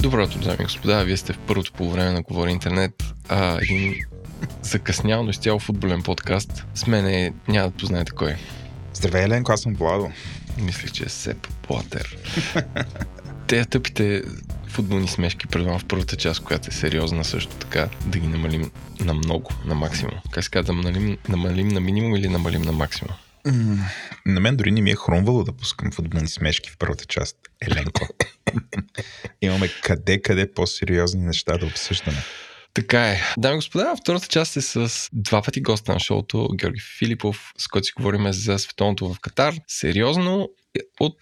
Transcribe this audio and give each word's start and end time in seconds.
Добро 0.00 0.24
утро, 0.24 0.38
дами 0.38 0.56
и 0.60 0.64
господа. 0.64 1.04
Вие 1.04 1.16
сте 1.16 1.32
в 1.32 1.38
първото 1.38 1.72
по 1.72 1.90
време 1.90 2.10
на 2.10 2.22
Говори 2.22 2.50
Интернет. 2.50 3.04
А, 3.28 3.58
един 3.62 3.94
закъснял, 4.62 5.22
но 5.22 5.30
изцяло 5.30 5.58
футболен 5.58 6.02
подкаст. 6.02 6.64
С 6.74 6.86
мен 6.86 7.06
е, 7.06 7.32
няма 7.48 7.70
да 7.70 7.76
познаете 7.76 8.12
кой. 8.12 8.36
Здравей, 8.94 9.24
Еленко, 9.24 9.52
аз 9.52 9.60
съм 9.60 9.74
Владо. 9.74 10.10
Мислих, 10.58 10.92
че 10.92 11.04
е 11.04 11.08
Сеп 11.08 11.48
Платер. 11.62 12.16
Те 13.46 13.64
тъпите 13.64 14.22
футболни 14.68 15.08
смешки 15.08 15.46
предлагам 15.46 15.78
в 15.78 15.84
първата 15.84 16.16
част, 16.16 16.40
която 16.40 16.68
е 16.68 16.72
сериозна 16.72 17.24
също 17.24 17.54
така, 17.54 17.88
да 18.06 18.18
ги 18.18 18.26
намалим 18.26 18.70
на 19.00 19.14
много, 19.14 19.50
на 19.64 19.74
максимум. 19.74 20.14
Как 20.30 20.44
се 20.44 20.50
казва, 20.50 20.74
да 20.74 20.82
намалим, 20.82 21.18
намалим 21.28 21.68
на 21.68 21.80
минимум 21.80 22.16
или 22.16 22.28
намалим 22.28 22.62
на 22.62 22.72
максимум? 22.72 23.14
На 24.26 24.40
мен 24.40 24.56
дори 24.56 24.70
не 24.70 24.80
ми 24.80 24.90
е 24.90 24.96
хрумвало 24.96 25.44
да 25.44 25.52
пускам 25.52 25.92
футболни 25.92 26.28
смешки 26.28 26.70
в 26.70 26.76
първата 26.78 27.04
част. 27.04 27.36
Еленко. 27.60 28.08
Имаме 29.42 29.68
къде-къде 29.82 30.52
по-сериозни 30.52 31.26
неща 31.26 31.58
да 31.58 31.66
обсъждаме. 31.66 32.18
Така 32.74 33.08
е. 33.08 33.20
Дами 33.38 33.54
и 33.54 33.56
господа, 33.56 33.94
втората 34.00 34.26
част 34.26 34.56
е 34.56 34.60
с 34.60 35.08
два 35.12 35.42
пъти 35.42 35.60
госта 35.60 35.92
на 35.92 36.00
шоуто, 36.00 36.48
Георги 36.54 36.80
Филипов, 36.98 37.52
с 37.58 37.68
който 37.68 37.84
си 37.84 37.92
говорим 37.96 38.32
за 38.32 38.58
световното 38.58 39.14
в 39.14 39.20
Катар. 39.20 39.54
Сериозно, 39.68 40.48
от 41.00 41.16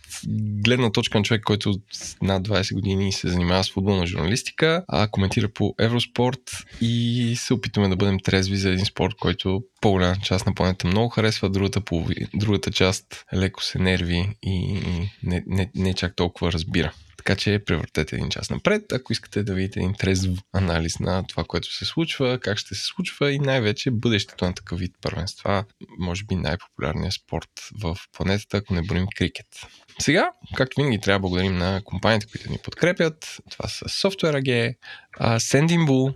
гледна 0.65 0.93
точка 0.93 1.19
на 1.19 1.25
човек, 1.25 1.43
който 1.43 1.75
над 2.23 2.49
20 2.49 2.75
години 2.75 3.13
се 3.13 3.29
занимава 3.29 3.65
с 3.65 3.73
футболна 3.73 4.07
журналистика, 4.07 4.85
а 4.89 5.09
коментира 5.09 5.49
по 5.49 5.75
Евроспорт 5.81 6.41
и 6.81 7.35
се 7.37 7.55
опитваме 7.55 7.89
да 7.89 7.97
бъдем 7.97 8.21
трезви 8.21 8.57
за 8.57 8.71
един 8.71 8.85
спорт, 8.85 9.15
който 9.21 9.63
по-голяма 9.81 10.17
част 10.23 10.47
на 10.47 10.55
планета 10.55 10.87
много 10.87 11.09
харесва, 11.09 11.51
другата, 11.51 11.81
полови, 11.81 12.27
другата 12.35 12.71
част 12.71 13.25
леко 13.35 13.63
се 13.63 13.79
нерви 13.79 14.29
и 14.43 14.81
не, 15.23 15.45
не, 15.47 15.71
не 15.75 15.95
чак 15.95 16.17
толкова 16.17 16.53
разбира. 16.53 16.93
Така 17.19 17.37
че 17.37 17.63
превъртете 17.67 18.17
един 18.17 18.29
час 18.29 18.51
напред, 18.51 18.93
ако 18.93 19.13
искате 19.13 19.43
да 19.43 19.55
видите 19.55 19.81
един 19.81 19.95
трезв 19.95 20.31
анализ 20.53 20.99
на 20.99 21.25
това, 21.29 21.45
което 21.45 21.75
се 21.75 21.85
случва, 21.85 22.39
как 22.41 22.59
ще 22.59 22.75
се 22.75 22.85
случва 22.85 23.33
и 23.33 23.39
най-вече 23.39 23.91
бъдещето 23.91 24.45
на 24.45 24.55
такъв 24.55 24.79
вид 24.79 24.93
първенства, 25.01 25.65
може 25.99 26.25
би 26.25 26.35
най-популярният 26.35 27.15
спорт 27.15 27.51
в 27.81 27.97
планетата, 28.13 28.57
ако 28.57 28.75
не 28.75 28.83
броим 28.83 29.07
крикет. 29.17 29.47
Сега, 29.99 30.31
както 30.57 30.81
винаги, 30.81 31.01
трябва 31.01 31.19
да 31.19 31.21
благодарим 31.21 31.59
на 31.59 31.81
компаниите, 31.85 32.27
които 32.27 32.51
ни 32.51 32.59
подкрепят. 32.65 33.37
Това 33.51 33.69
са 33.69 33.85
Software 33.85 34.43
AG, 34.43 34.75
Bull, 35.21 36.15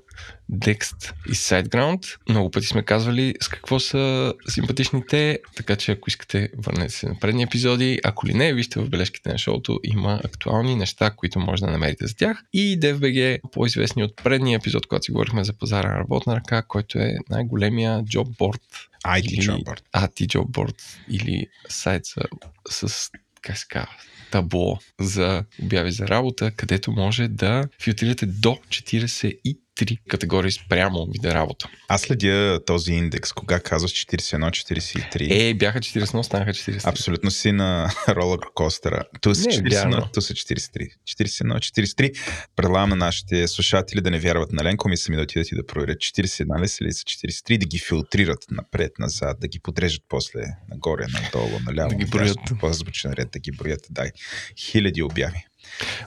Dext 0.53 1.13
и 1.29 1.31
SiteGround. 1.31 2.19
Много 2.29 2.51
пъти 2.51 2.67
сме 2.67 2.83
казвали 2.83 3.35
с 3.41 3.49
какво 3.49 3.81
са 3.81 4.35
симпатичните, 4.49 5.39
така 5.57 5.77
че 5.77 5.93
ако 5.93 6.11
искате, 6.11 6.49
върнете 6.59 6.93
се 6.93 7.09
на 7.09 7.19
предни 7.21 7.43
епизоди. 7.43 8.01
Ако 8.05 8.27
ли 8.27 8.35
не, 8.35 8.55
вижте 8.55 8.81
в 8.81 8.89
бележките 8.89 9.33
на 9.33 9.39
шоуто, 9.39 9.81
има 9.85 10.21
актуални 10.25 10.77
неща, 10.77 11.11
които 11.11 11.41
може 11.41 11.63
да 11.63 11.71
намерите 11.71 12.07
за 12.07 12.17
тях. 12.17 12.43
И 12.53 12.81
DFBG, 12.81 13.41
по-известни 13.53 14.05
от 14.05 14.17
предния 14.25 14.57
епизод, 14.57 14.87
когато 14.87 15.05
си 15.05 15.13
говорихме 15.13 15.45
за 15.45 15.53
пазара 15.53 15.89
на 15.89 15.99
работна 15.99 16.37
ръка, 16.37 16.63
който 16.63 16.99
е 16.99 17.15
най-големия 17.31 18.05
джобборд 18.05 18.63
IT 19.07 19.25
или, 19.25 19.47
board. 19.47 19.81
IT 19.95 20.27
board 20.37 20.83
или 21.09 21.47
сайт 21.69 22.03
с, 22.69 22.89
с 22.89 23.11
как 23.43 23.59
се 23.59 23.67
казва, 23.69 23.89
табло 24.33 24.79
за 25.01 25.45
обяви 25.63 25.93
за 25.93 26.09
работа, 26.09 26.51
където 26.51 26.93
може 26.93 27.29
да 27.29 27.69
филтрирате 27.81 28.27
до 28.27 28.59
43 29.81 29.99
категории 30.09 30.51
спрямо 30.51 31.07
вида 31.13 31.35
работа. 31.35 31.71
Аз 31.89 32.01
следя 32.01 32.61
този 32.67 32.93
индекс, 32.93 33.33
кога 33.33 33.61
казваш 33.61 33.93
41-43. 33.93 35.51
Е, 35.51 35.55
бяха 35.55 35.79
41, 35.79 36.23
станаха 36.23 36.51
43. 36.51 36.89
Абсолютно 36.89 37.31
си 37.31 37.53
на 37.53 37.91
ролър 38.09 38.39
костера. 38.55 39.05
Ту 39.21 39.35
са 39.35 39.43
41, 39.43 40.13
ту 40.13 40.21
са 40.21 40.35
43. 40.35 40.89
41-43. 41.09 42.19
Предлагам 42.57 42.91
на 42.91 42.97
нашите 42.97 43.49
слушатели 43.49 44.01
да 44.01 44.11
не 44.11 44.19
вярват 44.19 44.53
на 44.53 44.65
Ленко, 44.65 44.89
ми 44.89 44.97
сами 44.97 45.17
да 45.17 45.23
отидат 45.23 45.53
и 45.53 45.55
да 45.55 45.67
проверят 45.67 45.99
41 45.99 46.63
ли 46.63 46.69
са 46.69 46.85
или 46.85 46.93
са 46.93 47.05
43, 47.05 47.59
да 47.59 47.67
ги 47.67 47.79
филтрират 47.79 48.45
напред, 48.51 48.93
назад, 48.99 49.41
да 49.41 49.49
ги 49.49 49.61
подрежат 49.61 50.03
после 50.09 50.41
нагоре, 50.69 51.07
надолу, 51.07 51.61
наляво. 51.67 51.91
Да 51.91 51.97
ги 51.97 52.05
броят. 52.05 52.39
По-звучен 52.61 53.13
ред, 53.13 53.29
да 53.33 53.39
ги 53.39 53.53
броят, 53.53 53.87
дай. 53.91 54.11
Хиляди 54.59 55.03
обяви. 55.03 55.45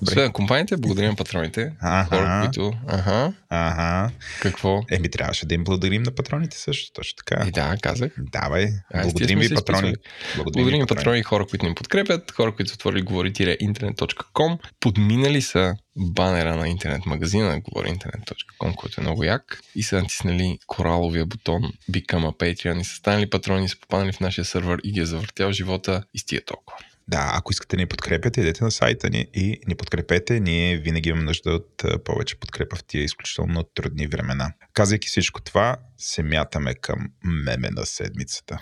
Освен 0.01 0.31
компаниите, 0.31 0.77
благодарим 0.77 1.15
патроните. 1.15 1.71
Хора, 2.09 2.41
които... 2.43 2.73
Ага. 2.87 3.33
Ага. 3.49 4.11
Какво? 4.41 4.83
Еми, 4.91 5.09
трябваше 5.09 5.45
да 5.45 5.55
им 5.55 5.63
благодарим 5.63 6.03
на 6.03 6.11
патроните 6.11 6.57
също, 6.57 6.93
точно 6.93 7.15
така. 7.15 7.47
И 7.47 7.51
да, 7.51 7.77
казах. 7.81 8.11
Давай. 8.17 8.67
Благодарим 9.01 9.39
ви, 9.39 9.55
патрони. 9.55 9.95
Благодарим 10.35 10.79
ви, 10.79 10.85
патрони, 10.85 11.23
хора, 11.23 11.45
които 11.47 11.65
ни 11.65 11.75
подкрепят, 11.75 12.31
хора, 12.31 12.55
които 12.55 12.69
са 12.69 12.75
отворили 12.75 13.01
говори-интернет.com, 13.01 14.57
подминали 14.79 15.41
са 15.41 15.75
банера 15.97 16.55
на 16.55 16.69
интернет 16.69 17.05
магазина 17.05 17.49
на 17.49 17.59
говори-интернет.com, 17.59 18.75
който 18.75 19.01
е 19.01 19.03
много 19.03 19.23
як 19.23 19.61
и 19.75 19.83
са 19.83 20.01
натиснали 20.01 20.59
кораловия 20.67 21.25
бутон 21.25 21.61
Become 21.91 22.25
a 22.25 22.37
Patreon 22.37 22.81
и 22.81 22.83
са 22.83 22.95
станали 22.95 23.29
патрони, 23.29 23.69
са 23.69 23.79
попаднали 23.79 24.11
в 24.11 24.19
нашия 24.19 24.45
сервер 24.45 24.79
и 24.83 24.91
ги 24.91 24.99
е 24.99 25.05
завъртял 25.05 25.51
живота 25.51 26.03
и 26.13 26.19
стига 26.19 26.41
толкова. 26.45 26.77
Да, 27.07 27.31
ако 27.33 27.51
искате 27.51 27.75
да 27.75 27.81
ни 27.81 27.85
подкрепяте, 27.85 28.41
идете 28.41 28.63
на 28.63 28.71
сайта 28.71 29.09
ни 29.09 29.27
и 29.33 29.59
ни 29.67 29.75
подкрепете. 29.75 30.39
Ние 30.39 30.77
винаги 30.77 31.09
имаме 31.09 31.25
нужда 31.25 31.51
от 31.51 31.83
повече 32.05 32.39
подкрепа 32.39 32.75
в 32.75 32.83
тия 32.83 33.03
изключително 33.03 33.63
трудни 33.63 34.07
времена. 34.07 34.53
Казайки 34.73 35.07
всичко 35.07 35.41
това, 35.41 35.77
се 35.97 36.23
мятаме 36.23 36.73
към 36.73 37.09
меме 37.23 37.69
на 37.71 37.85
седмицата. 37.85 38.61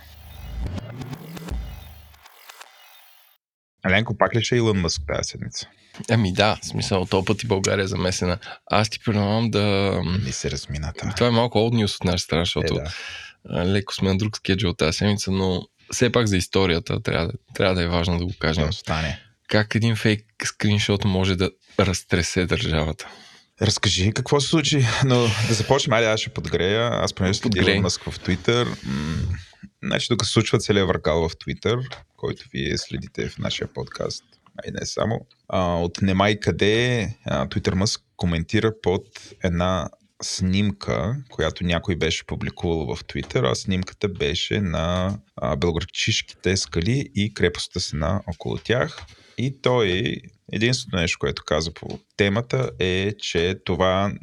Еленко, 3.86 4.18
пак 4.18 4.36
ли 4.36 4.44
ще 4.44 4.56
е 4.56 4.58
Илон 4.58 4.80
Мъск 4.80 5.02
тази 5.08 5.30
седмица? 5.30 5.68
Ами 6.10 6.34
да, 6.34 6.58
в 6.62 6.66
смисъл, 6.66 7.06
този 7.06 7.26
път 7.26 7.44
и 7.44 7.48
България 7.48 7.84
е 7.84 7.88
замесена. 7.88 8.40
Аз 8.66 8.90
ти 8.90 9.00
предлагам 9.06 9.50
да... 9.52 9.92
Ми 10.26 10.32
се 10.32 10.52
размината. 10.52 11.14
Това 11.16 11.28
е 11.28 11.32
малко 11.32 11.58
old 11.58 11.84
news 11.84 11.96
от 11.96 12.04
наша 12.04 12.24
страна, 12.24 12.42
защото 12.42 12.76
Е, 12.76 12.84
да. 13.54 13.66
леко 13.66 13.94
сме 13.94 14.10
на 14.10 14.18
друг 14.18 14.38
скеджул 14.38 14.74
тази 14.74 14.98
седмица, 14.98 15.32
но 15.32 15.62
все 15.94 16.12
пак 16.12 16.28
за 16.28 16.38
историята 16.38 17.02
трябва, 17.02 17.32
трябва 17.56 17.76
да 17.76 17.84
е 17.84 17.88
важно 17.88 18.20
да 18.20 18.26
го 18.26 18.34
кажем. 18.40 18.64
Да 18.64 18.70
остане. 18.70 19.20
Как 19.48 19.76
един 19.76 19.96
фейк 19.96 20.26
скриншот 20.46 21.06
може 21.06 21.36
да 21.36 21.52
разтресе 21.80 22.46
държавата? 22.46 23.08
Разкажи 23.62 24.12
какво 24.12 24.40
се 24.40 24.48
случи, 24.48 24.86
но 25.06 25.20
да 25.48 25.54
започнем, 25.54 25.94
айде 25.94 26.08
аз 26.08 26.20
ще 26.20 26.30
подгрея. 26.30 26.90
Аз 26.94 27.14
понеже 27.14 27.40
следя 27.40 27.82
Мъск 27.82 28.04
в 28.04 28.20
Твитър. 28.20 28.68
Значи 29.84 30.08
тук 30.08 30.26
се 30.26 30.32
случва 30.32 30.60
целият 30.60 30.88
въркал 30.88 31.30
в 31.30 31.38
Твитър, 31.38 31.80
който 32.18 32.46
вие 32.54 32.78
следите 32.78 33.30
в 33.30 33.38
нашия 33.38 33.68
подкаст, 33.68 34.24
а 34.58 34.70
и 34.70 34.72
не 34.72 34.86
само. 34.86 35.20
А, 35.48 35.76
от 35.76 36.02
немай 36.02 36.40
къде 36.40 37.10
Твитър 37.50 37.74
Мъск 37.74 38.02
коментира 38.18 38.72
под 38.82 39.06
една 39.44 39.90
снимка, 40.24 41.16
която 41.30 41.64
някой 41.64 41.96
беше 41.96 42.26
публикувал 42.26 42.96
в 42.96 43.06
Твитър, 43.06 43.44
а 43.44 43.56
снимката 43.56 44.10
беше 44.10 44.62
на 44.62 45.18
белградчишките 45.58 46.58
скали 46.58 47.10
и 47.16 47.34
крепостта 47.34 47.80
стена 47.80 48.22
около 48.28 48.58
тях. 48.58 48.98
И 49.38 49.62
той, 49.62 50.16
единственото 50.52 50.98
нещо, 50.98 51.20
което 51.20 51.44
каза 51.46 51.74
по 51.74 52.00
темата 52.18 52.72
е, 52.80 53.14
че 53.20 53.56
това 53.66 54.14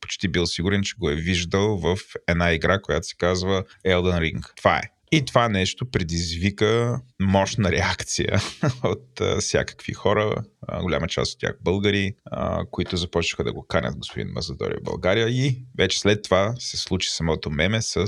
почти 0.00 0.28
бил 0.28 0.46
сигурен, 0.46 0.82
че 0.82 0.94
го 0.98 1.10
е 1.10 1.14
виждал 1.14 1.76
в 1.76 1.98
една 2.28 2.52
игра, 2.52 2.82
която 2.82 3.06
се 3.06 3.16
казва 3.16 3.64
Elden 3.86 4.20
Ring. 4.20 4.56
Това 4.56 4.76
е. 4.76 4.97
И 5.12 5.24
това 5.24 5.48
нещо 5.48 5.90
предизвика 5.90 7.00
мощна 7.20 7.72
реакция 7.72 8.40
от 8.84 9.20
а, 9.20 9.40
всякакви 9.40 9.92
хора, 9.92 10.42
а, 10.68 10.82
голяма 10.82 11.08
част 11.08 11.34
от 11.34 11.40
тях 11.40 11.56
българи, 11.60 12.14
а, 12.24 12.64
които 12.70 12.96
започнаха 12.96 13.44
да 13.44 13.52
го 13.52 13.66
канят 13.66 13.96
господин 13.96 14.28
Мазадори 14.32 14.74
в 14.80 14.84
България 14.84 15.28
и 15.28 15.56
вече 15.78 16.00
след 16.00 16.22
това 16.22 16.54
се 16.58 16.76
случи 16.76 17.10
самото 17.10 17.50
меме 17.50 17.82
с 17.82 18.06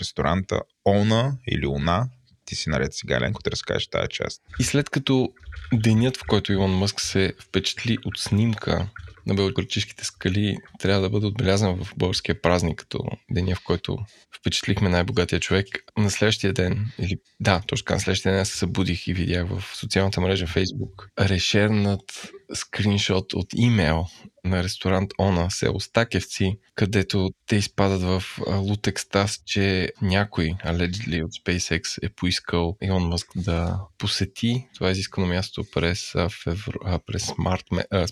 ресторанта 0.00 0.60
Она 0.84 1.36
или 1.48 1.66
Она. 1.66 2.08
Ти 2.44 2.54
си 2.54 2.70
наред 2.70 2.94
сега, 2.94 3.20
Ленко, 3.20 3.42
да 3.42 3.50
разкажеш 3.50 3.86
тази 3.86 4.08
част. 4.10 4.42
И 4.60 4.62
след 4.62 4.90
като 4.90 5.32
денят, 5.72 6.16
в 6.16 6.22
който 6.28 6.52
Илон 6.52 6.70
Мъск 6.70 7.00
се 7.00 7.32
впечатли 7.40 7.98
от 8.04 8.18
снимка 8.18 8.88
на 9.26 9.34
белградчишките 9.34 10.04
скали, 10.04 10.56
трябва 10.78 11.02
да 11.02 11.10
бъде 11.10 11.26
отбелязан 11.26 11.84
в 11.84 11.92
българския 11.96 12.42
празник, 12.42 12.78
като 12.78 13.04
деня, 13.30 13.54
в 13.54 13.64
който 13.64 13.98
впечатлихме 14.40 14.88
най-богатия 14.88 15.40
човек. 15.40 15.66
На 15.98 16.10
следващия 16.10 16.52
ден, 16.52 16.92
или 16.98 17.16
да, 17.40 17.62
точно 17.66 17.94
на 17.94 18.00
следващия 18.00 18.32
ден 18.32 18.40
аз 18.40 18.48
се 18.48 18.58
събудих 18.58 19.06
и 19.06 19.14
видях 19.14 19.46
в 19.48 19.64
социалната 19.76 20.20
мрежа 20.20 20.46
Facebook 20.46 21.08
решернат 21.20 22.30
скриншот 22.54 23.34
от 23.34 23.46
имейл 23.56 24.06
на 24.44 24.62
ресторант 24.62 25.10
Она, 25.18 25.50
село 25.50 25.80
Стакевци, 25.80 26.58
където 26.74 27.30
те 27.46 27.56
изпадат 27.56 28.02
в 28.02 28.22
лут 28.48 28.86
екстаз, 28.86 29.42
че 29.46 29.92
някой, 30.02 30.54
allegedly 30.64 31.24
от 31.24 31.30
SpaceX, 31.30 32.06
е 32.06 32.08
поискал 32.08 32.76
Илон 32.82 33.08
Мъск 33.08 33.28
да 33.36 33.80
посети 33.98 34.66
това 34.74 34.90
изискано 34.90 35.26
място 35.26 35.64
през, 35.72 36.12
февру... 36.42 36.78
през 37.06 37.32
март, 37.38 37.64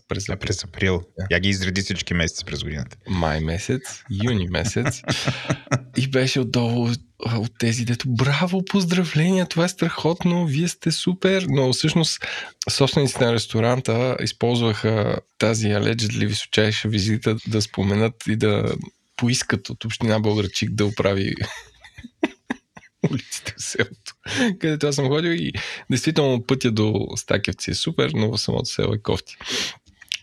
през 0.08 0.26
през 0.40 0.64
април. 0.64 0.99
Да. 1.18 1.26
Я 1.30 1.40
ги 1.40 1.48
изреди 1.48 1.82
всички 1.82 2.14
месеци 2.14 2.44
през 2.44 2.62
годината. 2.62 2.96
май 3.08 3.40
месец, 3.40 4.02
юни 4.24 4.48
месец. 4.50 5.02
и 5.96 6.08
беше 6.08 6.40
отдолу 6.40 6.88
от 7.26 7.58
тези, 7.58 7.84
дето 7.84 8.08
браво, 8.08 8.64
поздравления, 8.64 9.46
това 9.46 9.64
е 9.64 9.68
страхотно, 9.68 10.46
вие 10.46 10.68
сте 10.68 10.92
супер, 10.92 11.46
но 11.48 11.72
всъщност 11.72 12.18
собствениците 12.70 13.24
на 13.24 13.32
ресторанта 13.32 14.16
използваха 14.20 15.20
тази 15.38 15.66
allegedly 15.66 16.26
височайша 16.26 16.88
визита 16.88 17.36
да 17.46 17.62
споменат 17.62 18.14
и 18.28 18.36
да 18.36 18.74
поискат 19.16 19.70
от 19.70 19.84
община 19.84 20.20
Българчик 20.20 20.70
да 20.70 20.86
оправи 20.86 21.34
улиците 23.10 23.54
в 23.58 23.62
селото, 23.62 24.14
където 24.60 24.86
аз 24.86 24.94
съм 24.94 25.08
ходил 25.08 25.30
и 25.30 25.52
действително 25.90 26.42
пътя 26.46 26.70
до 26.70 27.06
Стакевци 27.16 27.70
е 27.70 27.74
супер, 27.74 28.10
но 28.14 28.30
в 28.30 28.38
самото 28.38 28.64
село 28.64 28.94
е 28.94 29.02
кофти. 29.02 29.36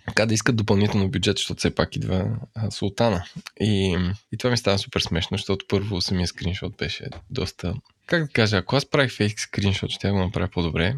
Така 0.07 0.25
да 0.25 0.33
искат 0.33 0.55
допълнително 0.55 1.09
бюджет, 1.09 1.37
защото 1.37 1.59
все 1.59 1.75
пак 1.75 1.95
идва 1.95 2.37
а, 2.55 2.71
султана. 2.71 3.23
И, 3.59 3.97
и 4.31 4.37
това 4.37 4.51
ми 4.51 4.57
става 4.57 4.77
супер 4.77 4.99
смешно, 4.99 5.37
защото 5.37 5.65
първо 5.69 6.01
самия 6.01 6.27
скриншот 6.27 6.77
беше 6.77 7.09
доста... 7.29 7.73
Как 8.05 8.23
да 8.23 8.29
кажа, 8.29 8.57
ако 8.57 8.75
аз 8.75 8.85
правих 8.85 9.11
фейк 9.15 9.39
скриншот, 9.39 9.91
ще 9.91 10.11
го 10.11 10.17
направя 10.17 10.47
по-добре. 10.47 10.95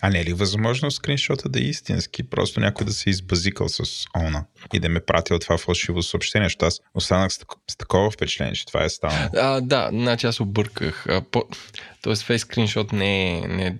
А 0.00 0.10
не 0.10 0.20
е 0.20 0.24
ли 0.24 0.32
възможно 0.32 0.90
скриншота 0.90 1.48
да 1.48 1.58
е 1.58 1.62
истински? 1.62 2.22
Просто 2.22 2.60
някой 2.60 2.86
да 2.86 2.92
се 2.92 3.10
е 3.10 3.12
избазикал 3.12 3.68
с 3.68 4.06
она 4.16 4.44
и 4.72 4.80
да 4.80 4.88
ме 4.88 5.00
пратил 5.00 5.38
това 5.38 5.58
фалшиво 5.58 6.02
съобщение, 6.02 6.46
защото 6.46 6.66
аз 6.66 6.80
останах 6.94 7.32
с, 7.32 7.38
с 7.70 7.76
такова 7.76 8.10
впечатление, 8.10 8.54
че 8.54 8.66
това 8.66 8.84
е 8.84 8.88
станало. 8.88 9.28
А, 9.36 9.60
да, 9.60 9.88
значи 9.92 10.26
аз 10.26 10.40
обърках. 10.40 11.06
А, 11.06 11.20
по... 11.20 11.44
Тоест 12.02 12.22
фейк 12.22 12.40
скриншот 12.40 12.92
не 12.92 13.38
е, 13.38 13.40
не, 13.40 13.66
е, 13.66 13.74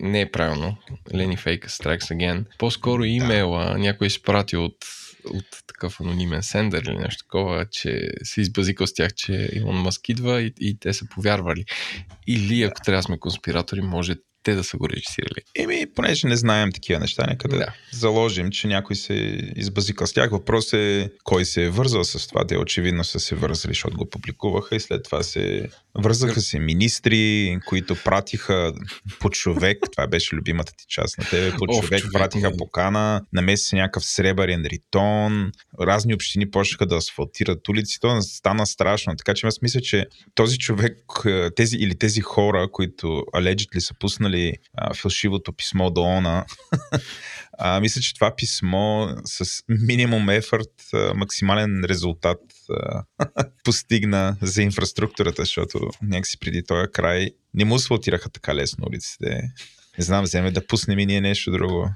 не 0.00 0.20
е 0.20 0.30
правилно. 0.30 0.76
Лени 1.14 1.36
фейк 1.36 1.66
strikes 1.66 1.98
again. 1.98 2.44
По-скоро 2.58 3.04
имейла 3.04 3.64
да. 3.64 3.78
някой 3.78 4.06
изпрати 4.06 4.56
от 4.56 4.76
от 5.24 5.44
такъв 5.66 6.00
анонимен 6.00 6.42
сендър 6.42 6.82
или 6.82 6.98
нещо 6.98 7.24
такова, 7.24 7.66
че 7.70 8.10
се 8.22 8.40
избазикал 8.40 8.86
с 8.86 8.94
тях, 8.94 9.14
че 9.14 9.48
Илон 9.52 9.76
Маск 9.76 10.08
идва 10.08 10.42
и, 10.42 10.52
и 10.60 10.78
те 10.78 10.92
са 10.92 11.06
повярвали. 11.06 11.64
Или 12.26 12.62
ако 12.62 12.80
трябва 12.80 12.98
да 12.98 13.02
сме 13.02 13.18
конспиратори, 13.18 13.80
може 13.80 14.14
те 14.42 14.54
да 14.54 14.64
са 14.64 14.76
го 14.76 14.88
режисирали. 14.88 15.40
Еми, 15.54 15.86
понеже 15.94 16.26
не 16.26 16.36
знаем 16.36 16.72
такива 16.72 17.00
неща, 17.00 17.26
нека 17.28 17.48
да, 17.48 17.56
да. 17.56 17.72
заложим, 17.92 18.50
че 18.50 18.66
някой 18.66 18.96
се 18.96 19.14
избазикал 19.56 20.06
с 20.06 20.12
тях. 20.12 20.30
Въпрос 20.30 20.72
е 20.72 21.10
кой 21.24 21.44
се 21.44 21.64
е 21.64 21.70
вързал 21.70 22.04
с 22.04 22.28
това. 22.28 22.46
Те 22.46 22.58
очевидно 22.58 23.04
са 23.04 23.20
се 23.20 23.34
вързали, 23.34 23.70
защото 23.70 23.96
го 23.96 24.10
публикуваха 24.10 24.76
и 24.76 24.80
след 24.80 25.04
това 25.04 25.22
се 25.22 25.68
вързаха 25.98 26.40
се 26.40 26.58
министри, 26.58 27.58
които 27.66 27.96
пратиха 28.04 28.72
по 29.20 29.30
човек. 29.30 29.78
Това 29.92 30.06
беше 30.06 30.36
любимата 30.36 30.72
ти 30.76 30.84
част 30.88 31.18
на 31.18 31.24
тебе. 31.24 31.50
По 31.50 31.66
човек, 31.66 32.00
човек 32.00 32.04
пратиха 32.12 32.56
покана, 32.56 33.22
намеси 33.32 33.64
се 33.64 33.76
някакъв 33.76 34.04
сребърен 34.04 34.64
ритон. 34.66 35.52
Разни 35.80 36.14
общини 36.14 36.50
почнаха 36.50 36.86
да 36.86 36.96
асфалтират 36.96 37.68
улици. 37.68 38.00
То 38.00 38.22
стана 38.22 38.66
страшно. 38.66 39.16
Така 39.16 39.34
че 39.34 39.46
аз 39.46 39.62
мисля, 39.62 39.80
че 39.80 40.06
този 40.34 40.58
човек, 40.58 40.98
тези 41.56 41.76
или 41.76 41.98
тези 41.98 42.20
хора, 42.20 42.68
които 42.72 43.06
allegedly 43.06 43.78
са 43.78 43.94
пуснали 43.98 44.30
пуснали 44.30 44.56
а, 44.74 44.94
фалшивото 44.94 45.52
писмо 45.52 45.90
до 45.90 46.02
ОНА. 46.02 46.44
а, 47.62 47.80
мисля, 47.80 48.00
че 48.00 48.14
това 48.14 48.36
писмо 48.36 49.08
с 49.24 49.62
минимум 49.68 50.30
ефорт, 50.30 50.72
максимален 51.14 51.84
резултат 51.84 52.40
постигна 53.64 54.36
за 54.42 54.62
инфраструктурата, 54.62 55.42
защото 55.42 55.90
някакси 56.02 56.38
преди 56.38 56.62
този 56.62 56.92
край 56.92 57.30
не 57.54 57.64
му 57.64 57.74
асфалтираха 57.74 58.30
така 58.30 58.54
лесно 58.54 58.86
улиците. 58.88 59.52
Не 60.00 60.04
знам, 60.04 60.24
вземе 60.24 60.50
да 60.50 60.66
пуснем 60.66 60.98
и 60.98 61.06
ние 61.06 61.20
нещо 61.20 61.50
друго. 61.50 61.88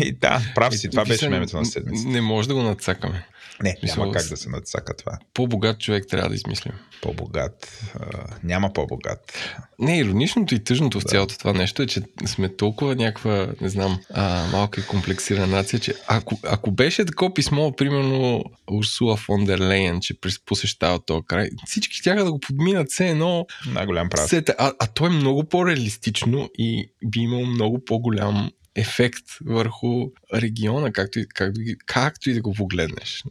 И 0.00 0.12
да, 0.12 0.42
прав 0.54 0.76
си, 0.76 0.90
това 0.90 1.04
беше 1.04 1.28
мемето 1.28 1.56
на 1.56 1.66
седмица. 1.66 2.08
Не 2.08 2.20
може 2.20 2.48
да 2.48 2.54
го 2.54 2.62
надцакаме. 2.62 3.26
Не, 3.62 3.76
Мисля, 3.82 4.00
няма 4.00 4.12
как 4.12 4.28
да 4.28 4.36
се 4.36 4.48
надсака 4.48 4.96
това. 4.96 5.18
По-богат 5.34 5.80
човек 5.80 6.04
трябва 6.08 6.28
да 6.28 6.34
измислим. 6.34 6.72
По-богат. 7.02 7.82
А, 7.94 8.06
няма 8.44 8.72
по-богат. 8.72 9.32
Не, 9.78 9.98
ироничното 9.98 10.54
и 10.54 10.64
тъжното 10.64 10.98
да. 10.98 11.02
в 11.02 11.10
цялото 11.10 11.38
това 11.38 11.52
нещо 11.52 11.82
е, 11.82 11.86
че 11.86 12.02
сме 12.26 12.56
толкова 12.56 12.96
някаква, 12.96 13.48
не 13.60 13.68
знам, 13.68 14.00
а, 14.10 14.46
малка 14.52 14.80
и 14.80 14.84
комплексирана 14.84 15.46
нация, 15.46 15.78
че 15.78 15.94
ако, 16.06 16.38
ако 16.42 16.70
беше 16.70 17.04
такова 17.04 17.34
писмо, 17.34 17.72
примерно 17.72 18.44
Урсула 18.70 19.16
фон 19.16 19.44
дер 19.44 19.58
Лейен, 19.58 20.00
че 20.00 20.14
посещава 20.46 21.04
този 21.04 21.20
край, 21.26 21.48
всички 21.66 22.02
тяха 22.02 22.24
да 22.24 22.32
го 22.32 22.40
подминат 22.40 22.90
все 22.90 23.08
едно. 23.08 23.46
Най-голям 23.66 24.08
прав. 24.08 24.32
А, 24.32 24.72
а 24.78 24.86
то 24.86 25.06
е 25.06 25.10
много 25.10 25.44
по-реалистично 25.44 26.50
и 26.58 26.90
би 27.04 27.20
много 27.46 27.84
по-голям 27.84 28.50
ефект 28.74 29.24
върху 29.44 30.10
региона, 30.34 30.92
както 30.92 31.18
и, 31.18 31.26
както, 31.28 31.60
както 31.86 32.30
и 32.30 32.34
да 32.34 32.42
го 32.42 32.54
погледнеш. 32.54 33.24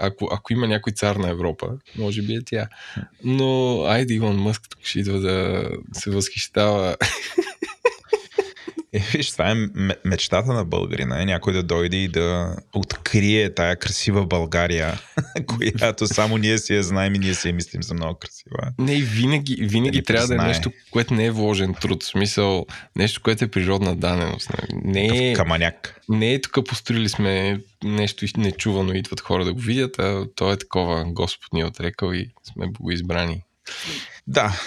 Ако, 0.00 0.28
ако 0.32 0.52
има 0.52 0.68
някой 0.68 0.92
цар 0.92 1.16
на 1.16 1.30
Европа, 1.30 1.78
може 1.98 2.22
би 2.22 2.34
е 2.34 2.42
тя. 2.44 2.68
Но 3.24 3.82
айде 3.82 4.14
Илон 4.14 4.36
Мъск 4.36 4.62
тук 4.70 4.80
ще 4.82 4.98
идва 4.98 5.20
да 5.20 5.68
се 5.92 6.10
възхищава 6.10 6.96
е, 8.96 9.02
виж, 9.12 9.32
това 9.32 9.50
е 9.50 9.54
мечтата 10.04 10.52
на 10.52 10.64
българина. 10.64 11.22
Е 11.22 11.24
някой 11.24 11.52
да 11.52 11.62
дойде 11.62 11.96
и 11.96 12.08
да 12.08 12.56
открие 12.74 13.54
тая 13.54 13.76
красива 13.76 14.26
България, 14.26 15.00
която 15.46 16.06
само 16.06 16.36
ние 16.36 16.58
си 16.58 16.74
я 16.74 16.82
знаем 16.82 17.14
и 17.14 17.18
ние 17.18 17.34
си 17.34 17.48
я 17.48 17.54
мислим 17.54 17.82
за 17.82 17.94
много 17.94 18.18
красива. 18.18 18.72
Не, 18.78 18.96
винаги, 18.96 19.56
винаги 19.60 20.02
трябва 20.02 20.26
да 20.26 20.34
е 20.34 20.38
нещо, 20.38 20.70
което 20.90 21.14
не 21.14 21.24
е 21.24 21.30
вложен 21.30 21.74
труд. 21.74 22.02
В 22.02 22.06
смисъл, 22.06 22.66
нещо, 22.96 23.20
което 23.22 23.44
е 23.44 23.48
природна 23.48 23.96
даденост. 23.96 24.50
Не 24.84 25.30
е, 25.30 25.34
каманяк. 25.34 26.00
Не 26.08 26.34
е 26.34 26.40
тук 26.40 26.66
построили 26.66 27.08
сме 27.08 27.60
нещо 27.84 28.26
нечувано, 28.36 28.92
идват 28.92 29.20
хора 29.20 29.44
да 29.44 29.52
го 29.52 29.60
видят, 29.60 29.98
а 29.98 30.26
то 30.34 30.52
е 30.52 30.56
такова 30.56 31.04
Господ 31.04 31.52
ни 31.52 31.60
е 31.60 31.64
отрекал 31.64 32.12
и 32.12 32.28
сме 32.52 32.66
богоизбрани. 32.66 33.42
Да, 34.26 34.60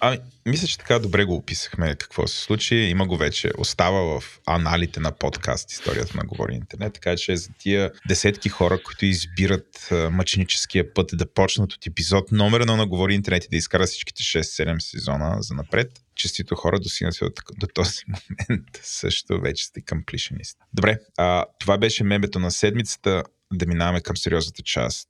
ами, 0.00 0.18
мисля, 0.46 0.66
че 0.66 0.78
така 0.78 0.98
добре 0.98 1.24
го 1.24 1.34
описахме 1.34 1.94
какво 1.98 2.26
се 2.26 2.40
случи. 2.40 2.74
Има 2.74 3.06
го 3.06 3.16
вече. 3.16 3.50
Остава 3.58 4.20
в 4.20 4.40
аналите 4.46 5.00
на 5.00 5.12
подкаст 5.12 5.72
историята 5.72 6.16
на 6.16 6.24
Говори 6.24 6.54
Интернет. 6.54 6.92
Така 6.92 7.16
че 7.16 7.36
за 7.36 7.50
тия 7.58 7.92
десетки 8.08 8.48
хора, 8.48 8.82
които 8.82 9.06
избират 9.06 9.88
мъченическия 10.10 10.94
път 10.94 11.10
да 11.12 11.32
почнат 11.32 11.72
от 11.72 11.86
епизод 11.86 12.32
номер 12.32 12.60
едно 12.60 12.76
на 12.76 12.86
Говори 12.86 13.14
Интернет 13.14 13.44
и 13.44 13.48
да 13.48 13.56
изкарат 13.56 13.88
всичките 13.88 14.22
6-7 14.22 14.78
сезона 14.78 15.36
за 15.40 15.54
напред, 15.54 15.90
честито 16.14 16.54
хора 16.54 16.80
достигнат 16.80 17.16
до, 17.20 17.30
до 17.58 17.66
този 17.66 18.02
момент 18.08 18.68
също 18.82 19.40
вече 19.40 19.64
сте 19.64 19.82
комплишенист. 19.82 20.58
Добре, 20.72 20.98
а, 21.16 21.44
това 21.58 21.78
беше 21.78 22.04
мемето 22.04 22.38
на 22.38 22.50
седмицата. 22.50 23.22
Да 23.54 23.66
минаваме 23.66 24.00
към 24.00 24.16
сериозната 24.16 24.62
част 24.62 25.08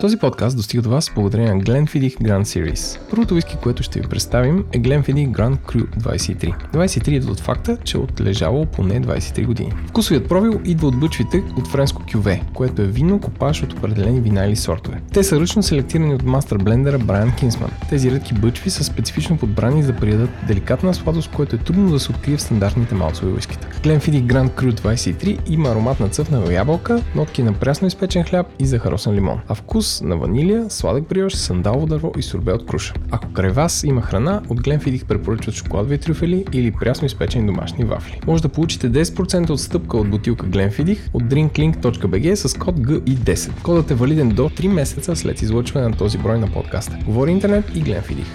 този 0.00 0.16
подкаст 0.16 0.56
достига 0.56 0.82
до 0.82 0.90
вас 0.90 1.10
благодарение 1.14 1.54
на 1.54 1.60
Glenfiddich 1.60 2.16
Grand 2.18 2.42
Series. 2.42 2.98
Първото 3.10 3.34
виски, 3.34 3.56
което 3.62 3.82
ще 3.82 4.00
ви 4.00 4.08
представим 4.08 4.64
е 4.72 4.78
Glenfiddich 4.78 5.30
Grand 5.30 5.56
Cru 5.58 5.98
23. 5.98 6.54
23 6.74 7.08
идва 7.08 7.32
от 7.32 7.40
факта, 7.40 7.76
че 7.84 7.96
е 7.96 8.00
отлежало 8.00 8.66
поне 8.66 9.02
23 9.02 9.46
години. 9.46 9.72
Вкусовият 9.86 10.28
провил 10.28 10.60
идва 10.64 10.88
от 10.88 11.00
бъчвите 11.00 11.42
от 11.58 11.68
френско 11.68 12.02
кюве, 12.12 12.42
което 12.54 12.82
е 12.82 12.86
вино 12.86 13.20
копаш 13.20 13.62
от 13.62 13.72
определени 13.72 14.20
вина 14.20 14.46
или 14.46 14.56
сортове. 14.56 15.00
Те 15.12 15.24
са 15.24 15.40
ръчно 15.40 15.62
селектирани 15.62 16.14
от 16.14 16.22
мастер 16.22 16.58
блендера 16.58 16.98
Брайан 16.98 17.32
Кинсман. 17.36 17.70
Тези 17.90 18.10
редки 18.10 18.34
бъчви 18.34 18.70
са 18.70 18.84
специфично 18.84 19.38
подбрани 19.38 19.82
за 19.82 19.92
да 19.92 19.98
приедат 19.98 20.30
деликатна 20.46 20.94
сладост, 20.94 21.30
което 21.30 21.56
е 21.56 21.58
трудно 21.58 21.90
да 21.90 22.00
се 22.00 22.10
открие 22.10 22.36
в 22.36 22.42
стандартните 22.42 22.94
малцови 22.94 23.32
уискита. 23.32 23.68
Glenfiddich 23.82 24.26
Grand 24.26 24.50
Cru 24.50 24.80
23 24.80 25.50
има 25.50 25.68
аромат 25.68 26.00
на 26.00 26.08
цъфна 26.08 26.52
ябълка, 26.52 27.02
нотки 27.14 27.42
на 27.42 27.52
прясно 27.52 27.88
изпечен 27.88 28.24
хляб 28.24 28.46
и 28.58 28.66
захаросан 28.66 29.14
лимон, 29.14 29.40
а 29.48 29.54
вкус 29.54 29.85
вкус 29.86 30.00
на 30.00 30.16
ванилия, 30.16 30.70
сладък 30.70 31.08
бриош, 31.08 31.34
сандалово 31.34 31.86
дърво 31.86 32.12
и 32.18 32.22
сурбе 32.22 32.52
от 32.52 32.66
круша. 32.66 32.94
Ако 33.10 33.32
край 33.32 33.50
вас 33.50 33.84
има 33.84 34.02
храна, 34.02 34.42
от 34.48 34.60
Glenfiddich 34.60 35.04
препоръчват 35.04 35.54
шоколадови 35.54 35.98
трюфели 35.98 36.44
или 36.52 36.72
прясно 36.72 37.06
изпечени 37.06 37.46
домашни 37.46 37.84
вафли. 37.84 38.20
Може 38.26 38.42
да 38.42 38.48
получите 38.48 38.90
10% 38.90 39.50
отстъпка 39.50 39.96
от 39.96 40.10
бутилка 40.10 40.46
Glenfiddich 40.46 40.98
от 41.14 41.22
drinklink.bg 41.22 42.34
с 42.34 42.54
код 42.58 42.76
GI10. 42.76 43.62
Кодът 43.62 43.90
е 43.90 43.94
валиден 43.94 44.28
до 44.28 44.42
3 44.42 44.68
месеца 44.68 45.16
след 45.16 45.42
излъчване 45.42 45.88
на 45.88 45.96
този 45.96 46.18
брой 46.18 46.38
на 46.38 46.52
подкаста. 46.52 46.98
Говори 47.04 47.30
интернет 47.30 47.64
и 47.74 47.82
Glenfiddich. 47.84 48.26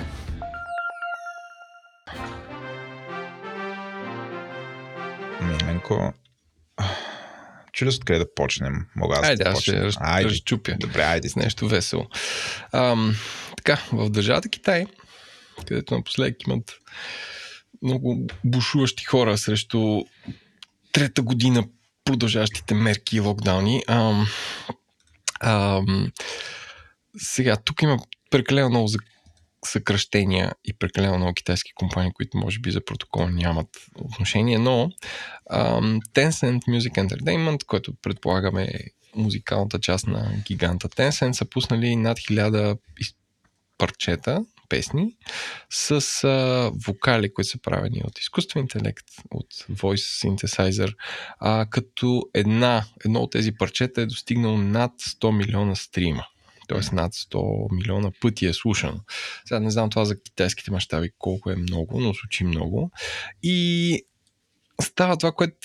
Миленко, 5.41 6.13
чудо 7.74 7.92
откъде 7.92 8.20
да 8.20 8.34
почнем. 8.36 8.74
Мога 8.96 9.16
аз 9.16 9.28
айде, 9.28 9.44
да 9.44 9.50
аз 9.50 9.62
ще 9.62 9.92
айде. 10.00 10.30
разчупя. 10.30 10.75
Добре, 10.80 11.01
айде. 11.01 11.30
С 11.30 11.36
нещо 11.36 11.68
весело. 11.68 12.08
Ам, 12.74 13.16
така, 13.58 13.82
в 13.92 14.10
държавата 14.10 14.50
Китай, 14.50 14.86
където 15.68 15.96
напоследък 15.96 16.48
имат 16.48 16.80
много 17.82 18.28
бушуващи 18.44 19.06
хора 19.06 19.38
срещу 19.38 20.04
трета 20.92 21.22
година 21.22 21.63
продължаващите 22.06 22.74
мерки 22.74 23.18
и 23.18 23.20
локдауни. 23.20 23.84
Ам, 23.88 24.28
ам, 25.40 26.12
сега, 27.18 27.58
тук 27.58 27.82
има 27.82 27.98
прекалено 28.30 28.70
много 28.70 28.88
съкръщения 29.65 30.51
и 30.65 30.74
прекалено 30.74 31.18
много 31.18 31.34
китайски 31.34 31.72
компании, 31.75 32.12
които 32.13 32.38
може 32.38 32.60
би 32.60 32.72
за 32.72 32.86
протокол 32.86 33.27
нямат 33.27 33.68
отношение, 33.96 34.58
но 34.58 34.89
um, 35.51 36.00
Tencent 36.13 36.60
Music 36.60 37.08
Entertainment, 37.08 37.65
който 37.65 37.94
предполагаме 38.01 38.63
е 38.63 38.80
музикалната 39.15 39.80
част 39.80 40.08
на 40.08 40.34
гиганта 40.48 40.89
Tencent, 40.89 41.32
са 41.32 41.46
пуснали 41.46 41.96
над 41.96 42.20
хиляда 42.20 42.77
парчета, 43.77 44.46
песни 44.72 45.15
с 45.70 45.91
а, 46.24 46.72
вокали, 46.88 47.34
които 47.34 47.50
са 47.50 47.62
правени 47.62 48.01
от 48.06 48.20
изкуствен 48.20 48.62
интелект, 48.62 49.06
от 49.32 49.53
Voice 49.53 50.27
Synthesizer, 50.27 50.94
а, 51.39 51.65
като 51.70 52.24
една, 52.34 52.86
едно 53.06 53.20
от 53.20 53.32
тези 53.32 53.51
парчета 53.51 54.01
е 54.01 54.06
достигнало 54.06 54.58
над 54.58 54.91
100 54.91 55.38
милиона 55.38 55.75
стрима. 55.75 56.25
Тоест 56.72 56.92
над 56.92 57.13
100 57.13 57.75
милиона 57.75 58.12
пъти 58.22 58.46
е 58.46 58.54
слушано. 58.54 59.00
Сега 59.46 59.60
не 59.60 59.72
знам 59.72 59.90
това 59.90 60.06
за 60.06 60.22
китайските 60.24 60.72
мащаби 60.72 61.12
колко 61.18 61.51
е 61.51 61.56
много, 61.56 62.00
но 62.00 62.13
звучи 62.13 62.44
много. 62.44 62.92
И 63.44 64.01
става 64.82 65.18
това, 65.18 65.32
което 65.32 65.56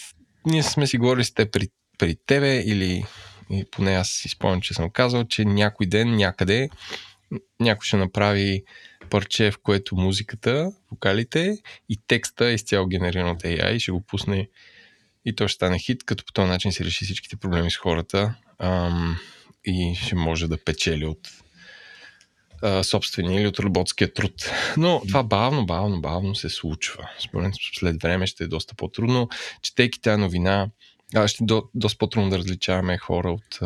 ние 0.46 0.62
сме 0.62 0.86
си 0.86 0.98
говорили 0.98 1.24
с 1.24 1.34
те 1.34 1.50
при, 1.50 1.68
при 1.98 2.16
тебе 2.26 2.56
или 2.56 3.04
и 3.50 3.64
поне 3.70 3.94
аз 3.94 4.08
си 4.08 4.28
спомням, 4.28 4.60
че 4.60 4.74
съм 4.74 4.90
казал, 4.90 5.24
че 5.24 5.44
някой 5.44 5.86
ден 5.86 6.16
някъде 6.16 6.68
някой 7.60 7.86
ще 7.86 7.96
направи 7.96 8.64
парче, 9.10 9.50
в 9.50 9.58
което 9.58 9.96
музиката, 9.96 10.72
вокалите 10.90 11.58
и 11.88 12.00
текста 12.06 12.46
е 12.46 12.54
изцяло 12.54 12.86
генериран 12.86 13.30
от 13.30 13.42
AI 13.42 13.70
и 13.70 13.80
ще 13.80 13.92
го 13.92 14.00
пусне 14.00 14.48
и 15.24 15.36
то 15.36 15.48
ще 15.48 15.54
стане 15.54 15.78
хит, 15.78 16.04
като 16.04 16.24
по 16.24 16.32
този 16.32 16.48
начин 16.48 16.72
се 16.72 16.84
реши 16.84 17.04
всичките 17.04 17.36
проблеми 17.36 17.70
с 17.70 17.76
хората 17.76 18.34
ам, 18.58 19.18
и 19.66 19.94
ще 19.94 20.14
може 20.14 20.48
да 20.48 20.64
печели 20.64 21.06
от 21.06 21.30
а, 22.62 22.84
собствения 22.84 23.40
или 23.40 23.46
от 23.46 23.60
работския 23.60 24.14
труд. 24.14 24.34
Но 24.76 25.02
това 25.08 25.22
бавно, 25.22 25.66
бавно, 25.66 26.00
бавно 26.00 26.34
се 26.34 26.48
случва. 26.48 27.08
Според 27.28 27.54
след 27.78 28.02
време 28.02 28.26
ще 28.26 28.44
е 28.44 28.48
доста 28.48 28.74
по-трудно. 28.74 29.28
Четейки 29.62 30.00
тази 30.00 30.20
новина, 30.20 30.68
а, 31.14 31.28
ще 31.28 31.44
до, 31.44 31.62
доста 31.74 31.98
по-трудно 31.98 32.30
да 32.30 32.38
различаваме 32.38 32.98
хора 32.98 33.32
от, 33.32 33.58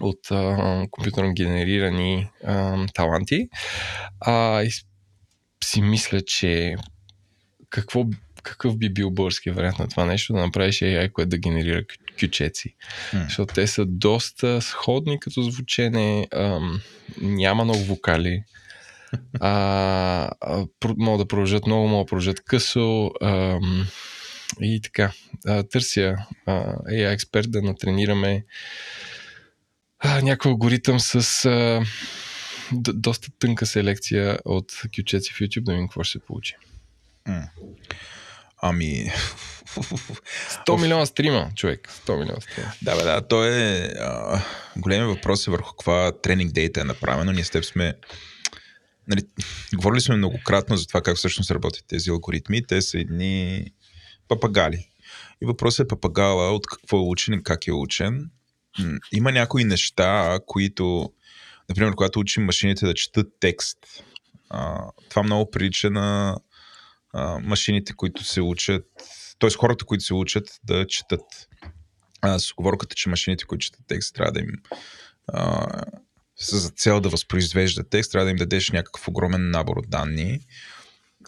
от 0.00 0.30
а, 0.30 0.86
компютърно 0.90 1.34
генерирани 1.34 2.28
а, 2.44 2.86
таланти. 2.94 3.48
А, 4.20 4.62
и 4.62 4.70
си 5.64 5.82
мисля, 5.82 6.20
че 6.20 6.76
какво, 7.70 8.04
какъв 8.42 8.78
би 8.78 8.92
бил 8.92 9.10
български 9.10 9.50
вариант 9.50 9.78
на 9.78 9.88
това 9.88 10.04
нещо, 10.04 10.32
да 10.32 10.40
направиш 10.40 10.78
AI, 10.78 11.12
което 11.12 11.28
да 11.28 11.38
генерира 11.38 11.84
кючеци. 12.20 12.74
Mm. 13.12 13.24
Защото 13.24 13.54
те 13.54 13.66
са 13.66 13.86
доста 13.86 14.62
сходни 14.62 15.20
като 15.20 15.42
звучене, 15.42 16.28
ам, 16.32 16.80
няма 17.20 17.64
много 17.64 17.84
вокали, 17.84 18.42
а, 19.40 20.30
а, 20.40 20.66
могат 20.96 21.24
да 21.24 21.28
продължат 21.28 21.66
много, 21.66 21.88
могат 21.88 22.06
да 22.06 22.08
продължат 22.08 22.40
късо. 22.40 23.10
Ам, 23.22 23.86
и 24.60 24.80
така, 24.80 25.12
а, 25.46 25.62
търся 25.62 26.16
а, 26.46 26.76
AI 26.76 27.12
експерт 27.12 27.50
да 27.50 27.62
натренираме 27.62 28.44
а, 29.98 30.20
някой 30.20 30.50
алгоритъм 30.50 31.00
с 31.00 31.44
а, 31.44 31.84
д- 32.72 32.92
доста 32.92 33.28
тънка 33.38 33.66
селекция 33.66 34.38
от 34.44 34.72
кючеци 34.96 35.32
в 35.32 35.38
YouTube, 35.38 35.62
да 35.62 35.72
видим 35.72 35.88
какво 35.88 36.02
ще 36.02 36.18
се 36.18 36.24
получи. 36.24 36.56
Mm. 37.28 37.48
Ами... 38.62 39.12
100 40.66 40.80
милиона 40.80 41.06
стрима, 41.06 41.50
човек. 41.56 41.88
100 42.06 42.18
милиона 42.18 42.40
стрима. 42.40 42.72
Да, 42.82 42.96
бе, 42.96 43.02
да. 43.02 43.28
То 43.28 43.44
е... 43.44 43.92
А, 44.00 44.42
големият 44.76 45.08
въпрос 45.08 45.46
е 45.46 45.50
върху 45.50 45.70
каква 45.70 46.12
тренинг 46.22 46.52
дейта 46.52 46.80
е 46.80 46.84
направено. 46.84 47.32
Ние 47.32 47.44
с 47.44 47.50
теб 47.50 47.64
сме... 47.64 47.94
Нали, 49.08 49.22
говорили 49.74 50.00
сме 50.00 50.16
многократно 50.16 50.76
за 50.76 50.86
това 50.86 51.00
как 51.00 51.16
всъщност 51.16 51.50
работят 51.50 51.84
тези 51.88 52.10
алгоритми. 52.10 52.66
Те 52.66 52.82
са 52.82 52.98
едни 52.98 53.64
папагали. 54.28 54.88
И 55.42 55.46
въпросът 55.46 55.84
е 55.84 55.88
папагала 55.88 56.52
от 56.52 56.66
какво 56.66 56.96
е 56.96 57.08
учен 57.08 57.34
и 57.34 57.42
как 57.42 57.66
е 57.66 57.72
учен. 57.72 58.30
Има 59.12 59.32
някои 59.32 59.64
неща, 59.64 60.38
които, 60.46 61.12
например, 61.68 61.94
когато 61.94 62.20
учим 62.20 62.44
машините 62.44 62.86
да 62.86 62.94
четат 62.94 63.26
текст, 63.40 63.78
а, 64.50 64.84
това 65.10 65.22
много 65.22 65.50
прилича 65.50 65.90
на 65.90 66.36
машините, 67.42 67.92
които 67.96 68.24
се 68.24 68.40
учат, 68.40 68.86
т.е. 69.38 69.50
хората, 69.50 69.84
които 69.84 70.04
се 70.04 70.14
учат 70.14 70.48
да 70.64 70.86
четат. 70.86 71.24
А, 72.22 72.38
с 72.38 72.52
оговорката, 72.52 72.94
че 72.94 73.08
машините, 73.08 73.44
които 73.44 73.64
четат 73.64 73.84
текст, 73.88 74.14
трябва 74.14 74.32
да 74.32 74.40
им 74.40 74.52
а, 75.32 75.66
за 76.40 76.70
цел 76.70 77.00
да 77.00 77.08
възпроизвеждат 77.08 77.90
текст, 77.90 78.12
трябва 78.12 78.24
да 78.24 78.30
им 78.30 78.36
дадеш 78.36 78.70
някакъв 78.70 79.08
огромен 79.08 79.50
набор 79.50 79.76
от 79.76 79.90
данни. 79.90 80.40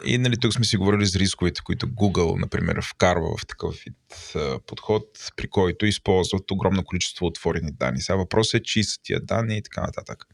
И 0.04 0.18
нали, 0.18 0.37
тук 0.40 0.54
сме 0.54 0.64
си 0.64 0.76
говорили 0.76 1.06
за 1.06 1.18
рисковете, 1.18 1.61
които 1.64 1.88
Google, 1.88 2.40
например, 2.40 2.80
вкарва 2.82 3.37
в 3.37 3.47
такъв 3.47 3.75
вид 3.75 4.35
подход, 4.66 5.04
при 5.37 5.49
който 5.49 5.87
използват 5.87 6.50
огромно 6.50 6.85
количество 6.85 7.26
отворени 7.26 7.73
данни. 7.73 8.00
Сега 8.00 8.16
въпросът 8.16 8.54
е, 8.54 8.62
чии 8.62 8.85
са 8.85 8.99
тия 9.02 9.20
данни 9.20 9.56
и 9.56 9.62
така 9.62 9.80
нататък. 9.80 10.25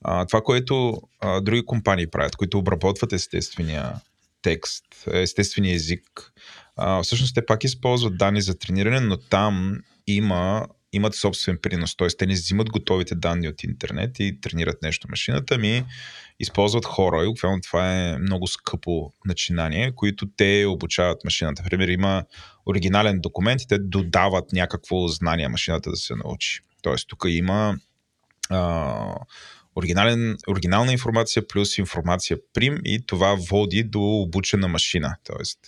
А, 0.00 0.26
това, 0.26 0.40
което 0.40 1.02
а, 1.20 1.40
други 1.40 1.66
компании 1.66 2.06
правят, 2.06 2.36
които 2.36 2.58
обработват 2.58 3.12
естествения 3.12 3.94
текст, 4.44 4.84
естествения 5.12 5.74
език, 5.74 6.32
а, 6.76 7.02
всъщност 7.02 7.34
те 7.34 7.46
пак 7.46 7.64
използват 7.64 8.18
данни 8.18 8.42
за 8.42 8.58
трениране, 8.58 9.00
но 9.00 9.16
там 9.16 9.78
има 10.06 10.66
имат 10.92 11.14
собствен 11.14 11.58
принос. 11.62 11.96
Т.е. 11.96 12.08
те 12.08 12.26
не 12.26 12.34
взимат 12.34 12.70
готовите 12.70 13.14
данни 13.14 13.48
от 13.48 13.64
интернет 13.64 14.20
и 14.20 14.40
тренират 14.40 14.82
нещо 14.82 15.08
машината, 15.10 15.58
ми 15.58 15.84
използват 16.40 16.84
хора 16.84 17.24
и 17.24 17.26
обикновено 17.26 17.60
това 17.60 17.94
е 17.94 18.18
много 18.18 18.46
скъпо 18.46 19.12
начинание, 19.24 19.92
които 19.92 20.26
те 20.36 20.64
обучават 20.68 21.24
машината. 21.24 21.62
Например, 21.62 21.88
има 21.88 22.24
оригинален 22.66 23.20
документ 23.20 23.62
и 23.62 23.68
те 23.68 23.78
додават 23.78 24.52
някакво 24.52 25.08
знание 25.08 25.48
машината 25.48 25.90
да 25.90 25.96
се 25.96 26.14
научи. 26.14 26.60
Тоест, 26.82 27.08
тук 27.08 27.24
има 27.28 27.76
а, 28.50 29.14
оригинален, 29.76 30.36
оригинална 30.48 30.92
информация 30.92 31.48
плюс 31.48 31.78
информация 31.78 32.38
прим 32.52 32.78
и 32.84 33.06
това 33.06 33.36
води 33.50 33.82
до 33.82 34.00
обучена 34.00 34.68
машина. 34.68 35.16
Тоест, 35.24 35.58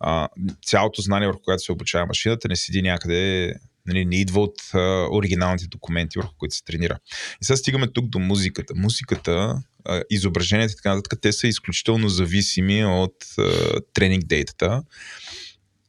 а, 0.00 0.28
цялото 0.66 1.02
знание, 1.02 1.28
върху 1.28 1.42
което 1.42 1.62
се 1.62 1.72
обучава 1.72 2.06
машината, 2.06 2.48
не 2.48 2.56
седи 2.56 2.82
някъде 2.82 3.54
нали, 3.86 4.04
не 4.04 4.16
идва 4.16 4.40
от 4.40 4.56
а, 4.74 4.78
оригиналните 5.10 5.66
документи, 5.66 6.18
върху 6.18 6.34
които 6.38 6.54
се 6.54 6.64
тренира. 6.64 6.98
И 7.42 7.44
сега 7.44 7.56
стигаме 7.56 7.92
тук 7.92 8.06
до 8.06 8.18
музиката. 8.18 8.74
Музиката, 8.76 9.62
а, 9.84 10.02
изображенията 10.10 10.72
и 10.72 10.76
така 10.76 10.94
нататък, 10.94 11.20
те 11.20 11.32
са 11.32 11.46
изключително 11.48 12.08
зависими 12.08 12.84
от 12.84 13.16
а, 13.38 13.80
тренинг 13.94 14.24
дейтата. 14.24 14.82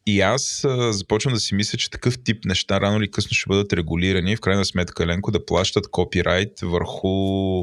И 0.05 0.21
аз 0.21 0.63
а, 0.63 0.93
започвам 0.93 1.33
да 1.33 1.39
си 1.39 1.55
мисля, 1.55 1.77
че 1.77 1.89
такъв 1.89 2.23
тип 2.23 2.45
неща 2.45 2.81
рано 2.81 2.97
или 2.97 3.11
късно 3.11 3.35
ще 3.35 3.47
бъдат 3.47 3.73
регулирани. 3.73 4.35
В 4.35 4.41
крайна 4.41 4.65
сметка, 4.65 5.07
Ленко, 5.07 5.31
да 5.31 5.45
плащат 5.45 5.87
копирайт 5.91 6.59
върху 6.61 7.59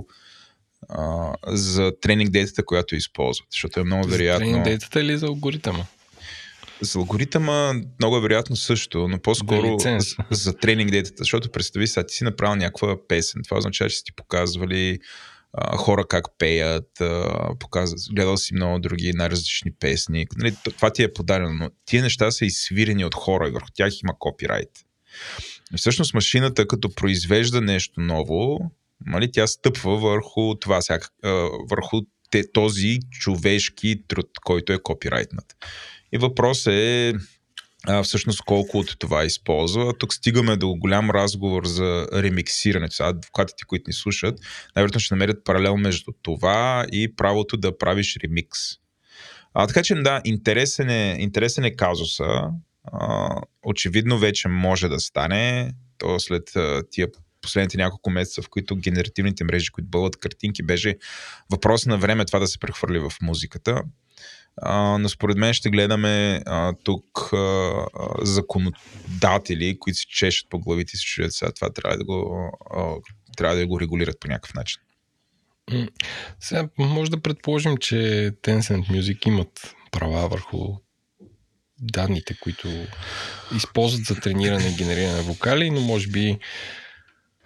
а, 0.89 1.33
за 1.47 1.93
тренинг 2.01 2.31
дейтата, 2.31 2.65
която 2.65 2.97
използват. 2.97 3.49
Защото 3.53 3.81
е 3.81 3.85
много 3.85 4.09
вероятно. 4.09 4.47
За 4.47 4.51
тренинг 4.53 4.65
дейтата 4.65 5.01
или 5.01 5.19
за 5.19 5.27
алгоритъма? 5.27 5.85
За 6.81 6.99
алгоритъма 6.99 7.73
много 7.99 8.17
е 8.17 8.21
вероятно 8.21 8.57
също, 8.57 9.09
но 9.09 9.19
по-скоро 9.19 9.79
за, 9.79 10.17
за 10.31 10.57
тренинг 10.57 10.91
дейтата, 10.91 11.17
защото 11.19 11.51
представи 11.51 11.87
сега, 11.87 12.07
ти 12.07 12.15
си 12.15 12.25
направил 12.25 12.57
някаква 12.57 12.97
песен. 13.09 13.43
Това 13.45 13.59
означава, 13.59 13.91
че 13.91 13.97
си 13.97 14.05
ти 14.05 14.13
показвали 14.13 14.99
хора 15.77 16.05
как 16.09 16.25
пеят, 16.39 17.01
а, 17.01 17.55
гледал 18.13 18.37
си 18.37 18.55
много 18.55 18.79
други 18.79 19.13
най-различни 19.13 19.73
песни. 19.81 20.27
Нали, 20.37 20.57
това 20.65 20.91
ти 20.91 21.03
е 21.03 21.13
подарено, 21.13 21.55
но 21.55 21.71
тия 21.85 22.03
неща 22.03 22.31
са 22.31 22.45
изсвирени 22.45 23.05
от 23.05 23.15
хора 23.15 23.49
и 23.49 23.51
върху 23.51 23.69
тях 23.75 23.93
има 24.03 24.19
копирайт. 24.19 24.71
Всъщност 25.77 26.15
машината, 26.15 26.67
като 26.67 26.95
произвежда 26.95 27.61
нещо 27.61 28.01
ново, 28.01 28.59
нали, 29.07 29.33
тя 29.33 29.47
стъпва 29.47 29.97
върху 29.97 30.55
това, 30.55 30.83
сега, 30.83 30.99
върху 31.71 32.01
те, 32.31 32.53
този 32.53 32.99
човешки 33.11 34.03
труд, 34.09 34.31
който 34.45 34.73
е 34.73 34.83
копирайтнат. 34.83 35.57
И 36.13 36.19
въпрос 36.19 36.67
е 36.67 37.15
а, 37.87 38.03
всъщност 38.03 38.43
колко 38.43 38.79
от 38.79 38.99
това 38.99 39.25
използва. 39.25 39.99
Тук 39.99 40.15
стигаме 40.15 40.57
до 40.57 40.75
голям 40.75 41.11
разговор 41.11 41.65
за 41.65 42.07
ремиксирането. 42.13 42.95
Сега 42.95 43.09
адвокатите, 43.09 43.65
които 43.67 43.85
ни 43.87 43.93
слушат, 43.93 44.39
най-вероятно 44.77 45.01
ще 45.01 45.15
намерят 45.15 45.45
паралел 45.45 45.77
между 45.77 46.13
това 46.23 46.87
и 46.93 47.17
правото 47.17 47.57
да 47.57 47.79
правиш 47.79 48.17
ремикс. 48.25 48.59
А, 49.55 49.67
така 49.67 49.83
че 49.83 49.95
да, 49.95 50.21
интересен 50.25 50.91
е, 50.91 51.17
интересен 51.19 51.65
е 51.65 51.77
казуса. 51.77 52.43
А, 52.85 53.29
очевидно 53.65 54.19
вече 54.19 54.49
може 54.49 54.89
да 54.89 55.01
стане. 55.01 55.73
То 55.99 56.21
след 56.21 56.57
а, 56.57 56.83
тия 56.91 57.09
последните 57.43 57.77
няколко 57.77 58.11
месеца, 58.11 58.43
в 58.43 58.49
които 58.49 58.77
генеративните 58.77 59.45
мрежи, 59.45 59.71
които 59.71 59.91
бълват 59.91 60.17
картинки, 60.17 60.63
беше 60.63 60.97
въпрос 61.51 61.87
на 61.87 61.99
време 61.99 62.25
това 62.25 62.39
да 62.39 62.47
се 62.47 62.59
прехвърли 62.59 62.99
в 62.99 63.13
музиката. 63.23 63.83
А, 64.63 64.99
но 64.99 65.09
според 65.09 65.37
мен 65.37 65.55
ще 65.55 65.71
гледаме 65.71 66.43
а, 66.47 66.73
тук 66.85 67.33
а, 67.33 67.73
законодатели, 68.23 69.79
които 69.79 69.99
се 69.99 70.07
чешат 70.07 70.51
по 70.51 70.59
главите 70.59 70.91
и 70.95 70.99
се 70.99 71.05
чуят 71.05 71.33
сега. 71.33 71.53
Това 71.53 71.73
трябва 71.73 71.99
да 71.99 72.05
го, 72.05 72.51
а, 72.77 72.95
трябва 73.37 73.57
да 73.57 73.67
го 73.67 73.81
регулират 73.81 74.21
по 74.21 74.29
някакъв 74.29 74.55
начин. 74.55 74.81
Сега 76.41 76.69
може 76.79 77.11
да 77.11 77.21
предположим, 77.21 77.77
че 77.77 77.97
Tencent 78.43 78.91
Music 78.91 79.27
имат 79.27 79.75
права 79.91 80.29
върху 80.29 80.77
данните, 81.79 82.37
които 82.41 82.69
използват 83.57 84.05
за 84.05 84.15
трениране 84.15 84.69
и 84.69 84.77
генериране 84.77 85.17
на 85.17 85.23
вокали, 85.23 85.71
но 85.71 85.81
може 85.81 86.09
би 86.09 86.39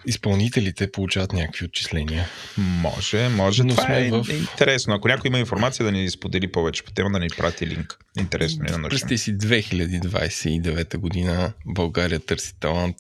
изпълнителите 0.07 0.93
получават 0.93 1.33
някакви 1.33 1.65
отчисления. 1.65 2.29
Може, 2.59 3.29
може. 3.29 3.63
Но 3.65 3.75
Това 3.77 3.97
е 3.97 4.11
в- 4.11 4.25
интересно. 4.31 4.95
Ако 4.95 5.09
някой 5.09 5.29
има 5.29 5.39
информация 5.39 5.85
да 5.87 5.93
ни 5.93 6.11
сподели 6.11 6.53
повече 6.53 6.83
по 6.83 6.93
тема, 6.93 7.11
да 7.11 7.19
ни 7.19 7.29
прати 7.29 7.67
линк. 7.67 7.99
Интересно 8.19 8.63
ни 8.63 8.71
да. 8.73 8.89
Представи 8.89 9.19
си 9.19 9.39
2029 9.39 10.97
година 10.97 11.53
България 11.67 12.21
търси 12.21 12.55
талант. 12.61 12.97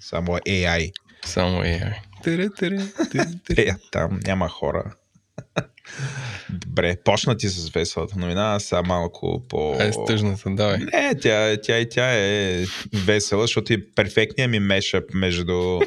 Само 0.00 0.26
AI. 0.26 0.92
Само 1.24 1.60
AI. 1.60 1.94
Тере, 2.22 2.48
тере, 2.50 2.86
тере, 3.12 3.26
тере. 3.46 3.62
Е, 3.62 3.74
там 3.92 4.20
няма 4.24 4.48
хора. 4.48 4.94
Добре, 6.50 6.96
почна 7.04 7.36
ти 7.36 7.48
с 7.48 7.68
веселата 7.68 8.18
новина, 8.18 8.54
а 8.54 8.60
сега 8.60 8.82
малко 8.82 9.42
по... 9.48 9.76
Е, 9.80 9.92
с 9.92 9.96
тъжната, 10.06 10.50
давай. 10.50 10.78
Не, 10.78 11.14
тя, 11.20 11.56
тя 11.62 11.78
и 11.78 11.88
тя 11.88 12.12
е 12.12 12.64
весела, 12.92 13.42
защото 13.42 13.72
е 13.72 13.76
перфектният 13.96 14.50
ми 14.50 14.60
мешъп 14.60 15.14
между 15.14 15.80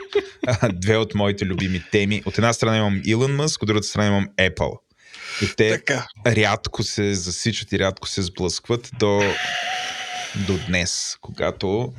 две 0.73 0.97
от 0.97 1.15
моите 1.15 1.45
любими 1.45 1.83
теми. 1.91 2.21
От 2.25 2.37
една 2.37 2.53
страна 2.53 2.77
имам 2.77 3.01
Илон 3.05 3.35
Мъск, 3.35 3.61
от 3.61 3.67
другата 3.67 3.87
страна 3.87 4.07
имам 4.07 4.27
Apple. 4.37 4.79
И 5.41 5.55
те 5.57 5.69
Така. 5.69 6.07
рядко 6.27 6.83
се 6.83 7.13
засичат 7.13 7.71
и 7.71 7.79
рядко 7.79 8.07
се 8.07 8.21
сблъскват 8.21 8.91
до, 8.99 9.21
до 10.47 10.59
днес, 10.67 11.17
когато 11.21 11.93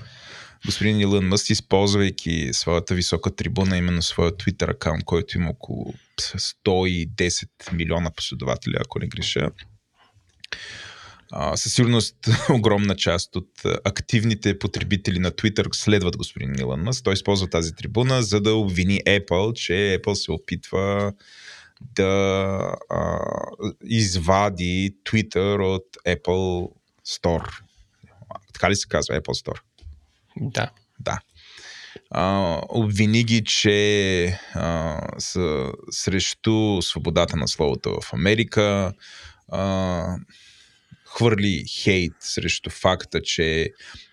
господин 0.66 1.00
Илон 1.00 1.28
Мъст, 1.28 1.50
използвайки 1.50 2.50
своята 2.52 2.94
висока 2.94 3.36
трибуна, 3.36 3.76
именно 3.76 4.02
своя 4.02 4.32
Twitter 4.32 4.70
акаунт, 4.70 5.04
който 5.04 5.38
има 5.38 5.50
около 5.50 5.94
110 6.20 7.48
милиона 7.72 8.10
последователи, 8.10 8.74
ако 8.80 8.98
не 8.98 9.06
греша, 9.06 9.50
със 11.54 11.74
сигурност 11.74 12.16
огромна 12.50 12.96
част 12.96 13.36
от 13.36 13.50
активните 13.84 14.58
потребители 14.58 15.18
на 15.18 15.30
Twitter 15.30 15.74
следват 15.74 16.16
господин 16.16 16.58
Илон 16.58 16.80
Мъст. 16.80 17.04
Той 17.04 17.14
използва 17.14 17.46
тази 17.46 17.74
трибуна, 17.74 18.22
за 18.22 18.40
да 18.40 18.54
обвини 18.54 19.00
Apple, 19.06 19.52
че 19.52 19.72
Apple 19.72 20.14
се 20.14 20.32
опитва 20.32 21.12
да 21.80 22.76
а, 22.90 23.18
извади 23.84 24.96
Twitter 25.04 25.74
от 25.74 25.86
Apple 26.06 26.70
Store. 27.08 27.60
Така 28.52 28.70
ли 28.70 28.76
се 28.76 28.88
казва 28.88 29.20
Apple 29.20 29.44
Store? 29.46 29.60
Да. 30.40 30.70
Да. 31.00 31.18
А, 32.10 32.60
обвини 32.68 33.24
ги, 33.24 33.44
че 33.44 34.38
а, 34.54 35.00
са 35.18 35.72
срещу 35.90 36.82
свободата 36.82 37.36
на 37.36 37.48
словото 37.48 38.00
в 38.00 38.12
Америка. 38.12 38.92
А, 39.48 40.16
хвърли 41.04 41.64
хейт 41.82 42.12
срещу 42.20 42.70
факта, 42.70 43.22
че 43.22 43.70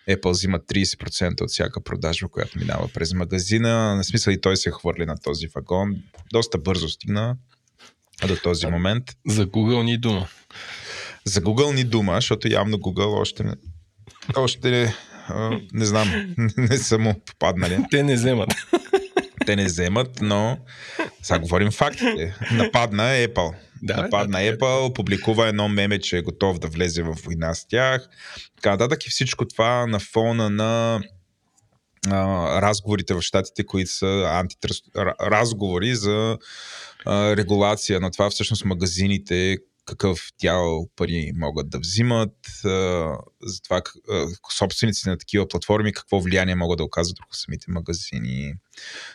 Apple 0.09 0.29
взима 0.29 0.59
30% 0.59 1.41
от 1.41 1.49
всяка 1.49 1.83
продажба, 1.83 2.27
която 2.27 2.59
минава 2.59 2.87
през 2.93 3.13
магазина. 3.13 3.95
На 3.95 4.03
смисъл 4.03 4.31
и 4.31 4.41
той 4.41 4.57
се 4.57 4.71
хвърли 4.71 5.05
на 5.05 5.17
този 5.17 5.47
вагон. 5.47 5.95
Доста 6.33 6.57
бързо 6.57 6.89
стигна 6.89 7.37
до 8.27 8.35
този 8.35 8.67
момент. 8.67 9.03
За 9.27 9.47
Google 9.47 9.83
ни 9.83 9.97
дума. 9.97 10.27
За 11.25 11.41
Google 11.41 11.75
ни 11.75 11.83
дума, 11.83 12.15
защото 12.15 12.47
явно 12.47 12.77
Google 12.77 13.19
още 13.19 13.43
още 14.35 14.95
не 15.73 15.85
знам, 15.85 16.35
не 16.57 16.77
са 16.77 16.97
му 16.97 17.21
попаднали. 17.25 17.85
Те 17.91 18.03
не 18.03 18.15
вземат. 18.15 18.53
Те 19.45 19.55
не 19.55 19.65
вземат, 19.65 20.21
но 20.21 20.57
сега 21.21 21.39
говорим 21.39 21.71
фактите. 21.71 22.35
Нападна 22.51 23.03
Apple. 23.03 23.53
Да, 23.83 24.01
Нападна 24.01 24.39
да, 24.39 24.57
Apple, 24.57 24.93
публикува 24.93 25.47
едно 25.47 25.67
меме, 25.67 25.99
че 25.99 26.17
е 26.17 26.21
готов 26.21 26.59
да 26.59 26.67
влезе 26.67 27.03
в 27.03 27.17
война 27.25 27.53
с 27.53 27.67
тях. 27.67 28.09
Така 28.55 28.69
нататък 28.69 29.05
и 29.05 29.09
всичко 29.09 29.47
това 29.47 29.87
на 29.87 29.99
фона 29.99 30.49
на 30.49 31.01
а, 32.09 32.61
разговорите 32.61 33.13
в 33.13 33.21
щатите, 33.21 33.65
които 33.65 33.91
са 33.91 34.25
антитръст... 34.27 34.85
ра- 34.85 35.31
разговори 35.31 35.95
за 35.95 36.37
а, 37.05 37.35
регулация 37.35 37.99
на 37.99 38.11
това 38.11 38.29
всъщност 38.29 38.65
магазините 38.65 39.57
какъв 39.85 40.19
дял 40.41 40.89
пари 40.95 41.31
могат 41.35 41.69
да 41.69 41.79
взимат, 41.79 42.35
за 43.43 43.61
това 43.63 43.81
собствениците 44.57 45.09
на 45.09 45.17
такива 45.17 45.47
платформи 45.47 45.93
какво 45.93 46.19
влияние 46.19 46.55
могат 46.55 46.77
да 46.77 46.83
оказват 46.83 47.19
върху 47.19 47.33
самите 47.33 47.65
магазини. 47.69 48.53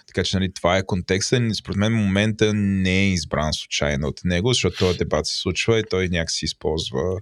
Така 0.06 0.24
че 0.24 0.36
нали, 0.36 0.52
това 0.52 0.76
е 0.76 0.86
контекста. 0.86 1.54
Според 1.54 1.76
мен 1.76 1.92
момента 1.92 2.54
не 2.54 3.00
е 3.00 3.12
избран 3.12 3.52
случайно 3.52 4.08
от 4.08 4.20
него, 4.24 4.52
защото 4.52 4.78
този 4.78 4.98
дебат 4.98 5.26
се 5.26 5.36
случва 5.36 5.78
и 5.78 5.84
той 5.90 6.08
някакси 6.08 6.44
използва 6.44 7.20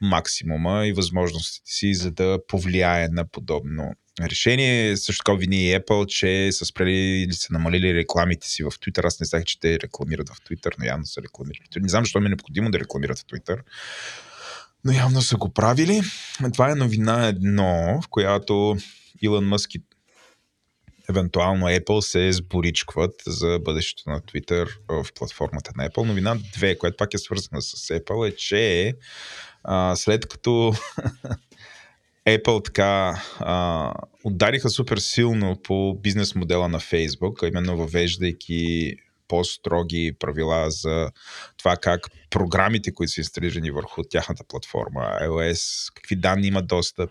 максимума 0.00 0.86
и 0.86 0.92
възможностите 0.92 1.70
си, 1.70 1.94
за 1.94 2.10
да 2.10 2.38
повлияе 2.48 3.08
на 3.08 3.28
подобно 3.28 3.94
решение. 4.28 4.96
Също 4.96 5.24
така 5.24 5.38
вини 5.38 5.64
и 5.64 5.74
Apple, 5.74 6.06
че 6.06 6.52
са 6.52 6.64
спрели 6.64 7.22
или 7.22 7.32
са 7.32 7.52
намалили 7.52 7.94
рекламите 7.94 8.48
си 8.48 8.62
в 8.62 8.70
Twitter. 8.70 9.06
Аз 9.06 9.20
не 9.20 9.26
знаех, 9.26 9.44
че 9.44 9.60
те 9.60 9.80
рекламират 9.80 10.28
в 10.28 10.40
Twitter, 10.40 10.74
но 10.78 10.84
явно 10.84 11.06
са 11.06 11.22
рекламирали. 11.22 11.66
Не 11.76 11.88
знам, 11.88 12.04
защо 12.04 12.20
ми 12.20 12.26
е 12.26 12.28
необходимо 12.28 12.70
да 12.70 12.80
рекламират 12.80 13.18
в 13.18 13.24
Twitter. 13.24 13.60
Но 14.84 14.92
явно 14.92 15.22
са 15.22 15.36
го 15.36 15.52
правили. 15.52 16.00
Това 16.52 16.70
е 16.70 16.74
новина 16.74 17.26
едно, 17.26 18.00
в 18.04 18.08
която 18.08 18.76
Илон 19.22 19.48
Мъск 19.48 19.74
и 19.74 19.82
евентуално 21.10 21.66
Apple 21.66 22.00
се 22.00 22.32
сборичкват 22.32 23.22
за 23.26 23.58
бъдещето 23.58 24.10
на 24.10 24.20
Twitter 24.20 24.68
в 24.88 25.06
платформата 25.14 25.72
на 25.76 25.88
Apple. 25.90 26.06
Новина 26.06 26.36
2, 26.36 26.78
която 26.78 26.96
пак 26.96 27.14
е 27.14 27.18
свързана 27.18 27.62
с 27.62 27.76
Apple, 27.76 28.28
е, 28.28 28.36
че 28.36 28.94
а, 29.64 29.96
след 29.96 30.28
като 30.28 30.74
Apple 32.38 32.64
така 32.64 33.22
а, 33.38 33.92
удариха 34.24 34.70
супер 34.70 34.98
силно 34.98 35.56
по 35.62 35.94
бизнес 35.94 36.34
модела 36.34 36.68
на 36.68 36.80
Facebook, 36.80 37.48
именно 37.48 37.76
въвеждайки 37.76 38.96
по-строги 39.28 40.16
правила 40.18 40.70
за 40.70 41.10
това 41.56 41.76
как 41.76 42.06
програмите, 42.30 42.94
които 42.94 43.12
са 43.12 43.20
инсталирани 43.20 43.70
върху 43.70 44.02
тяхната 44.02 44.44
платформа, 44.48 45.18
iOS, 45.22 45.92
какви 45.94 46.16
данни 46.16 46.46
имат 46.46 46.66
достъп, 46.66 47.10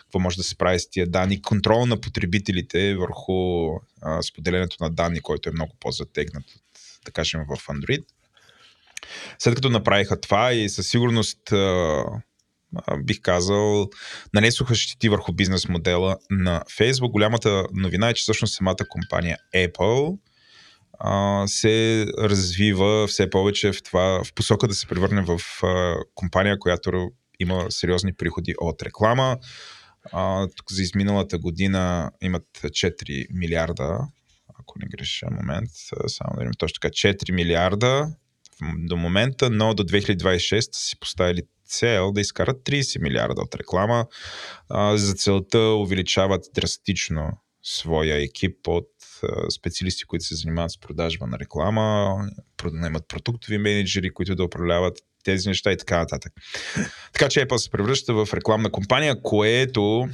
какво 0.00 0.18
може 0.18 0.36
да 0.36 0.42
се 0.42 0.58
прави 0.58 0.80
с 0.80 0.90
тия 0.90 1.06
данни, 1.06 1.42
контрол 1.42 1.86
на 1.86 2.00
потребителите 2.00 2.94
върху 2.94 3.68
споделянето 4.22 4.76
на 4.80 4.90
данни, 4.90 5.20
който 5.20 5.48
е 5.48 5.52
много 5.52 5.72
по-затегнат, 5.80 6.44
да 7.04 7.12
кажем, 7.12 7.40
в 7.48 7.66
Android. 7.66 8.04
След 9.38 9.54
като 9.54 9.70
направиха 9.70 10.20
това 10.20 10.52
и 10.52 10.68
със 10.68 10.88
сигурност 10.88 11.40
бих 12.98 13.20
казал, 13.20 13.88
нанесоха 14.34 14.74
щити 14.74 15.08
върху 15.08 15.32
бизнес 15.32 15.68
модела 15.68 16.16
на 16.30 16.62
Facebook. 16.78 17.10
Голямата 17.10 17.66
новина 17.72 18.08
е, 18.08 18.14
че 18.14 18.22
всъщност 18.22 18.54
самата 18.54 18.88
компания 18.88 19.36
Apple 19.54 20.18
а, 20.98 21.44
се 21.46 22.06
развива 22.18 23.06
все 23.06 23.30
повече 23.30 23.72
в, 23.72 23.82
това, 23.82 24.24
в 24.24 24.34
посока 24.34 24.68
да 24.68 24.74
се 24.74 24.86
превърне 24.86 25.22
в 25.22 25.40
а, 25.62 25.94
компания, 26.14 26.58
която 26.58 27.10
има 27.40 27.66
сериозни 27.70 28.12
приходи 28.12 28.54
от 28.58 28.82
реклама. 28.82 29.38
А, 30.12 30.46
тук 30.56 30.72
за 30.72 30.82
изминалата 30.82 31.38
година 31.38 32.10
имат 32.20 32.46
4 32.62 33.26
милиарда, 33.30 33.98
ако 34.60 34.78
не 34.78 34.86
греша 34.86 35.26
момент, 35.30 35.70
само 36.06 36.30
да 36.34 36.40
видим 36.40 36.52
точно 36.58 36.78
така, 36.80 36.92
4 36.92 37.32
милиарда 37.32 38.06
до 38.78 38.96
момента, 38.96 39.50
но 39.50 39.74
до 39.74 39.82
2026 39.82 40.60
са 40.60 40.68
си 40.72 40.98
поставили 41.00 41.42
цел 41.70 42.12
да 42.12 42.20
изкарат 42.20 42.56
30 42.56 43.02
милиарда 43.02 43.42
от 43.42 43.54
реклама. 43.54 44.06
За 44.94 45.14
целта 45.14 45.58
увеличават 45.58 46.44
драстично 46.54 47.30
своя 47.62 48.22
екип 48.22 48.68
от 48.68 48.88
специалисти, 49.54 50.04
които 50.04 50.24
се 50.24 50.34
занимават 50.34 50.70
с 50.70 50.80
продажба 50.80 51.26
на 51.26 51.38
реклама, 51.38 52.16
имат 52.86 53.08
продуктови 53.08 53.58
менеджери, 53.58 54.14
които 54.14 54.34
да 54.34 54.44
управляват 54.44 54.98
тези 55.24 55.48
неща 55.48 55.72
и 55.72 55.76
така 55.76 55.98
нататък. 55.98 56.32
Така 57.12 57.28
че 57.28 57.46
Apple 57.46 57.56
се 57.56 57.70
превръща 57.70 58.14
в 58.14 58.28
рекламна 58.34 58.70
компания, 58.70 59.22
което 59.22 60.08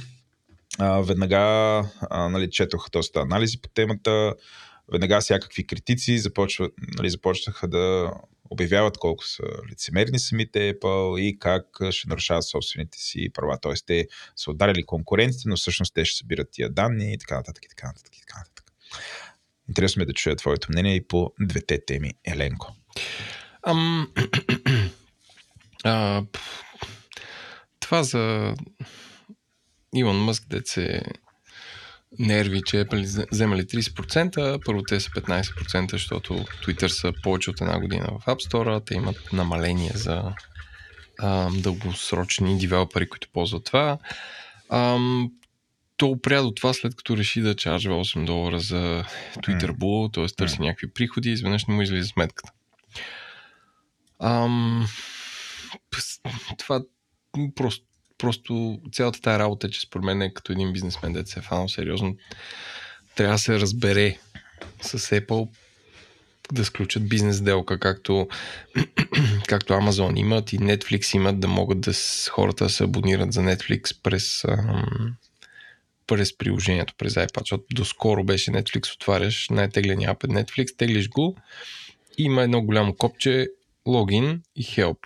а, 0.79 1.01
веднага 1.01 1.37
а, 2.09 2.29
нали, 2.29 2.49
четох 2.51 2.89
доста 2.89 3.19
анализи 3.19 3.61
по 3.61 3.69
темата, 3.69 4.33
веднага 4.91 5.21
всякакви 5.21 5.67
критици 5.67 6.19
започват, 6.19 6.71
нали, 6.97 7.09
започнаха 7.09 7.67
да 7.67 8.11
обявяват 8.49 8.97
колко 8.97 9.25
са 9.25 9.43
лицемерни 9.71 10.19
самите 10.19 10.73
Apple 10.73 11.19
и 11.19 11.39
как 11.39 11.65
ще 11.89 12.09
нарушават 12.09 12.43
собствените 12.43 12.97
си 12.97 13.29
права. 13.33 13.57
Тоест, 13.61 13.85
те 13.85 14.07
са 14.35 14.51
ударили 14.51 14.85
конкуренците, 14.85 15.43
но 15.49 15.55
всъщност 15.55 15.93
те 15.93 16.05
ще 16.05 16.17
събират 16.17 16.47
тия 16.51 16.69
данни 16.69 17.13
и 17.13 17.17
така 17.17 17.35
нататък, 17.35 17.65
и 17.65 17.69
така 17.69 17.87
нататък, 17.87 18.17
и 18.17 18.19
така 18.19 18.39
нататък. 18.39 18.71
Интересно 19.69 19.99
ми 19.99 20.03
е 20.03 20.05
да 20.05 20.13
чуя 20.13 20.35
твоето 20.35 20.67
мнение 20.71 20.95
и 20.95 21.07
по 21.07 21.33
двете 21.39 21.85
теми, 21.85 22.11
Еленко. 22.23 22.75
Ам... 23.63 24.13
а, 25.83 26.23
това 27.79 28.03
за 28.03 28.53
Илон 29.95 30.17
Мъск, 30.17 30.47
дет 30.47 30.67
се 30.67 31.01
нерви, 32.19 32.61
че 32.65 32.85
Apple 32.85 33.03
взе- 33.03 33.27
вземали 33.31 33.61
30%, 33.61 34.65
първо 34.65 34.83
те 34.83 34.99
са 34.99 35.09
15%, 35.09 35.91
защото 35.91 36.33
Twitter 36.33 36.87
са 36.87 37.13
повече 37.23 37.49
от 37.49 37.61
една 37.61 37.79
година 37.79 38.07
в 38.11 38.25
App 38.25 38.51
Store, 38.51 38.85
те 38.85 38.95
имат 38.95 39.33
намаление 39.33 39.91
за 39.95 40.33
ам, 41.23 41.61
дългосрочни 41.61 42.57
девелопери, 42.59 43.09
които 43.09 43.27
ползват 43.33 43.65
това. 43.65 43.97
Ам, 44.69 45.31
то 45.97 46.07
опря 46.07 46.41
до 46.41 46.51
това, 46.51 46.73
след 46.73 46.95
като 46.95 47.17
реши 47.17 47.41
да 47.41 47.55
чаржва 47.55 47.93
8 47.95 48.25
долара 48.25 48.59
за 48.59 49.03
Twitter 49.35 49.71
Blue, 49.71 50.13
т.е. 50.13 50.35
търси 50.35 50.61
някакви 50.61 50.93
приходи, 50.93 51.31
изведнъж 51.31 51.65
не 51.65 51.73
му 51.73 51.81
излиза 51.81 52.07
сметката. 52.07 52.51
Ам, 54.19 54.87
това 56.57 56.81
просто, 57.55 57.85
просто 58.17 58.81
цялата 58.91 59.21
тази 59.21 59.39
работа, 59.39 59.69
че 59.69 59.81
според 59.81 60.05
мен 60.05 60.21
е 60.21 60.33
като 60.33 60.51
един 60.51 60.73
бизнесмен, 60.73 61.13
да 61.13 61.25
се 61.25 61.39
е 61.39 61.41
фанал 61.41 61.67
сериозно, 61.67 62.17
трябва 63.15 63.35
да 63.35 63.39
се 63.39 63.59
разбере 63.59 64.17
с 64.81 64.99
Apple 64.99 65.49
да 66.51 66.65
сключат 66.65 67.09
бизнес 67.09 67.41
делка, 67.41 67.79
както, 67.79 68.27
както 69.47 69.73
Amazon 69.73 70.19
имат 70.19 70.53
и 70.53 70.59
Netflix 70.59 71.15
имат, 71.15 71.39
да 71.39 71.47
могат 71.47 71.81
да 71.81 71.93
с, 71.93 72.29
хората 72.29 72.69
се 72.69 72.83
абонират 72.83 73.33
за 73.33 73.41
Netflix 73.41 74.01
през, 74.03 74.43
ам, 74.43 75.15
през 76.07 76.37
приложението, 76.37 76.93
през 76.97 77.13
iPad, 77.13 77.39
защото 77.39 77.63
доскоро 77.71 78.23
беше 78.23 78.51
Netflix, 78.51 78.95
отваряш 78.95 79.49
най-тегления 79.49 80.11
е 80.11 80.15
Netflix, 80.15 80.77
теглиш 80.77 81.09
го, 81.09 81.37
има 82.17 82.43
едно 82.43 82.61
голямо 82.61 82.95
копче, 82.95 83.47
логин 83.85 84.41
и 84.55 84.63
help 84.63 84.97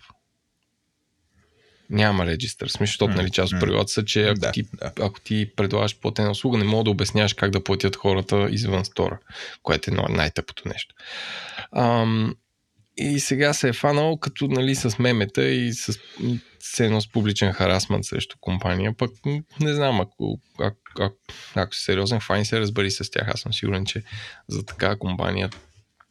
няма 1.91 2.25
регистър. 2.25 2.67
Смисъл, 2.67 2.86
защото 2.86 3.13
нали, 3.13 3.30
част 3.30 3.54
от 3.54 3.60
правилата 3.60 3.91
са, 3.91 4.06
че 4.06 4.23
ако, 4.23 4.39
да, 4.39 4.51
ти, 4.51 4.63
да. 4.63 4.91
ако 4.99 5.19
ти 5.19 5.51
предлагаш 5.56 5.99
платена 5.99 6.32
услуга, 6.32 6.58
не 6.58 6.63
мога 6.63 6.84
да 6.84 6.89
обясняваш 6.89 7.34
как 7.34 7.51
да 7.51 7.63
платят 7.63 7.95
хората 7.95 8.47
извън 8.51 8.86
стора, 8.86 9.17
което 9.63 9.91
е 9.91 9.93
най-тъпото 10.10 10.67
нещо. 10.67 10.95
Ам, 11.75 12.36
и 12.97 13.19
сега 13.19 13.54
се 13.54 13.69
е 13.69 13.73
фанал 13.73 14.17
като 14.17 14.47
нали, 14.47 14.75
с 14.75 14.99
мемета 14.99 15.43
и 15.43 15.73
с 15.73 15.99
ценно 16.75 17.01
с 17.01 17.12
публичен 17.12 17.54
харасмент 17.54 18.06
срещу 18.06 18.38
компания. 18.41 18.93
Пък 18.97 19.12
не 19.60 19.73
знам, 19.73 20.01
ако, 20.01 20.39
ако, 20.60 20.77
ако, 20.99 21.15
ако 21.56 21.75
си 21.75 21.84
сериозен 21.84 22.19
файн 22.19 22.45
се 22.45 22.60
разбери 22.60 22.91
с 22.91 23.12
тях, 23.12 23.27
аз 23.27 23.39
съм 23.39 23.54
сигурен, 23.54 23.86
че 23.86 24.04
за 24.47 24.65
такава 24.65 24.99
компания 24.99 25.49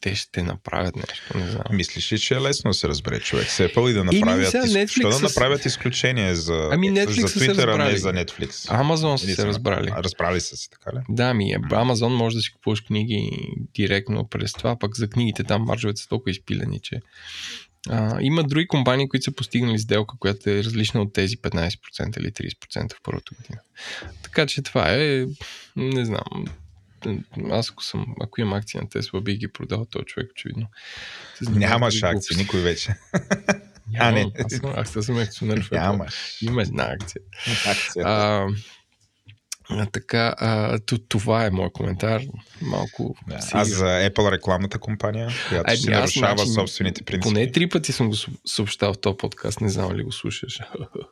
те 0.01 0.15
ще 0.15 0.43
направят 0.43 0.95
нещо, 0.95 1.37
не 1.37 1.47
знам. 1.51 1.63
Мислиш 1.71 2.11
ли, 2.11 2.19
че 2.19 2.35
е 2.35 2.41
лесно 2.41 2.69
да 2.69 2.73
се 2.73 2.87
разбере 2.87 3.19
човек 3.19 3.49
с 3.49 3.57
Apple 3.57 3.89
и 3.89 3.93
да 3.93 4.03
направят, 4.03 4.53
и, 4.53 4.79
из... 4.81 4.95
да 5.01 5.19
направят 5.19 5.65
изключение 5.65 6.35
за, 6.35 6.69
ами 6.71 6.91
Netflix 6.91 7.25
за 7.25 7.27
Twitter, 7.27 7.75
а 7.75 7.91
не 7.91 7.97
за 7.97 8.13
Netflix? 8.13 8.49
Amazon 8.49 9.15
са 9.15 9.35
се 9.35 9.45
разбрали. 9.45 9.91
Разбрали 9.97 10.41
са 10.41 10.57
се, 10.57 10.69
така 10.69 10.97
ли? 10.97 11.01
Да, 11.09 11.33
ми 11.33 11.51
е. 11.51 11.55
Amazon 11.57 12.07
може 12.07 12.35
да 12.35 12.41
си 12.41 12.51
купуваш 12.53 12.81
книги 12.81 13.31
директно 13.75 14.27
през 14.27 14.53
това, 14.53 14.79
пък 14.79 14.95
за 14.95 15.09
книгите 15.09 15.43
там 15.43 15.61
маржовете 15.61 16.01
са 16.01 16.07
толкова 16.07 16.31
изпилени, 16.31 16.79
че 16.79 16.99
а, 17.89 18.17
има 18.21 18.43
други 18.43 18.67
компании, 18.67 19.09
които 19.09 19.23
са 19.23 19.31
постигнали 19.31 19.79
сделка, 19.79 20.15
която 20.19 20.49
е 20.49 20.63
различна 20.63 21.01
от 21.01 21.13
тези 21.13 21.37
15% 21.37 22.19
или 22.19 22.31
30% 22.31 22.93
в 22.93 22.99
първата 23.03 23.35
година. 23.35 23.61
Така 24.23 24.45
че 24.45 24.61
това 24.61 24.93
е, 24.93 25.25
не 25.75 26.05
знам, 26.05 26.45
аз 27.51 27.69
ако, 27.69 27.83
съм, 27.83 28.05
ако 28.21 28.41
имам 28.41 28.53
акции 28.53 28.79
на 28.79 28.89
Тесла, 28.89 29.21
би 29.21 29.37
ги 29.37 29.47
продал 29.47 29.85
този 29.85 30.05
човек, 30.05 30.31
очевидно. 30.31 30.67
Нямаш 31.49 32.03
акции, 32.03 32.37
никой 32.37 32.61
вече. 32.61 32.95
а, 33.99 34.11
не. 34.11 34.31
Аз, 34.39 34.53
съм, 34.53 34.73
аз 34.75 35.05
съм 35.05 35.17
акционер. 35.17 35.69
Нямаш. 35.71 36.37
Има 36.41 36.61
една 36.61 36.83
акция. 36.91 37.21
Акцията. 37.67 38.09
А, 38.09 38.47
а, 39.73 39.85
така, 39.85 40.35
а, 40.37 40.79
това 41.07 41.45
е 41.45 41.49
моят 41.49 41.73
коментар. 41.73 42.21
Малко. 42.61 43.15
Да, 43.27 43.39
аз 43.51 43.67
за 43.67 43.85
Apple 43.85 44.31
рекламната 44.31 44.79
компания, 44.79 45.29
която 45.49 45.77
си 45.77 45.89
нарушава 45.89 46.37
значи, 46.37 46.51
собствените 46.51 47.03
принципи. 47.03 47.33
Поне 47.33 47.51
три 47.51 47.69
пъти 47.69 47.91
съм 47.91 48.09
го 48.09 48.15
съобщал 48.45 48.93
в 48.93 49.01
този 49.01 49.17
подкаст, 49.17 49.61
не 49.61 49.69
знам 49.69 49.95
ли 49.95 50.03
го 50.03 50.11
слушаш. 50.11 50.59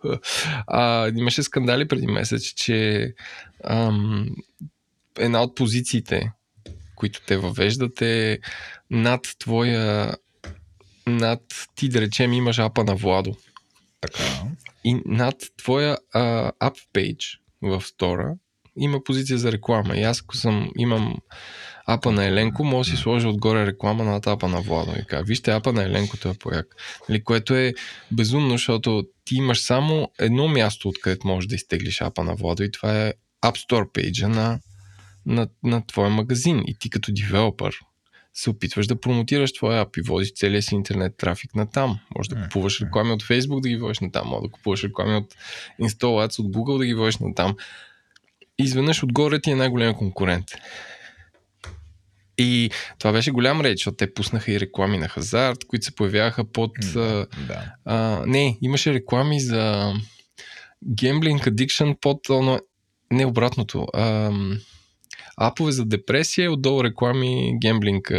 а, 0.68 1.12
имаше 1.16 1.44
скандали 1.44 1.88
преди 1.88 2.08
месец, 2.08 2.44
че 2.44 3.12
ам, 3.64 4.30
една 5.18 5.42
от 5.42 5.56
позициите, 5.56 6.32
които 6.96 7.22
те 7.28 7.38
въвеждат 7.38 8.02
е 8.02 8.40
над 8.90 9.22
твоя 9.40 10.16
над 11.08 11.42
ти 11.76 11.90
да 11.90 12.02
речем 12.02 12.34
имаш 12.34 12.60
апа 12.60 12.84
на 12.84 12.96
Владо. 12.96 13.36
Така. 14.02 14.24
И 14.84 15.02
над 15.06 15.36
твоя 15.58 15.98
ап 16.60 16.76
пейдж 16.94 17.40
в 17.62 17.82
стора 17.82 18.34
има 18.78 19.04
позиция 19.04 19.38
за 19.38 19.52
реклама. 19.52 19.96
И 19.96 20.04
аз 20.04 20.22
ако 20.22 20.38
съм, 20.38 20.72
имам 20.78 21.18
апа 21.86 22.12
на 22.12 22.26
Еленко, 22.26 22.64
може 22.64 22.92
да 22.92 22.98
си 22.98 23.04
сложа 23.04 23.30
отгоре 23.30 23.66
реклама 23.66 24.04
на 24.04 24.22
апа 24.26 24.48
на 24.48 24.62
Владо. 24.62 24.92
И 25.00 25.06
кажа, 25.06 25.24
вижте, 25.24 25.52
апа 25.52 25.74
на 25.74 25.84
Еленко, 25.84 26.18
това 26.18 26.32
е 26.32 26.38
пояк. 26.38 26.76
Нали, 27.10 27.24
което 27.24 27.56
е 27.56 27.74
безумно, 28.12 28.52
защото 28.52 29.04
ти 29.26 29.36
имаш 29.36 29.62
само 29.62 30.12
едно 30.20 30.48
място, 30.48 30.90
откъдето 30.90 31.28
можеш 31.28 31.48
да 31.48 31.56
изтеглиш 31.56 32.02
апа 32.02 32.24
на 32.24 32.36
Владо 32.36 32.64
и 32.64 32.72
това 32.72 33.08
е 33.08 33.14
App 33.44 33.70
Store 33.70 33.92
пейджа 33.94 34.30
на 34.30 34.60
на, 35.30 35.48
на 35.64 35.88
твоя 35.88 36.10
магазин 36.10 36.64
и 36.68 36.76
ти 36.80 36.90
като 36.90 37.12
девелопър 37.12 37.76
се 38.34 38.50
опитваш 38.50 38.88
да 38.88 39.00
промотираш 39.02 39.54
твоя 39.54 39.82
ап 39.82 39.98
и 39.98 40.02
водиш 40.02 40.34
целия 40.34 40.62
си 40.62 40.76
интернет 40.76 41.18
трафик 41.18 41.56
на 41.56 41.70
там. 41.70 42.00
Може 42.18 42.30
да 42.30 42.44
купуваш 42.44 42.82
реклами 42.82 43.12
от 43.12 43.24
Facebook 43.24 43.62
да 43.62 43.70
ги 43.70 43.78
водиш 43.78 44.00
на 44.00 44.12
там, 44.12 44.28
може 44.28 44.42
да 44.42 44.50
купуваш 44.50 44.84
реклами 44.84 45.16
от 45.16 45.36
Install 45.82 46.28
Ads 46.28 46.40
от 46.40 46.46
Google 46.46 46.78
да 46.78 46.86
ги 46.86 46.94
водиш 46.94 47.18
на 47.18 47.36
там. 47.36 47.56
И 48.60 48.64
изведнъж 48.64 49.04
отгоре 49.04 49.42
ти 49.42 49.52
е 49.52 49.56
най-голям 49.56 49.96
конкурент. 49.96 50.46
И 52.38 52.72
това 53.00 53.12
беше 53.12 53.32
голям 53.32 53.62
реч, 53.62 53.80
защото 53.80 53.98
те 53.98 54.14
пуснаха 54.14 54.52
и 54.52 54.60
реклами 54.60 54.98
на 54.98 55.08
хазарт, 55.08 55.66
които 55.68 55.86
се 55.86 55.96
появяваха 55.96 56.52
под... 56.52 56.72
Да, 56.94 57.28
да. 57.48 57.74
А, 57.86 58.24
не, 58.28 58.58
имаше 58.62 58.94
реклами 58.94 59.40
за 59.40 59.94
Gambling 60.86 61.50
Addiction 61.50 61.98
под... 62.02 62.20
Не 63.12 63.26
обратното. 63.26 63.88
А, 63.94 64.32
апове 65.40 65.72
за 65.72 65.86
депресия, 65.86 66.52
отдолу 66.52 66.84
реклами, 66.84 67.58
гемблинг 67.62 68.12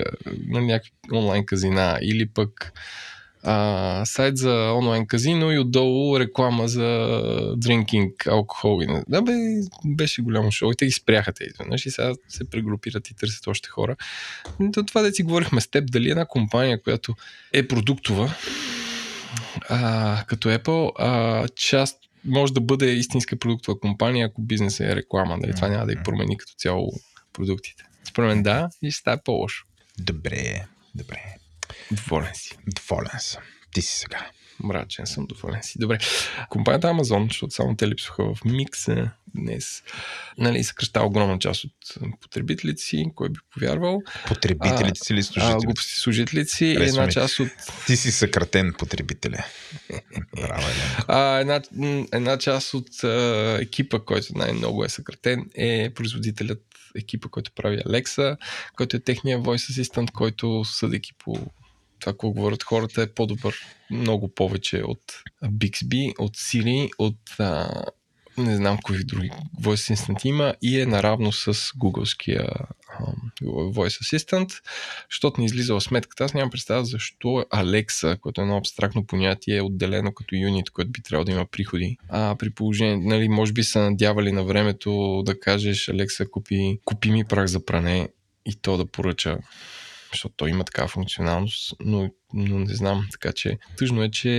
на 0.48 0.60
някакви 0.60 0.92
онлайн 1.12 1.46
казина 1.46 1.98
или 2.02 2.28
пък 2.28 2.72
а, 3.42 4.02
сайт 4.04 4.36
за 4.36 4.72
онлайн 4.72 5.06
казино 5.06 5.52
и 5.52 5.58
отдолу 5.58 6.20
реклама 6.20 6.68
за 6.68 6.80
drinking 7.56 8.28
алкохол. 8.28 8.80
Да, 9.08 9.22
бе, 9.22 9.32
беше 9.86 10.22
голямо 10.22 10.50
шоу 10.50 10.72
и 10.72 10.76
те 10.76 10.86
ги 10.86 10.92
спряха 10.92 11.32
те 11.32 11.44
изведнъж 11.44 11.86
и 11.86 11.90
сега 11.90 12.12
се 12.28 12.50
прегрупират 12.50 13.08
и 13.08 13.16
търсят 13.16 13.46
още 13.46 13.68
хора. 13.68 13.96
То 14.72 14.82
това 14.82 15.02
да 15.02 15.12
си 15.12 15.22
говорихме 15.22 15.60
с 15.60 15.70
теб, 15.70 15.90
дали 15.92 16.10
една 16.10 16.24
компания, 16.24 16.82
която 16.82 17.14
е 17.52 17.68
продуктова, 17.68 18.34
а, 19.68 20.24
като 20.26 20.48
Apple, 20.48 20.90
а, 20.98 21.48
част 21.48 21.96
може 22.24 22.52
да 22.52 22.60
бъде 22.60 22.90
истинска 22.90 23.36
продуктова 23.36 23.80
компания, 23.80 24.26
ако 24.26 24.42
бизнесът 24.42 24.86
е 24.86 24.96
реклама. 24.96 25.38
Дали 25.40 25.54
това 25.54 25.68
няма 25.68 25.86
да 25.86 25.92
и 25.92 26.02
промени 26.04 26.36
като 26.36 26.52
цяло 26.58 26.92
продуктите. 27.32 27.84
Според 28.04 28.28
мен 28.28 28.42
да 28.42 28.68
и 28.82 28.92
става 28.92 29.22
по-лошо. 29.24 29.66
Добре, 29.98 30.66
добре. 30.94 31.34
Доволен 31.90 32.34
си. 32.34 32.58
Доволен 32.66 33.18
съм. 33.18 33.42
Ти 33.72 33.82
си 33.82 33.98
сега. 33.98 34.30
Мрачен 34.62 35.06
съм, 35.06 35.26
доволен 35.26 35.62
си. 35.62 35.78
Добре. 35.78 35.98
Компанията 36.48 36.86
Amazon, 36.86 37.28
защото 37.28 37.54
само 37.54 37.76
те 37.76 37.88
липсваха 37.88 38.34
в 38.34 38.44
микса 38.44 39.10
днес, 39.34 39.82
нали, 40.38 40.64
съкръщава 40.64 41.06
огромна 41.06 41.38
част 41.38 41.64
от 41.64 41.72
потребителите 42.20 42.82
си, 42.82 43.04
кой 43.14 43.28
би 43.28 43.38
повярвал. 43.50 44.02
Потребителите 44.26 45.00
си 45.00 45.12
или 45.12 45.22
служителите? 45.22 45.66
А, 45.78 45.82
служителите 45.82 46.50
си 46.50 46.66
и 46.66 46.82
една 46.82 47.08
част 47.08 47.40
от... 47.40 47.48
Ти 47.86 47.96
си 47.96 48.12
съкратен 48.12 48.74
потребителя. 48.78 49.44
Браво, 50.36 50.66
а, 51.08 51.38
една, 51.38 51.62
една 52.12 52.38
част 52.38 52.74
от 52.74 53.04
а, 53.04 53.58
екипа, 53.60 53.98
който 53.98 54.38
най-много 54.38 54.84
е 54.84 54.88
съкратен, 54.88 55.50
е 55.54 55.90
производителят 55.94 56.62
екипа, 56.96 57.28
който 57.28 57.52
прави 57.52 57.78
Alexa, 57.78 58.36
който 58.76 58.96
е 58.96 59.00
техния 59.00 59.40
voice 59.40 59.82
assistant, 59.82 60.12
който 60.12 60.64
съдейки 60.64 61.12
по 61.18 61.32
това, 62.00 62.12
какво 62.12 62.30
говорят 62.30 62.62
хората, 62.62 63.02
е 63.02 63.12
по-добър 63.12 63.54
много 63.90 64.28
повече 64.28 64.82
от 64.82 65.22
Bixby, 65.44 66.14
от 66.18 66.36
Siri, 66.36 66.90
от 66.98 67.18
а, 67.38 67.84
не 68.42 68.56
знам 68.56 68.78
кои 68.82 69.04
други 69.04 69.30
Voice 69.60 69.94
Assistant 69.94 70.26
има 70.26 70.54
и 70.62 70.80
е 70.80 70.86
наравно 70.86 71.32
с 71.32 71.72
гугълския 71.76 72.48
Voice 73.42 74.18
Assistant, 74.18 74.60
защото 75.10 75.40
не 75.40 75.46
излизала 75.46 75.80
сметката. 75.80 76.24
Аз 76.24 76.34
нямам 76.34 76.50
представа 76.50 76.84
защо 76.84 77.28
Alexa, 77.28 78.18
което 78.18 78.40
е 78.40 78.44
едно 78.44 78.56
абстрактно 78.56 79.06
понятие, 79.06 79.56
е 79.56 79.62
отделено 79.62 80.12
като 80.12 80.34
юнит, 80.34 80.70
който 80.70 80.90
би 80.90 81.02
трябвало 81.02 81.24
да 81.24 81.32
има 81.32 81.46
приходи. 81.46 81.96
А 82.08 82.36
при 82.38 82.50
положение, 82.50 82.96
нали, 82.96 83.28
може 83.28 83.52
би 83.52 83.64
са 83.64 83.80
надявали 83.80 84.32
на 84.32 84.44
времето 84.44 85.22
да 85.26 85.40
кажеш 85.40 85.86
Alexa 85.86 86.30
купи, 86.30 86.78
купи 86.84 87.10
ми 87.10 87.24
прах 87.24 87.46
за 87.46 87.64
пране 87.64 88.08
и 88.46 88.54
то 88.54 88.76
да 88.76 88.86
поръча 88.86 89.38
защото 90.12 90.34
той 90.36 90.50
има 90.50 90.64
такава 90.64 90.88
функционалност, 90.88 91.74
но, 91.80 92.10
но 92.34 92.58
не 92.58 92.74
знам. 92.74 93.08
Така 93.12 93.32
че 93.32 93.58
тъжно 93.78 94.02
е, 94.02 94.10
че 94.10 94.30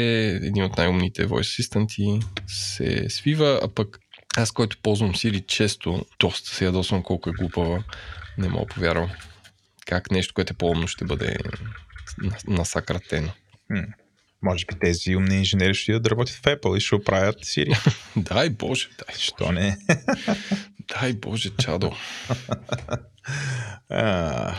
един 0.44 0.64
от 0.64 0.78
най-умните 0.78 1.28
voice 1.28 1.62
assistant 1.62 2.24
се 2.48 3.10
свива, 3.10 3.60
а 3.64 3.68
пък 3.68 4.00
аз, 4.38 4.52
който 4.52 4.78
ползвам 4.84 5.14
Siri 5.14 5.46
често, 5.46 6.06
доста 6.20 6.50
се 6.50 6.66
ядосвам 6.66 7.04
колко 7.04 7.30
е 7.30 7.34
глупава. 7.34 7.84
Не 8.38 8.50
мога 8.50 8.66
повярвам. 8.66 9.10
Как 9.86 10.12
нещо, 10.12 10.34
което 10.34 10.54
е 10.54 10.58
по-умно, 10.58 10.88
ще 10.88 11.06
бъде 11.06 11.38
насакратено. 12.48 13.32
Може 14.44 14.66
би 14.66 14.80
тези 14.80 15.16
умни 15.16 15.36
инженери 15.36 15.74
ще 15.74 16.00
да 16.00 16.10
работят 16.10 16.36
в 16.36 16.42
Apple 16.42 16.78
и 16.78 16.80
ще 16.80 16.96
оправят 16.96 17.40
Siri. 17.40 17.92
дай 18.16 18.50
Боже, 18.50 18.90
дай. 19.08 19.16
Що 19.18 19.52
не? 19.52 19.78
Дай 21.00 21.14
Боже, 21.14 21.50
чадо. 21.50 21.96
а, 23.90 24.56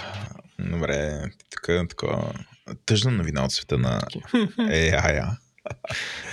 добре, 0.70 1.22
така, 1.51 1.85
така 1.88 2.33
тъжна 2.87 3.11
новина 3.11 3.44
от 3.44 3.53
света 3.53 3.79
на 3.79 4.01
AI. 4.59 5.37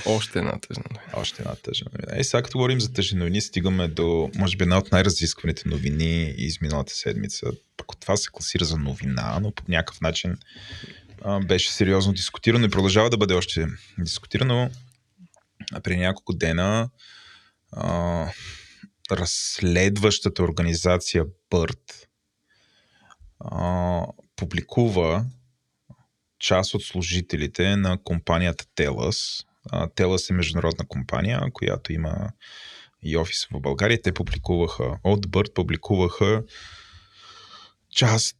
Още 0.05 0.39
една 0.39 0.59
тъжна 0.59 0.83
новина. 0.91 1.13
Още 1.13 1.41
една 1.41 1.55
тъжна 1.55 1.87
новина. 1.93 2.19
Е, 2.19 2.23
сега 2.23 2.41
като 2.41 2.57
говорим 2.57 2.81
за 2.81 2.93
тъжни 2.93 3.19
новини, 3.19 3.41
стигаме 3.41 3.87
до, 3.87 4.31
може 4.35 4.57
би, 4.57 4.63
една 4.63 4.77
от 4.77 4.91
най-разискваните 4.91 5.69
новини 5.69 6.33
из 6.37 6.61
миналата 6.61 6.93
седмица. 6.93 7.47
Пък 7.77 7.87
това 7.99 8.17
се 8.17 8.29
класира 8.31 8.65
за 8.65 8.77
новина, 8.77 9.39
но 9.41 9.51
по 9.51 9.63
някакъв 9.67 10.01
начин 10.01 10.37
а, 11.21 11.39
беше 11.39 11.71
сериозно 11.71 12.13
дискутирано 12.13 12.65
и 12.65 12.69
продължава 12.69 13.09
да 13.09 13.17
бъде 13.17 13.33
още 13.33 13.67
дискутирано. 13.99 14.69
А 15.73 15.81
при 15.81 15.97
няколко 15.97 16.33
дена 16.33 16.89
а, 17.71 18.25
разследващата 19.11 20.43
организация 20.43 21.25
BIRD 21.51 22.05
а, 23.39 24.05
публикува 24.39 25.25
част 26.39 26.73
от 26.73 26.83
служителите 26.83 27.75
на 27.75 28.03
компанията 28.03 28.65
Телас. 28.75 29.45
Телас 29.95 30.29
е 30.29 30.33
международна 30.33 30.87
компания, 30.87 31.41
която 31.53 31.93
има 31.93 32.29
и 33.03 33.17
офис 33.17 33.47
в 33.51 33.59
България. 33.59 34.01
Те 34.01 34.11
публикуваха, 34.11 34.99
от 35.03 35.31
Бърт 35.31 35.53
публикуваха 35.53 36.43
част 37.91 38.37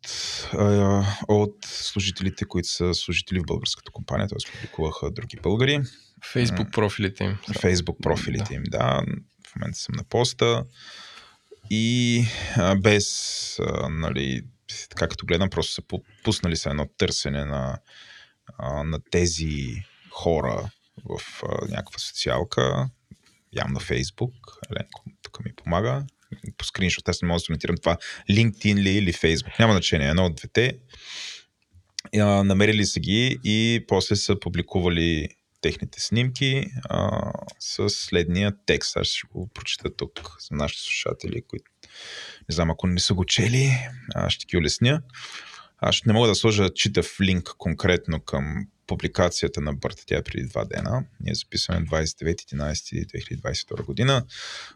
а, 0.53 1.03
от 1.27 1.55
служителите, 1.65 2.45
които 2.45 2.67
са 2.67 2.93
служители 2.93 3.39
в 3.39 3.45
българската 3.47 3.91
компания, 3.91 4.27
т.е. 4.27 4.51
публикуваха 4.51 5.11
други 5.11 5.37
българи. 5.43 5.81
Фейсбук 6.31 6.71
профилите 6.71 7.23
им. 7.23 7.37
Фейсбук 7.59 7.97
профилите 8.01 8.49
да. 8.49 8.53
им, 8.53 8.63
да. 8.63 9.01
В 9.47 9.55
момента 9.55 9.79
съм 9.79 9.95
на 9.95 10.03
поста. 10.03 10.63
И 11.69 12.25
а, 12.55 12.75
без, 12.75 13.59
а, 13.59 13.89
нали, 13.89 14.43
така 14.89 15.07
като 15.07 15.25
гледам, 15.25 15.49
просто 15.49 15.73
са 15.73 15.81
пуснали 16.23 16.55
се 16.55 16.69
едно 16.69 16.87
търсене 16.97 17.45
на, 17.45 17.79
на 18.83 18.99
тези 19.11 19.83
хора 20.09 20.69
в 21.05 21.43
някаква 21.69 21.99
социалка, 21.99 22.89
явно 23.53 23.73
на 23.73 23.79
Фейсбук. 23.79 24.33
Еленко 24.71 25.03
тук 25.21 25.45
ми 25.45 25.55
помага. 25.55 26.05
По 26.57 26.65
скриншот, 26.65 27.09
аз 27.09 27.21
не 27.21 27.27
мога 27.27 27.35
да 27.35 27.39
се 27.39 27.75
това 27.81 27.97
LinkedIn 28.29 28.75
ли 28.75 28.89
или 28.89 29.13
Facebook. 29.13 29.59
Няма 29.59 29.73
значение, 29.73 30.09
едно 30.09 30.25
от 30.25 30.35
двете. 30.35 30.79
Намерили 32.43 32.85
са 32.85 32.99
ги 32.99 33.39
и 33.43 33.85
после 33.87 34.15
са 34.15 34.39
публикували 34.39 35.29
техните 35.61 36.01
снимки 36.01 36.65
а, 36.89 37.31
с 37.59 37.89
следния 37.89 38.53
текст. 38.65 38.97
Аз 38.97 39.07
ще 39.07 39.27
го 39.27 39.49
прочита 39.53 39.95
тук 39.95 40.35
за 40.49 40.55
нашите 40.55 40.81
слушатели, 40.81 41.41
които 41.47 41.71
не 42.49 42.55
знам, 42.55 42.71
ако 42.71 42.87
не 42.87 42.99
са 42.99 43.13
го 43.13 43.25
чели, 43.25 43.71
ще 44.27 44.45
ги 44.45 44.57
улесня. 44.57 45.01
Аз 45.77 46.05
не 46.05 46.13
мога 46.13 46.27
да 46.27 46.35
сложа 46.35 46.69
читав 46.69 47.21
линк 47.21 47.53
конкретно 47.57 48.19
към 48.19 48.67
публикацията 48.87 49.61
на 49.61 49.73
Бърта, 49.73 50.03
тя 50.05 50.17
е 50.17 50.23
преди 50.23 50.47
два 50.47 50.65
дена. 50.65 51.05
Ние 51.19 51.35
записваме 51.35 51.85
29.11.2022 51.85 53.85
година. 53.85 54.25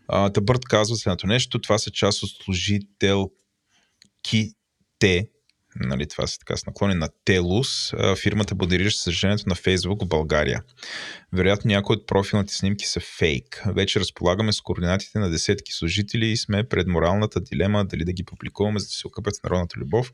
Та 0.08 0.42
Бърт 0.42 0.66
казва 0.66 0.96
следното 0.96 1.28
нещо. 1.28 1.60
Това 1.60 1.78
са 1.78 1.92
част 1.92 2.24
от 2.24 2.30
служителките 2.30 5.30
нали, 5.76 6.08
това 6.08 6.28
са 6.28 6.40
така 6.40 6.58
с 6.58 6.66
наклони 6.66 6.96
на 6.96 7.10
Телус, 7.26 7.94
фирмата 8.22 8.56
модерираща 8.56 9.02
съжалението 9.02 9.50
на 9.50 9.56
Фейсбук 9.56 10.04
в 10.04 10.08
България. 10.08 10.64
Вероятно 11.34 11.70
някои 11.70 11.96
от 11.96 12.08
профилните 12.08 12.54
снимки 12.54 12.86
са 12.86 13.00
фейк. 13.00 13.64
Вече 13.66 14.00
разполагаме 14.00 14.54
с 14.54 14.62
координатите 14.62 15.20
на 15.20 15.30
десетки 15.30 15.72
служители 15.72 16.26
и 16.26 16.38
сме 16.38 16.64
пред 16.64 16.88
моралната 16.88 17.42
дилема 17.42 17.86
дали 17.86 18.06
да 18.06 18.14
ги 18.14 18.24
публикуваме, 18.24 18.80
за 18.80 18.86
да 18.86 18.92
се 18.92 19.08
окъпят 19.08 19.36
с 19.36 19.44
народната 19.44 19.80
любов 19.80 20.12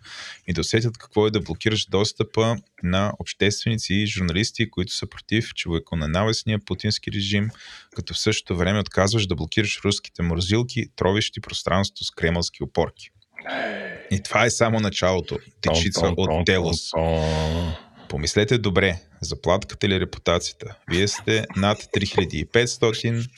и 0.47 0.53
да 0.53 0.61
усетят 0.61 0.97
какво 0.97 1.27
е 1.27 1.31
да 1.31 1.41
блокираш 1.41 1.85
достъпа 1.85 2.57
на 2.83 3.13
общественици 3.19 3.93
и 3.93 4.07
журналисти, 4.07 4.69
които 4.69 4.93
са 4.93 5.07
против 5.07 5.53
човеконенавестния 5.53 6.59
путински 6.65 7.11
режим, 7.11 7.49
като 7.95 8.13
в 8.13 8.19
същото 8.19 8.57
време 8.57 8.79
отказваш 8.79 9.27
да 9.27 9.35
блокираш 9.35 9.79
руските 9.85 10.21
морзилки, 10.21 10.85
тровищи 10.95 11.41
пространството 11.41 12.03
с 12.03 12.11
кремълски 12.11 12.63
опорки. 12.63 13.09
И 14.11 14.23
това 14.23 14.45
е 14.45 14.49
само 14.49 14.79
началото. 14.79 15.37
Течица 15.61 16.13
от 16.17 16.45
Телос. 16.45 16.91
Помислете 18.09 18.57
добре, 18.57 18.99
заплатката 19.21 19.85
или 19.85 19.99
репутацията. 19.99 20.75
Вие 20.91 21.07
сте 21.07 21.45
над 21.55 21.77
3500. 21.77 23.29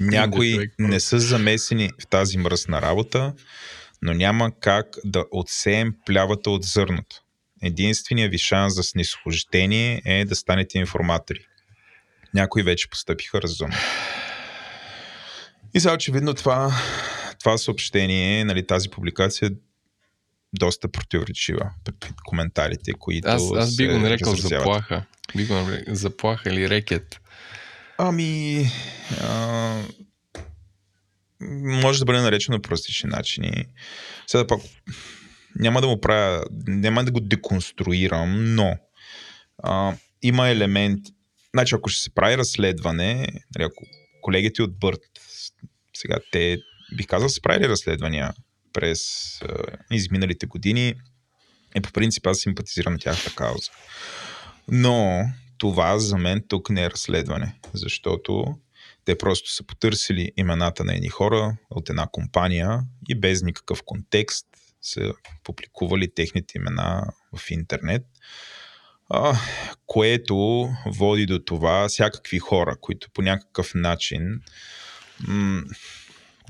Някои 0.00 0.70
не 0.78 1.00
са 1.00 1.18
замесени 1.18 1.90
в 2.00 2.06
тази 2.06 2.38
мръсна 2.38 2.82
работа, 2.82 3.34
но 4.02 4.14
няма 4.14 4.50
как 4.60 4.86
да 5.04 5.24
отсеем 5.30 5.94
плявата 6.06 6.50
от 6.50 6.64
зърното. 6.64 7.16
Единственият 7.62 8.30
ви 8.30 8.38
шанс 8.38 8.74
за 8.74 8.82
снисхождение 8.82 10.02
е 10.04 10.24
да 10.24 10.36
станете 10.36 10.78
информатори. 10.78 11.46
Някои 12.34 12.62
вече 12.62 12.90
постъпиха 12.90 13.42
разумно. 13.42 13.76
И 15.74 15.80
сега 15.80 15.94
очевидно 15.94 16.34
това 16.34 16.72
това 17.38 17.58
съобщение, 17.58 18.44
нали, 18.44 18.66
тази 18.66 18.88
публикация 18.88 19.48
е 19.48 19.50
доста 20.52 20.88
противоречива 20.88 21.70
пред 21.84 21.94
коментарите, 22.24 22.92
които 22.92 23.28
Аз, 23.28 23.42
аз 23.56 23.76
би 23.76 23.86
го 23.86 23.98
нарекал 23.98 24.36
заплаха. 24.36 25.04
Би 25.36 25.46
го 25.46 25.54
нарекал 25.54 25.94
заплаха 25.94 26.50
или 26.50 26.70
рекет. 26.70 27.20
Ами... 27.98 28.66
А, 29.20 29.82
може 31.60 31.98
да 31.98 32.04
бъде 32.04 32.20
наречено 32.20 32.62
по 32.62 32.70
различни 32.70 33.10
начини. 33.10 33.66
Сега 34.26 34.46
пак 34.46 34.60
няма 35.56 35.80
да 35.80 35.86
му 35.86 36.00
правя, 36.00 36.44
няма 36.66 37.04
да 37.04 37.10
го 37.10 37.20
деконструирам, 37.20 38.54
но 38.54 38.76
а, 39.62 39.96
има 40.22 40.48
елемент, 40.48 41.00
значи 41.54 41.74
ако 41.74 41.88
ще 41.88 42.02
се 42.02 42.14
прави 42.14 42.36
разследване, 42.36 43.26
нали, 43.54 43.64
ако 43.64 43.84
колегите 44.22 44.62
от 44.62 44.78
Бърт, 44.78 45.00
сега 45.94 46.18
те 46.32 46.58
бих 46.96 47.06
казал, 47.06 47.28
са 47.28 47.40
правили 47.42 47.68
разследвания 47.68 48.34
през 48.72 49.02
а, 49.42 49.46
изминалите 49.90 50.46
години 50.46 50.94
и 51.76 51.80
по 51.80 51.92
принцип 51.92 52.26
аз 52.26 52.38
симпатизирам 52.38 52.98
тяхната 52.98 53.34
кауза. 53.36 53.70
Но 54.68 55.24
това 55.58 55.98
за 55.98 56.18
мен 56.18 56.44
тук 56.48 56.70
не 56.70 56.84
е 56.84 56.90
разследване, 56.90 57.54
защото 57.74 58.58
те 59.04 59.18
просто 59.18 59.50
са 59.50 59.62
потърсили 59.62 60.32
имената 60.36 60.84
на 60.84 60.94
едни 60.94 61.08
хора 61.08 61.56
от 61.70 61.90
една 61.90 62.06
компания 62.12 62.80
и 63.08 63.14
без 63.14 63.42
никакъв 63.42 63.82
контекст 63.84 64.46
са 64.82 65.12
публикували 65.44 66.14
техните 66.14 66.58
имена 66.58 67.12
в 67.36 67.50
интернет, 67.50 68.02
което 69.86 70.68
води 70.86 71.26
до 71.26 71.38
това 71.38 71.88
всякакви 71.88 72.38
хора, 72.38 72.76
които 72.80 73.10
по 73.14 73.22
някакъв 73.22 73.74
начин 73.74 74.40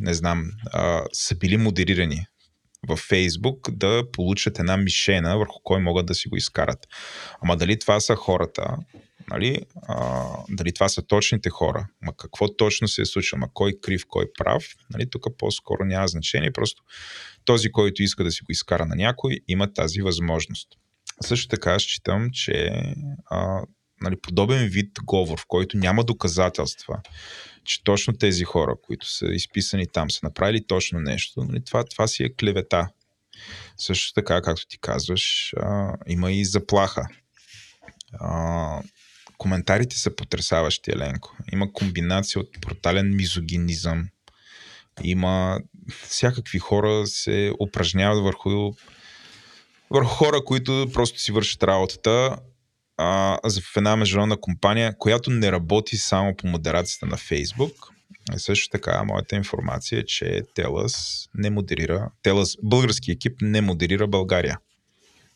не 0.01 0.15
знам, 0.15 0.51
а, 0.73 1.03
са 1.13 1.35
били 1.35 1.57
модерирани 1.57 2.27
в 2.89 2.97
Фейсбук 2.97 3.71
да 3.71 4.03
получат 4.13 4.59
една 4.59 4.77
мишена, 4.77 5.37
върху 5.37 5.61
кой 5.65 5.81
могат 5.81 6.07
да 6.07 6.15
си 6.15 6.29
го 6.29 6.37
изкарат. 6.37 6.87
Ама 7.43 7.57
дали 7.57 7.79
това 7.79 8.01
са 8.01 8.15
хората, 8.15 8.77
нали? 9.31 9.63
А, 9.89 10.27
дали 10.49 10.73
това 10.73 10.89
са 10.89 11.03
точните 11.03 11.51
хора, 11.51 11.87
ма 12.03 12.13
какво 12.17 12.57
точно 12.57 12.89
се 12.89 13.03
е 13.03 13.07
случило, 13.07 13.39
ма 13.39 13.49
кой 13.55 13.73
крив, 13.83 14.05
кой 14.09 14.27
прав, 14.39 14.65
нали? 14.91 15.11
тук 15.11 15.27
по-скоро 15.39 15.85
няма 15.85 16.09
значение, 16.09 16.53
просто 16.53 16.83
този, 17.45 17.73
който 17.73 18.03
иска 18.03 18.25
да 18.25 18.31
си 18.31 18.43
го 18.43 18.53
изкара 18.53 18.87
на 18.87 18.97
някой, 18.97 19.41
има 19.49 19.73
тази 19.73 20.01
възможност. 20.01 20.69
Също 21.21 21.49
така 21.49 21.79
считам, 21.79 22.31
че 22.33 22.83
а, 23.31 23.63
нали, 24.01 24.21
подобен 24.21 24.69
вид 24.69 24.91
говор, 25.05 25.39
в 25.39 25.45
който 25.49 25.77
няма 25.77 26.05
доказателства, 26.05 27.01
че 27.69 27.85
точно 27.85 28.19
тези 28.19 28.45
хора, 28.45 28.75
които 28.83 29.11
са 29.11 29.27
изписани 29.27 29.87
там, 29.87 30.11
са 30.11 30.21
направили 30.23 30.67
точно 30.67 31.01
нещо, 31.01 31.45
нали, 31.45 31.65
това, 31.65 31.85
това 31.85 32.07
си 32.07 32.25
е 32.25 32.35
клевета. 32.35 32.89
Също 33.77 34.13
така, 34.13 34.43
както 34.43 34.67
ти 34.67 34.79
казваш, 34.79 35.55
а, 35.57 35.95
има 36.07 36.33
и 36.33 36.45
заплаха. 36.45 37.07
А, 38.13 38.83
коментарите 39.39 39.99
са 39.99 40.17
потрясаващи, 40.17 40.91
Еленко. 40.91 41.37
Има 41.53 41.73
комбинация 41.73 42.41
от 42.41 42.49
брутален 42.61 43.17
мизогинизъм. 43.17 44.09
Има 45.03 45.61
всякакви 46.03 46.59
хора 46.59 47.07
се 47.07 47.53
упражняват 47.61 48.25
върху, 48.25 48.73
върху 49.91 50.15
хора, 50.15 50.45
които 50.45 50.91
просто 50.93 51.21
си 51.21 51.33
вършат 51.33 51.63
работата 51.63 52.39
а, 52.99 53.39
в 53.45 53.77
една 53.77 53.97
международна 53.97 54.41
компания, 54.41 54.99
която 54.99 55.31
не 55.31 55.53
работи 55.53 55.97
само 55.97 56.37
по 56.37 56.47
модерацията 56.47 57.07
на 57.07 57.17
Фейсбук. 57.17 57.73
И 58.35 58.39
също 58.39 58.69
така, 58.69 59.05
моята 59.05 59.37
информация 59.37 59.99
е, 59.99 60.05
че 60.05 60.43
Телас 60.55 61.29
не 61.35 61.51
модерира, 61.51 62.11
Телас, 62.23 62.57
български 62.63 63.13
екип 63.13 63.37
не 63.41 63.61
модерира 63.61 64.07
България. 64.07 64.59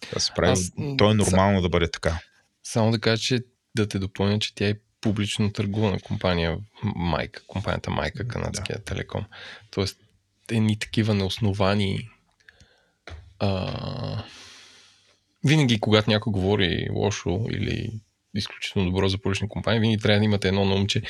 Това 0.01 0.21
се 0.21 0.33
прави, 0.37 0.53
Аз, 0.53 0.73
то 0.99 1.11
е 1.11 1.15
нормално 1.15 1.59
са, 1.59 1.63
да 1.63 1.69
бъде 1.69 1.91
така. 1.91 2.19
Само 2.63 2.91
да 2.91 3.01
кажа, 3.01 3.23
че 3.23 3.41
да 3.77 3.89
те 3.89 3.99
допълня, 3.99 4.39
че 4.39 4.55
тя 4.55 4.69
е 4.69 4.75
публично 5.01 5.53
търгувана 5.53 6.01
компания 6.01 6.59
майка, 6.97 7.43
компанията 7.47 7.91
майка, 7.91 8.29
канадския 8.29 8.79
да. 8.79 8.85
телеком. 8.85 9.25
Тоест, 9.71 9.99
едни 10.51 10.79
такива 10.79 11.15
неосновани 11.15 12.09
а, 13.39 14.25
винаги, 15.45 15.81
когато 15.81 16.11
някой 16.11 16.31
говори 16.31 16.89
лошо 16.93 17.47
или 17.51 17.91
изключително 18.35 18.91
добро 18.91 19.09
за 19.09 19.19
публична 19.19 19.49
компания, 19.49 19.81
винаги 19.81 20.03
трябва 20.03 20.19
да 20.19 20.25
имате 20.25 20.49
едно 20.49 20.65
на 20.65 20.75
ум, 20.75 20.87
че 20.87 21.03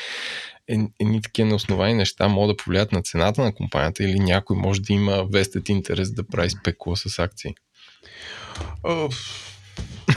едни 1.01 1.23
такива 1.23 1.49
неосновани 1.49 1.95
неща 1.95 2.29
могат 2.29 2.57
да 2.57 2.65
повлият 2.65 2.93
на 2.93 3.03
цената 3.03 3.43
на 3.43 3.55
компанията 3.55 4.05
или 4.05 4.19
някой 4.21 4.57
може 4.57 4.81
да 4.81 4.93
има 4.93 5.25
вестет 5.33 5.69
интерес 5.69 6.13
да 6.13 6.27
прави 6.27 6.51
спекула 6.51 6.97
с 6.97 7.19
акции. 7.19 7.55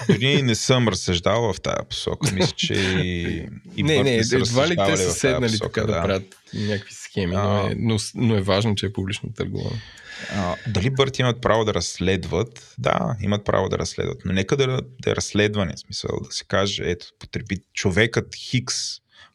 Дори 0.10 0.42
не 0.42 0.56
съм 0.56 0.88
разсъждавал 0.88 1.54
в 1.54 1.62
тази 1.62 1.88
посока. 1.90 2.32
Мисля, 2.32 2.54
че 2.56 2.74
и, 2.74 3.48
и 3.78 3.84
не, 3.84 4.04
не, 4.04 4.16
едва 4.16 4.68
ли 4.68 4.76
те 4.88 4.98
са 4.98 5.12
седнали 5.12 5.60
така 5.60 5.82
да. 5.82 5.88
да 5.88 6.02
правят 6.02 6.36
някакви 6.54 6.94
схеми, 6.94 7.34
но, 7.36 7.68
е, 7.68 7.76
но, 7.78 7.98
но 8.16 8.36
е 8.36 8.42
важно, 8.42 8.76
че 8.76 8.86
е 8.86 8.94
публично 8.94 9.34
търгувано. 9.34 9.78
Дали 10.68 10.90
Бърт 10.90 11.20
имат 11.20 11.42
право 11.42 11.66
да 11.66 11.74
разследват? 11.74 12.76
Да, 12.78 13.16
имат 13.22 13.46
право 13.46 13.70
да 13.70 13.78
разследват, 13.78 14.22
но 14.26 14.34
нека 14.34 14.58
да, 14.58 14.82
да 15.02 15.12
е 15.12 15.16
разследване, 15.16 15.78
смисъл 15.78 16.20
да 16.24 16.32
се 16.32 16.46
каже, 16.46 16.84
ето, 16.86 17.08
потреби 17.20 17.58
човекът 17.74 18.36
Хикс, 18.36 18.76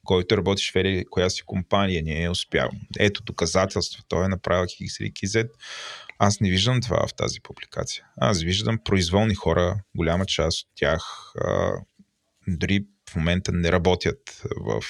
който 0.05 0.37
работиш 0.37 0.73
в 0.73 0.77
ели 0.77 1.05
коя 1.11 1.31
си 1.31 1.43
компания, 1.43 2.03
не 2.03 2.23
е 2.23 2.31
успял. 2.31 2.71
Ето 2.99 3.23
доказателство, 3.23 4.03
той 4.09 4.25
е 4.25 4.29
направил 4.29 4.66
Хикс 4.77 5.01
или 5.01 5.12
KZ. 5.12 5.49
Аз 6.19 6.40
не 6.40 6.51
виждам 6.51 6.81
това 6.81 7.07
в 7.07 7.14
тази 7.14 7.40
публикация. 7.40 8.05
Аз 8.16 8.43
виждам 8.43 8.79
произволни 8.85 9.35
хора, 9.35 9.81
голяма 9.97 10.27
част 10.27 10.61
от 10.61 10.69
тях 10.77 11.33
а, 11.37 11.73
дори 12.49 12.85
в 13.11 13.16
момента 13.16 13.53
не 13.53 13.73
работят 13.73 14.42
в 14.57 14.83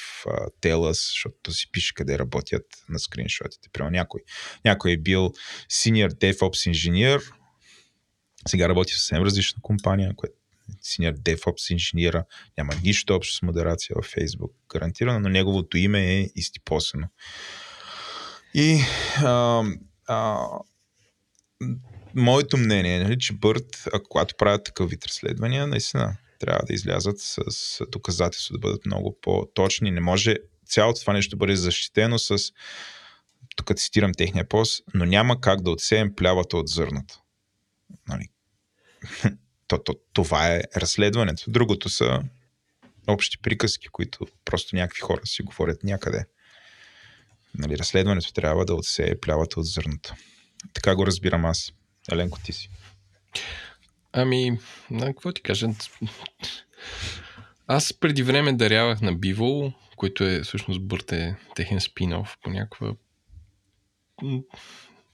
Телас, 0.61 1.09
защото 1.11 1.52
си 1.52 1.70
пише 1.72 1.94
къде 1.94 2.18
работят 2.18 2.66
на 2.88 2.98
скриншотите. 2.98 3.68
Примерно 3.72 3.90
някой, 3.90 4.20
някой 4.64 4.92
е 4.92 4.96
бил 4.96 5.33
senior 5.70 6.09
DevOps 6.09 6.66
инженер, 6.66 7.22
сега 8.48 8.68
работи 8.68 8.92
в 8.92 8.96
съвсем 8.96 9.22
различна 9.22 9.62
компания, 9.62 10.12
която 10.16 10.37
senior 10.85 11.16
DevOps 11.16 11.72
инженера, 11.72 12.24
няма 12.59 12.72
нищо 12.83 13.14
общо 13.14 13.35
с 13.35 13.42
модерация 13.42 13.94
във 13.96 14.06
Facebook, 14.06 14.52
гарантирано, 14.72 15.20
но 15.20 15.28
неговото 15.28 15.76
име 15.78 16.18
е 16.18 16.28
изтипосено. 16.35 17.09
И 18.54 18.80
а, 19.16 19.64
а, 20.09 20.46
моето 22.14 22.56
мнение 22.56 22.96
е, 22.96 23.02
нали, 23.02 23.18
че 23.18 23.33
Бърт, 23.33 23.85
когато 24.09 24.35
правят 24.38 24.64
такъв 24.64 24.90
вид 24.90 25.06
разследвания, 25.06 25.66
наистина 25.66 26.16
трябва 26.40 26.62
да 26.66 26.74
излязат 26.74 27.16
с, 27.18 27.85
доказателство, 27.88 28.53
да 28.53 28.59
бъдат 28.59 28.87
много 28.87 29.18
по-точни. 29.22 29.90
Не 29.90 30.00
може 30.00 30.37
цялото 30.66 31.00
това 31.00 31.12
нещо 31.12 31.31
да 31.31 31.37
бъде 31.37 31.57
защитено 31.57 32.18
с, 32.18 32.38
тук 33.57 33.76
цитирам 33.76 34.14
техния 34.14 34.48
пост, 34.48 34.85
но 34.94 35.05
няма 35.05 35.40
как 35.40 35.62
да 35.62 35.70
отсеем 35.70 36.14
плявата 36.14 36.57
от 36.57 36.68
зърната. 36.68 37.20
Нали? 38.09 38.29
То, 39.66 39.79
то, 39.79 39.94
това 40.12 40.55
е 40.55 40.62
разследването. 40.76 41.50
Другото 41.50 41.88
са 41.88 42.22
общи 43.07 43.38
приказки, 43.38 43.88
които 43.88 44.26
просто 44.44 44.76
някакви 44.76 45.00
хора 45.00 45.20
си 45.24 45.42
говорят 45.42 45.85
някъде. 45.85 46.24
Нали, 47.55 47.79
разследването 47.79 48.33
трябва 48.33 48.64
да 48.64 48.74
отсее 48.74 49.20
плявата 49.20 49.61
от 49.61 49.66
зърната. 49.66 50.14
Така 50.74 50.94
го 50.94 51.07
разбирам 51.07 51.44
аз. 51.44 51.72
Еленко, 52.12 52.38
ти 52.44 52.53
си. 52.53 52.70
Ами, 54.12 54.59
на 54.90 55.07
какво 55.07 55.33
ти 55.33 55.42
кажа? 55.42 55.68
Аз 57.66 57.92
преди 57.92 58.23
време 58.23 58.53
дарявах 58.53 59.01
на 59.01 59.12
Биво, 59.12 59.73
който 59.96 60.25
е 60.25 60.42
всъщност 60.42 60.83
Бърте 60.83 61.37
техен 61.55 61.81
спин-оф 61.81 62.37
по 62.42 62.51
някаква... 62.51 62.92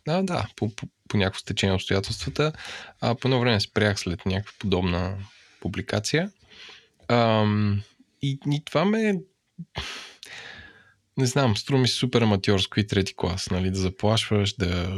Да, 0.07 0.23
да, 0.23 0.47
по, 0.57 0.75
по, 0.75 0.87
по 1.09 1.17
някакво 1.17 1.39
стечение 1.39 1.75
обстоятелствата. 1.75 2.53
А 3.01 3.15
по 3.15 3.29
едно 3.29 3.41
време 3.41 3.61
спрях 3.61 4.01
след 4.01 4.27
някаква 4.27 4.53
подобна 4.59 5.19
публикация. 5.61 6.31
Ам, 7.09 7.83
и, 8.23 8.39
и 8.51 8.65
това 8.65 8.85
ме... 8.85 9.15
Не 11.17 11.27
знам, 11.27 11.57
струва 11.57 11.81
ми 11.81 11.89
супер 11.89 12.23
аматьорско 12.23 12.81
и 12.81 12.87
трети 12.87 13.15
клас, 13.17 13.51
нали, 13.51 13.71
да 13.71 13.79
заплашваш, 13.79 14.55
да 14.55 14.91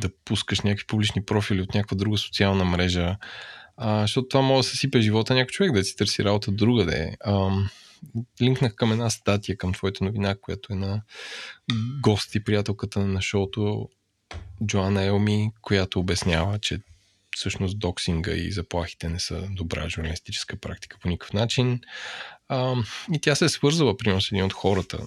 да 0.00 0.10
пускаш 0.24 0.60
някакви 0.60 0.86
публични 0.86 1.24
профили 1.24 1.60
от 1.60 1.74
някаква 1.74 1.96
друга 1.96 2.18
социална 2.18 2.64
мрежа, 2.64 3.16
а, 3.76 4.00
защото 4.00 4.28
това 4.28 4.42
може 4.42 4.66
да 4.66 4.70
се 4.70 4.76
сипе 4.76 5.00
живота 5.00 5.34
някой 5.34 5.50
човек, 5.50 5.72
да 5.72 5.84
си 5.84 5.96
търси 5.96 6.24
работа 6.24 6.52
другаде. 6.52 7.16
А, 7.24 7.50
линкнах 8.42 8.74
към 8.74 8.92
една 8.92 9.10
статия 9.10 9.56
към 9.56 9.72
твоята 9.72 10.04
новина, 10.04 10.34
която 10.34 10.72
е 10.72 10.76
на 10.76 11.02
гости, 12.00 12.44
приятелката 12.44 13.00
на 13.00 13.22
шоуто 13.22 13.88
Джоанна 14.66 15.02
Елми, 15.02 15.50
която 15.62 16.00
обяснява, 16.00 16.58
че 16.58 16.80
всъщност 17.36 17.78
доксинга 17.78 18.32
и 18.32 18.52
заплахите 18.52 19.08
не 19.08 19.20
са 19.20 19.48
добра 19.50 19.88
журналистическа 19.88 20.56
практика 20.56 20.98
по 21.02 21.08
никакъв 21.08 21.32
начин. 21.32 21.80
А, 22.48 22.74
и 23.12 23.20
тя 23.20 23.34
се 23.34 23.44
е 23.44 23.48
свързала, 23.48 23.96
примерно, 23.96 24.20
с 24.20 24.32
един 24.32 24.44
от 24.44 24.52
хората, 24.52 24.98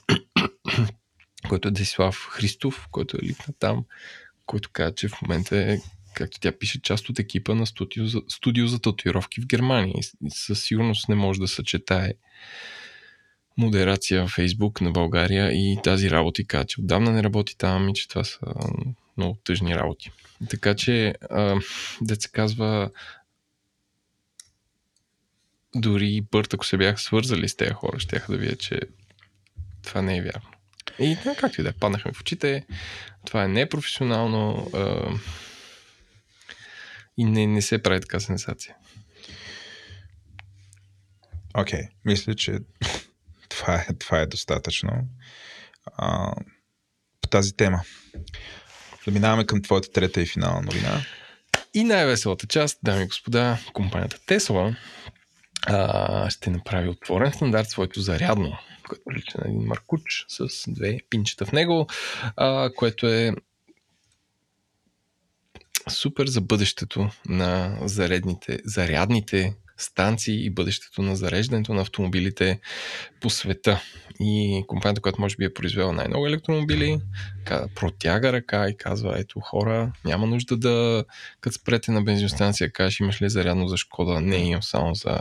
който 1.49 1.67
е 1.67 1.71
Десислав 1.71 2.28
Христов, 2.32 2.88
който 2.91 3.17
е 3.17 3.25
ликна 3.25 3.54
там, 3.60 3.86
който 4.49 4.69
каза, 4.73 4.95
че 4.95 5.07
в 5.07 5.21
момента 5.21 5.57
е, 5.57 5.77
както 6.13 6.39
тя 6.39 6.51
пише, 6.51 6.81
част 6.81 7.09
от 7.09 7.19
екипа 7.19 7.55
на 7.55 7.65
студио 7.65 8.05
за, 8.05 8.21
студио 8.27 8.67
за 8.67 8.79
татуировки 8.79 9.41
в 9.41 9.47
Германия. 9.47 9.95
И 9.97 10.29
със 10.29 10.63
сигурност 10.63 11.09
не 11.09 11.15
може 11.15 11.39
да 11.39 11.47
съчетае 11.47 12.13
модерация 13.57 14.27
в 14.27 14.31
Фейсбук 14.31 14.81
на 14.81 14.91
България 14.91 15.51
и 15.51 15.77
тази 15.83 16.12
работа 16.12 16.41
и 16.41 16.45
каза, 16.45 16.65
че 16.65 16.81
отдавна 16.81 17.12
не 17.12 17.23
работи 17.23 17.57
там 17.57 17.89
и 17.89 17.93
че 17.93 18.07
това 18.07 18.23
са 18.23 18.39
много 19.17 19.38
тъжни 19.43 19.75
работи. 19.75 20.12
Така 20.49 20.75
че, 20.75 21.15
се 22.19 22.29
казва, 22.31 22.91
дори 25.75 26.21
Бърт, 26.31 26.53
ако 26.53 26.65
се 26.65 26.77
бяха 26.77 26.99
свързали 26.99 27.49
с 27.49 27.55
тези 27.55 27.71
хора, 27.71 27.99
ще 27.99 28.23
да 28.29 28.38
видя, 28.38 28.55
че 28.55 28.79
това 29.83 30.01
не 30.01 30.17
е 30.17 30.21
вярно. 30.21 30.59
И 30.99 31.17
както 31.39 31.62
и 31.62 31.63
да 31.63 31.69
е, 31.69 31.73
паднахме 31.73 32.12
в 32.13 32.21
очите. 32.21 32.65
Това 33.25 33.43
е 33.43 33.47
непрофесионално 33.47 34.71
а, 34.73 35.12
и 37.17 37.25
не, 37.25 37.47
не 37.47 37.62
се 37.62 37.83
прави 37.83 38.01
така 38.01 38.19
сенсация. 38.19 38.75
Окей, 41.53 41.79
okay. 41.79 41.89
мисля, 42.05 42.35
че 42.35 42.59
това 43.49 43.75
е, 43.75 43.88
това 43.99 44.19
е 44.19 44.25
достатъчно 44.25 44.91
а, 45.97 46.33
по 47.21 47.29
тази 47.29 47.55
тема. 47.55 47.81
Заминаваме 49.05 49.45
към 49.45 49.62
твоята 49.62 49.91
трета 49.91 50.21
и 50.21 50.25
финална 50.25 50.62
новина. 50.62 51.01
И 51.73 51.83
най-веселата 51.83 52.47
част, 52.47 52.79
дами 52.83 53.03
и 53.03 53.07
господа, 53.07 53.57
компанията 53.73 54.17
Tesla 54.17 54.75
а, 55.67 56.29
ще 56.29 56.49
направи 56.49 56.89
отворен 56.89 57.33
стандарт 57.33 57.69
своето 57.69 58.01
зарядно 58.01 58.57
който 58.89 59.04
прилича 59.06 59.38
на 59.38 59.49
един 59.49 59.67
маркуч 59.67 60.25
с 60.28 60.47
две 60.67 60.99
пинчета 61.10 61.45
в 61.45 61.52
него, 61.52 61.88
а, 62.36 62.69
което 62.75 63.08
е 63.08 63.32
супер 65.89 66.28
за 66.28 66.41
бъдещето 66.41 67.10
на 67.25 67.78
заредните, 67.82 68.60
зарядните 68.65 69.56
станции 69.78 70.45
и 70.45 70.49
бъдещето 70.49 71.02
на 71.02 71.15
зареждането 71.15 71.73
на 71.73 71.82
автомобилите 71.82 72.60
по 73.21 73.30
света. 73.30 73.82
И 74.19 74.63
компанията, 74.67 75.02
която 75.02 75.21
може 75.21 75.36
би 75.36 75.45
е 75.45 75.54
произвела 75.54 75.93
най-много 75.93 76.28
електромобили, 76.28 76.99
протяга 77.75 78.34
ръка 78.34 78.69
и 78.69 78.78
казва, 78.78 79.19
ето 79.19 79.39
хора, 79.39 79.91
няма 80.06 80.28
нужда 80.28 80.58
да, 80.58 81.06
като 81.41 81.56
спрете 81.56 81.91
на 81.91 82.02
бензиностанция, 82.02 82.71
кажеш, 82.71 82.99
имаш 82.99 83.21
ли 83.21 83.30
зарядно 83.30 83.67
за 83.67 83.78
Шкода? 83.78 84.21
Не, 84.21 84.38
имам 84.38 84.63
само 84.63 84.95
за 84.95 85.19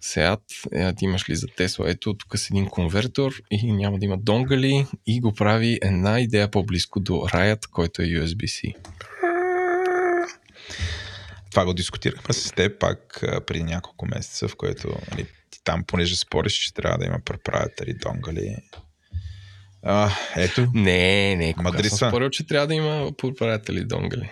Сеат, 0.00 0.42
е, 0.72 0.94
ти 0.94 1.04
имаш 1.04 1.28
ли 1.28 1.36
за 1.36 1.46
Тесла? 1.46 1.90
Ето, 1.90 2.14
тук 2.14 2.38
с 2.38 2.50
един 2.50 2.66
конвертор 2.66 3.32
и 3.50 3.72
няма 3.72 3.98
да 3.98 4.04
има 4.04 4.18
донгали 4.18 4.86
и 5.06 5.20
го 5.20 5.32
прави 5.32 5.78
една 5.82 6.20
идея 6.20 6.50
по-близко 6.50 7.00
до 7.00 7.12
Riot, 7.12 7.66
който 7.70 8.02
е 8.02 8.04
USB-C. 8.04 8.74
Това 11.50 11.64
го 11.64 11.74
дискутирахме 11.74 12.34
с 12.34 12.52
теб 12.52 12.80
пак 12.80 13.18
преди 13.46 13.62
няколко 13.62 14.06
месеца, 14.06 14.48
в 14.48 14.56
което 14.56 14.88
нали, 15.10 15.26
ти 15.50 15.60
там, 15.64 15.84
понеже 15.84 16.16
спориш, 16.16 16.52
че 16.52 16.74
трябва 16.74 16.98
да 16.98 17.06
има 17.06 17.18
преправители, 17.24 17.94
донгали. 17.94 18.56
А, 19.82 20.10
ето. 20.36 20.68
Не, 20.74 21.36
не, 21.36 21.54
кога 21.54 21.82
съм 21.82 22.08
спорил, 22.08 22.30
че 22.30 22.46
трябва 22.46 22.66
да 22.66 22.74
има 22.74 23.12
преправители, 23.16 23.84
донгали. 23.84 24.30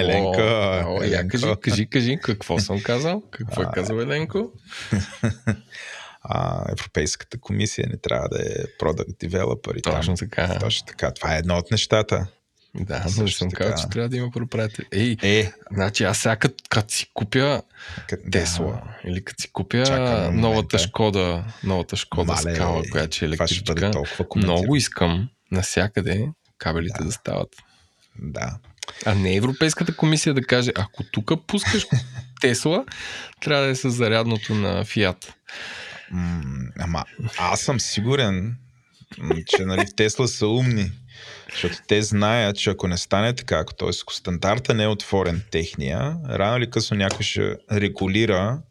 Еленко. 0.00 0.40
О, 0.40 0.98
о, 0.98 1.02
я 1.02 1.28
кажи, 1.28 1.46
кажи, 1.60 1.86
кажи, 1.86 2.18
какво 2.22 2.58
съм 2.58 2.82
казал? 2.82 3.22
Какво 3.30 3.62
е 3.62 3.66
казал 3.74 3.96
Еленко? 3.96 4.52
а, 6.22 6.64
Европейската 6.72 7.38
комисия 7.38 7.88
не 7.90 7.96
трябва 7.96 8.28
да 8.28 8.42
е 8.42 8.54
product 8.80 9.28
developer. 9.28 9.82
Точно 9.82 10.16
там. 10.16 10.28
така. 10.28 10.58
Точно 10.58 10.86
така. 10.86 11.10
Това 11.10 11.34
е 11.34 11.38
едно 11.38 11.56
от 11.56 11.70
нещата. 11.70 12.26
Да, 12.74 13.04
но 13.18 13.28
съм 13.28 13.50
казал, 13.50 13.76
че 13.76 13.88
трябва 13.88 14.08
да 14.08 14.16
има 14.16 14.30
проправител. 14.30 14.84
Ей, 14.92 15.16
е. 15.22 15.52
значи 15.72 16.04
аз 16.04 16.18
сега 16.18 16.36
като, 16.36 16.64
като 16.68 16.94
си 16.94 17.10
купя 17.14 17.62
Тесла 18.32 18.82
да. 19.04 19.10
или 19.10 19.24
като 19.24 19.42
си 19.42 19.52
купя 19.52 20.30
новата 20.32 20.78
Шкода, 20.78 21.44
новата 21.64 21.96
Шкода 21.96 22.32
Мале, 22.32 22.54
Скала, 22.54 22.82
която 22.92 23.24
е 23.24 23.26
електрическа, 23.26 23.90
много 24.36 24.76
искам 24.76 25.28
Насякъде 25.50 26.28
кабелите 26.58 26.98
да, 26.98 27.04
да 27.04 27.12
стават. 27.12 27.48
Да. 28.18 28.58
А 29.06 29.14
не 29.14 29.36
Европейската 29.36 29.96
комисия 29.96 30.34
да 30.34 30.42
каже, 30.42 30.72
ако 30.74 31.02
тук 31.04 31.32
пускаш 31.46 31.86
Тесла, 32.40 32.84
трябва 33.40 33.64
да 33.64 33.70
е 33.70 33.74
с 33.74 33.90
зарядното 33.90 34.54
на 34.54 34.84
Фиат. 34.84 35.34
ама 36.78 37.04
аз 37.38 37.60
съм 37.60 37.80
сигурен, 37.80 38.56
че 39.46 39.64
нали, 39.64 39.86
Тесла 39.96 40.28
са 40.28 40.46
умни. 40.46 40.90
Защото 41.52 41.76
те 41.88 42.02
знаят, 42.02 42.56
че 42.56 42.70
ако 42.70 42.88
не 42.88 42.98
стане 42.98 43.34
така, 43.34 43.64
т.е. 43.78 43.88
ако 44.02 44.14
стандарта 44.14 44.74
не 44.74 44.84
е 44.84 44.88
отворен 44.88 45.42
техния, 45.50 46.16
рано 46.28 46.56
или 46.56 46.70
късно 46.70 46.96
някой 46.96 47.24
ще 47.24 47.56
регулира. 47.72 48.62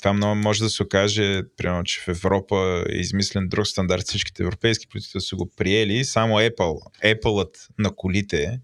Това 0.00 0.12
много 0.12 0.34
може 0.34 0.62
да 0.62 0.70
се 0.70 0.82
окаже, 0.82 1.42
примерно, 1.56 1.84
че 1.84 2.00
в 2.00 2.08
Европа 2.08 2.84
е 2.88 2.96
измислен 2.96 3.48
друг 3.48 3.66
стандарт, 3.66 4.02
всичките 4.06 4.42
европейски 4.42 4.88
производители 4.88 5.20
са 5.20 5.36
го 5.36 5.50
приели, 5.56 6.04
само 6.04 6.34
Apple, 6.34 6.80
Apple-ът 7.04 7.68
на 7.78 7.90
колите 7.96 8.60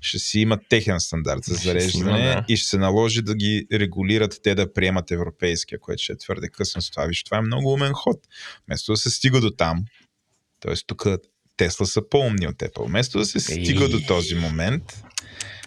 ще 0.00 0.18
си 0.18 0.40
имат 0.40 0.60
техен 0.68 1.00
стандарт 1.00 1.44
за 1.44 1.54
зареждане 1.54 2.10
има, 2.10 2.18
да. 2.18 2.44
и 2.48 2.56
ще 2.56 2.68
се 2.68 2.78
наложи 2.78 3.22
да 3.22 3.34
ги 3.34 3.66
регулират 3.72 4.40
те 4.42 4.54
да 4.54 4.72
приемат 4.72 5.10
европейския, 5.10 5.80
което 5.80 6.02
ще 6.02 6.12
е 6.12 6.18
твърде 6.18 6.48
късно 6.48 6.82
с 6.82 6.90
това. 6.90 7.06
Виж, 7.06 7.24
това 7.24 7.38
е 7.38 7.42
много 7.42 7.72
умен 7.72 7.92
ход. 7.92 8.20
Вместо 8.66 8.92
да 8.92 8.96
се 8.96 9.10
стига 9.10 9.40
до 9.40 9.50
там, 9.50 9.84
т.е. 10.60 10.74
тук 10.86 11.06
Тесла 11.56 11.86
са 11.86 12.08
по-умни 12.08 12.48
от 12.48 12.56
Apple. 12.56 12.86
Вместо 12.86 13.18
да 13.18 13.24
се 13.24 13.40
стига 13.40 13.88
до 13.88 14.00
този 14.00 14.34
момент, 14.34 15.02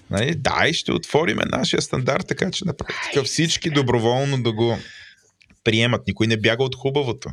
нали, 0.09 0.35
да, 0.35 0.67
и 0.67 0.73
ще 0.73 0.91
отвориме 0.91 1.43
нашия 1.45 1.81
стандарт, 1.81 2.27
така 2.27 2.51
че 2.51 2.65
на 2.65 2.77
практика 2.77 3.23
всички 3.23 3.69
доброволно 3.69 4.43
да 4.43 4.51
го 4.51 4.77
приемат. 5.63 6.07
Никой 6.07 6.27
не 6.27 6.37
бяга 6.37 6.63
от 6.63 6.75
хубавото. 6.75 7.29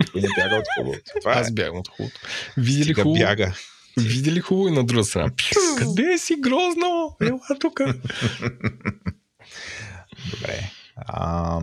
Никой 0.00 0.20
не 0.20 0.28
бяга 0.36 0.56
от 0.56 0.64
хубавото. 0.78 1.12
Това 1.20 1.32
Аз 1.32 1.48
е. 1.48 1.52
бягам 1.52 1.76
от 1.76 1.88
хубавото. 1.88 2.20
Види 2.56 2.84
ли 2.84 2.94
хубаво? 2.94 3.14
бяга. 3.14 3.54
Види 3.98 4.32
ли 4.32 4.40
хубаво 4.40 4.68
и 4.68 4.72
на 4.72 4.84
друга 4.84 5.04
страна? 5.04 5.30
Къде 5.78 6.18
си 6.18 6.36
грозно? 6.40 7.16
Ела 7.22 7.58
тук. 7.60 7.80
Добре. 10.30 10.70
А, 10.96 11.60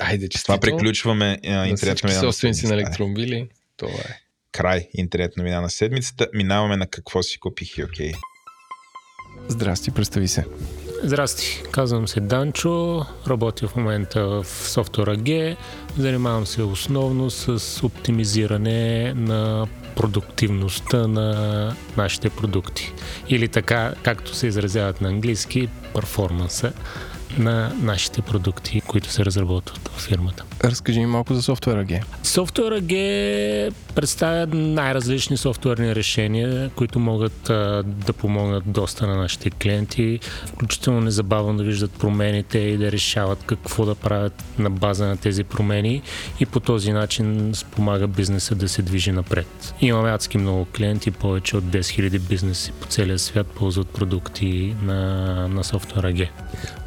Айде, 0.00 0.28
че 0.28 0.42
това 0.42 0.60
приключваме 0.60 1.40
на 1.44 1.68
интересно. 1.68 2.10
собственици 2.10 2.66
на 2.66 2.74
електромобили. 2.74 3.48
Това 3.76 3.90
е 3.92 4.20
край 4.52 4.88
интернет 4.94 5.36
новина 5.36 5.60
на 5.60 5.70
седмицата. 5.70 6.28
Минаваме 6.34 6.76
на 6.76 6.86
какво 6.86 7.22
си 7.22 7.40
купих 7.40 7.78
и 7.78 7.84
окей. 7.84 8.12
Okay. 8.12 8.16
Здрасти, 9.48 9.90
представи 9.90 10.28
се. 10.28 10.44
Здрасти, 11.02 11.62
казвам 11.70 12.08
се 12.08 12.20
Данчо, 12.20 13.06
работя 13.26 13.68
в 13.68 13.76
момента 13.76 14.26
в 14.26 14.44
софтуера 14.44 15.16
G, 15.16 15.56
занимавам 15.98 16.46
се 16.46 16.62
основно 16.62 17.30
с 17.30 17.82
оптимизиране 17.84 19.14
на 19.14 19.66
продуктивността 19.96 21.06
на 21.06 21.76
нашите 21.96 22.30
продукти. 22.30 22.92
Или 23.28 23.48
така, 23.48 23.94
както 24.02 24.34
се 24.34 24.46
изразяват 24.46 25.00
на 25.00 25.08
английски, 25.08 25.68
перформанса 25.94 26.72
на 27.38 27.72
нашите 27.80 28.22
продукти, 28.22 28.80
които 28.80 29.10
се 29.10 29.24
разработват 29.24 29.88
в 29.88 30.00
фирмата. 30.00 30.44
Разкажи 30.64 31.00
ми 31.00 31.06
малко 31.06 31.34
за 31.34 31.42
софтуера 31.42 31.84
G. 31.84 32.02
Софтуера 32.22 32.80
G 32.82 33.72
представя 33.94 34.46
най-различни 34.56 35.36
софтуерни 35.36 35.94
решения, 35.94 36.70
които 36.76 36.98
могат 36.98 37.50
а, 37.50 37.82
да 37.86 38.12
помогнат 38.12 38.64
доста 38.66 39.06
на 39.06 39.16
нашите 39.16 39.50
клиенти, 39.50 40.20
включително 40.46 41.00
незабавно 41.00 41.56
да 41.56 41.64
виждат 41.64 41.92
промените 41.92 42.58
и 42.58 42.76
да 42.76 42.92
решават 42.92 43.44
какво 43.46 43.84
да 43.84 43.94
правят 43.94 44.44
на 44.58 44.70
база 44.70 45.06
на 45.06 45.16
тези 45.16 45.44
промени 45.44 46.02
и 46.40 46.46
по 46.46 46.60
този 46.60 46.92
начин 46.92 47.50
спомага 47.54 48.06
бизнеса 48.06 48.54
да 48.54 48.68
се 48.68 48.82
движи 48.82 49.12
напред. 49.12 49.74
Имаме 49.80 50.10
адски 50.10 50.38
много 50.38 50.64
клиенти, 50.64 51.10
повече 51.10 51.56
от 51.56 51.64
10 51.64 51.78
000 51.78 52.18
бизнеси 52.18 52.72
по 52.80 52.86
целия 52.86 53.18
свят 53.18 53.46
ползват 53.46 53.88
продукти 53.88 54.74
на, 54.82 55.48
на 55.48 55.64
софтуера 55.64 56.12
G. 56.12 56.28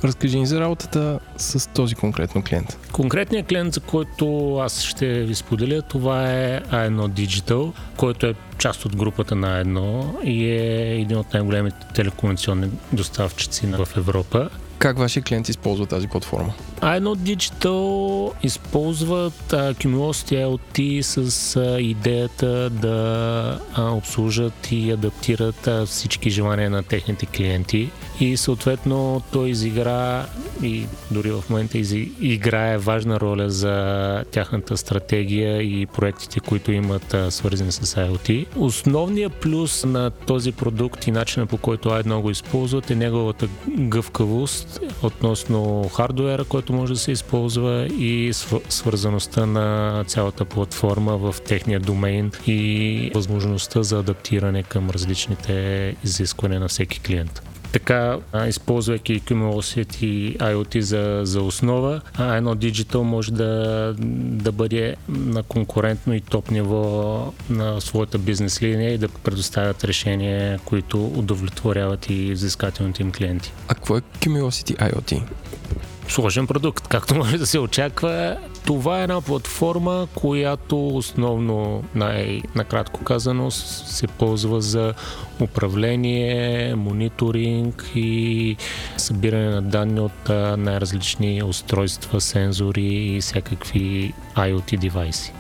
Разкажи 0.04 0.37
ни 0.38 0.46
за 0.46 0.60
работата 0.60 1.20
с 1.38 1.70
този 1.70 1.96
конкретно 1.96 2.44
клиент. 2.44 2.80
Конкретният 2.92 3.48
клиент, 3.48 3.74
за 3.74 3.80
който 3.80 4.58
аз 4.58 4.84
ще 4.84 5.24
ви 5.24 5.36
споделя, 5.36 5.82
това 5.82 6.32
е 6.32 6.62
A1 6.62 7.10
Digital, 7.10 7.72
който 7.98 8.26
е 8.26 8.34
част 8.58 8.86
от 8.86 8.96
групата 8.96 9.36
на 9.36 9.58
едно 9.58 10.16
и 10.24 10.46
е 10.46 11.02
един 11.02 11.18
от 11.18 11.34
най-големите 11.34 11.78
телекомуникационни 11.94 12.70
доставчици 12.94 13.68
в 13.68 13.88
Европа. 13.98 14.50
Как 14.80 14.98
вашия 14.98 15.24
клиент 15.24 15.50
използва 15.50 15.86
тази 15.86 16.08
платформа? 16.08 16.54
A1 16.82 17.16
Digital 17.16 18.32
използват 18.44 19.34
uh, 19.48 19.74
Cumulosity 19.74 20.46
IoT 20.46 21.02
с 21.02 21.32
uh, 21.56 21.80
идеята 21.80 22.70
да 22.70 23.60
uh, 23.78 23.92
обслужат 23.92 24.72
и 24.72 24.92
адаптират 24.92 25.66
uh, 25.66 25.86
всички 25.86 26.30
желания 26.30 26.70
на 26.70 26.84
техните 26.84 27.26
клиенти 27.26 27.90
и 28.20 28.38
съответно 28.38 29.22
той 29.32 29.50
изигра 29.50 30.26
и 30.64 30.86
дори 31.12 31.32
в 31.32 31.44
момента 31.50 31.78
играе 32.22 32.78
важна 32.78 33.20
роля 33.20 33.50
за 33.50 34.24
тяхната 34.32 34.78
стратегия 34.78 35.62
и 35.62 35.86
проектите, 35.86 36.40
които 36.40 36.72
имат 36.72 37.16
свързани 37.30 37.72
с 37.72 37.96
IoT. 37.96 38.46
Основният 38.56 39.34
плюс 39.34 39.86
на 39.86 40.10
този 40.10 40.52
продукт 40.52 41.08
и 41.08 41.12
начина 41.12 41.46
по 41.46 41.58
който 41.58 41.90
A1 41.90 42.22
го 42.22 42.30
използват 42.30 42.92
е 42.92 42.96
неговата 42.96 43.48
гъвкавост 43.70 44.80
относно 45.04 45.90
хардуера, 45.94 46.44
който 46.44 46.74
може 46.74 46.94
да 46.94 47.00
се 47.00 47.12
използва 47.12 47.86
и 47.86 48.32
свързаността 48.70 49.46
на 49.46 50.04
цялата 50.08 50.46
платформа 50.46 51.18
в 51.18 51.36
техния 51.46 51.80
домейн 51.80 52.32
и 52.48 53.12
възможността 53.16 53.84
за 53.84 54.00
адаптиране 54.00 54.64
към 54.64 54.90
различните 54.90 55.96
изисквания 56.04 56.60
на 56.60 56.68
всеки 56.68 57.00
клиент. 57.00 57.42
Така, 57.78 58.18
използвайки 58.48 59.22
Cumulosity 59.22 60.06
и 60.06 60.38
IoT 60.38 60.80
за, 60.80 61.22
за 61.24 61.42
основа, 61.42 62.02
едно 62.20 62.56
Digital 62.56 62.98
може 62.98 63.32
да, 63.32 63.94
да 64.44 64.52
бъде 64.52 64.96
на 65.10 65.44
конкурентно 65.44 66.14
и 66.14 66.22
топ 66.22 66.52
ниво 66.52 67.34
на 67.50 67.82
своята 67.82 68.18
бизнес 68.18 68.62
линия 68.62 68.94
и 68.94 68.98
да 68.98 69.08
предоставят 69.08 69.84
решения, 69.84 70.60
които 70.66 71.06
удовлетворяват 71.06 72.10
и 72.10 72.32
взискателните 72.32 73.04
им 73.04 73.12
клиенти. 73.12 73.54
А 73.68 73.76
какво 73.76 73.98
е 73.98 74.02
Cumulosity 74.02 74.92
IoT? 74.92 75.22
Сложен 76.10 76.48
продукт, 76.48 76.88
както 76.88 77.16
може 77.16 77.38
да 77.38 77.46
се 77.46 77.60
очаква. 77.60 78.38
Това 78.66 79.00
е 79.00 79.04
една 79.04 79.22
платформа, 79.22 80.08
която 80.16 80.88
основно, 80.88 81.84
най-накратко 81.96 83.04
казано, 83.04 83.52
се 83.52 84.08
ползва 84.08 84.62
за 84.62 84.94
управление, 85.40 86.76
мониторинг 86.76 87.92
и 87.96 88.58
събиране 88.98 89.50
на 89.50 89.62
данни 89.62 90.00
от 90.00 90.30
най-различни 90.58 91.44
устройства, 91.44 92.22
сензори 92.22 92.86
и 92.86 93.22
всякакви 93.22 94.14
IoT 94.36 94.78
девайси. 94.80 95.34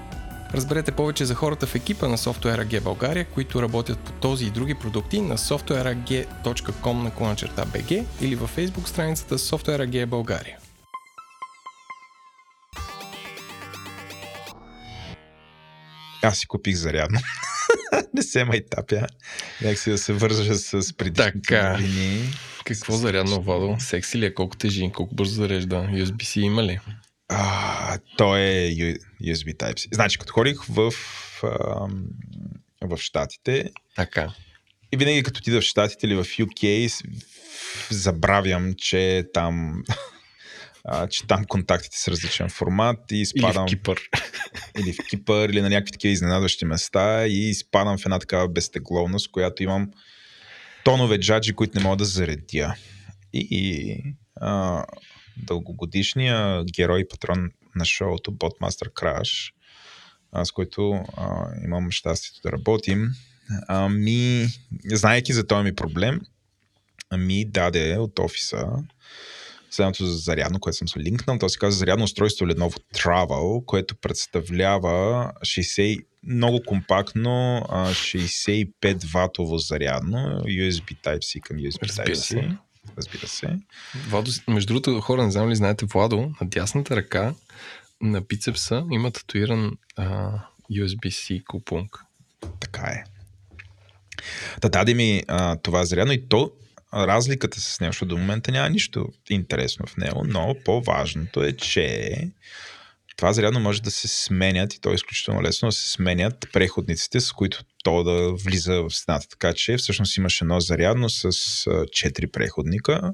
Разберете 0.53 0.91
повече 0.91 1.25
за 1.25 1.35
хората 1.35 1.67
в 1.67 1.75
екипа 1.75 2.07
на 2.07 2.17
Software 2.17 2.65
AG 2.65 2.81
България, 2.81 3.25
които 3.25 3.61
работят 3.61 3.99
по 3.99 4.11
този 4.11 4.45
и 4.45 4.49
други 4.49 4.75
продукти 4.75 5.21
на 5.21 5.37
softwareag.com 5.37 6.93
на 6.93 7.11
BG 7.65 8.05
или 8.21 8.35
във 8.35 8.57
Facebook 8.57 8.87
страницата 8.87 9.37
Software 9.37 9.87
AG 9.87 10.05
България. 10.05 10.57
Аз 16.23 16.37
си 16.37 16.47
купих 16.47 16.75
зарядно. 16.75 17.19
не 18.13 18.21
се 18.21 18.43
майтапя. 18.43 19.07
Нека 19.61 19.79
си 19.79 19.89
да 19.91 19.97
се 19.97 20.13
вържа 20.13 20.55
с 20.55 20.93
предишните. 20.97 21.77
Какво 22.65 22.93
зарядно 22.93 23.41
водо? 23.41 23.75
Секси 23.79 24.17
ли 24.17 24.25
е? 24.25 24.33
Колко 24.33 24.57
тежи? 24.57 24.91
Колко 24.95 25.15
бързо 25.15 25.35
зарежда? 25.35 25.75
USB-C 25.75 26.39
има 26.39 26.63
ли? 26.63 26.79
А, 27.29 27.97
то 28.17 28.37
е 28.37 28.71
USB 29.23 29.57
Type-C. 29.57 29.95
Значи, 29.95 30.17
като 30.17 30.33
ходих 30.33 30.63
в, 30.63 30.91
в 32.81 32.97
Штатите, 32.97 33.71
така. 33.95 34.33
и 34.91 34.97
винаги 34.97 35.23
като 35.23 35.37
отида 35.37 35.61
в 35.61 35.63
Штатите 35.63 36.05
или 36.05 36.15
в 36.15 36.23
UK, 36.23 36.91
забравям, 37.91 38.73
че 38.77 39.25
там 39.33 39.83
а, 40.83 41.07
че 41.07 41.27
там 41.27 41.45
контактите 41.45 41.99
с 41.99 42.07
различен 42.07 42.49
формат 42.49 43.11
и 43.11 43.21
изпадам... 43.21 43.67
Или 43.67 43.75
в 43.75 43.77
Кипър. 43.77 44.01
Или 44.79 44.93
в 44.93 44.97
Кипър, 45.09 45.49
или 45.49 45.61
на 45.61 45.69
някакви 45.69 45.91
такива 45.91 46.11
изненадващи 46.11 46.65
места 46.65 47.27
и 47.27 47.49
изпадам 47.49 47.97
в 47.97 48.05
една 48.05 48.19
такава 48.19 48.47
безтегловност, 48.47 49.31
която 49.31 49.63
имам 49.63 49.91
тонове 50.83 51.19
джаджи, 51.19 51.53
които 51.53 51.77
не 51.77 51.83
мога 51.83 51.97
да 51.97 52.05
заредя. 52.05 52.75
И, 53.33 53.47
и 53.51 53.97
а, 54.35 54.83
дългогодишния 55.43 56.63
герой 56.63 56.99
и 56.99 57.07
патрон 57.07 57.51
на 57.75 57.85
шоуто, 57.85 58.31
Botmaster 58.31 58.89
Crash, 58.93 59.53
с 60.43 60.51
който 60.51 60.91
а, 61.17 61.47
имам 61.63 61.91
щастието 61.91 62.41
да 62.43 62.51
работим, 62.51 63.09
а, 63.67 63.89
ми, 63.89 64.47
знаеки 64.85 65.33
за 65.33 65.47
този 65.47 65.63
ми 65.63 65.75
проблем, 65.75 66.21
ми 67.17 67.45
даде 67.45 67.97
от 67.97 68.19
офиса 68.19 68.67
следното 69.71 70.05
за 70.05 70.17
зарядно, 70.17 70.59
което 70.59 70.77
съм 70.77 70.87
се 70.87 70.99
линкнал. 70.99 71.39
То 71.39 71.49
се 71.49 71.59
казва 71.59 71.79
зарядно 71.79 72.05
устройство 72.05 72.45
Lenovo 72.45 72.81
Travel, 72.95 73.65
което 73.65 73.95
представлява 73.95 75.31
60, 75.41 76.05
много 76.23 76.61
компактно 76.65 77.65
65 77.69 79.13
ватово 79.13 79.57
зарядно 79.57 80.17
USB 80.45 81.01
Type-C 81.03 81.41
към 81.41 81.57
USB 81.57 81.87
Type-C. 81.87 82.57
Разбира 82.97 83.27
се. 83.27 83.59
Владо, 84.09 84.31
между 84.47 84.67
другото, 84.67 85.01
хора, 85.01 85.23
не 85.23 85.31
знам 85.31 85.49
ли 85.49 85.55
знаете, 85.55 85.85
Владо, 85.85 86.17
на 86.17 86.47
дясната 86.47 86.95
ръка 86.95 87.33
на 88.01 88.21
бицепса 88.21 88.85
има 88.91 89.11
татуиран 89.11 89.77
а, 89.95 90.31
USB-C 90.71 91.43
купунг. 91.43 91.99
Така 92.59 92.81
е. 92.81 93.03
Та 94.61 94.69
даде 94.69 94.93
ми 94.93 95.23
а, 95.27 95.55
това 95.55 95.85
зарядно 95.85 96.13
и 96.13 96.27
то 96.29 96.51
разликата 96.93 97.61
с 97.61 97.79
него, 97.79 97.91
защото 97.91 98.09
до 98.09 98.17
момента 98.17 98.51
няма 98.51 98.69
нищо 98.69 99.09
интересно 99.29 99.85
в 99.85 99.97
него, 99.97 100.23
но 100.25 100.55
по-важното 100.65 101.43
е, 101.43 101.51
че 101.51 102.13
това 103.17 103.33
зарядно 103.33 103.59
може 103.59 103.81
да 103.81 103.91
се 103.91 104.07
сменят 104.07 104.73
и 104.73 104.81
то 104.81 104.91
е 104.91 104.95
изключително 104.95 105.41
лесно 105.41 105.67
да 105.67 105.71
се 105.71 105.89
сменят 105.89 106.47
преходниците, 106.53 107.19
с 107.19 107.31
които 107.31 107.63
то 107.87 108.03
да 108.03 108.33
влиза 108.33 108.81
в 108.81 108.89
стената. 108.89 109.27
Така 109.29 109.53
че 109.53 109.77
всъщност 109.77 110.17
имаш 110.17 110.41
едно 110.41 110.59
зарядно 110.59 111.09
с 111.09 111.25
а, 111.25 111.29
4 111.29 112.31
преходника, 112.31 113.13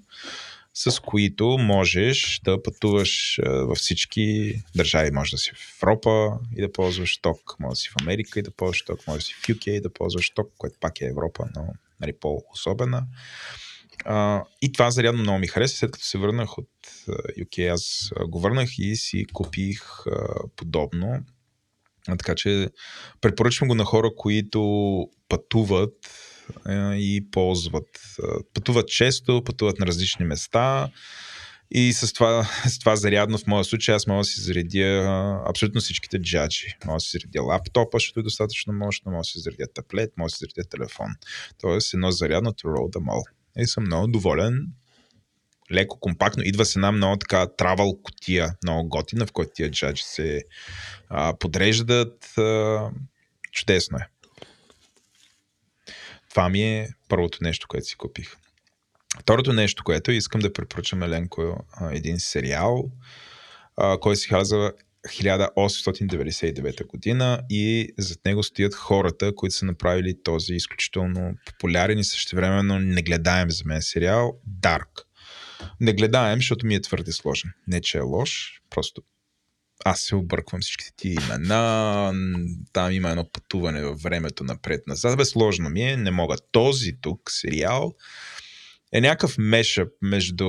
с 0.74 1.00
които 1.00 1.58
можеш 1.60 2.42
да 2.44 2.64
пътуваш 2.64 3.40
във 3.46 3.78
всички 3.78 4.56
държави. 4.76 5.12
Може 5.12 5.32
да 5.32 5.38
си 5.38 5.52
в 5.56 5.84
Европа 5.84 6.40
и 6.58 6.62
да 6.62 6.72
ползваш 6.72 7.18
ток, 7.18 7.56
може 7.60 7.72
да 7.72 7.76
си 7.76 7.90
в 7.90 8.02
Америка 8.02 8.40
и 8.40 8.44
да 8.44 8.52
ползваш 8.52 8.86
ток, 8.86 9.08
може 9.08 9.20
да 9.20 9.26
си 9.26 9.34
в 9.34 9.48
UK 9.48 9.70
и 9.70 9.82
да 9.82 9.94
ползваш 9.94 10.30
ток, 10.30 10.52
което 10.58 10.78
пак 10.80 11.02
е 11.02 11.06
Европа, 11.06 11.46
но 11.56 11.68
нали, 12.00 12.14
по-особена. 12.20 13.08
А, 14.06 14.44
и 14.62 14.72
това 14.72 14.92
зарядно 14.92 15.22
много 15.22 15.40
ми 15.40 15.48
хареса. 15.48 15.78
След 15.78 15.92
като 15.92 16.06
се 16.06 16.18
върнах 16.18 16.58
от 16.58 16.70
UK, 17.40 17.74
аз 17.74 18.12
го 18.28 18.40
върнах 18.40 18.80
и 18.80 18.96
си 18.96 19.26
купих 19.34 20.08
а, 20.08 20.48
подобно. 20.56 21.26
А, 22.08 22.18
така 22.18 22.36
че 22.36 22.70
препоръчвам 23.22 23.68
го 23.68 23.76
на 23.76 23.86
хора, 23.86 24.10
които 24.18 24.62
пътуват 25.30 25.94
а, 26.66 26.96
и 26.96 27.32
ползват. 27.32 27.88
Пътуват 28.54 28.88
често, 28.88 29.44
пътуват 29.46 29.80
на 29.80 29.86
различни 29.86 30.26
места. 30.26 30.90
И 31.76 31.94
с 31.94 32.14
това, 32.14 32.44
с 32.68 32.80
това 32.80 32.96
зарядно 32.96 33.38
в 33.38 33.48
моя 33.48 33.64
случай 33.64 33.96
аз 33.96 34.08
мога 34.08 34.20
да 34.20 34.24
си 34.24 34.42
заредя 34.42 35.06
абсолютно 35.50 35.82
всичките 35.82 36.20
джаджи. 36.20 36.76
Мога 36.86 36.96
да 36.96 37.00
си 37.00 37.18
заредя 37.18 37.42
лаптопа, 37.42 37.96
защото 37.96 38.20
е 38.20 38.24
достатъчно 38.24 38.74
мощно, 38.74 39.12
мога 39.12 39.20
да 39.20 39.24
си 39.24 39.40
заредя 39.40 39.68
таблет, 39.74 40.12
мога 40.18 40.28
да 40.28 40.30
си 40.30 40.38
заредя 40.40 40.70
телефон. 40.70 41.08
Тоест 41.62 41.94
едно 41.94 42.12
зарядно 42.12 42.52
to 42.52 42.64
roll 42.64 42.98
them 42.98 43.06
all. 43.06 43.24
И 43.58 43.68
съм 43.68 43.84
много 43.84 44.08
доволен. 44.08 44.68
Леко, 45.72 46.00
компактно. 46.00 46.44
Идва 46.44 46.66
с 46.66 46.76
една 46.76 46.92
много 46.92 47.18
така 47.18 47.48
травал 47.58 48.02
котия, 48.04 48.56
много 48.64 48.90
готина, 48.90 49.26
в 49.26 49.32
която 49.32 49.52
тия 49.56 49.72
джаджи 49.72 50.04
се 50.04 50.44
а, 51.10 51.38
подреждат. 51.40 52.38
А, 52.38 52.90
чудесно 53.52 53.98
е. 53.98 54.08
Това 56.30 56.50
ми 56.50 56.64
е 56.64 56.90
първото 57.10 57.38
нещо, 57.42 57.68
което 57.68 57.88
си 57.88 57.96
купих. 57.96 58.36
Второто 59.20 59.54
нещо, 59.54 59.84
което 59.84 60.12
искам 60.12 60.42
да 60.42 60.54
препоръчам 60.54 61.04
Еленко 61.04 61.66
един 61.92 62.20
сериал, 62.20 62.92
а, 63.78 63.98
който 64.00 64.20
се 64.20 64.28
казва 64.28 64.74
1899 65.08 66.88
година 66.88 67.42
и 67.50 67.90
зад 67.98 68.26
него 68.26 68.44
стоят 68.44 68.76
хората, 68.76 69.36
които 69.36 69.56
са 69.56 69.66
направили 69.66 70.24
този 70.24 70.54
изключително 70.54 71.34
популярен 71.46 72.00
и 72.00 72.04
същевременно 72.04 72.80
негледаем 72.80 73.52
за 73.52 73.64
мен 73.66 73.82
сериал 73.82 74.34
Dark. 74.62 75.04
Не 75.80 75.94
гледаем, 75.94 76.40
защото 76.40 76.66
ми 76.66 76.76
е 76.76 76.82
твърде 76.82 77.12
сложен. 77.12 77.52
Не, 77.68 77.82
че 77.82 77.98
е 77.98 78.02
лош, 78.02 78.62
просто 78.70 79.02
аз 79.86 80.02
се 80.02 80.16
обърквам 80.16 80.62
всичките 80.62 80.92
ти 80.96 81.10
имена, 81.10 82.14
там 82.74 82.92
има 82.92 83.10
едно 83.10 83.30
пътуване 83.34 83.82
във 83.82 84.02
времето 84.02 84.44
напред-назад. 84.44 85.18
Бе, 85.18 85.26
сложно 85.26 85.70
ми 85.70 85.82
е, 85.82 85.98
не 85.98 86.12
мога. 86.12 86.36
Този 86.52 86.98
тук 87.02 87.32
сериал 87.32 87.94
е 88.94 89.02
някакъв 89.02 89.36
мешъп 89.38 89.90
между... 90.02 90.48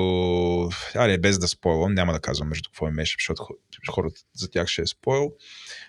Аре, 0.94 1.18
без 1.18 1.38
да 1.38 1.48
спойлвам, 1.48 1.94
няма 1.94 2.12
да 2.12 2.20
казвам 2.20 2.48
между 2.48 2.68
какво 2.68 2.88
е 2.88 2.90
мешъп, 2.90 3.20
защото 3.20 3.46
хората 3.90 4.20
за 4.34 4.50
тях 4.50 4.68
ще 4.68 4.82
е 4.82 4.86
спойл, 4.86 5.32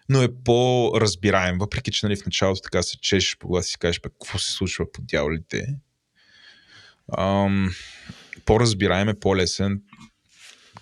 но 0.09 0.21
е 0.21 0.29
по-разбираем, 0.43 1.57
въпреки 1.57 1.91
че 1.91 2.05
нали, 2.05 2.15
в 2.15 2.25
началото 2.25 2.61
така 2.61 2.83
се 2.83 2.97
чешеш 2.99 3.37
по 3.37 3.47
глас 3.47 3.73
и 3.73 3.77
кажеш, 3.77 3.99
какво 3.99 4.39
се 4.39 4.51
случва 4.51 4.91
по 4.91 5.01
дяволите. 5.01 5.75
Ам, 7.17 7.71
по-разбираем 8.45 9.09
е, 9.09 9.19
по-лесен. 9.19 9.81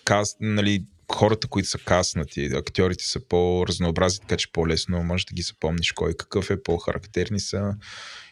Каз, 0.05 0.35
нали, 0.39 0.85
хората, 1.11 1.47
които 1.47 1.69
са 1.69 1.77
каснати, 1.77 2.45
актьорите 2.45 3.07
са 3.07 3.27
по-разнообразни, 3.27 4.19
така 4.19 4.37
че 4.37 4.51
по-лесно 4.51 5.03
можеш 5.03 5.25
да 5.25 5.33
ги 5.33 5.41
запомниш 5.41 5.91
кой 5.91 6.13
какъв 6.13 6.49
е, 6.49 6.63
по-характерни 6.63 7.39
са. 7.39 7.75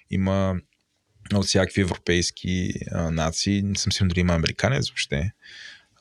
Има 0.09 0.55
от 1.34 1.45
всякакви 1.45 1.82
европейски 1.82 2.74
а, 2.91 3.11
нации. 3.11 3.61
Не 3.61 3.76
съм 3.76 3.91
сигурен 3.91 4.07
дори 4.07 4.19
има 4.19 4.34
американец 4.34 4.89
въобще. 4.89 5.32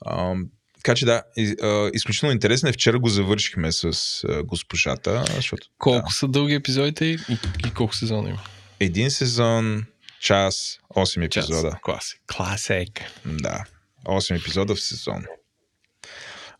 А, 0.00 0.34
така 0.76 0.94
че 0.94 1.04
да, 1.04 1.22
из, 1.36 1.54
а, 1.62 1.90
изключително 1.94 2.32
интересно 2.32 2.68
е. 2.68 2.72
Вчера 2.72 2.98
го 2.98 3.08
завършихме 3.08 3.72
с 3.72 3.84
а, 4.24 4.42
госпожата. 4.42 5.24
Защото, 5.34 5.68
Колко 5.78 6.08
да, 6.08 6.14
са 6.14 6.28
дълги 6.28 6.54
епизодите 6.54 7.04
и, 7.04 7.18
и 7.66 7.74
колко 7.74 7.94
сезона 7.94 8.28
има? 8.28 8.42
един 8.80 9.10
сезон, 9.10 9.84
час, 10.20 10.78
8 10.88 11.22
епизода. 11.22 11.78
Класик. 11.82 12.20
Класик. 12.26 13.00
Да, 13.24 13.64
8 14.04 14.36
епизода 14.36 14.74
в 14.74 14.80
сезон. 14.80 15.24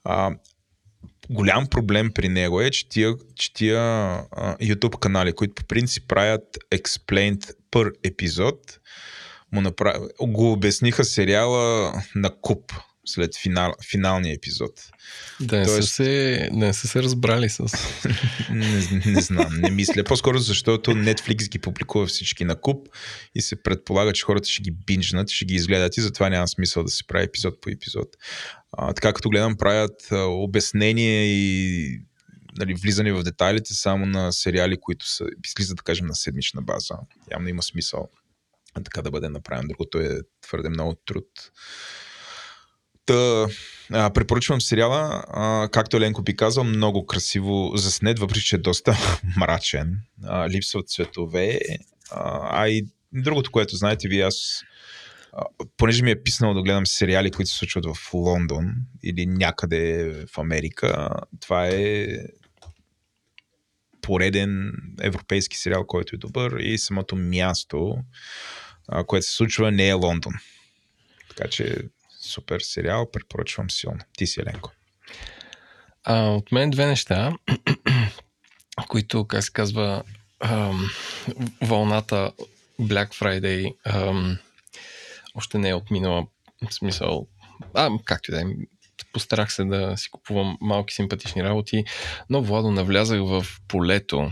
А, 0.04 0.30
голям 1.30 1.66
проблем 1.66 2.12
при 2.14 2.28
него 2.28 2.60
е, 2.60 2.70
че 2.70 2.88
тия, 2.88 3.14
че 3.36 3.52
тия 3.52 3.80
а, 3.80 4.56
YouTube 4.56 4.98
канали, 4.98 5.32
които 5.32 5.54
по 5.54 5.64
принцип 5.64 6.08
правят 6.08 6.58
explained 6.72 7.54
пър 7.70 7.92
епизод, 8.04 8.80
му 9.52 9.60
направи, 9.60 9.98
го 10.20 10.52
обясниха 10.52 11.04
сериала 11.04 11.92
на 12.14 12.30
куп 12.40 12.72
след 13.06 13.36
финал, 13.36 13.74
финалния 13.90 14.34
епизод. 14.34 14.72
Да 15.40 15.58
не, 15.58 15.64
Тоест- 15.64 15.80
са 15.80 15.94
се, 15.94 16.48
не 16.52 16.72
са 16.72 16.88
се 16.88 17.02
разбрали 17.02 17.48
с... 17.48 17.58
Не, 18.50 19.02
не 19.06 19.20
знам, 19.20 19.52
не 19.60 19.70
мисля. 19.70 20.04
По-скоро 20.04 20.38
защото 20.38 20.90
Netflix 20.90 21.48
ги 21.48 21.58
публикува 21.58 22.06
всички 22.06 22.44
на 22.44 22.60
куп 22.60 22.88
и 23.34 23.42
се 23.42 23.62
предполага, 23.62 24.12
че 24.12 24.24
хората 24.24 24.48
ще 24.48 24.62
ги 24.62 24.70
бинджнат, 24.70 25.30
ще 25.30 25.44
ги 25.44 25.54
изгледат 25.54 25.96
и 25.96 26.00
затова 26.00 26.28
няма 26.28 26.48
смисъл 26.48 26.84
да 26.84 26.90
се 26.90 27.06
прави 27.06 27.24
епизод 27.24 27.60
по 27.60 27.70
епизод. 27.70 28.08
А, 28.72 28.92
така 28.92 29.12
като 29.12 29.28
гледам, 29.28 29.56
правят 29.56 30.12
а, 30.12 30.16
обяснение 30.16 31.24
и 31.26 32.00
нали, 32.58 32.74
влизане 32.74 33.12
в 33.12 33.22
детайлите 33.22 33.74
само 33.74 34.06
на 34.06 34.32
сериали, 34.32 34.76
които 34.80 35.08
са, 35.08 35.24
излизат, 35.46 35.76
да 35.76 35.82
кажем, 35.82 36.06
на 36.06 36.14
седмична 36.14 36.62
база. 36.62 36.94
Явно 37.30 37.48
има 37.48 37.62
смисъл 37.62 38.08
така 38.74 39.02
да 39.02 39.10
бъде 39.10 39.28
направен. 39.28 39.68
Другото 39.68 39.98
е 39.98 40.18
твърде 40.42 40.68
много 40.68 40.94
труд. 41.06 41.26
Та, 43.10 43.46
а, 43.92 44.10
препоръчвам 44.10 44.60
сериала, 44.60 45.24
а, 45.28 45.68
както 45.72 45.96
Еленко 45.96 46.22
би 46.22 46.36
казал, 46.36 46.64
много 46.64 47.06
красиво 47.06 47.72
заснет, 47.74 48.18
въпреки 48.18 48.40
че 48.40 48.56
е 48.56 48.58
доста 48.58 48.96
мрачен. 49.36 49.96
А, 50.24 50.48
липсват 50.48 50.88
цветове. 50.88 51.60
А, 52.10 52.40
а 52.62 52.68
и 52.68 52.86
другото, 53.12 53.50
което 53.50 53.76
знаете 53.76 54.08
ви, 54.08 54.20
аз 54.20 54.62
понеже 55.76 56.02
ми 56.02 56.10
е 56.10 56.22
писнало 56.22 56.54
да 56.54 56.62
гледам 56.62 56.86
сериали, 56.86 57.30
които 57.30 57.50
се 57.50 57.56
случват 57.56 57.84
в 57.86 58.14
Лондон 58.14 58.64
или 59.02 59.26
някъде 59.26 60.12
в 60.34 60.38
Америка, 60.38 61.08
това 61.40 61.66
е 61.66 62.06
пореден 64.02 64.72
европейски 65.02 65.56
сериал, 65.56 65.86
който 65.86 66.14
е 66.14 66.18
добър 66.18 66.58
и 66.60 66.78
самото 66.78 67.16
място, 67.16 67.96
което 69.06 69.26
се 69.26 69.32
случва, 69.32 69.72
не 69.72 69.88
е 69.88 69.92
Лондон. 69.92 70.32
Така 71.28 71.48
че 71.48 71.76
супер 72.20 72.60
сериал, 72.60 73.10
препоръчвам 73.10 73.70
силно. 73.70 74.00
Ти 74.16 74.26
си, 74.26 74.40
Еленко. 74.40 74.72
А, 76.04 76.22
от 76.22 76.52
мен 76.52 76.70
две 76.70 76.86
неща, 76.86 77.32
които, 78.88 79.26
как 79.26 79.44
се 79.44 79.52
казва, 79.52 80.02
ам, 80.40 80.90
вълната 81.62 82.32
Black 82.80 83.08
Friday 83.08 83.74
ам, 83.84 84.38
още 85.34 85.58
не 85.58 85.68
е 85.68 85.74
отминала. 85.74 86.26
В 86.70 86.74
смисъл, 86.74 87.26
а, 87.74 87.90
както 88.04 88.30
и 88.30 88.34
да 88.34 88.40
е, 88.40 88.44
постарах 89.12 89.52
се 89.52 89.64
да 89.64 89.96
си 89.96 90.10
купувам 90.10 90.58
малки 90.60 90.94
симпатични 90.94 91.44
работи, 91.44 91.84
но 92.30 92.42
Владо 92.42 92.70
навлязах 92.70 93.20
в 93.20 93.46
полето 93.68 94.30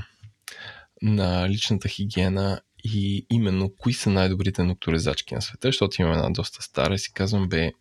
на 1.03 1.49
личната 1.49 1.89
хигиена 1.89 2.61
и 2.84 3.26
именно 3.30 3.74
кои 3.78 3.92
са 3.92 4.10
най-добрите 4.10 4.62
нокторезачки 4.62 5.34
на 5.34 5.42
света, 5.42 5.68
защото 5.68 6.02
имам 6.02 6.12
една 6.12 6.30
доста 6.30 6.62
стара 6.62 6.94
и 6.94 6.98
си 6.98 7.12
казвам, 7.12 7.48
бе, 7.48 7.72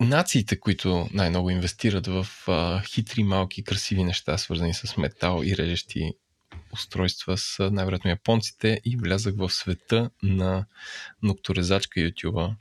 нациите, 0.00 0.60
които 0.60 1.08
най-много 1.12 1.50
инвестират 1.50 2.06
в 2.06 2.26
а, 2.46 2.82
хитри, 2.82 3.22
малки, 3.22 3.64
красиви 3.64 4.04
неща, 4.04 4.38
свързани 4.38 4.74
с 4.74 4.96
метал 4.96 5.42
и 5.44 5.56
режещи 5.56 6.12
устройства, 6.72 7.38
са 7.38 7.70
най-вероятно 7.70 8.10
японците 8.10 8.80
и 8.84 8.96
влязах 8.96 9.34
в 9.36 9.50
света 9.50 10.10
на 10.22 10.66
нокторезачка 11.22 12.00
YouTube. 12.00 12.54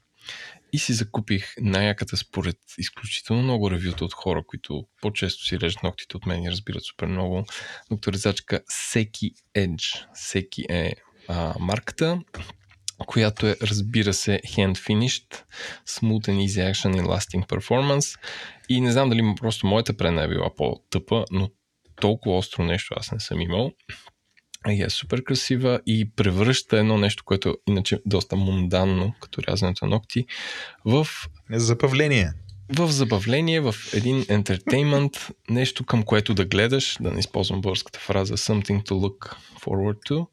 И 0.73 0.79
си 0.79 0.93
закупих 0.93 1.53
най-яката 1.61 2.17
според 2.17 2.57
изключително 2.77 3.43
много 3.43 3.71
ревюта 3.71 4.05
от 4.05 4.13
хора, 4.13 4.43
които 4.47 4.83
по-често 5.01 5.45
си 5.45 5.59
режат 5.59 5.83
ногтите 5.83 6.17
от 6.17 6.25
мен 6.25 6.43
и 6.43 6.51
разбират 6.51 6.83
супер 6.83 7.07
много. 7.07 7.45
Докторизачка 7.91 8.61
Секи 8.69 9.31
Edge. 9.57 10.05
Секи 10.13 10.65
е 10.69 10.93
а, 11.27 11.53
марката, 11.59 12.19
която 13.05 13.47
е, 13.47 13.55
разбира 13.61 14.13
се, 14.13 14.41
hand 14.45 14.77
finished, 14.77 15.43
smooth 15.87 16.27
and 16.27 16.47
easy 16.47 16.71
action 16.71 17.01
and 17.01 17.05
lasting 17.05 17.47
performance. 17.47 18.19
И 18.69 18.81
не 18.81 18.91
знам 18.91 19.09
дали 19.09 19.35
просто 19.39 19.67
моята 19.67 19.97
прена 19.97 20.23
е 20.23 20.27
била 20.27 20.55
по-тъпа, 20.55 21.25
но 21.31 21.49
толкова 22.01 22.37
остро 22.37 22.63
нещо 22.63 22.93
аз 22.97 23.11
не 23.11 23.19
съм 23.19 23.41
имал. 23.41 23.71
Е 24.67 24.89
супер 24.89 25.23
красива 25.23 25.79
и 25.85 26.11
превръща 26.15 26.77
едно 26.77 26.97
нещо, 26.97 27.23
което 27.25 27.49
е 27.49 27.53
иначе 27.67 27.99
доста 28.05 28.35
мунданно, 28.35 29.13
като 29.21 29.41
рязането 29.43 29.85
на 29.85 29.89
ногти, 29.89 30.25
в... 30.85 31.07
Забавление. 31.51 32.33
В 32.73 32.91
забавление, 32.91 33.59
в 33.59 33.75
един 33.93 34.25
ентертеймент, 34.29 35.11
нещо 35.49 35.85
към 35.85 36.03
което 36.03 36.33
да 36.33 36.45
гледаш, 36.45 36.97
да 37.01 37.11
не 37.11 37.19
използвам 37.19 37.61
българската 37.61 37.99
фраза, 37.99 38.37
something 38.37 38.83
to 38.83 38.91
look 38.91 39.35
forward 39.61 39.97
to. 40.09 40.27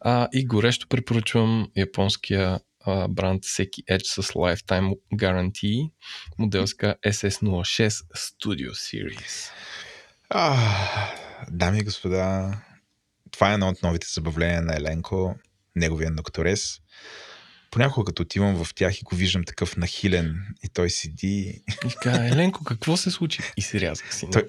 А, 0.00 0.28
и 0.32 0.46
горещо 0.46 0.88
препоръчвам 0.88 1.68
японския 1.76 2.60
а, 2.84 3.08
бранд 3.08 3.44
Seki 3.44 3.84
Edge 3.90 4.22
с 4.22 4.22
Lifetime 4.22 4.94
Guarantee, 5.14 5.90
моделска 6.38 6.94
SS06 7.06 7.88
Studio 8.16 8.70
Series. 8.70 9.50
А, 10.30 10.56
дами 11.50 11.78
и 11.78 11.84
господа, 11.84 12.52
това 13.32 13.50
е 13.50 13.54
едно 13.54 13.68
от 13.68 13.82
новите 13.82 14.06
забавления 14.14 14.62
на 14.62 14.76
Еленко, 14.76 15.34
неговия 15.76 16.10
докторес. 16.10 16.78
Понякога 17.70 18.04
като 18.04 18.22
отивам 18.22 18.64
в 18.64 18.74
тях 18.74 19.00
и 19.00 19.04
го 19.04 19.16
виждам 19.16 19.44
такъв 19.44 19.76
нахилен 19.76 20.36
и 20.64 20.68
той 20.68 20.90
седи... 20.90 21.62
И 21.86 21.94
казва, 22.02 22.28
Еленко, 22.28 22.64
какво 22.64 22.96
се 22.96 23.10
случи? 23.10 23.42
И 23.56 23.62
си 23.62 23.80
рязах 23.80 24.14
си 24.14 24.26
Той-. 24.32 24.46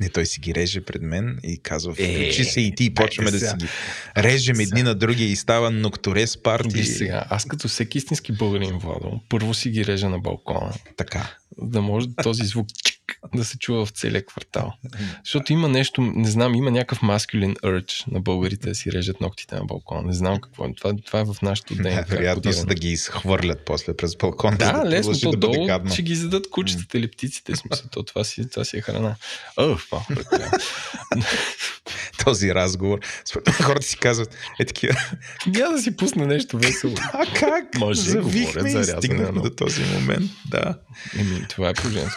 Не, 0.00 0.08
той 0.08 0.26
си 0.26 0.40
ги 0.40 0.54
реже 0.54 0.80
пред 0.80 1.02
мен 1.02 1.38
и 1.42 1.62
казва, 1.62 1.94
Е, 1.98 2.14
включи 2.14 2.44
се 2.44 2.60
и 2.60 2.74
ти 2.74 2.84
и 2.84 2.94
почваме 2.94 3.30
да 3.30 3.36
айде 3.36 3.48
си 3.48 3.56
ги 3.56 3.68
режем 4.16 4.60
едни 4.60 4.82
на 4.82 4.94
други 4.94 5.24
и 5.24 5.36
става 5.36 5.70
нокторес 5.70 6.42
парти. 6.42 6.76
Виж 6.76 6.86
сега, 6.86 7.24
аз 7.30 7.44
като 7.44 7.68
всеки 7.68 7.98
истински 7.98 8.32
българин, 8.32 8.78
Владо, 8.78 9.20
първо 9.28 9.54
си 9.54 9.70
ги 9.70 9.86
режа 9.86 10.08
на 10.08 10.18
балкона, 10.18 10.74
Така. 10.96 11.36
да 11.58 11.82
може 11.82 12.06
този 12.22 12.44
звук 12.44 12.66
чик, 12.84 12.97
да 13.34 13.44
се 13.44 13.58
чува 13.58 13.86
в 13.86 13.90
целия 13.90 14.26
квартал. 14.26 14.72
Защото 15.24 15.52
има 15.52 15.68
нещо, 15.68 16.00
не 16.00 16.28
знам, 16.30 16.54
има 16.54 16.70
някакъв 16.70 17.02
маскулин 17.02 17.54
urge 17.54 18.12
на 18.12 18.20
българите 18.20 18.68
да 18.68 18.74
си 18.74 18.92
режат 18.92 19.20
ногтите 19.20 19.54
на 19.54 19.64
балкона. 19.64 20.02
Не 20.02 20.12
знам 20.12 20.40
какво 20.40 20.64
е. 20.64 20.74
Това, 20.74 20.92
това 21.06 21.20
е 21.20 21.24
в 21.24 21.36
нашото 21.42 21.74
Да, 21.74 21.82
ДНК. 21.94 22.04
вероятно 22.08 22.52
са 22.52 22.66
да 22.66 22.74
ги 22.74 22.88
изхвърлят 22.88 23.64
после 23.64 23.96
през 23.96 24.16
балкона. 24.16 24.56
за 24.60 24.72
Да, 24.72 24.82
лесно, 24.86 25.30
да 25.30 25.36
долу 25.36 25.66
гадно. 25.66 25.92
ще 25.92 26.02
ги 26.02 26.14
зададат 26.14 26.50
кучетата 26.50 26.98
или 26.98 27.10
птиците. 27.10 27.56
Смисъл, 27.56 27.88
то, 27.90 28.02
това, 28.02 28.24
си, 28.24 28.50
това 28.50 28.64
си 28.64 28.76
е 28.76 28.80
храна. 28.80 29.14
Оф, 29.56 29.88
малко. 29.92 30.12
Този 32.24 32.54
разговор. 32.54 32.98
Хората 33.62 33.86
си 33.86 33.96
казват, 33.96 34.34
е 34.60 34.64
такива. 34.64 34.94
Няма 35.46 35.72
да 35.72 35.82
си 35.82 35.96
пусна 35.96 36.26
нещо 36.26 36.58
весело. 36.58 36.94
А 37.12 37.26
как? 37.34 37.74
Може 37.78 38.12
да 38.12 38.22
говорят 38.22 38.70
за 38.70 38.78
рязане 38.78 38.98
стигнахме 38.98 39.32
на 39.32 39.42
до 39.42 39.50
този 39.50 39.82
момент. 39.84 40.30
Да. 40.46 40.78
Еми, 41.18 41.46
това 41.48 41.68
е 41.68 41.74
положението. 41.74 42.16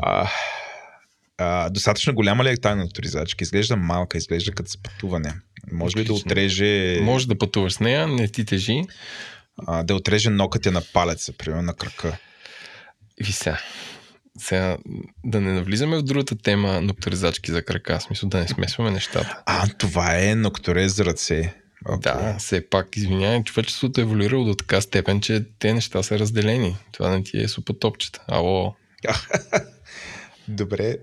А, 0.00 0.28
а, 1.38 1.70
достатъчно 1.70 2.14
голяма 2.14 2.44
ли 2.44 2.48
е 2.48 2.56
тази 2.56 2.80
авторизачка? 2.80 3.44
Изглежда 3.44 3.76
малка, 3.76 4.18
изглежда 4.18 4.52
като 4.52 4.70
с 4.70 4.82
пътуване. 4.82 5.34
Може 5.72 5.96
ли 5.96 6.04
да 6.04 6.14
отреже, 6.14 6.98
Може 7.02 7.28
да 7.28 7.38
пътуваш 7.38 7.72
с 7.72 7.80
нея, 7.80 8.08
не 8.08 8.28
ти 8.28 8.44
тежи. 8.44 8.82
а, 9.66 9.82
да 9.82 9.94
отреже 9.94 10.30
нокътя 10.30 10.72
на 10.72 10.82
палеца, 10.92 11.32
примерно 11.32 11.62
на 11.62 11.74
крака? 11.74 12.16
Ви 13.20 13.32
сега, 13.32 14.78
да 15.24 15.40
не 15.40 15.52
навлизаме 15.52 15.96
в 15.96 16.02
другата 16.02 16.36
тема 16.36 16.80
нокторизачки 16.80 17.50
за 17.50 17.64
крака, 17.64 18.00
смисъл 18.00 18.28
да 18.28 18.38
не 18.38 18.48
смесваме 18.48 18.90
нещата. 18.90 19.42
А, 19.46 19.66
това 19.78 20.18
е 20.20 20.34
нокторез 20.34 20.94
за 20.96 21.04
ръце. 21.04 21.54
Okay. 21.86 22.00
Да, 22.00 22.36
все 22.38 22.68
пак, 22.68 22.96
извинявай, 22.96 23.42
човечеството 23.42 24.00
е 24.00 24.02
еволюирало 24.02 24.44
до 24.44 24.54
така 24.54 24.80
степен, 24.80 25.20
че 25.20 25.44
те 25.58 25.74
неща 25.74 26.02
са 26.02 26.18
разделени. 26.18 26.76
Това 26.92 27.10
не 27.10 27.22
ти 27.22 27.42
е 27.42 27.48
супа 27.48 27.78
топчета. 27.78 28.20
Ало, 28.28 28.74
Добре. 30.48 30.96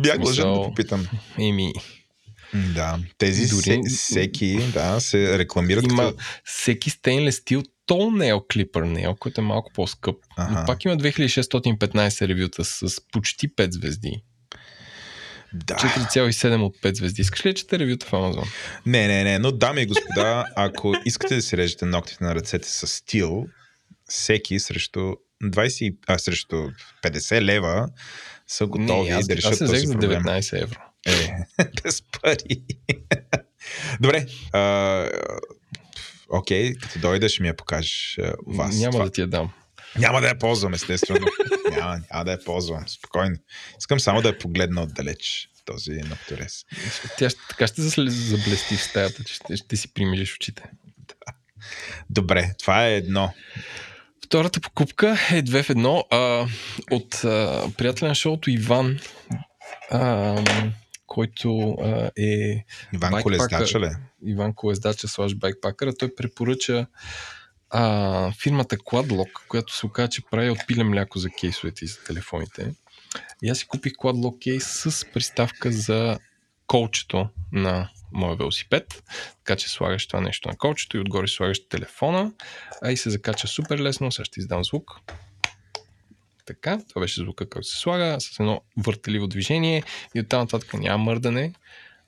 Бях 0.00 0.18
лъжен 0.24 0.44
да 0.44 0.62
попитам. 0.62 1.08
еми, 1.38 1.72
Да, 2.74 2.98
тези 3.18 3.46
Дори- 3.46 3.76
Дори... 3.76 3.90
всеки 3.90 4.58
да, 4.72 5.00
се 5.00 5.38
рекламират 5.38 5.84
има 5.84 6.02
като... 6.02 6.18
всеки 6.44 6.90
стейнлес 6.90 7.36
стил 7.36 7.62
toenail 7.88 8.34
clipper 8.36 8.70
nail, 8.70 9.18
който 9.18 9.40
е 9.40 9.44
малко 9.44 9.72
по-скъп. 9.74 10.16
Ага. 10.36 10.60
Но 10.60 10.66
пак 10.66 10.84
има 10.84 10.96
2615 10.96 12.26
ревюта 12.28 12.64
с 12.64 12.96
почти 13.12 13.48
5 13.48 13.70
звезди. 13.70 14.22
Да. 15.54 15.74
4,7 15.74 16.62
от 16.62 16.76
5 16.76 16.94
звезди. 16.94 17.22
Искаш 17.22 17.46
ли 17.46 17.50
да 17.50 17.54
чета 17.54 17.78
ревюта 17.78 18.06
в 18.06 18.12
Амазон? 18.12 18.44
Не, 18.86 19.08
не, 19.08 19.24
не, 19.24 19.38
но 19.38 19.52
дами 19.52 19.82
и 19.82 19.86
господа, 19.86 20.44
ако 20.56 20.94
искате 21.04 21.34
да 21.34 21.42
си 21.42 21.56
режете 21.56 21.84
ногтите 21.84 22.24
на 22.24 22.34
ръцете 22.34 22.68
с 22.68 22.86
стил, 22.86 23.46
всеки 24.08 24.60
срещу 24.60 25.12
20, 25.50 25.96
а, 26.06 26.18
срещу 26.18 26.70
50 27.02 27.40
лева 27.40 27.88
са 28.46 28.66
готови 28.66 29.10
не, 29.10 29.16
аз, 29.16 29.26
да 29.26 29.36
решат 29.36 29.52
аз 29.52 29.58
този 29.58 29.86
за 29.86 29.92
проблем. 29.92 30.22
19 30.22 30.62
евро. 30.62 30.78
Е, 31.06 31.34
без 31.84 32.02
пари. 32.02 32.64
Добре. 34.00 34.26
А, 34.52 35.08
окей, 36.28 36.74
като 36.74 36.98
дойдеш, 36.98 37.40
ми 37.40 37.48
я 37.48 37.56
покажеш 37.56 38.18
вас. 38.46 38.76
Няма 38.76 38.92
Това- 38.92 39.04
да 39.04 39.10
ти 39.10 39.20
я 39.20 39.26
дам. 39.26 39.52
Няма 39.98 40.20
да 40.20 40.28
я 40.28 40.38
ползвам, 40.38 40.74
естествено. 40.74 41.26
няма, 41.70 42.00
няма 42.12 42.24
да 42.24 42.30
я 42.30 42.44
ползвам. 42.44 42.88
Спокойно. 42.88 43.36
Искам 43.78 44.00
само 44.00 44.22
да 44.22 44.28
я 44.28 44.38
погледна 44.38 44.82
отдалеч 44.82 45.48
този 45.64 45.92
нокторез. 45.92 46.64
Тя 47.18 47.30
ще, 47.30 47.40
така 47.48 47.66
ще 47.66 47.82
заблести 47.82 48.76
в 48.76 48.82
стаята, 48.82 49.24
че 49.24 49.34
ще, 49.34 49.56
ще 49.56 49.76
си 49.76 49.94
примижеш 49.94 50.34
очите. 50.34 50.62
Добре, 52.10 52.54
това 52.58 52.86
е 52.86 52.96
едно. 52.96 53.34
Втората 54.34 54.60
покупка 54.60 55.18
е 55.32 55.42
две 55.42 55.62
в 55.62 55.70
едно 55.70 56.04
а, 56.10 56.46
от 56.90 57.24
а, 57.24 57.64
приятеля 57.78 58.08
на 58.08 58.14
шоуто 58.14 58.50
Иван, 58.50 58.98
а, 59.90 60.44
който 61.06 61.76
а, 61.82 62.10
е 62.18 62.64
Иван. 62.94 63.22
Колездача 63.22 63.80
ли? 63.80 63.90
Иван 64.26 64.54
Колездача 64.54 65.08
слаж 65.08 65.34
байкпакъра. 65.34 65.94
Той 65.94 66.14
препоръча 66.14 66.86
а, 67.70 68.32
фирмата 68.42 68.76
Quadlock, 68.76 69.30
която 69.48 69.76
се 69.76 69.86
оказа, 69.86 70.08
че 70.08 70.22
прави 70.30 70.50
от 70.50 70.58
пиле 70.66 70.84
мляко 70.84 71.18
за 71.18 71.30
кейсовете 71.30 71.84
и 71.84 71.88
за 71.88 72.04
телефоните. 72.04 72.74
И 73.42 73.48
аз 73.48 73.58
си 73.58 73.66
купих 73.66 73.92
Quadlock 73.92 74.42
кейс 74.42 74.64
с 74.66 75.04
приставка 75.12 75.72
за 75.72 76.18
колчето 76.66 77.28
на 77.52 77.90
моя 78.14 78.36
велосипед. 78.36 79.02
Така 79.44 79.56
че 79.56 79.68
слагаш 79.68 80.06
това 80.06 80.20
нещо 80.20 80.48
на 80.48 80.56
колчето 80.56 80.96
и 80.96 81.00
отгоре 81.00 81.28
слагаш 81.28 81.68
телефона, 81.68 82.32
а 82.82 82.92
и 82.92 82.96
се 82.96 83.10
закача 83.10 83.46
супер 83.46 83.78
лесно. 83.78 84.12
Сега 84.12 84.24
ще 84.24 84.40
издам 84.40 84.64
звук. 84.64 85.00
Така, 86.46 86.78
това 86.88 87.00
беше 87.00 87.20
звука, 87.20 87.48
който 87.48 87.68
се 87.68 87.78
слага 87.78 88.16
с 88.20 88.40
едно 88.40 88.60
въртеливо 88.76 89.26
движение 89.26 89.82
и 90.14 90.20
оттам 90.20 90.40
нататък 90.40 90.74
няма 90.74 91.04
мърдане. 91.04 91.52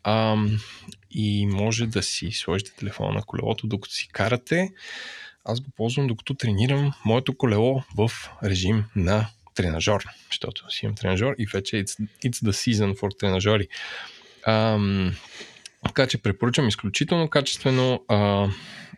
Ам, 0.05 0.61
и 1.11 1.47
може 1.47 1.87
да 1.87 2.03
си 2.03 2.31
сложите 2.33 2.73
телефона 2.77 3.13
на 3.13 3.23
колелото, 3.23 3.67
докато 3.67 3.95
си 3.95 4.09
карате. 4.13 4.73
Аз 5.45 5.61
го 5.61 5.71
ползвам 5.71 6.07
докато 6.07 6.35
тренирам 6.35 6.93
моето 7.05 7.37
колело 7.37 7.83
в 7.97 8.11
режим 8.45 8.85
на 8.97 9.29
тренажор, 9.55 10.05
защото 10.31 10.71
си 10.71 10.85
имам 10.85 10.95
тренажор 10.95 11.35
и 11.39 11.47
вече 11.47 11.77
it's, 11.77 12.09
it's 12.25 12.45
the 12.45 12.51
season 12.51 12.99
for 12.99 13.19
тренажори. 13.19 13.69
Ам, 14.47 15.17
така 15.87 16.07
че 16.07 16.22
препоръчвам 16.22 16.68
изключително 16.68 17.30
качествено. 17.30 18.05
А, 18.09 18.49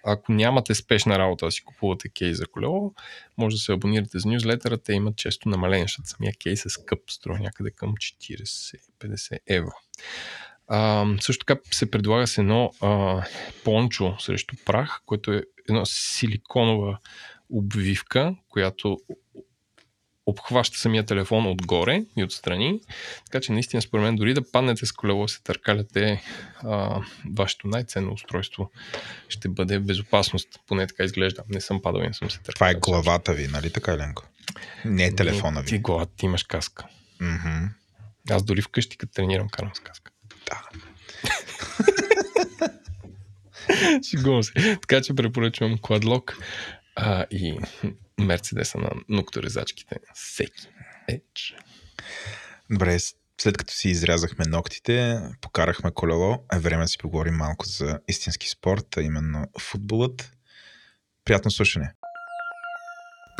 ако 0.05 0.33
нямате 0.33 0.75
спешна 0.75 1.19
работа 1.19 1.47
да 1.47 1.51
си 1.51 1.65
купувате 1.65 2.09
кейс 2.09 2.37
за 2.37 2.47
колело, 2.47 2.95
може 3.39 3.57
да 3.57 3.61
се 3.61 3.73
абонирате 3.73 4.19
за 4.19 4.29
нюзлетъра. 4.29 4.79
Те 4.79 4.93
имат 4.93 5.17
често 5.17 5.49
намаление, 5.49 5.85
защото 5.85 6.09
самия 6.09 6.33
кейс 6.33 6.67
е 6.67 6.69
скъп, 6.69 6.99
струва 7.11 7.39
някъде 7.39 7.71
към 7.71 7.95
40-50 7.95 9.39
евро. 9.47 9.73
А, 10.69 11.07
също 11.21 11.47
така 11.47 11.61
се 11.71 11.91
предлага 11.91 12.27
с 12.27 12.39
едно 12.39 12.73
а, 12.81 13.23
пончо 13.65 14.17
срещу 14.19 14.57
прах, 14.65 15.01
което 15.07 15.33
е 15.33 15.43
една 15.69 15.83
силиконова 15.85 16.99
обвивка, 17.51 18.37
която 18.49 18.99
обхваща 20.29 20.79
самия 20.79 21.07
телефон 21.07 21.47
отгоре 21.47 22.05
и 22.17 22.25
отстрани. 22.25 22.81
Така 23.25 23.41
че 23.41 23.53
наистина 23.53 23.83
според 23.83 24.03
мен 24.03 24.17
дори 24.17 24.35
да 24.35 24.53
паднете 24.53 24.87
с 24.87 24.93
колело 24.93 25.29
се 25.29 25.43
търкаляте, 25.43 26.23
а, 26.63 27.01
вашето 27.35 27.69
най-ценно 27.69 28.13
устройство 28.13 28.71
ще 29.29 29.49
бъде 29.49 29.79
безопасност. 29.79 30.49
Поне 30.67 30.87
така 30.87 31.05
изглежда. 31.05 31.43
Не 31.49 31.61
съм 31.61 31.83
падал 31.83 32.03
не 32.03 32.15
съм 32.15 32.31
се 32.31 32.39
търкалял. 32.39 32.55
Това 32.55 32.71
е 32.71 32.75
главата 32.75 33.33
ви, 33.33 33.47
нали 33.49 33.71
така, 33.71 33.93
Еленко? 33.93 34.25
Не 34.85 35.05
е 35.05 35.15
телефона 35.15 35.65
Ти 35.65 35.75
ви. 35.75 35.79
главата 35.79 36.13
ти 36.17 36.27
имаш 36.27 36.43
каска. 36.43 36.87
Мгм. 37.21 37.67
Аз 38.31 38.43
дори 38.43 38.63
вкъщи, 38.63 38.97
като 38.97 39.13
тренирам, 39.13 39.49
карам 39.49 39.71
с 39.75 39.81
каска. 39.81 40.13
Да. 40.47 40.63
Шегувам 44.11 44.43
се. 44.43 44.53
Така 44.81 45.01
че 45.01 45.15
препоръчвам 45.15 45.79
Quadlock. 45.79 46.35
А, 46.97 47.25
и 47.31 47.59
Мерцедеса 48.19 48.79
на 48.79 48.91
нокторизачките. 49.09 49.97
Всеки. 50.15 50.69
Еч. 51.09 51.55
Добре, 52.71 52.99
след 53.41 53.57
като 53.57 53.75
си 53.75 53.89
изрязахме 53.89 54.45
ногтите, 54.49 55.21
покарахме 55.41 55.91
колело, 55.95 56.45
е 56.53 56.59
време 56.59 56.83
да 56.85 56.89
си 56.89 56.99
поговорим 56.99 57.35
малко 57.35 57.67
за 57.67 58.01
истински 58.09 58.49
спорт, 58.49 58.97
а 58.97 59.03
именно 59.03 59.47
футболът. 59.61 60.33
Приятно 61.25 61.51
слушане! 61.51 61.93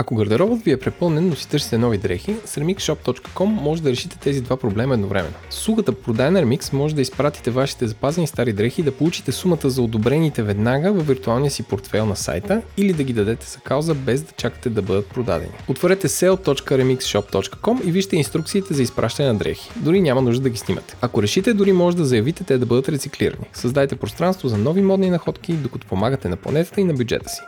Ако 0.01 0.15
гардеробът 0.15 0.63
ви 0.63 0.71
е 0.71 0.77
препълнен, 0.77 1.29
но 1.29 1.37
си 1.37 1.49
търсите 1.49 1.79
нови 1.79 1.99
дрехи, 1.99 2.37
с 2.45 2.57
remixshop.com 2.57 3.45
може 3.45 3.83
да 3.83 3.91
решите 3.91 4.19
тези 4.19 4.41
два 4.41 4.57
проблема 4.57 4.95
едновременно. 4.95 5.35
С 5.51 5.59
услугата 5.59 5.93
Продай 5.93 6.31
на 6.31 6.43
Remix 6.43 6.73
може 6.73 6.95
да 6.95 7.01
изпратите 7.01 7.51
вашите 7.51 7.87
запазени 7.87 8.27
стари 8.27 8.53
дрехи 8.53 8.81
и 8.81 8.85
да 8.85 8.93
получите 8.93 9.33
сумата 9.33 9.71
за 9.71 9.83
одобрените 9.83 10.43
веднага 10.43 10.93
във 10.93 11.07
виртуалния 11.07 11.51
си 11.51 11.63
портфел 11.63 12.07
на 12.07 12.17
сайта 12.17 12.63
или 12.77 12.93
да 12.93 13.03
ги 13.03 13.13
дадете 13.13 13.47
за 13.47 13.59
кауза 13.59 13.95
без 13.95 14.23
да 14.23 14.33
чакате 14.33 14.71
да 14.71 14.83
бъдат 14.83 15.07
продадени. 15.07 15.53
Отворете 15.69 16.09
sale.remixshop.com 16.09 17.85
и 17.85 17.93
вижте 17.93 18.17
инструкциите 18.17 18.75
за 18.75 18.83
изпращане 18.83 19.33
на 19.33 19.39
дрехи. 19.39 19.71
Дори 19.77 20.01
няма 20.01 20.23
нужда 20.23 20.43
да 20.43 20.51
ги 20.51 20.59
снимате. 20.59 20.97
Ако 21.01 21.23
решите, 21.23 21.55
дори 21.55 21.73
може 21.73 21.97
да 21.97 22.05
заявите 22.05 22.45
те 22.45 22.59
да 22.59 22.67
бъдат 22.67 22.89
рециклирани. 22.89 23.47
Създайте 23.53 23.97
пространство 23.97 24.49
за 24.49 24.59
нови 24.59 24.83
модни 24.83 25.11
находки, 25.11 25.53
докато 25.53 25.87
помагате 25.87 26.29
на 26.29 26.37
планетата 26.37 26.81
и 26.81 26.85
на 26.85 26.95
бюджета 26.95 27.29
си. 27.29 27.41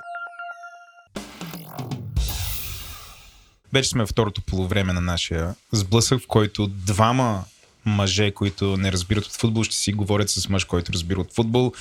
Вече 3.73 3.89
сме 3.89 4.07
второто 4.07 4.43
полувреме 4.43 4.93
на 4.93 5.01
нашия 5.01 5.55
сблъсък, 5.73 6.23
в 6.23 6.27
който 6.27 6.66
двама 6.66 7.45
мъже, 7.85 8.31
които 8.31 8.77
не 8.77 8.93
разбират 8.93 9.25
от 9.27 9.37
футбол, 9.37 9.64
ще 9.64 9.77
си 9.77 9.93
говорят 9.93 10.31
с 10.31 10.49
мъж, 10.49 10.64
който 10.64 10.93
разбира 10.93 11.21
от 11.21 11.35
футбол. 11.35 11.73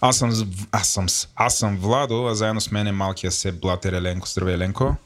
Аз 0.00 0.18
съм, 0.18 0.52
аз 0.72 0.88
съм, 0.88 1.06
аз 1.36 1.58
съм 1.58 1.76
Владо, 1.76 2.26
а 2.26 2.34
заедно 2.34 2.60
с 2.60 2.70
мен 2.70 2.86
е 2.86 2.92
малкия 2.92 3.32
се 3.32 3.52
Блатер 3.52 3.92
Еленко. 3.92 4.28
Здравей, 4.28 4.54
Еленко. 4.54 4.96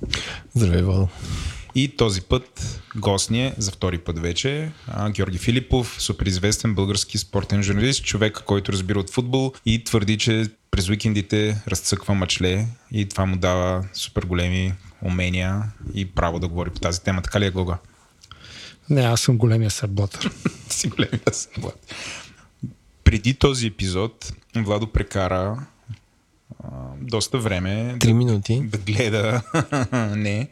Здравей, 0.55 0.83
Владо. 0.83 1.09
И 1.74 1.89
този 1.89 2.20
път 2.20 2.81
гост 2.97 3.31
ни 3.31 3.47
е, 3.47 3.55
за 3.59 3.70
втори 3.70 3.99
път 3.99 4.18
вече, 4.18 4.70
Георги 5.11 5.39
Филипов, 5.39 5.97
суперизвестен 5.99 6.74
български 6.74 7.18
спортен 7.18 7.62
журналист, 7.62 8.05
човек, 8.05 8.43
който 8.47 8.72
разбира 8.72 8.99
от 9.01 9.11
футбол 9.11 9.53
и 9.66 9.85
твърди, 9.85 10.18
че 10.18 10.47
през 10.70 10.89
уикендите 10.89 11.62
разцъква 11.68 12.14
мъчле 12.14 12.66
и 12.93 13.09
това 13.09 13.26
му 13.26 13.37
дава 13.37 13.85
супер 13.95 14.22
големи 14.22 14.72
умения 15.03 15.62
и 15.94 16.07
право 16.11 16.38
да 16.38 16.49
говори 16.49 16.70
по 16.70 16.80
тази 16.80 17.03
тема. 17.03 17.22
Така 17.22 17.40
ли 17.40 17.46
е, 17.46 17.51
Гога? 17.51 17.78
Не, 18.90 19.01
аз 19.01 19.20
съм 19.20 19.38
големия. 19.38 19.70
Ти 19.70 19.76
си 20.68 20.88
големия 20.88 21.20
сърблатър. 21.32 21.80
Преди 23.05 23.34
този 23.34 23.66
епизод 23.66 24.32
Владо 24.57 24.92
прекара 24.92 25.66
а, 26.64 26.68
доста 27.01 27.38
време. 27.38 27.96
Три 28.01 28.12
минути. 28.12 28.61
Да 28.64 28.78
гледа. 28.78 29.42
не 30.16 30.49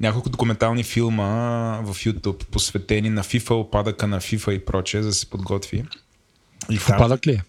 няколко 0.00 0.28
документални 0.28 0.84
филма 0.84 1.26
в 1.82 1.94
YouTube, 1.94 2.44
посветени 2.44 3.10
на 3.10 3.24
FIFA, 3.24 3.50
опадъка 3.50 4.06
на 4.06 4.20
FIFA 4.20 4.50
и 4.50 4.64
прочее, 4.64 5.02
за 5.02 5.08
да 5.08 5.14
се 5.14 5.30
подготви. 5.30 5.84
И 6.70 6.78
в 6.78 6.88
опадък 6.88 7.26
ли 7.26 7.32
е? 7.32 7.42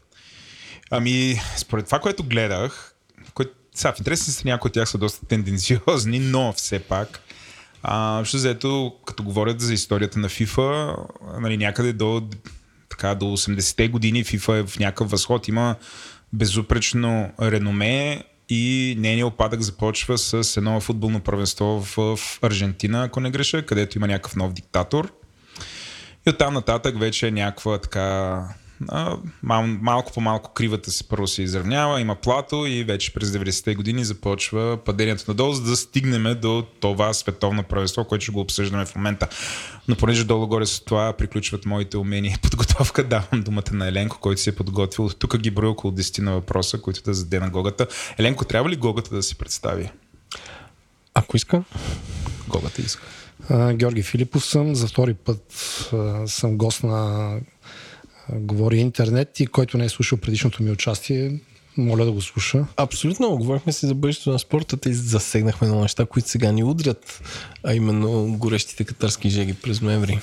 Ами, 0.89 1.41
според 1.57 1.85
това, 1.85 1.99
което 1.99 2.23
гледах, 2.23 2.86
сега 3.77 3.93
в 3.93 3.99
интересни 3.99 4.33
са 4.33 4.41
някои 4.45 4.69
от 4.69 4.73
тях 4.73 4.89
са 4.89 4.97
доста 4.97 5.25
тенденциозни, 5.25 6.19
но 6.19 6.53
все 6.53 6.79
пак, 6.79 7.21
а, 7.83 8.19
защото 8.19 8.37
заето, 8.37 8.93
като 9.05 9.23
говорят 9.23 9.61
за 9.61 9.73
историята 9.73 10.19
на 10.19 10.29
FIFA, 10.29 10.95
нали, 11.39 11.57
някъде 11.57 11.93
до, 11.93 12.29
така, 12.89 13.15
до 13.15 13.25
80-те 13.25 13.87
години 13.87 14.23
FIFA 14.23 14.59
е 14.59 14.67
в 14.67 14.79
някакъв 14.79 15.11
възход, 15.11 15.47
има 15.47 15.75
безупречно 16.33 17.31
реноме, 17.41 18.23
и 18.49 18.95
нейният 18.99 19.27
опадък 19.27 19.61
започва 19.61 20.17
с 20.17 20.57
едно 20.57 20.79
футболно 20.79 21.19
правенство 21.19 21.83
в 21.95 22.19
Аржентина, 22.41 23.03
ако 23.03 23.19
не 23.19 23.31
греша, 23.31 23.65
където 23.65 23.97
има 23.97 24.07
някакъв 24.07 24.35
нов 24.35 24.53
диктатор. 24.53 25.13
И 26.27 26.29
оттам 26.29 26.53
нататък 26.53 26.99
вече 26.99 27.27
е 27.27 27.31
някаква 27.31 27.77
така 27.77 28.41
мал, 29.41 29.67
малко 29.67 30.11
по 30.13 30.21
малко 30.21 30.53
кривата 30.53 30.91
се 30.91 31.07
първо 31.07 31.27
се 31.27 31.41
изравнява, 31.41 32.01
има 32.01 32.15
плато 32.15 32.65
и 32.65 32.83
вече 32.83 33.13
през 33.13 33.29
90-те 33.29 33.75
години 33.75 34.05
започва 34.05 34.77
падението 34.85 35.23
надолу, 35.27 35.53
за 35.53 35.61
да 35.61 35.75
стигнем 35.75 36.39
до 36.41 36.65
това 36.79 37.13
световно 37.13 37.63
правенство, 37.63 38.05
което 38.05 38.23
ще 38.23 38.31
го 38.31 38.39
обсъждаме 38.39 38.85
в 38.85 38.95
момента. 38.95 39.27
Но 39.87 39.95
понеже 39.95 40.23
долу-горе 40.23 40.65
с 40.65 40.79
това 40.79 41.13
приключват 41.13 41.65
моите 41.65 41.97
умения 41.97 42.33
и 42.37 42.41
подготовка, 42.41 43.03
давам 43.07 43.43
думата 43.43 43.71
на 43.71 43.87
Еленко, 43.87 44.19
който 44.19 44.41
си 44.41 44.49
е 44.49 44.55
подготвил. 44.55 45.09
Тук 45.09 45.37
ги 45.37 45.51
броя 45.51 45.71
около 45.71 45.93
10 45.93 46.19
на 46.19 46.33
въпроса, 46.33 46.81
които 46.81 47.03
да 47.03 47.13
заде 47.13 47.39
на 47.39 47.49
Гогата. 47.49 47.87
Еленко, 48.17 48.45
трябва 48.45 48.69
ли 48.69 48.75
Гогата 48.75 49.15
да 49.15 49.23
се 49.23 49.35
представи? 49.35 49.91
Ако 51.13 51.37
иска. 51.37 51.63
Гогата 52.47 52.81
иска. 52.81 53.03
Георги 53.73 54.03
Филипов 54.03 54.45
съм. 54.45 54.75
За 54.75 54.87
втори 54.87 55.13
път 55.13 55.53
съм 56.25 56.57
гост 56.57 56.83
на 56.83 57.31
говори 58.33 58.77
интернет 58.77 59.39
и 59.39 59.47
който 59.47 59.77
не 59.77 59.85
е 59.85 59.89
слушал 59.89 60.17
предишното 60.17 60.63
ми 60.63 60.71
участие, 60.71 61.39
моля 61.77 62.05
да 62.05 62.11
го 62.11 62.21
слуша. 62.21 62.65
Абсолютно. 62.77 63.37
Говорихме 63.37 63.73
си 63.73 63.85
за 63.85 63.95
бъдещето 63.95 64.31
на 64.31 64.39
спорта 64.39 64.89
и 64.89 64.93
засегнахме 64.93 65.67
на 65.67 65.81
неща, 65.81 66.05
които 66.05 66.29
сега 66.29 66.51
ни 66.51 66.63
удрят, 66.63 67.21
а 67.63 67.73
именно 67.73 68.37
горещите 68.37 68.83
катарски 68.83 69.29
жеги 69.29 69.53
през 69.53 69.81
ноември. 69.81 70.19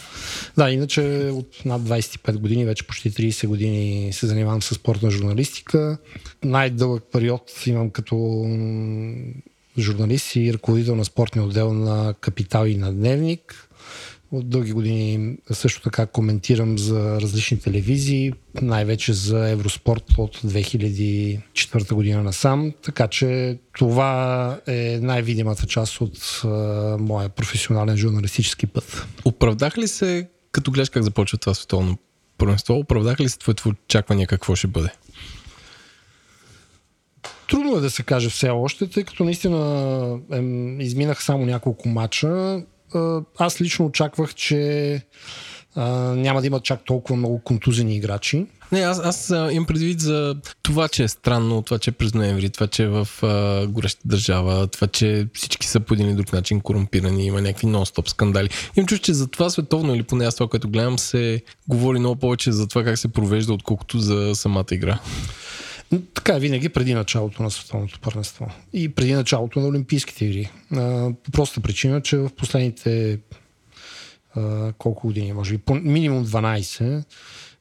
Да, 0.56 0.70
иначе 0.70 1.30
от 1.32 1.62
над 1.64 1.82
25 1.82 2.38
години, 2.38 2.64
вече 2.64 2.86
почти 2.86 3.10
30 3.10 3.46
години 3.46 4.12
се 4.12 4.26
занимавам 4.26 4.62
с 4.62 4.74
спортна 4.74 5.10
журналистика. 5.10 5.98
Най-дълъг 6.44 7.02
период 7.12 7.66
имам 7.66 7.90
като 7.90 8.46
журналист 9.78 10.36
и 10.36 10.52
ръководител 10.52 10.96
на 10.96 11.04
спортния 11.04 11.44
отдел 11.44 11.72
на 11.72 12.14
Капитал 12.20 12.66
и 12.66 12.76
на 12.76 12.92
Дневник. 12.92 13.68
От 14.34 14.48
дълги 14.48 14.72
години 14.72 15.36
също 15.52 15.82
така 15.82 16.06
коментирам 16.06 16.78
за 16.78 17.20
различни 17.20 17.60
телевизии, 17.60 18.32
най-вече 18.62 19.12
за 19.12 19.48
Евроспорт 19.50 20.04
от 20.18 20.36
2004 20.36 21.94
година 21.94 22.22
насам, 22.22 22.72
така 22.82 23.08
че 23.08 23.58
това 23.78 24.60
е 24.66 24.98
най-видимата 25.02 25.66
част 25.66 26.00
от 26.00 26.40
а, 26.44 26.48
моя 27.00 27.28
професионален 27.28 27.96
журналистически 27.96 28.66
път. 28.66 29.06
Оправдах 29.24 29.78
ли 29.78 29.88
се, 29.88 30.28
като 30.52 30.70
гледаш 30.70 30.88
как 30.88 31.02
започва 31.02 31.38
това 31.38 31.54
световно 31.54 31.98
първенство, 32.38 32.74
оправдах 32.74 33.20
ли 33.20 33.28
се 33.28 33.38
твоето 33.38 33.68
очакване 33.68 34.26
какво 34.26 34.56
ще 34.56 34.66
бъде? 34.66 34.88
Трудно 37.50 37.76
е 37.76 37.80
да 37.80 37.90
се 37.90 38.02
каже 38.02 38.28
все 38.28 38.50
още, 38.50 38.86
тъй 38.86 39.04
като 39.04 39.24
наистина 39.24 40.18
е, 40.32 40.38
изминах 40.84 41.24
само 41.24 41.46
няколко 41.46 41.88
мача 41.88 42.62
аз 43.38 43.60
лично 43.60 43.86
очаквах, 43.86 44.34
че 44.34 45.02
а, 45.74 45.88
няма 46.14 46.40
да 46.40 46.46
има 46.46 46.60
чак 46.60 46.84
толкова 46.84 47.16
много 47.16 47.38
контузени 47.38 47.96
играчи. 47.96 48.46
Не, 48.72 48.80
аз, 48.80 49.00
аз 49.04 49.30
имам 49.30 49.66
предвид 49.66 50.00
за 50.00 50.36
това, 50.62 50.88
че 50.88 51.04
е 51.04 51.08
странно, 51.08 51.62
това, 51.62 51.78
че 51.78 51.90
е 51.90 51.92
през 51.92 52.14
ноември, 52.14 52.50
това, 52.50 52.66
че 52.66 52.82
е 52.82 52.88
в 52.88 53.08
а, 53.22 53.66
гореща 53.66 54.00
държава, 54.04 54.66
това, 54.66 54.86
че 54.86 55.26
всички 55.34 55.66
са 55.66 55.80
по 55.80 55.94
един 55.94 56.08
или 56.08 56.14
друг 56.14 56.32
начин 56.32 56.60
корумпирани, 56.60 57.26
има 57.26 57.40
някакви 57.40 57.66
нон-стоп 57.66 58.08
скандали. 58.08 58.48
Им 58.76 58.86
чуш, 58.86 59.00
че 59.00 59.14
за 59.14 59.26
това 59.26 59.50
световно 59.50 59.94
или 59.94 60.02
поне 60.02 60.26
аз 60.26 60.34
това, 60.34 60.48
което 60.48 60.68
гледам, 60.68 60.98
се 60.98 61.42
говори 61.68 61.98
много 61.98 62.16
повече 62.16 62.52
за 62.52 62.68
това 62.68 62.84
как 62.84 62.98
се 62.98 63.08
провежда, 63.08 63.52
отколкото 63.52 63.98
за 63.98 64.34
самата 64.34 64.66
игра. 64.72 64.98
Така 66.14 66.36
е 66.36 66.40
винаги 66.40 66.68
преди 66.68 66.94
началото 66.94 67.42
на 67.42 67.50
световното 67.50 68.00
първенство 68.00 68.50
и 68.72 68.88
преди 68.88 69.12
началото 69.12 69.60
на 69.60 69.68
Олимпийските 69.68 70.24
игри. 70.24 70.50
По 71.24 71.30
проста 71.32 71.60
причина, 71.60 72.00
че 72.00 72.16
в 72.16 72.30
последните 72.36 73.18
а, 74.36 74.72
колко 74.78 75.06
години, 75.06 75.32
може 75.32 75.52
би 75.52 75.58
по, 75.58 75.74
минимум 75.74 76.26
12, 76.26 77.04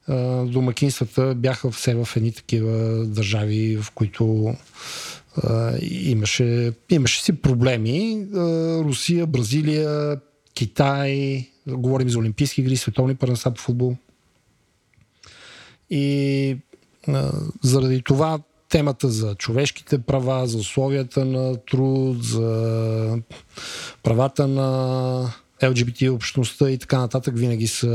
а, 0.08 0.44
домакинствата 0.44 1.34
бяха 1.34 1.70
все 1.70 1.94
в 1.94 2.08
едни 2.16 2.32
такива 2.32 3.04
държави, 3.06 3.76
в 3.82 3.90
които 3.90 4.54
а, 5.42 5.72
имаше, 5.82 6.72
имаше 6.90 7.22
си 7.22 7.32
проблеми. 7.32 8.26
А, 8.34 8.38
Русия, 8.84 9.26
Бразилия, 9.26 10.20
Китай, 10.54 11.44
говорим 11.66 12.10
за 12.10 12.18
Олимпийски 12.18 12.60
игри, 12.60 12.76
световни 12.76 13.14
първенства 13.14 13.50
по 13.50 13.60
футбол. 13.60 13.96
И 15.90 16.56
заради 17.62 18.02
това 18.02 18.38
темата 18.68 19.08
за 19.08 19.34
човешките 19.34 19.98
права, 19.98 20.46
за 20.46 20.58
условията 20.58 21.24
на 21.24 21.56
труд, 21.56 22.24
за 22.24 23.18
правата 24.02 24.48
на 24.48 25.34
ЛГБТ 25.62 26.02
общността 26.02 26.70
и 26.70 26.78
така 26.78 26.98
нататък 26.98 27.38
винаги 27.38 27.66
са 27.66 27.86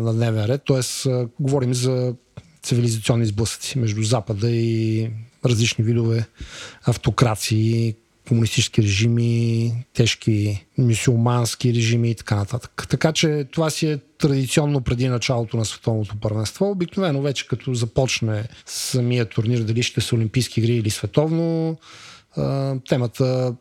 на 0.00 0.14
дневен 0.14 0.44
ред. 0.44 0.62
Тоест, 0.64 1.06
говорим 1.40 1.74
за 1.74 2.14
цивилизационни 2.62 3.26
сблъсъци 3.26 3.78
между 3.78 4.02
Запада 4.02 4.50
и 4.50 5.10
различни 5.44 5.84
видове 5.84 6.26
автокрации, 6.84 7.94
комунистически 8.28 8.82
режими, 8.82 9.72
тежки 9.94 10.66
мюсюлмански 10.78 11.74
режими 11.74 12.10
и 12.10 12.14
така 12.14 12.36
нататък. 12.36 12.86
Така 12.88 13.12
че 13.12 13.46
това 13.52 13.70
си 13.70 13.86
е 13.86 13.98
традиционно 14.18 14.80
преди 14.80 15.08
началото 15.08 15.56
на 15.56 15.64
световното 15.64 16.16
първенство. 16.20 16.70
Обикновено 16.70 17.22
вече 17.22 17.48
като 17.48 17.74
започне 17.74 18.44
самия 18.66 19.24
турнир, 19.24 19.60
дали 19.60 19.82
ще 19.82 20.00
са 20.00 20.14
Олимпийски 20.14 20.60
игри 20.60 20.74
или 20.74 20.90
световно, 20.90 21.76
темата 22.88 23.54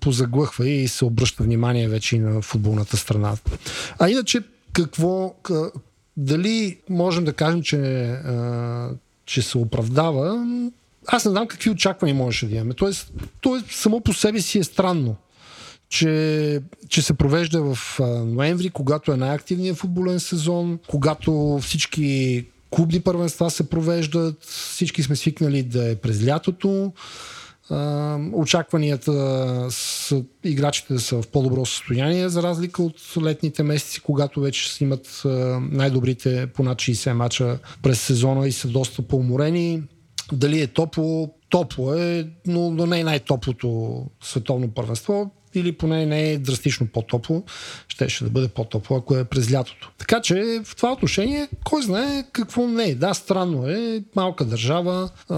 позаглъхва 0.00 0.68
и 0.68 0.88
се 0.88 1.04
обръща 1.04 1.42
внимание 1.42 1.88
вече 1.88 2.16
и 2.16 2.18
на 2.18 2.42
футболната 2.42 2.96
страна. 2.96 3.36
А 3.98 4.10
иначе, 4.10 4.40
какво, 4.72 5.34
дали 6.16 6.78
можем 6.90 7.24
да 7.24 7.32
кажем, 7.32 7.62
че, 7.62 8.14
че 9.26 9.42
се 9.42 9.58
оправдава, 9.58 10.46
аз 11.06 11.24
не 11.24 11.30
знам 11.30 11.46
какви 11.46 11.70
очаквания 11.70 12.14
можеше 12.14 12.46
да 12.46 12.54
имаме. 12.54 12.74
Тоест, 12.74 13.12
то 13.40 13.62
само 13.70 14.00
по 14.00 14.12
себе 14.12 14.40
си 14.40 14.58
е 14.58 14.64
странно, 14.64 15.16
че, 15.88 16.60
че 16.88 17.02
се 17.02 17.14
провежда 17.14 17.74
в 17.74 18.00
ноември, 18.26 18.70
когато 18.70 19.12
е 19.12 19.16
най-активният 19.16 19.76
футболен 19.76 20.20
сезон, 20.20 20.78
когато 20.88 21.58
всички 21.62 22.46
клубни 22.70 23.00
първенства 23.00 23.50
се 23.50 23.68
провеждат, 23.68 24.44
всички 24.44 25.02
сме 25.02 25.16
свикнали 25.16 25.62
да 25.62 25.90
е 25.90 25.96
през 25.96 26.26
лятото. 26.26 26.92
очакванията 28.32 29.12
с 29.70 30.16
играчите 30.44 30.94
да 30.94 31.00
са 31.00 31.22
в 31.22 31.28
по-добро 31.28 31.66
състояние, 31.66 32.28
за 32.28 32.42
разлика 32.42 32.82
от 32.82 32.94
летните 33.22 33.62
месеци, 33.62 34.00
когато 34.00 34.40
вече 34.40 34.72
си 34.72 34.84
имат 34.84 35.22
най-добрите 35.60 36.46
по 36.46 36.62
над 36.62 36.78
60 36.78 37.12
мача 37.12 37.58
през 37.82 38.00
сезона 38.00 38.48
и 38.48 38.52
са 38.52 38.68
доста 38.68 39.02
по-уморени. 39.02 39.82
Дали 40.32 40.60
е 40.60 40.66
топло? 40.66 41.34
Топло 41.48 41.94
е, 41.94 42.28
но, 42.46 42.70
но 42.70 42.86
не 42.86 43.00
е 43.00 43.04
най-топлото 43.04 43.96
световно 44.22 44.68
първенство 44.68 45.30
или 45.54 45.72
поне 45.72 46.06
не 46.06 46.30
е 46.30 46.38
драстично 46.38 46.86
по-топло. 46.86 47.42
Ще, 47.88 48.08
ще 48.08 48.24
да 48.24 48.30
бъде 48.30 48.48
по-топло, 48.48 48.96
ако 48.96 49.16
е 49.16 49.24
през 49.24 49.52
лятото. 49.52 49.90
Така 49.98 50.20
че 50.20 50.60
в 50.64 50.76
това 50.76 50.92
отношение, 50.92 51.48
кой 51.64 51.82
знае 51.82 52.24
какво 52.32 52.66
не 52.66 52.84
е. 52.84 52.94
Да, 52.94 53.14
странно 53.14 53.68
е. 53.68 54.04
Малка 54.16 54.44
държава, 54.44 55.10
а, 55.28 55.36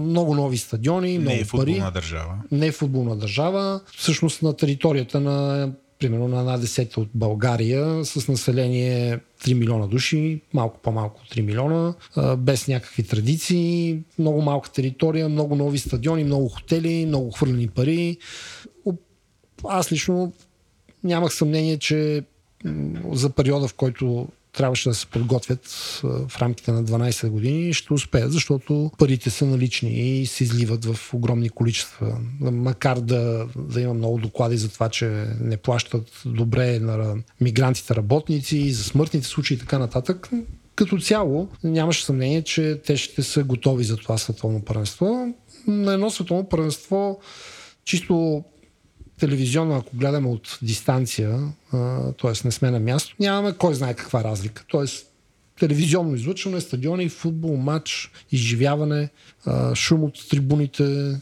много 0.00 0.34
нови 0.34 0.58
стадиони, 0.58 1.18
много 1.18 1.34
не 1.34 1.40
е 1.40 1.44
футболна 1.44 1.80
пари. 1.80 1.92
държава. 1.94 2.34
Не 2.52 2.66
е 2.66 2.72
футболна 2.72 3.16
държава. 3.16 3.80
Всъщност 3.96 4.42
на 4.42 4.56
територията 4.56 5.20
на 5.20 5.68
примерно 6.00 6.28
на 6.28 6.40
една 6.40 6.58
десета 6.58 7.00
от 7.00 7.08
България 7.14 8.04
с 8.04 8.28
население 8.28 9.18
3 9.44 9.54
милиона 9.54 9.86
души, 9.86 10.40
малко 10.54 10.78
по-малко 10.82 11.20
3 11.32 11.40
милиона, 11.40 11.94
без 12.38 12.68
някакви 12.68 13.02
традиции, 13.02 13.98
много 14.18 14.42
малка 14.42 14.72
територия, 14.72 15.28
много 15.28 15.56
нови 15.56 15.78
стадиони, 15.78 16.24
много 16.24 16.48
хотели, 16.48 17.06
много 17.06 17.30
хвърлени 17.30 17.68
пари. 17.68 18.16
Аз 19.64 19.92
лично 19.92 20.32
нямах 21.04 21.34
съмнение, 21.34 21.78
че 21.78 22.22
за 23.12 23.30
периода, 23.30 23.68
в 23.68 23.74
който 23.74 24.28
трябваше 24.52 24.88
да 24.88 24.94
се 24.94 25.06
подготвят 25.06 25.66
в 26.02 26.38
рамките 26.38 26.72
на 26.72 26.84
12 26.84 27.28
години, 27.28 27.74
ще 27.74 27.94
успеят, 27.94 28.32
защото 28.32 28.90
парите 28.98 29.30
са 29.30 29.46
налични 29.46 30.20
и 30.20 30.26
се 30.26 30.44
изливат 30.44 30.84
в 30.84 31.14
огромни 31.14 31.48
количества. 31.48 32.18
Макар 32.40 33.00
да, 33.00 33.46
да 33.56 33.80
има 33.80 33.94
много 33.94 34.18
доклади 34.18 34.56
за 34.56 34.68
това, 34.68 34.88
че 34.88 35.26
не 35.40 35.56
плащат 35.56 36.22
добре 36.26 36.78
на 36.78 37.16
мигрантите 37.40 37.94
работници, 37.94 38.72
за 38.72 38.84
смъртните 38.84 39.26
случаи 39.26 39.54
и 39.54 39.60
така 39.60 39.78
нататък, 39.78 40.30
като 40.74 40.98
цяло 40.98 41.48
нямаше 41.64 42.04
съмнение, 42.04 42.42
че 42.42 42.80
те 42.86 42.96
ще 42.96 43.22
са 43.22 43.44
готови 43.44 43.84
за 43.84 43.96
това 43.96 44.18
световно 44.18 44.64
първенство. 44.64 45.34
На 45.66 45.92
едно 45.92 46.10
световно 46.10 46.48
първенство 46.48 47.20
чисто 47.84 48.44
телевизионно, 49.20 49.76
ако 49.76 49.96
гледаме 49.96 50.28
от 50.28 50.58
дистанция, 50.62 51.38
т.е. 52.22 52.32
не 52.44 52.50
сме 52.50 52.70
на 52.70 52.80
място, 52.80 53.14
нямаме 53.20 53.52
кой 53.58 53.74
знае 53.74 53.94
каква 53.94 54.24
разлика. 54.24 54.64
Т.е. 54.72 54.84
телевизионно 55.60 56.16
излъчване, 56.16 56.60
стадиони, 56.60 57.08
футбол, 57.08 57.56
матч, 57.56 58.10
изживяване, 58.32 59.08
шум 59.74 60.04
от 60.04 60.28
трибуните, 60.28 61.16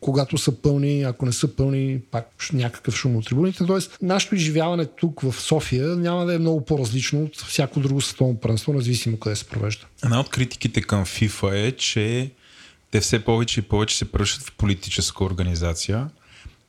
когато 0.00 0.38
са 0.38 0.52
пълни, 0.52 1.02
ако 1.02 1.26
не 1.26 1.32
са 1.32 1.56
пълни, 1.56 2.00
пак 2.10 2.30
някакъв 2.52 2.94
шум 2.94 3.16
от 3.16 3.26
трибуните. 3.26 3.66
Тоест, 3.66 3.98
нашето 4.02 4.34
изживяване 4.34 4.86
тук 4.86 5.20
в 5.20 5.40
София 5.40 5.86
няма 5.86 6.26
да 6.26 6.34
е 6.34 6.38
много 6.38 6.64
по-различно 6.64 7.22
от 7.22 7.36
всяко 7.36 7.80
друго 7.80 8.00
световно 8.00 8.40
първенство, 8.40 8.72
независимо 8.72 9.16
къде 9.16 9.36
се 9.36 9.44
провежда. 9.44 9.86
Една 10.04 10.20
от 10.20 10.28
критиките 10.28 10.82
към 10.82 11.04
FIFA 11.04 11.68
е, 11.68 11.72
че 11.72 12.30
те 12.90 13.00
все 13.00 13.24
повече 13.24 13.60
и 13.60 13.62
повече 13.62 13.98
се 13.98 14.12
превръщат 14.12 14.42
в 14.42 14.52
политическа 14.56 15.24
организация 15.24 16.08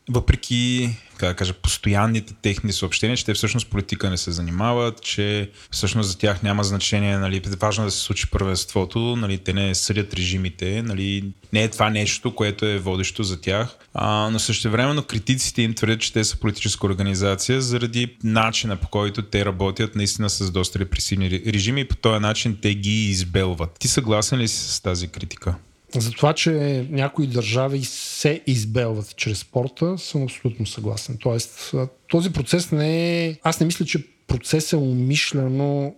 въпреки, 0.10 0.90
как 1.18 1.30
да 1.30 1.36
кажа, 1.36 1.54
постоянните 1.54 2.34
техни 2.42 2.74
съобщения, 2.74 3.18
че 3.18 3.26
те 3.26 3.34
всъщност 3.34 3.70
политика 3.70 4.10
не 4.10 4.18
се 4.18 4.32
занимават, 4.32 5.02
че 5.02 5.50
всъщност 5.72 6.10
за 6.10 6.18
тях 6.18 6.44
няма 6.44 6.64
значение, 6.64 7.18
нали, 7.18 7.42
важно 7.60 7.86
да 7.86 7.92
се 7.92 8.00
случи 8.00 8.30
първенството, 8.30 9.00
нали, 9.00 9.38
те 9.38 9.54
не 9.54 9.76
съдят 9.76 10.14
режимите, 10.14 10.82
нали, 10.82 11.26
не 11.54 11.64
е 11.64 11.70
това 11.70 11.90
нещо, 11.90 12.36
което 12.36 12.66
е 12.66 12.80
водещо 12.80 13.24
за 13.24 13.42
тях, 13.42 13.78
а, 13.94 14.30
но 14.32 14.40
същевременно 14.40 15.04
критиците 15.04 15.62
им 15.62 15.74
твърдят, 15.74 16.00
че 16.00 16.14
те 16.14 16.24
са 16.24 16.38
политическа 16.38 16.86
организация 16.88 17.62
заради 17.62 18.18
начина 18.24 18.76
по 18.76 18.88
който 18.88 19.22
те 19.22 19.46
работят 19.46 19.96
наистина 19.96 20.30
с 20.30 20.52
доста 20.52 20.80
репресивни 20.80 21.30
режими 21.30 21.82
и 21.82 21.86
по 21.86 21.96
този 21.96 22.20
начин 22.20 22.58
те 22.62 22.76
ги 22.76 23.10
избелват. 23.10 23.76
Ти 23.80 23.88
съгласен 23.88 24.40
ли 24.40 24.48
си 24.48 24.74
с 24.74 24.82
тази 24.82 25.08
критика? 25.08 25.56
За 25.96 26.12
това, 26.12 26.34
че 26.34 26.52
някои 26.90 27.28
държави 27.28 27.84
се 27.84 28.42
избелват 28.48 29.16
чрез 29.16 29.40
спорта, 29.40 29.98
съм 29.98 30.24
абсолютно 30.24 30.66
съгласен. 30.66 31.18
Тоест, 31.20 31.74
този 32.10 32.34
процес 32.34 32.72
не 32.72 33.26
е... 33.26 33.38
Аз 33.44 33.60
не 33.60 33.66
мисля, 33.66 33.86
че 33.86 34.06
процесът 34.28 34.80
умишлено 34.80 35.96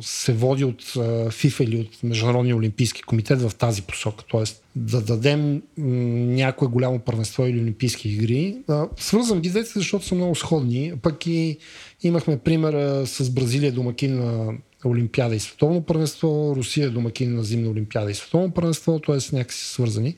се 0.00 0.32
води 0.32 0.64
от 0.64 0.94
ФИФА 1.30 1.64
или 1.64 1.76
от 1.80 2.02
Международния 2.02 2.56
олимпийски 2.56 3.02
комитет 3.02 3.42
в 3.42 3.52
тази 3.54 3.82
посока. 3.82 4.24
Тоест, 4.28 4.64
да 4.76 5.00
дадем 5.00 5.62
някое 5.76 6.68
голямо 6.68 6.98
първенство 6.98 7.46
или 7.46 7.60
олимпийски 7.60 8.08
игри. 8.08 8.56
свързвам 8.96 9.40
ги 9.40 9.50
двете, 9.50 9.70
защото 9.74 10.04
са 10.04 10.14
много 10.14 10.34
сходни. 10.34 10.92
Пък 11.02 11.26
и 11.26 11.58
имахме 12.02 12.38
пример 12.38 13.04
с 13.04 13.30
Бразилия 13.30 13.72
домакин 13.72 14.18
на 14.18 14.52
Олимпиада 14.88 15.36
и 15.36 15.40
световно 15.40 15.82
първенство, 15.82 16.52
Русия 16.56 16.86
е 16.86 16.90
домакин 16.90 17.34
на 17.34 17.44
зимна 17.44 17.70
Олимпиада 17.70 18.10
и 18.10 18.14
световно 18.14 18.50
първенство, 18.50 19.00
т.е. 19.06 19.36
някакси 19.36 19.64
свързани. 19.64 20.16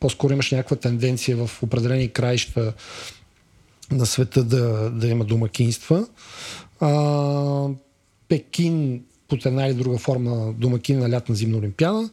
По-скоро 0.00 0.32
имаш 0.32 0.50
някаква 0.50 0.76
тенденция 0.76 1.36
в 1.36 1.62
определени 1.62 2.08
краища 2.08 2.72
на 3.90 4.06
света 4.06 4.44
да, 4.44 4.90
да 4.90 5.08
има 5.08 5.24
домакинства. 5.24 6.06
А, 6.80 7.68
Пекин 8.28 9.02
под 9.28 9.46
една 9.46 9.66
или 9.66 9.74
друга 9.74 9.98
форма 9.98 10.52
домакин 10.52 10.98
на 10.98 11.10
лятна 11.10 11.34
зимна 11.34 11.58
Олимпиада. 11.58 12.10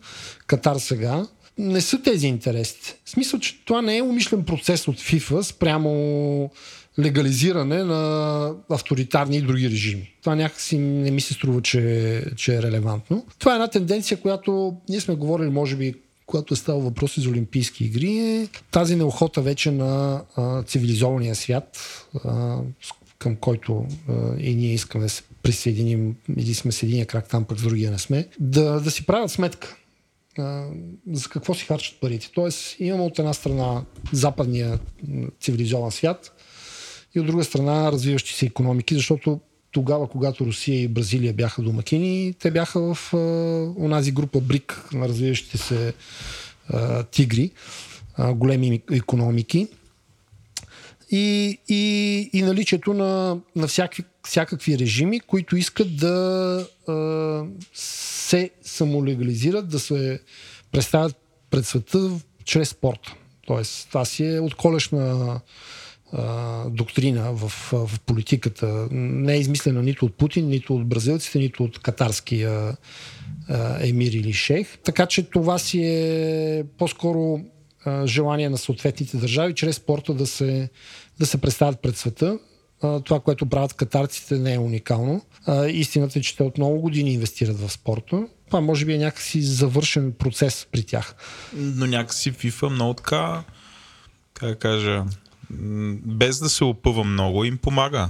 Катар 0.47 0.77
сега. 0.77 1.27
Не 1.57 1.81
са 1.81 2.01
тези 2.01 2.27
интересите. 2.27 2.97
В 3.05 3.09
смисъл, 3.09 3.39
че 3.39 3.65
това 3.65 3.81
не 3.81 3.97
е 3.97 4.01
умишлен 4.01 4.43
процес 4.43 4.87
от 4.87 4.99
ФИФА 4.99 5.43
спрямо 5.43 6.51
легализиране 6.99 7.83
на 7.83 8.51
авторитарни 8.69 9.37
и 9.37 9.41
други 9.41 9.69
режими. 9.69 10.13
Това 10.21 10.35
някакси 10.35 10.77
не 10.77 11.11
ми 11.11 11.21
се 11.21 11.33
струва, 11.33 11.61
че, 11.61 12.23
че 12.35 12.55
е 12.55 12.61
релевантно. 12.61 13.25
Това 13.39 13.51
е 13.51 13.55
една 13.55 13.67
тенденция, 13.67 14.17
която 14.17 14.75
ние 14.89 15.01
сме 15.01 15.15
говорили, 15.15 15.49
може 15.49 15.75
би, 15.75 15.93
когато 16.25 16.53
е 16.53 16.57
става 16.57 16.79
въпроси 16.79 17.21
за 17.21 17.29
Олимпийски 17.29 17.85
игри, 17.85 18.17
е 18.17 18.47
тази 18.71 18.95
неохота 18.95 19.41
вече 19.41 19.71
на 19.71 20.21
а, 20.35 20.63
цивилизования 20.63 21.35
свят, 21.35 21.77
а, 22.23 22.57
към 23.19 23.35
който 23.35 23.85
а, 24.09 24.13
и 24.39 24.55
ние 24.55 24.73
искаме 24.73 25.03
да 25.03 25.09
се 25.09 25.23
присъединим 25.43 26.15
или 26.37 26.53
сме 26.53 26.71
с 26.71 26.83
единия 26.83 27.05
крак 27.05 27.29
там, 27.29 27.45
пък 27.45 27.59
с 27.59 27.63
другия 27.63 27.91
не 27.91 27.99
сме, 27.99 28.27
да, 28.39 28.79
да 28.79 28.91
си 28.91 29.05
правят 29.05 29.31
сметка 29.31 29.75
за 31.11 31.29
какво 31.29 31.53
си 31.53 31.65
харчат 31.65 31.99
парите. 32.01 32.29
Тоест 32.33 32.75
имаме 32.79 33.03
от 33.03 33.19
една 33.19 33.33
страна 33.33 33.83
западния 34.11 34.79
цивилизован 35.41 35.91
свят, 35.91 36.31
и 37.15 37.19
от 37.19 37.25
друга 37.25 37.43
страна 37.43 37.91
развиващи 37.91 38.33
се 38.33 38.45
економики, 38.45 38.95
защото 38.95 39.39
тогава, 39.71 40.07
когато 40.09 40.45
Русия 40.45 40.81
и 40.81 40.87
Бразилия 40.87 41.33
бяха 41.33 41.61
домакини, 41.61 42.33
те 42.39 42.51
бяха 42.51 42.93
в 42.93 43.13
онази 43.79 44.11
група 44.11 44.41
БРИК 44.41 44.89
на 44.93 45.07
развиващите 45.07 45.57
се 45.57 45.93
а, 46.69 47.03
тигри, 47.03 47.51
а, 48.17 48.33
големи 48.33 48.81
економики. 48.91 49.67
И, 51.11 51.57
и, 51.67 52.29
и 52.33 52.41
наличието 52.41 52.93
на, 52.93 53.37
на 53.55 53.67
всякакви, 53.67 54.03
всякакви 54.27 54.79
режими, 54.79 55.19
които 55.19 55.57
искат 55.57 55.97
да 55.97 56.67
а, 56.87 57.43
се 57.73 58.49
самолегализират, 58.63 59.69
да 59.69 59.79
се 59.79 60.19
представят 60.71 61.15
пред 61.49 61.65
света 61.65 62.11
чрез 62.45 62.69
спорта. 62.69 63.13
Тоест, 63.47 63.87
това 63.87 64.05
си 64.05 64.25
е 64.25 64.39
отколешна 64.39 65.39
доктрина 66.69 67.31
в, 67.31 67.49
в 67.71 67.99
политиката. 68.05 68.87
Не 68.91 69.33
е 69.33 69.39
измислена 69.39 69.83
нито 69.83 70.05
от 70.05 70.13
Путин, 70.13 70.47
нито 70.47 70.75
от 70.75 70.87
бразилците, 70.87 71.39
нито 71.39 71.63
от 71.63 71.79
катарския 71.79 72.77
а, 73.49 73.87
емир 73.87 74.11
или 74.11 74.33
шейх. 74.33 74.77
Така 74.77 75.05
че 75.05 75.23
това 75.23 75.57
си 75.57 75.81
е 75.83 76.63
по-скоро 76.77 77.39
а, 77.85 78.07
желание 78.07 78.49
на 78.49 78.57
съответните 78.57 79.17
държави, 79.17 79.55
чрез 79.55 79.75
спорта 79.75 80.13
да 80.13 80.27
се, 80.27 80.69
да 81.19 81.25
се 81.25 81.37
представят 81.37 81.81
пред 81.81 81.97
света. 81.97 82.39
А, 82.81 82.99
това, 82.99 83.19
което 83.19 83.45
правят 83.45 83.73
катарците, 83.73 84.35
не 84.35 84.53
е 84.53 84.59
уникално. 84.59 85.21
А, 85.45 85.67
истината 85.67 86.19
е, 86.19 86.21
че 86.21 86.37
те 86.37 86.43
от 86.43 86.57
много 86.57 86.79
години 86.79 87.13
инвестират 87.13 87.59
в 87.59 87.71
спорта. 87.71 88.27
Това 88.47 88.61
може 88.61 88.85
би 88.85 88.93
е 88.93 88.97
някакси 88.97 89.41
завършен 89.41 90.11
процес 90.11 90.67
при 90.71 90.83
тях. 90.83 91.15
Но 91.53 91.85
някакси 91.85 92.33
FIFA 92.33 92.69
много 92.69 92.93
така, 92.93 93.43
как 94.33 94.59
кажа, 94.59 95.03
без 95.49 96.39
да 96.39 96.49
се 96.49 96.63
опъва 96.63 97.03
много, 97.03 97.43
им 97.43 97.57
помага 97.57 98.09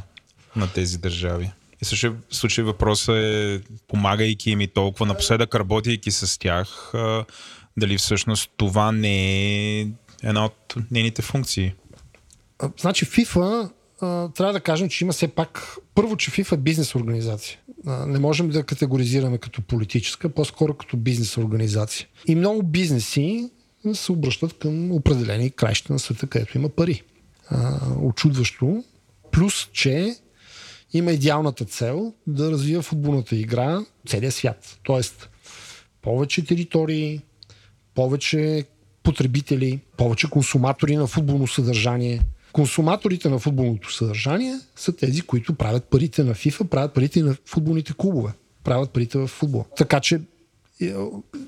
на 0.55 0.73
тези 0.73 0.97
държави. 0.97 1.51
И 1.81 1.85
също 1.85 2.15
случай 2.31 2.63
въпросът 2.63 3.15
е, 3.15 3.61
помагайки 3.87 4.51
им 4.51 4.61
и 4.61 4.67
толкова 4.67 5.05
напоследък, 5.05 5.55
работейки 5.55 6.11
с 6.11 6.39
тях, 6.39 6.93
дали 7.77 7.97
всъщност 7.97 8.51
това 8.57 8.91
не 8.91 9.79
е 9.79 9.87
една 10.23 10.45
от 10.45 10.75
нейните 10.91 11.21
функции. 11.21 11.73
Значи 12.79 13.05
FIFA 13.05 13.69
трябва 14.35 14.53
да 14.53 14.59
кажем, 14.59 14.89
че 14.89 15.03
има 15.03 15.13
все 15.13 15.27
пак... 15.27 15.77
Първо, 15.95 16.17
че 16.17 16.31
FIFA 16.31 16.53
е 16.53 16.57
бизнес 16.57 16.95
организация. 16.95 17.59
Не 17.85 18.19
можем 18.19 18.49
да 18.49 18.63
категоризираме 18.63 19.37
като 19.37 19.61
политическа, 19.61 20.29
по-скоро 20.29 20.73
като 20.73 20.97
бизнес 20.97 21.37
организация. 21.37 22.07
И 22.27 22.35
много 22.35 22.63
бизнеси 22.63 23.49
се 23.93 24.11
обръщат 24.11 24.59
към 24.59 24.91
определени 24.91 25.51
краища 25.51 25.93
на 25.93 25.99
света, 25.99 26.27
където 26.27 26.57
има 26.57 26.69
пари. 26.69 27.03
А, 27.49 27.79
очудващо. 28.01 28.83
Плюс, 29.31 29.69
че 29.73 30.15
има 30.93 31.11
идеалната 31.11 31.65
цел 31.65 32.13
да 32.27 32.51
развива 32.51 32.81
футболната 32.81 33.35
игра 33.35 33.85
целия 34.07 34.31
свят. 34.31 34.79
Тоест, 34.83 35.29
повече 36.01 36.45
територии, 36.45 37.21
повече 37.95 38.65
потребители, 39.03 39.79
повече 39.97 40.29
консуматори 40.29 40.95
на 40.95 41.07
футболно 41.07 41.47
съдържание. 41.47 42.21
Консуматорите 42.53 43.29
на 43.29 43.39
футболното 43.39 43.93
съдържание 43.93 44.59
са 44.75 44.95
тези, 44.95 45.21
които 45.21 45.53
правят 45.55 45.83
парите 45.83 46.23
на 46.23 46.33
FIFA, 46.33 46.67
правят 46.67 46.93
парите 46.93 47.21
на 47.21 47.35
футболните 47.45 47.93
клубове, 47.97 48.31
правят 48.63 48.91
парите 48.91 49.17
в 49.17 49.27
футбол. 49.27 49.65
Така 49.77 49.99
че 49.99 50.21
е, 50.81 50.93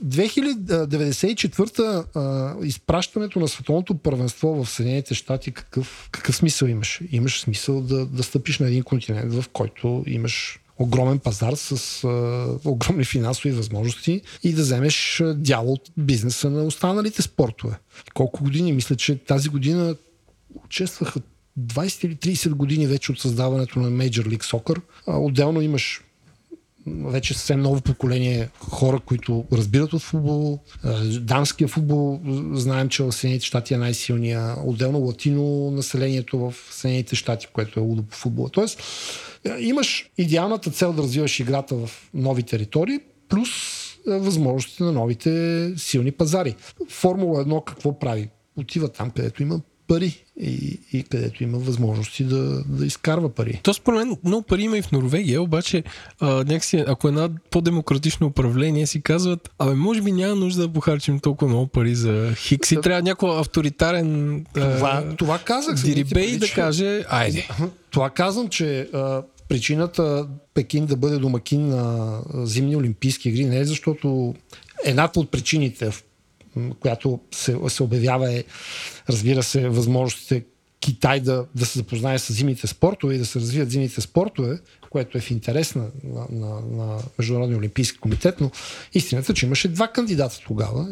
2094-та 0.05 2.03
а, 2.15 2.55
изпращането 2.63 3.39
на 3.39 3.47
световното 3.47 3.95
първенство 3.95 4.63
в 4.63 4.69
Съединените 4.69 5.13
щати, 5.13 5.51
какъв, 5.51 6.09
какъв 6.11 6.35
смисъл 6.35 6.67
имаш? 6.67 7.01
Имаш 7.11 7.39
смисъл 7.39 7.81
да, 7.81 8.05
да 8.05 8.23
стъпиш 8.23 8.59
на 8.59 8.67
един 8.67 8.83
континент, 8.83 9.33
в 9.33 9.45
който 9.53 10.03
имаш 10.07 10.59
огромен 10.79 11.19
пазар 11.19 11.53
с 11.53 12.03
а, 12.03 12.69
огромни 12.69 13.05
финансови 13.05 13.51
възможности 13.51 14.21
и 14.43 14.53
да 14.53 14.61
вземеш 14.61 15.23
дял 15.35 15.71
от 15.73 15.91
бизнеса 15.97 16.49
на 16.49 16.63
останалите 16.63 17.21
спортове. 17.21 17.79
Колко 18.13 18.43
години? 18.43 18.73
Мисля, 18.73 18.95
че 18.95 19.17
тази 19.17 19.49
година 19.49 19.95
участваха 20.65 21.19
20 21.59 22.05
или 22.05 22.15
30 22.15 22.49
години 22.49 22.87
вече 22.87 23.11
от 23.11 23.19
създаването 23.19 23.79
на 23.79 23.91
Major 23.91 24.27
League 24.27 24.43
Soccer. 24.43 24.81
А, 25.07 25.17
отделно 25.17 25.61
имаш 25.61 26.01
вече 27.05 27.33
съвсем 27.33 27.61
ново 27.61 27.81
поколение 27.81 28.49
хора, 28.59 28.99
които 28.99 29.45
разбират 29.53 29.93
от 29.93 30.01
футбол. 30.01 30.59
Дамския 31.19 31.67
футбол, 31.67 32.19
знаем, 32.53 32.89
че 32.89 33.03
в 33.03 33.11
Съединените 33.11 33.45
щати 33.45 33.73
е 33.73 33.77
най-силния. 33.77 34.55
Отделно 34.65 34.99
латино 34.99 35.71
населението 35.71 36.39
в 36.39 36.53
Съединените 36.71 37.15
щати, 37.15 37.47
което 37.53 37.79
е 37.79 37.83
лудо 37.83 38.03
по 38.03 38.15
футбола. 38.15 38.49
Тоест, 38.49 38.81
имаш 39.59 40.09
идеалната 40.17 40.71
цел 40.71 40.93
да 40.93 41.03
развиваш 41.03 41.39
играта 41.39 41.75
в 41.75 41.89
нови 42.13 42.43
територии, 42.43 42.99
плюс 43.29 43.49
възможностите 44.07 44.83
на 44.83 44.91
новите 44.91 45.73
силни 45.77 46.11
пазари. 46.11 46.55
Формула 46.89 47.45
1 47.45 47.63
какво 47.63 47.99
прави? 47.99 48.29
Отива 48.57 48.89
там, 48.89 49.11
където 49.11 49.43
има 49.43 49.59
пари 49.87 50.23
и, 50.39 50.79
и 50.93 51.03
където 51.03 51.43
има 51.43 51.57
възможности 51.57 52.23
да, 52.23 52.63
да 52.65 52.85
изкарва 52.85 53.29
пари. 53.29 53.59
То 53.63 53.73
според 53.73 53.97
мен 53.99 54.17
много 54.23 54.41
пари 54.43 54.61
има 54.61 54.77
и 54.77 54.81
в 54.81 54.91
Норвегия, 54.91 55.41
обаче 55.41 55.83
а, 56.19 56.27
някакси, 56.27 56.83
ако 56.87 57.07
е 57.07 57.11
една 57.11 57.29
по-демократично 57.51 58.27
управление, 58.27 58.87
си 58.87 59.01
казват, 59.01 59.49
абе, 59.59 59.73
може 59.73 60.01
би 60.01 60.11
няма 60.11 60.35
нужда 60.35 60.61
да 60.61 60.73
похарчим 60.73 61.19
толкова 61.19 61.49
много 61.49 61.67
пари 61.67 61.95
за 61.95 62.33
Хикс 62.35 62.71
и 62.71 62.81
трябва 62.81 63.01
някой 63.01 63.39
авторитарен 63.39 64.45
Това, 64.53 65.03
това 65.17 65.39
казах. 65.39 65.75
дирибей 65.75 66.37
да 66.37 66.47
каже, 66.49 67.03
айде. 67.09 67.47
Това 67.91 68.09
казвам, 68.09 68.47
че 68.47 68.79
а, 68.93 69.21
причината 69.49 70.27
Пекин 70.53 70.85
да 70.85 70.95
бъде 70.95 71.17
домакин 71.17 71.67
на 71.67 71.83
а, 72.33 72.45
зимни 72.45 72.75
олимпийски 72.75 73.29
игри 73.29 73.45
не 73.45 73.59
е 73.59 73.65
защото 73.65 74.35
едната 74.85 75.19
от 75.19 75.31
причините, 75.31 75.91
в- 75.91 76.03
която 76.79 77.19
се, 77.31 77.57
се 77.67 77.83
обявява 77.83 78.33
е, 78.33 78.43
разбира 79.09 79.43
се, 79.43 79.69
възможностите 79.69 80.43
Китай 80.79 81.19
да, 81.19 81.45
да 81.55 81.65
се 81.65 81.79
запознае 81.79 82.19
с 82.19 82.33
зимните 82.33 82.67
спортове 82.67 83.15
и 83.15 83.17
да 83.17 83.25
се 83.25 83.39
развият 83.39 83.71
зимните 83.71 84.01
спортове, 84.01 84.59
което 84.89 85.17
е 85.17 85.21
в 85.21 85.31
интерес 85.31 85.75
на, 85.75 85.87
на, 86.03 86.25
на, 86.31 86.61
на 86.61 86.99
Международния 87.19 87.57
олимпийски 87.57 87.97
комитет, 87.97 88.41
но 88.41 88.51
истината 88.93 89.31
е, 89.31 89.35
че 89.35 89.45
имаше 89.45 89.67
два 89.67 89.87
кандидата 89.87 90.39
тогава 90.45 90.87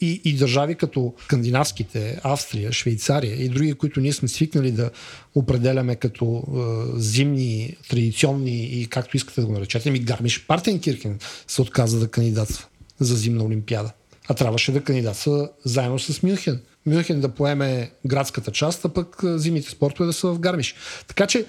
и, 0.00 0.20
и 0.24 0.36
държави 0.36 0.74
като 0.74 1.14
скандинавските, 1.24 2.20
Австрия, 2.22 2.72
Швейцария 2.72 3.44
и 3.44 3.48
други, 3.48 3.74
които 3.74 4.00
ние 4.00 4.12
сме 4.12 4.28
свикнали 4.28 4.70
да 4.70 4.90
определяме 5.34 5.96
като 5.96 6.36
а, 6.36 7.00
зимни, 7.00 7.76
традиционни 7.88 8.64
и 8.64 8.86
както 8.86 9.16
искате 9.16 9.40
да 9.40 9.46
го 9.46 9.52
наречете, 9.52 9.90
ми 9.90 9.98
Гармиш 9.98 10.46
Партенкирхен 10.46 11.18
се 11.46 11.62
отказа 11.62 11.98
да 11.98 12.08
кандидатства 12.08 12.66
за 13.00 13.16
зимна 13.16 13.44
олимпиада. 13.44 13.92
А 14.28 14.34
трябваше 14.34 14.72
да 14.72 14.84
кандидатства 14.84 15.50
заедно 15.64 15.98
с 15.98 16.22
Мюнхен. 16.22 16.62
Мюнхен 16.86 17.20
да 17.20 17.28
поеме 17.28 17.90
градската 18.06 18.52
част, 18.52 18.84
а 18.84 18.88
пък 18.88 19.16
зимните 19.24 19.70
спортове 19.70 20.06
да 20.06 20.12
са 20.12 20.28
в 20.28 20.38
Гармиш. 20.38 20.74
Така 21.08 21.26
че 21.26 21.46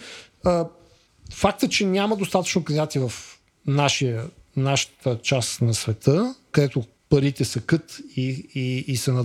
факта, 1.33 1.69
че 1.69 1.85
няма 1.85 2.15
достатъчно 2.15 2.63
кандидати 2.63 2.99
в 2.99 3.13
нашия, 3.67 4.23
нашата 4.55 5.19
част 5.21 5.61
на 5.61 5.73
света, 5.73 6.35
където 6.51 6.83
парите 7.13 7.45
са 7.45 7.59
кът 7.59 7.99
и, 8.15 8.49
и, 8.55 8.85
и 8.87 8.97
са 8.97 9.13
на 9.13 9.23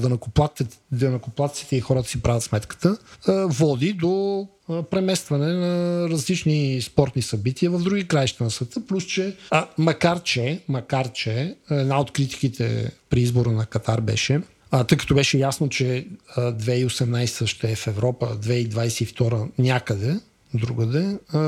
дънакоплатците, 0.93 1.77
и 1.77 1.81
хората 1.81 2.09
си 2.09 2.23
правят 2.23 2.43
сметката, 2.43 2.99
води 3.29 3.93
до 3.93 4.47
преместване 4.91 5.53
на 5.53 6.07
различни 6.09 6.83
спортни 6.83 7.23
събития 7.23 7.71
в 7.71 7.83
други 7.83 8.09
краища 8.09 8.45
на 8.45 8.51
света, 8.51 8.87
плюс 8.87 9.05
че, 9.05 9.37
а, 9.51 9.67
макар 9.79 10.23
че, 10.23 10.61
макар 10.69 11.13
че, 11.13 11.57
една 11.71 12.01
от 12.01 12.11
критиките 12.11 12.91
при 13.11 13.21
избора 13.21 13.51
на 13.51 13.67
Катар 13.67 14.01
беше, 14.01 14.41
а, 14.71 14.85
тъй 14.85 14.99
като 14.99 15.15
беше 15.15 15.39
ясно, 15.39 15.69
че 15.69 16.07
а, 16.37 16.53
2018 16.53 17.47
ще 17.47 17.73
е 17.73 17.77
в 17.77 17.87
Европа, 17.87 18.37
2022 18.43 19.49
някъде, 19.59 20.21
другаде, 20.55 21.19
а, 21.33 21.39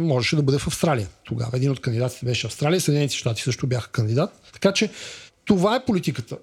можеше 0.00 0.36
да 0.36 0.42
бъде 0.42 0.58
в 0.58 0.66
Австралия. 0.66 1.08
Тогава 1.24 1.56
един 1.56 1.70
от 1.70 1.80
кандидатите 1.80 2.26
беше 2.26 2.46
Австралия, 2.46 2.80
Съединените 2.80 3.16
щати 3.16 3.42
също 3.42 3.66
бяха 3.66 3.88
кандидат. 3.90 4.30
Така 4.52 4.72
че 4.72 4.90
това 5.46 5.76
е 5.76 5.84
политиката. 5.84 6.38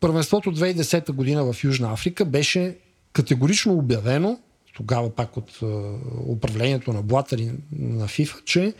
Първенството 0.00 0.56
2010 0.56 1.12
година 1.12 1.52
в 1.52 1.64
Южна 1.64 1.92
Африка 1.92 2.24
беше 2.24 2.76
категорично 3.12 3.74
обявено, 3.74 4.38
тогава 4.74 5.10
пак 5.10 5.36
от 5.36 5.60
управлението 6.28 6.92
на 6.92 7.02
Блатъри 7.02 7.52
на 7.78 8.08
ФИФА, 8.08 8.38
че 8.44 8.74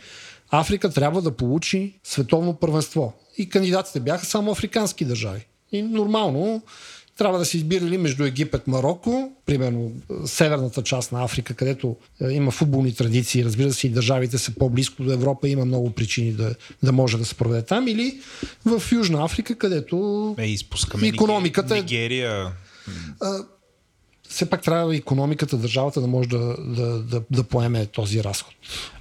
Африка 0.51 0.89
трябва 0.89 1.21
да 1.21 1.31
получи 1.31 1.99
световно 2.03 2.53
първенство. 2.53 3.13
И 3.37 3.49
кандидатите 3.49 3.99
бяха 3.99 4.25
само 4.25 4.51
африкански 4.51 5.05
държави. 5.05 5.45
И 5.71 5.81
нормално 5.81 6.61
трябва 7.21 7.39
да 7.39 7.45
се 7.45 7.57
избирали 7.57 7.97
между 7.97 8.23
Египет, 8.25 8.67
Марокко, 8.67 9.31
примерно 9.45 9.91
е, 10.23 10.27
северната 10.27 10.83
част 10.83 11.11
на 11.11 11.23
Африка, 11.23 11.53
където 11.53 11.95
е, 12.21 12.31
има 12.31 12.51
футболни 12.51 12.95
традиции, 12.95 13.45
разбира 13.45 13.73
се 13.73 13.87
и 13.87 13.89
държавите 13.89 14.37
са 14.37 14.51
по-близко 14.51 15.03
до 15.03 15.11
Европа, 15.11 15.49
има 15.49 15.65
много 15.65 15.91
причини 15.91 16.31
да, 16.31 16.55
да 16.83 16.91
може 16.91 17.17
да 17.17 17.25
се 17.25 17.35
проведе 17.35 17.61
там, 17.61 17.87
или 17.87 18.19
в 18.65 18.83
Южна 18.91 19.25
Африка, 19.25 19.55
където 19.55 20.35
Е, 20.37 20.45
изпускаме 20.45 21.07
Икономиката 21.07 21.77
е- 21.77 21.81
Нигерия. 21.81 22.51
Все 24.31 24.49
пак 24.49 24.61
трябва 24.61 24.95
економиката, 24.95 25.57
държавата 25.57 26.01
да 26.01 26.07
може 26.07 26.29
да, 26.29 26.55
да, 26.59 26.99
да, 26.99 27.21
да 27.31 27.43
поеме 27.43 27.85
този 27.85 28.23
разход. 28.23 28.53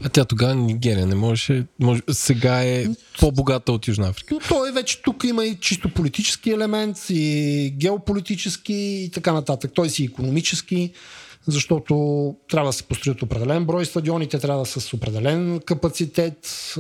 А 0.05 0.09
тя 0.09 0.25
тогава 0.25 0.55
Нигерия 0.55 1.07
не 1.07 1.15
можеше, 1.15 1.67
може, 1.79 2.03
сега 2.11 2.65
е 2.65 2.87
по-богата 3.21 3.73
от 3.73 3.89
Южна 3.89 4.09
Африка. 4.09 4.35
Но 4.35 4.41
той 4.49 4.73
вече 4.73 5.03
тук 5.03 5.25
има 5.25 5.45
и 5.45 5.57
чисто 5.61 5.95
политически 5.95 6.51
елемент, 6.51 6.97
и 7.11 7.75
геополитически 7.77 8.75
и 8.75 9.11
така 9.15 9.33
нататък. 9.33 9.71
Той 9.75 9.91
си 9.91 10.05
економически, 10.05 10.93
защото 11.47 11.95
трябва 12.51 12.69
да 12.69 12.73
се 12.73 12.83
построят 12.83 13.23
определен 13.23 13.65
брой 13.65 13.87
стадиони, 13.87 14.29
те 14.29 14.39
трябва 14.39 14.61
да 14.61 14.67
са 14.67 14.81
с 14.81 14.95
определен 14.95 15.61
капацитет, 15.67 16.75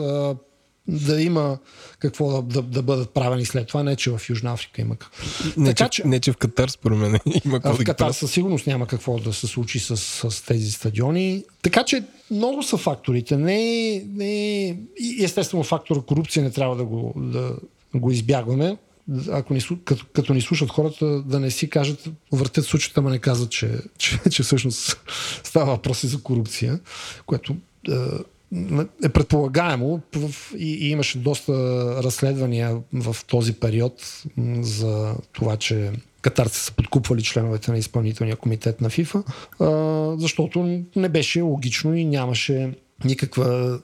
да 0.90 1.22
има 1.22 1.58
какво 1.98 2.42
да, 2.42 2.42
да, 2.42 2.62
да 2.62 2.82
бъдат 2.82 3.10
правени 3.10 3.44
след 3.44 3.68
това. 3.68 3.82
Не, 3.82 3.96
че 3.96 4.10
в 4.10 4.20
Южна 4.30 4.52
Африка 4.52 4.82
има 4.82 4.96
какво. 4.96 5.24
Не, 5.56 5.74
Така 5.74 5.88
че, 5.88 6.02
не, 6.04 6.20
че 6.20 6.32
в 6.32 6.36
Катар, 6.36 6.68
според 6.68 6.98
мен, 6.98 7.12
има 7.44 7.60
какво 7.60 7.82
в 7.82 7.84
Катар 7.84 8.12
със 8.12 8.32
сигурност 8.32 8.66
няма 8.66 8.86
какво 8.86 9.18
да 9.18 9.32
се 9.32 9.46
случи 9.46 9.80
с, 9.80 9.96
с 9.96 10.46
тези 10.46 10.70
стадиони. 10.70 11.44
Така 11.62 11.84
че 11.84 12.04
много 12.30 12.62
са 12.62 12.76
факторите. 12.76 13.36
Не, 13.36 14.04
не, 14.14 14.76
естествено 15.20 15.64
фактора 15.64 16.00
корупция 16.00 16.42
не 16.42 16.50
трябва 16.50 16.76
да 16.76 16.84
го, 16.84 17.14
да 17.16 17.56
го 17.94 18.10
избягваме. 18.10 18.76
Ако 19.30 19.54
ни, 19.54 19.60
като, 19.84 20.06
като 20.12 20.34
ни 20.34 20.40
слушат 20.40 20.70
хората, 20.70 21.06
да 21.22 21.40
не 21.40 21.50
си 21.50 21.70
кажат, 21.70 22.10
въртят 22.32 22.64
случаите, 22.64 23.00
ама 23.00 23.10
не 23.10 23.18
казват, 23.18 23.50
че, 23.50 23.78
че, 23.98 24.20
че 24.30 24.42
всъщност 24.42 25.00
става 25.44 25.66
въпрос 25.66 26.04
и 26.04 26.06
за 26.06 26.22
корупция, 26.22 26.80
което 27.26 27.56
е, 27.88 27.92
е 29.04 29.08
предполагаемо 29.08 30.00
и, 30.58 30.72
и 30.74 30.90
имаше 30.90 31.18
доста 31.18 31.52
разследвания 32.02 32.78
в 32.92 33.16
този 33.26 33.52
период 33.52 34.24
за 34.60 35.14
това, 35.32 35.56
че 35.56 35.92
катарци 36.22 36.60
са 36.60 36.72
подкупвали 36.72 37.22
членовете 37.22 37.70
на 37.70 37.78
изпълнителния 37.78 38.36
комитет 38.36 38.80
на 38.80 38.90
ФИФА, 38.90 39.22
защото 40.18 40.82
не 40.96 41.08
беше 41.08 41.40
логично 41.40 41.94
и 41.96 42.04
нямаше 42.04 42.72
никаква 43.04 43.78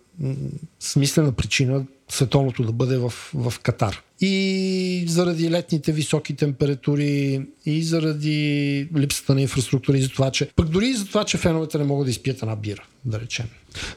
смислена 0.81 1.33
причина 1.33 1.85
световното 2.09 2.63
да 2.63 2.73
бъде 2.73 2.97
в, 2.97 3.13
в 3.35 3.55
Катар. 3.63 4.03
И 4.21 5.05
заради 5.09 5.51
летните 5.51 5.93
високи 5.93 6.37
температури, 6.37 7.43
и 7.67 7.83
заради 7.83 8.89
липсата 8.97 9.35
на 9.35 9.41
инфраструктура, 9.41 9.99
и 9.99 10.03
за 10.03 10.09
това, 10.09 10.31
че. 10.31 10.51
Пък 10.57 10.69
дори 10.69 10.89
и 10.89 10.95
за 10.95 11.07
това, 11.07 11.25
че 11.25 11.39
феновете 11.39 11.79
не 11.79 11.85
могат 11.85 12.07
да 12.07 12.11
изпият 12.11 12.43
една 12.43 12.57
бира, 12.57 12.83
да 13.05 13.21
речем. 13.21 13.47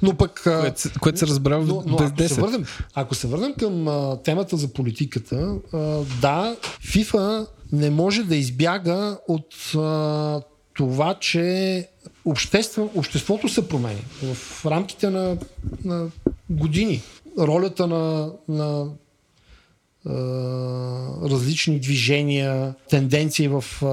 Но 0.02 0.18
пък. 0.18 0.42
Което, 0.44 1.00
което 1.00 1.20
се 1.20 1.28
разбра 1.28 1.58
но, 1.58 1.84
но 1.88 1.98
без 1.98 2.10
ако, 2.10 2.18
10. 2.18 2.28
се 2.28 2.42
върнем, 2.42 2.66
ако 2.94 3.16
се 3.16 3.28
върнем 3.28 3.54
към 3.54 3.88
а, 3.88 4.18
темата 4.24 4.58
за 4.58 4.68
политиката, 4.68 5.56
а, 5.74 5.78
да, 6.22 6.56
ФИФА 6.82 7.48
не 7.72 7.90
може 7.90 8.24
да 8.24 8.36
избяга 8.36 9.18
от 9.28 9.76
а, 9.76 10.42
това, 10.74 11.16
че 11.20 11.88
общество, 12.26 12.90
обществото 12.96 13.50
се 13.50 13.68
промени 13.68 14.02
в 14.24 14.66
рамките 14.66 15.10
на, 15.10 15.38
на 15.86 16.08
години. 16.50 17.02
Ролята 17.40 17.88
на, 17.88 18.32
на 18.48 18.88
а, 20.06 20.12
различни 21.30 21.80
движения, 21.80 22.76
тенденции 22.90 23.48
в 23.48 23.64
а, 23.82 23.86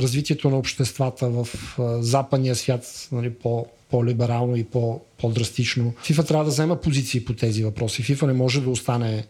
развитието 0.00 0.50
на 0.50 0.56
обществата 0.56 1.28
в 1.28 1.48
а, 1.78 2.02
западния 2.02 2.54
свят, 2.54 3.08
нали, 3.12 3.30
по, 3.30 3.66
по-либерално 3.90 4.56
и 4.56 4.64
по, 4.64 5.00
по-драстично. 5.18 5.92
ФИФА 6.02 6.24
трябва 6.24 6.44
да 6.44 6.50
взема 6.50 6.80
позиции 6.80 7.24
по 7.24 7.32
тези 7.32 7.64
въпроси. 7.64 8.02
ФИФА 8.02 8.26
не 8.26 8.32
може 8.32 8.60
да 8.60 8.70
остане 8.70 9.26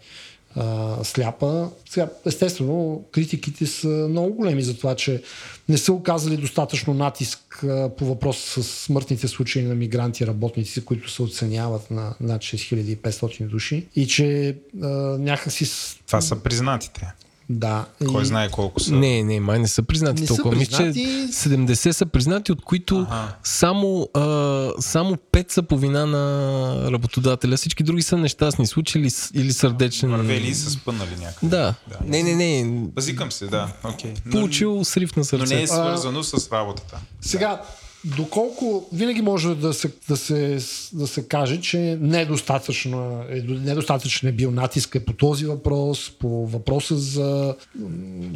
а, 0.56 0.96
сляпа. 1.04 1.70
Сега, 1.88 2.08
естествено, 2.26 3.04
критиките 3.12 3.66
са 3.66 3.88
много 3.88 4.34
големи 4.34 4.62
за 4.62 4.78
това, 4.78 4.94
че 4.94 5.22
не 5.68 5.78
са 5.78 5.92
оказали 5.92 6.36
достатъчно 6.36 6.94
натиск 6.94 7.64
а, 7.64 7.88
по 7.88 8.04
въпрос 8.04 8.38
с 8.38 8.62
смъртните 8.62 9.28
случаи 9.28 9.62
на 9.62 9.74
мигранти 9.74 10.26
работници, 10.26 10.84
които 10.84 11.10
се 11.10 11.22
оценяват 11.22 11.90
на 11.90 12.14
над 12.20 12.42
6500 12.42 13.46
души 13.46 13.86
и 13.96 14.06
че 14.06 14.56
а, 14.82 14.86
някакси... 15.18 15.96
Това 16.06 16.20
са 16.20 16.36
признатите. 16.36 17.12
Да. 17.48 17.84
Кой 18.08 18.22
и... 18.22 18.26
знае 18.26 18.50
колко 18.50 18.80
са. 18.80 18.94
Не, 18.94 19.22
не, 19.22 19.40
май 19.40 19.58
не 19.58 19.68
са 19.68 19.82
признати 19.82 20.20
Не 20.20 20.26
толкова. 20.26 20.56
Мисля, 20.56 20.76
че 20.76 20.82
признати. 20.82 21.32
70 21.32 21.90
са 21.90 22.06
признати, 22.06 22.52
от 22.52 22.62
които 22.62 23.06
Аха. 23.10 23.34
само, 23.44 24.08
а, 24.14 24.70
само 24.80 25.16
5 25.16 25.52
са 25.52 25.62
по 25.62 25.78
вина 25.78 26.06
на 26.06 26.92
работодателя. 26.92 27.56
Всички 27.56 27.82
други 27.82 28.02
са 28.02 28.16
нещастни 28.16 28.66
случаи 28.66 29.02
или, 29.02 29.10
или 29.34 29.52
сърдечен. 29.52 30.10
Вървели 30.10 30.46
и 30.48 30.54
са 30.54 30.70
спънали 30.70 31.16
някъде. 31.20 31.56
Да. 31.56 31.74
Да. 31.88 31.98
Не, 32.04 32.22
не, 32.22 32.34
не. 32.34 32.64
Базикам 32.88 33.32
се, 33.32 33.46
да. 33.46 33.68
Okay. 33.84 34.18
Но, 34.24 34.32
Получил 34.32 34.84
срив 34.84 35.16
на 35.16 35.20
но 35.20 35.24
сърце. 35.24 35.54
не 35.54 35.62
е 35.62 35.66
свързано 35.66 36.22
с 36.22 36.52
работата. 36.52 36.98
Сега, 37.20 37.62
доколко 38.04 38.88
винаги 38.92 39.22
може 39.22 39.54
да 39.54 39.74
се, 39.74 39.92
да 40.08 40.16
се, 40.16 40.58
да 40.92 41.06
се 41.06 41.28
каже, 41.28 41.60
че 41.60 41.98
недостатъчно 42.00 43.24
е, 43.30 43.42
недостатъчно 43.42 44.28
е 44.28 44.32
бил 44.32 44.50
натиск 44.50 44.96
по 45.06 45.12
този 45.12 45.46
въпрос, 45.46 46.12
по 46.18 46.46
въпроса 46.46 46.96
за 46.96 47.54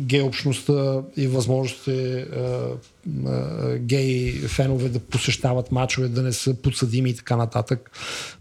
гей-общността 0.00 1.02
и 1.16 1.26
възможностите 1.26 2.20
е, 2.20 2.24
е, 2.24 3.78
гей 3.78 4.32
фенове 4.32 4.88
да 4.88 4.98
посещават 4.98 5.72
мачове, 5.72 6.08
да 6.08 6.22
не 6.22 6.32
са 6.32 6.54
подсъдими 6.54 7.10
и 7.10 7.16
така 7.16 7.36
нататък 7.36 7.90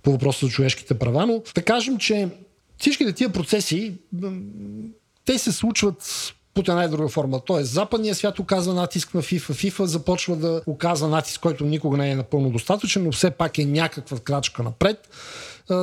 по 0.03 0.11
въпроса 0.11 0.45
за 0.45 0.51
човешките 0.51 0.99
права, 0.99 1.25
но 1.25 1.41
да 1.55 1.61
кажем, 1.61 1.97
че 1.97 2.30
всичките 2.78 3.13
тия 3.13 3.30
процеси 3.30 3.93
те 5.25 5.38
се 5.38 5.51
случват 5.51 6.34
под 6.58 6.70
една 6.70 6.84
и 6.84 6.89
друга 6.89 7.10
форма. 7.10 7.39
Тоест, 7.45 7.72
западният 7.72 8.18
свят 8.18 8.39
оказва 8.39 8.74
натиск 8.74 9.14
на 9.14 9.22
FIFA. 9.22 9.51
FIFA 9.51 9.84
започва 9.84 10.36
да 10.36 10.62
оказва 10.68 11.08
натиск, 11.08 11.41
който 11.41 11.66
никога 11.66 11.97
не 11.97 12.12
е 12.12 12.16
напълно 12.16 12.49
достатъчен, 12.49 13.03
но 13.03 13.12
все 13.12 13.32
пак 13.32 13.58
е 13.58 13.66
някаква 13.66 14.20
крачка 14.20 14.64
напред 14.64 15.10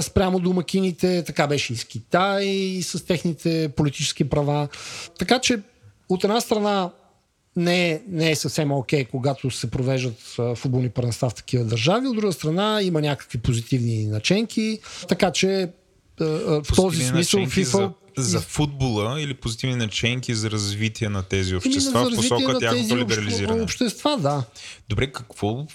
спрямо 0.03 0.39
домакините. 0.39 1.25
Така 1.27 1.47
беше 1.47 1.72
и 1.72 1.77
с 1.77 1.85
Китай, 1.85 2.45
и 2.45 2.83
с 2.83 3.05
техните 3.05 3.68
политически 3.77 4.29
права. 4.29 4.68
Така 5.18 5.39
че, 5.39 5.61
от 6.09 6.25
една 6.25 6.41
страна, 6.41 6.91
не 7.57 7.91
е, 7.91 8.03
не 8.09 8.31
е 8.31 8.37
съвсем 8.37 8.72
окей, 8.72 9.05
когато 9.05 9.51
се 9.51 9.70
провеждат 9.70 10.18
футболни 10.55 10.89
първенства 10.89 11.31
в 11.31 11.35
такива 11.35 11.64
държави. 11.64 12.07
От 12.07 12.16
друга 12.16 12.33
страна, 12.33 12.83
има 12.83 13.01
някакви 13.01 13.39
позитивни 13.39 14.07
наченки. 14.07 14.79
Така 15.09 15.31
че, 15.31 15.70
в 16.20 16.62
този 16.77 17.05
смисъл 17.05 17.41
FIFA... 17.41 17.93
За, 18.17 18.41
футбола 18.41 19.21
или 19.21 19.35
позитивни 19.35 19.77
наченки 19.77 20.35
за 20.35 20.51
развитие 20.51 21.09
на 21.09 21.23
тези 21.23 21.57
общества 21.57 22.11
в 22.11 22.15
посока 22.15 22.59
тяхното 22.59 22.97
либерализиране. 22.97 23.62
Общества, 23.62 24.17
да. 24.17 24.45
Добре, 24.89 25.12
какво, 25.12 25.67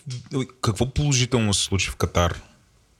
какво 0.62 0.86
положително 0.86 1.54
се 1.54 1.64
случи 1.64 1.90
в 1.90 1.96
Катар? 1.96 2.42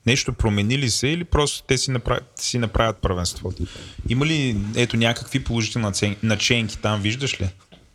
Нещо 0.06 0.32
промени 0.32 0.78
ли 0.78 0.90
се 0.90 1.08
или 1.08 1.24
просто 1.24 1.62
те 1.62 1.78
си 1.78 1.90
направят, 1.90 2.32
си 2.36 2.58
направят 2.58 2.96
първенството? 2.96 3.66
Има 4.08 4.26
ли 4.26 4.56
ето 4.76 4.96
някакви 4.96 5.44
положителни 5.44 6.16
наченки 6.22 6.78
там, 6.78 7.00
виждаш 7.00 7.40
ли? 7.40 7.48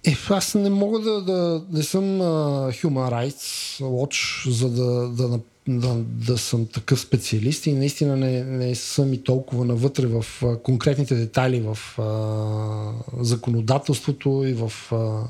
Е, 0.08 0.18
аз 0.30 0.56
не 0.56 0.70
мога 0.70 1.00
да, 1.00 1.22
да 1.22 1.64
не 1.72 1.84
съм 1.84 2.22
а, 2.22 2.72
Human 2.72 3.12
Rights 3.12 3.80
Watch, 3.84 4.50
за 4.50 4.70
да, 4.70 5.08
да, 5.10 5.39
да, 5.68 5.95
да, 6.05 6.38
съм 6.38 6.68
такъв 6.68 6.99
специалист 6.99 7.66
и 7.66 7.74
наистина 7.74 8.18
не, 8.18 8.43
не 8.43 8.76
съм 8.76 9.13
и 9.13 9.24
толкова 9.24 9.66
навътре 9.66 10.05
в 10.05 10.26
а, 10.43 10.57
конкретните 10.57 11.16
детайли 11.16 11.61
в 11.61 11.99
а, 11.99 13.24
законодателството 13.24 14.43
и 14.47 14.53
в 14.53 14.72
а, 14.91 15.22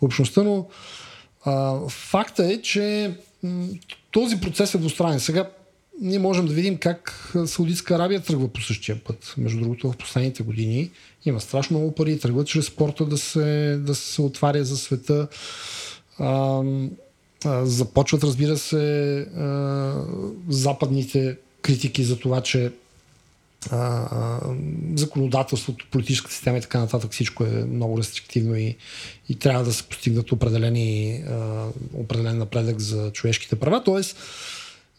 общността, 0.00 0.42
но 0.42 0.66
а, 1.44 1.78
факта 1.88 2.52
е, 2.52 2.62
че 2.62 3.14
този 4.10 4.40
процес 4.40 4.74
е 4.74 4.78
двустранен. 4.78 5.20
Сега 5.20 5.50
ние 6.00 6.18
можем 6.18 6.46
да 6.46 6.54
видим 6.54 6.76
как 6.76 7.32
Саудитска 7.46 7.94
Арабия 7.94 8.20
тръгва 8.20 8.48
по 8.48 8.60
същия 8.60 9.04
път. 9.04 9.34
Между 9.38 9.60
другото, 9.60 9.92
в 9.92 9.96
последните 9.96 10.42
години 10.42 10.90
има 11.24 11.40
страшно 11.40 11.78
много 11.78 11.94
пари, 11.94 12.18
тръгват 12.18 12.46
чрез 12.46 12.66
спорта 12.66 13.06
да 13.06 13.18
се, 13.18 13.78
да 13.80 13.94
се 13.94 14.22
отваря 14.22 14.64
за 14.64 14.76
света. 14.76 15.28
А, 16.18 16.62
започват, 17.62 18.24
разбира 18.24 18.58
се, 18.58 19.26
западните 20.48 21.36
критики 21.62 22.04
за 22.04 22.18
това, 22.18 22.40
че 22.40 22.72
законодателството, 24.94 25.86
политическата 25.90 26.34
система 26.34 26.58
и 26.58 26.60
така 26.60 26.80
нататък, 26.80 27.12
всичко 27.12 27.44
е 27.44 27.64
много 27.64 27.98
рестриктивно 27.98 28.56
и, 28.56 28.76
и 29.28 29.38
трябва 29.38 29.64
да 29.64 29.72
се 29.72 29.82
постигнат 29.82 30.32
определени, 30.32 31.24
определен 31.94 32.38
напредък 32.38 32.78
за 32.80 33.10
човешките 33.12 33.56
права. 33.56 33.84
Тоест, 33.84 34.16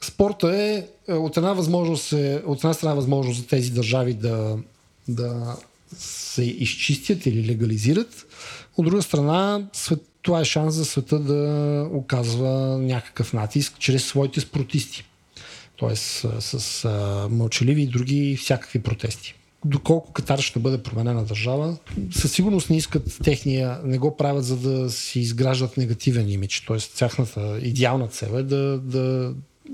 спорта 0.01 0.57
е 0.57 0.85
е, 1.07 1.13
от 1.13 1.37
една, 1.37 1.53
възможност 1.53 2.13
е, 2.13 2.41
от 2.45 2.57
една 2.57 2.73
страна 2.73 2.93
възможност 2.93 3.39
за 3.39 3.47
тези 3.47 3.71
държави 3.71 4.13
да, 4.13 4.57
да 5.07 5.57
се 5.97 6.43
изчистят 6.43 7.25
или 7.25 7.47
легализират. 7.47 8.25
От 8.77 8.85
друга 8.85 9.01
страна, 9.01 9.67
свет, 9.73 10.03
това 10.25 10.41
е 10.41 10.45
шанс 10.45 10.75
за 10.75 10.85
света 10.85 11.19
да 11.19 11.89
оказва 11.93 12.77
някакъв 12.77 13.33
натиск 13.33 13.73
чрез 13.79 14.05
своите 14.05 14.39
спортисти. 14.39 15.03
Тоест 15.75 16.25
с, 16.39 16.59
с 16.59 16.89
мълчаливи 17.31 17.81
и 17.81 17.87
други 17.87 18.37
всякакви 18.41 18.79
протести. 18.79 19.35
Доколко 19.65 20.11
Катар 20.11 20.39
ще 20.39 20.59
бъде 20.59 20.83
променена 20.83 21.25
държава, 21.25 21.77
със 22.11 22.31
сигурност 22.31 22.69
не 22.69 22.77
искат 22.77 23.19
техния, 23.23 23.79
не 23.83 23.97
го 23.97 24.17
правят 24.17 24.45
за 24.45 24.57
да 24.57 24.89
си 24.89 25.19
изграждат 25.19 25.77
негативен 25.77 26.29
имидж. 26.29 26.63
Тоест 26.67 26.97
тяхната 26.97 27.59
идеална 27.61 28.07
цел 28.07 28.31
е 28.33 28.43
да, 28.43 28.79
да 28.79 29.33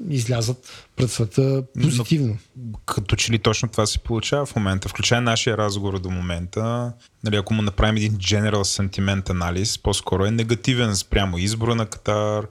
излязат 0.09 0.87
пред 0.95 1.11
света 1.11 1.63
позитивно. 1.81 2.37
Като 2.85 3.15
че 3.15 3.31
ли 3.31 3.39
точно 3.39 3.69
това 3.69 3.85
се 3.85 3.99
получава 3.99 4.45
в 4.45 4.55
момента, 4.55 4.89
включая 4.89 5.21
нашия 5.21 5.57
разговор 5.57 5.99
до 5.99 6.09
момента, 6.09 6.93
нали, 7.23 7.35
ако 7.35 7.53
му 7.53 7.61
направим 7.61 7.97
един 7.97 8.13
general 8.13 8.61
sentiment 8.61 9.29
анализ, 9.29 9.77
по-скоро 9.77 10.25
е 10.25 10.31
негативен 10.31 10.95
спрямо 10.95 11.37
избора 11.37 11.75
на 11.75 11.85
Катар, 11.85 12.47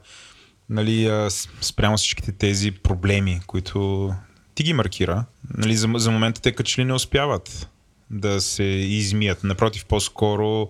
нали, 0.69 1.29
спрямо 1.61 1.97
всичките 1.97 2.33
тези 2.33 2.71
проблеми, 2.71 3.41
които 3.47 4.11
ти 4.55 4.62
ги 4.62 4.73
маркира. 4.73 5.25
Нали, 5.57 5.77
за, 5.77 5.89
за 5.95 6.11
момента 6.11 6.41
те 6.41 6.53
като 6.53 6.71
ли 6.79 6.85
не 6.85 6.93
успяват 6.93 7.69
да 8.11 8.41
се 8.41 8.65
измият. 8.65 9.45
Напротив, 9.45 9.85
по-скоро 9.85 10.69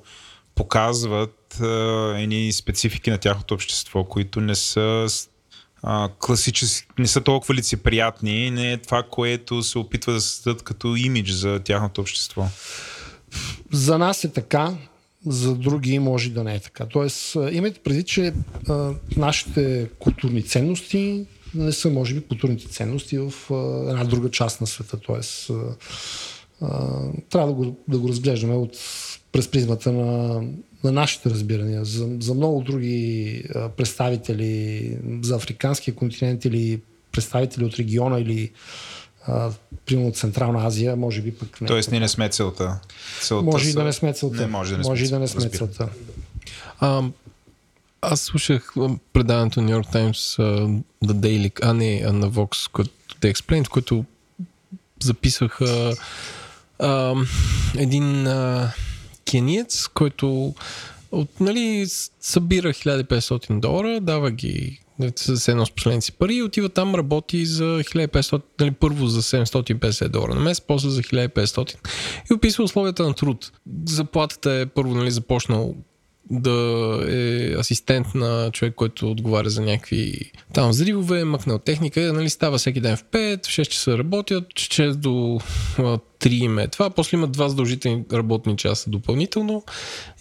показват 0.55 1.61
едни 2.17 2.53
специфики 2.53 3.11
на 3.11 3.19
тяхното 3.19 3.55
общество, 3.55 4.05
които 4.05 4.41
не 4.41 4.55
са 4.55 5.07
а, 5.83 6.09
класически, 6.19 6.87
не 6.99 7.07
са 7.07 7.21
толкова 7.21 7.55
лицеприятни, 7.55 8.51
не 8.51 8.73
е 8.73 8.77
това, 8.77 9.03
което 9.11 9.63
се 9.63 9.79
опитва 9.79 10.13
да 10.13 10.21
създадат 10.21 10.63
като 10.63 10.97
имидж 10.97 11.31
за 11.31 11.61
тяхното 11.65 12.01
общество. 12.01 12.47
За 13.73 13.99
нас 13.99 14.25
е 14.25 14.33
така, 14.33 14.75
за 15.27 15.55
други 15.55 15.99
може 15.99 16.31
да 16.31 16.45
не 16.45 16.55
е 16.55 16.61
така. 16.61 16.87
Тоест, 16.87 17.37
а, 17.37 17.51
имайте 17.53 17.81
предвид, 17.81 18.07
че 18.07 18.35
а, 18.69 18.93
нашите 19.17 19.89
културни 19.99 20.43
ценности 20.43 21.27
не 21.55 21.73
са, 21.73 21.91
може 21.91 22.15
би, 22.15 22.27
културните 22.27 22.69
ценности 22.69 23.19
в 23.19 23.33
а, 23.51 23.91
една 23.91 24.05
друга 24.05 24.31
част 24.31 24.61
на 24.61 24.67
света. 24.67 24.97
Тоест, 24.97 25.51
а, 25.51 25.77
трябва 27.31 27.49
да 27.49 27.55
го, 27.55 27.77
да 27.89 27.99
го 27.99 28.09
разглеждаме 28.09 28.55
от, 28.55 28.77
през 29.33 29.49
призмата 29.49 29.93
на, 29.93 30.43
на 30.85 30.93
нашите 30.93 31.31
разбирания. 31.31 31.85
За, 31.85 32.09
за 32.21 32.35
много 32.35 32.63
други 32.63 33.45
а, 33.55 33.69
представители 33.69 34.99
за 35.23 35.37
африканския 35.37 35.95
континент 35.95 36.45
или 36.45 36.81
представители 37.13 37.65
от 37.65 37.75
региона 37.75 38.21
или 38.21 38.51
а, 39.27 39.51
примерно 39.87 40.09
от 40.09 40.17
Централна 40.17 40.67
Азия, 40.67 40.97
може 40.97 41.23
би 41.23 41.35
пък 41.35 41.61
не. 41.61 41.67
Тоест 41.67 41.91
ние 41.91 42.01
не 42.01 42.09
сме 42.09 42.29
целта. 42.29 42.81
целта 43.21 43.45
може 43.45 43.71
и 43.71 43.73
да 43.73 43.85
не 43.85 43.93
сме 43.93 44.13
целта. 44.13 44.41
Не, 44.41 44.47
може 44.47 44.73
да 44.73 44.79
не 44.79 44.85
може 44.89 45.07
сме, 45.07 45.17
да 45.17 45.21
не 45.21 45.29
сме 45.29 45.49
целта. 45.49 45.89
А, 46.81 47.03
аз 48.03 48.21
слушах 48.21 48.75
предаването 49.13 49.61
New 49.61 49.81
York 49.81 49.93
Times 49.93 50.43
uh, 50.43 50.83
The 51.05 51.13
Daily, 51.13 51.53
а 51.63 51.75
не 51.75 52.01
на 52.01 52.31
Vox, 52.31 52.71
което 52.73 52.91
The 53.21 53.35
Explained, 53.35 53.69
което 53.69 54.05
записваха 55.03 55.95
uh, 56.81 57.29
един 57.79 58.05
uh, 58.05 58.69
кениец, 59.31 59.89
който 59.89 60.55
от, 61.13 61.41
нали, 61.41 61.87
събира 62.21 62.69
1500 62.69 63.61
долара, 63.61 64.01
дава 64.01 64.31
ги 64.31 64.81
с 65.17 65.49
едно 65.49 65.67
с 65.67 65.71
последните 65.71 66.13
пари 66.13 66.35
и 66.35 66.43
отива 66.43 66.69
там, 66.69 66.95
работи 66.95 67.47
за 67.47 67.65
1500, 67.65 68.43
нали, 68.61 68.71
първо 68.71 69.07
за 69.07 69.23
750 69.23 70.09
долара 70.09 70.35
на 70.35 70.41
месец, 70.41 70.65
после 70.67 70.91
за 70.91 71.03
1500 71.03 71.75
и 72.31 72.35
описва 72.35 72.65
условията 72.65 73.03
на 73.03 73.15
труд. 73.15 73.53
Заплатата 73.87 74.53
е 74.53 74.67
първо 74.67 74.95
нали, 74.95 75.11
започнал 75.11 75.75
да 76.31 76.99
е 77.09 77.55
асистент 77.59 78.15
на 78.15 78.51
човек, 78.53 78.75
който 78.75 79.11
отговаря 79.11 79.51
за 79.51 79.63
някакви 79.63 80.33
там 80.55 80.71
взривове, 80.71 81.25
мъкнал 81.25 81.59
техника, 81.59 82.13
нали, 82.13 82.31
става 82.31 82.59
всеки 82.59 82.81
ден 82.81 82.97
в 82.97 83.05
5, 83.05 83.47
в 83.47 83.49
6 83.49 83.65
часа 83.65 83.99
работят, 83.99 84.45
6 84.49 84.95
до 84.95 85.41
3 85.79 86.29
им 86.29 86.59
е 86.59 86.69
това, 86.69 86.91
после 86.91 87.17
имат 87.17 87.33
два 87.33 87.49
задължителни 87.49 88.05
работни 88.13 88.57
часа 88.57 88.91
допълнително 88.91 89.65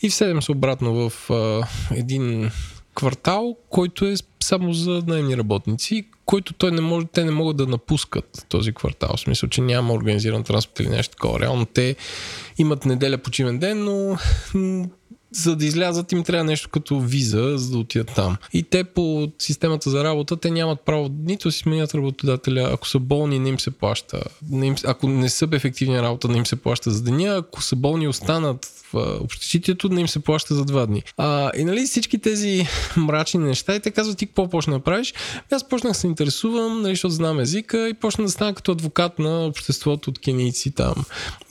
и 0.01 0.09
в 0.09 0.13
7 0.13 0.39
са 0.39 0.51
обратно 0.51 1.09
в 1.09 1.29
а, 1.29 1.67
един 1.95 2.51
квартал, 2.95 3.57
който 3.69 4.05
е 4.05 4.15
само 4.43 4.73
за 4.73 5.03
найемни 5.07 5.37
работници, 5.37 6.07
който 6.25 6.53
той 6.53 6.71
не 6.71 6.81
може, 6.81 7.05
те 7.13 7.25
не 7.25 7.31
могат 7.31 7.57
да 7.57 7.67
напускат 7.67 8.45
този 8.49 8.73
квартал. 8.73 9.09
В 9.15 9.19
смисъл, 9.19 9.49
че 9.49 9.61
няма 9.61 9.93
организиран 9.93 10.43
транспорт 10.43 10.79
или 10.79 10.89
нещо 10.89 11.11
такова. 11.11 11.39
Реално 11.39 11.65
те 11.65 11.95
имат 12.57 12.85
неделя 12.85 13.17
почивен 13.17 13.59
ден, 13.59 13.83
но 13.83 14.17
за 15.31 15.55
да 15.55 15.65
излязат 15.65 16.11
им 16.11 16.23
трябва 16.23 16.43
нещо 16.43 16.69
като 16.69 16.99
виза, 16.99 17.53
за 17.55 17.71
да 17.71 17.77
отидат 17.77 18.11
там. 18.15 18.37
И 18.53 18.63
те 18.63 18.83
по 18.83 19.31
системата 19.39 19.89
за 19.89 20.03
работа, 20.03 20.37
те 20.37 20.51
нямат 20.51 20.81
право 20.85 21.09
нито 21.19 21.51
си 21.51 21.59
сменят 21.59 21.95
работодателя, 21.95 22.69
ако 22.73 22.87
са 22.87 22.99
болни, 22.99 23.39
не 23.39 23.49
им 23.49 23.59
се 23.59 23.71
плаща. 23.71 24.23
Не 24.49 24.67
им, 24.67 24.75
ако 24.85 25.07
не 25.07 25.29
са 25.29 25.47
ефективни 25.51 26.01
работа, 26.01 26.27
не 26.27 26.37
им 26.37 26.45
се 26.45 26.55
плаща 26.55 26.91
за 26.91 27.03
деня, 27.03 27.35
ако 27.35 27.61
са 27.61 27.75
болни 27.75 28.07
останат 28.07 28.67
общежитието, 28.93 29.89
не 29.89 30.01
им 30.01 30.07
се 30.07 30.19
плаща 30.19 30.55
за 30.55 30.65
два 30.65 30.85
дни. 30.85 31.03
А, 31.17 31.51
и 31.57 31.63
нали 31.63 31.83
всички 31.85 32.17
тези 32.17 32.67
мрачни 32.97 33.39
неща, 33.39 33.75
и 33.75 33.79
те 33.79 33.91
казват 33.91 34.17
ти 34.17 34.25
какво 34.25 34.49
почна 34.49 34.73
да 34.73 34.79
правиш. 34.79 35.13
Аз 35.51 35.69
почнах 35.69 35.93
да 35.93 35.99
се 35.99 36.07
интересувам, 36.07 36.81
нали, 36.81 36.91
защото 36.91 37.13
знам 37.13 37.39
езика 37.39 37.89
и 37.89 37.93
почна 37.93 38.23
да 38.23 38.31
стана 38.31 38.53
като 38.53 38.71
адвокат 38.71 39.19
на 39.19 39.45
обществото 39.45 40.09
от 40.09 40.19
кенийци 40.19 40.71
там. 40.71 40.95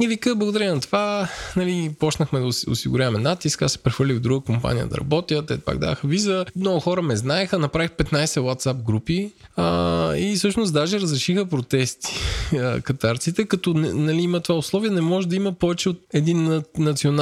И 0.03 0.09
вика, 0.09 0.37
благодаря 0.37 0.75
на 0.75 0.81
това, 0.81 1.29
нали, 1.57 1.91
почнахме 1.99 2.41
да 2.41 2.47
осигуряваме 2.47 3.19
натиск, 3.19 3.63
аз 3.63 3.73
се 3.73 3.79
прехвърлих 3.79 4.17
в 4.17 4.21
друга 4.21 4.45
компания 4.45 4.87
да 4.87 4.97
работя, 4.97 5.47
те 5.47 5.59
пак 5.59 5.79
даха 5.79 6.09
виза. 6.09 6.45
Много 6.57 6.81
хора 6.81 7.03
ме 7.03 7.17
знаеха, 7.17 7.59
направих 7.59 7.91
15 7.91 8.25
WhatsApp 8.25 8.83
групи 8.83 9.33
а, 9.57 10.17
и 10.17 10.37
всъщност 10.37 10.73
даже 10.73 11.01
разрешиха 11.01 11.47
протести 11.47 12.15
катарците, 12.83 13.45
като 13.45 13.75
нали, 13.75 14.23
има 14.23 14.41
това 14.41 14.59
условие, 14.59 14.91
не 14.91 15.01
може 15.01 15.29
да 15.29 15.37
има 15.37 15.53
повече 15.53 15.89
от 15.89 16.01
един 16.13 16.63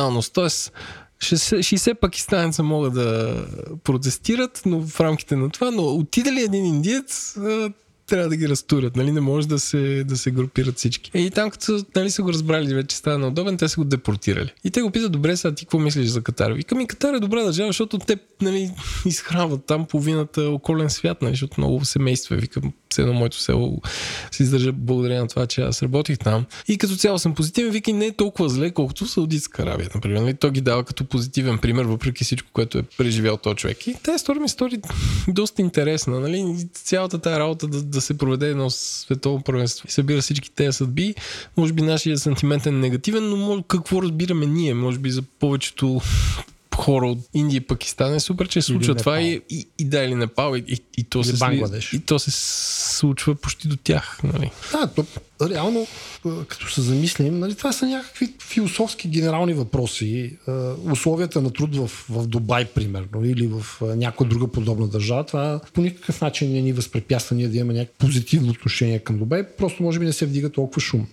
националност. 0.07 0.33
Тоест, 0.33 0.73
60 1.21 1.95
пакистанеца 1.95 2.63
могат 2.63 2.95
да 2.95 3.45
протестират, 3.85 4.63
но 4.67 4.87
в 4.87 5.01
рамките 5.01 5.37
на 5.37 5.51
това, 5.51 5.71
но 5.71 5.83
отиде 5.83 6.33
ли 6.33 6.41
един 6.41 6.65
индиец, 6.67 7.37
трябва 8.07 8.29
да 8.29 8.37
ги 8.37 8.49
разтурят, 8.49 8.97
нали? 8.97 9.13
Не 9.13 9.21
може 9.21 9.49
да 9.49 9.59
се, 9.59 10.05
да 10.05 10.17
се 10.17 10.31
групират 10.31 10.77
всички. 10.77 11.11
И 11.15 11.31
там, 11.31 11.51
като 11.51 11.85
нали, 11.97 12.11
са 12.11 12.23
го 12.23 12.33
разбрали 12.33 12.75
вече 12.75 12.97
става 12.97 13.19
неудобен, 13.19 13.57
те 13.57 13.69
са 13.69 13.77
го 13.77 13.85
депортирали. 13.85 14.53
И 14.65 14.71
те 14.71 14.83
го 14.83 14.91
питат, 14.91 15.13
добре, 15.13 15.37
сега 15.37 15.55
ти 15.55 15.65
какво 15.65 15.79
мислиш 15.79 16.09
за 16.09 16.23
Катар? 16.23 16.53
Вика 16.53 16.75
ми, 16.75 16.87
Катар 16.87 17.15
е 17.15 17.21
добра 17.21 17.43
държава, 17.43 17.69
защото 17.69 17.99
те 17.99 18.19
нали, 18.43 18.71
изхранват 19.07 19.65
там 19.65 19.87
половината 19.87 20.43
околен 20.43 20.91
свят, 20.91 21.23
нали, 21.23 21.33
защото 21.33 21.61
много 21.61 21.85
семейства. 21.85 22.37
Викам, 22.37 22.73
все 22.97 23.03
едно 23.03 23.15
моето 23.15 23.41
село 23.41 23.83
се 24.31 24.43
издържа 24.43 24.73
благодарение 24.73 25.21
на 25.21 25.29
това, 25.29 25.47
че 25.47 25.61
аз 25.61 25.83
работих 25.83 26.19
там. 26.19 26.45
И 26.69 26.79
като 26.79 26.97
цяло 26.97 27.19
съм 27.19 27.35
позитивен, 27.35 27.73
вики 27.73 27.93
не 27.93 28.07
е 28.07 28.13
толкова 28.13 28.49
зле, 28.49 28.71
колкото 28.71 29.07
Саудитска 29.07 29.63
Аравия, 29.63 29.89
например. 29.95 30.21
Нали? 30.21 30.35
Той 30.35 30.51
ги 30.51 30.61
дава 30.61 30.85
като 30.85 31.05
позитивен 31.05 31.59
пример, 31.59 31.85
въпреки 31.85 32.25
всичко, 32.25 32.49
което 32.53 32.79
е 32.79 32.83
преживял 32.83 33.37
този 33.37 33.57
човек. 33.57 33.87
И 33.87 33.95
тази 34.03 34.17
история 34.17 34.43
ми 34.43 34.49
стори 34.49 34.79
доста 35.29 35.63
интересна. 35.63 36.21
Нали? 36.21 36.57
Цялата 36.75 37.19
тази 37.19 37.41
работа 37.41 37.67
да, 37.67 37.83
да 37.83 38.01
се 38.01 38.19
проведе 38.19 38.51
едно 38.51 38.71
световно 38.71 39.43
първенство 39.43 39.87
и 39.89 39.93
събира 39.93 40.21
всички 40.21 40.51
тези 40.51 40.77
съдби. 40.77 41.15
Може 41.57 41.73
би 41.73 41.83
нашия 41.83 42.19
сантимент 42.19 42.67
е 42.67 42.71
негативен, 42.71 43.29
но 43.29 43.65
какво 43.69 44.03
разбираме 44.03 44.47
ние? 44.47 44.75
Може 44.75 44.99
би 44.99 45.11
за 45.11 45.23
повечето 45.23 46.01
хора 46.77 47.09
от 47.09 47.19
Индия 47.35 47.57
и 47.57 47.61
Пакистан 47.61 48.15
е 48.15 48.21
супер, 48.21 48.49
че 48.49 48.63
се 48.63 48.67
случва 48.67 48.93
или 48.93 48.99
това 48.99 49.21
и, 49.21 49.43
и, 49.51 49.69
и 49.79 49.85
да, 49.85 50.05
или 50.05 50.15
Непал, 50.15 50.57
и, 50.57 50.65
и, 50.69 50.79
и, 50.99 51.05
то 51.05 51.25
се, 51.25 51.47
и 51.93 52.01
то 52.01 52.19
се 52.19 52.31
случва 52.97 53.35
почти 53.35 53.69
до 53.69 53.77
тях. 53.77 54.19
Нали? 54.25 54.51
Да, 54.73 54.87
то, 54.87 55.07
реално, 55.43 55.87
като 56.49 56.71
се 56.71 56.81
замислим, 56.81 57.39
нали, 57.39 57.55
това 57.55 57.73
са 57.73 57.87
някакви 57.87 58.35
философски 58.41 59.09
генерални 59.09 59.55
въпроси. 59.55 60.37
условията 60.91 61.41
на 61.41 61.51
труд 61.51 61.77
в, 61.77 61.91
в 62.11 62.27
Дубай, 62.27 62.65
примерно, 62.65 63.25
или 63.25 63.47
в 63.47 63.81
някоя 63.97 64.31
друга 64.31 64.49
подобна 64.49 64.89
държава, 64.89 65.25
това 65.25 65.61
по 65.75 65.81
никакъв 65.81 66.21
начин 66.21 66.53
не 66.53 66.63
ни 66.63 66.73
възпрепятства 66.73 67.37
ние 67.37 67.49
да 67.49 67.57
имаме 67.57 67.75
някакво 67.75 67.99
позитивно 67.99 68.51
отношение 68.51 68.99
към 68.99 69.19
Дубай, 69.19 69.47
просто 69.59 69.83
може 69.83 69.99
би 69.99 70.05
не 70.05 70.13
се 70.13 70.27
вдига 70.27 70.51
толкова 70.51 70.81
шум. 70.81 71.07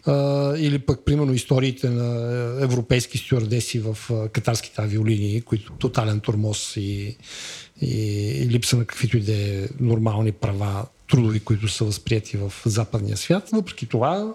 или 0.57 0.79
пък, 0.79 1.05
примерно, 1.05 1.33
историите 1.33 1.89
на 1.89 2.57
европейски 2.61 3.17
стюардеси 3.17 3.79
в 3.79 3.97
катарските 4.31 4.81
авиолинии, 4.81 5.41
които 5.41 5.71
тотален 5.71 6.19
тормоз 6.19 6.77
и, 6.77 7.17
и, 7.81 7.97
и 8.43 8.49
липса 8.49 8.77
на 8.77 8.85
каквито 8.85 9.17
и 9.17 9.21
да 9.21 9.33
е 9.33 9.67
нормални 9.79 10.31
права 10.31 10.85
трудови, 11.13 11.39
които 11.39 11.67
са 11.67 11.85
възприяти 11.85 12.37
в 12.37 12.53
западния 12.65 13.17
свят. 13.17 13.49
Въпреки 13.53 13.85
това, 13.85 14.33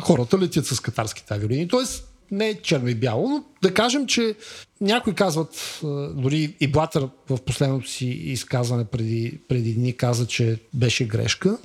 хората 0.00 0.38
летят 0.38 0.66
с 0.66 0.80
катарските 0.80 1.34
авиолинии. 1.34 1.68
Тоест, 1.68 2.08
не 2.30 2.48
е 2.48 2.62
черно 2.62 2.88
и 2.88 2.94
бяло, 2.94 3.28
но 3.28 3.44
да 3.62 3.74
кажем, 3.74 4.06
че 4.06 4.34
някои 4.80 5.14
казват, 5.14 5.80
дори 6.14 6.54
и 6.60 6.66
Блатър 6.66 7.08
в 7.30 7.38
последното 7.38 7.90
си 7.90 8.06
изказване 8.06 8.84
преди, 8.84 9.38
преди 9.48 9.74
дни 9.74 9.96
каза, 9.96 10.26
че 10.26 10.58
беше 10.74 11.06
грешка. 11.06 11.58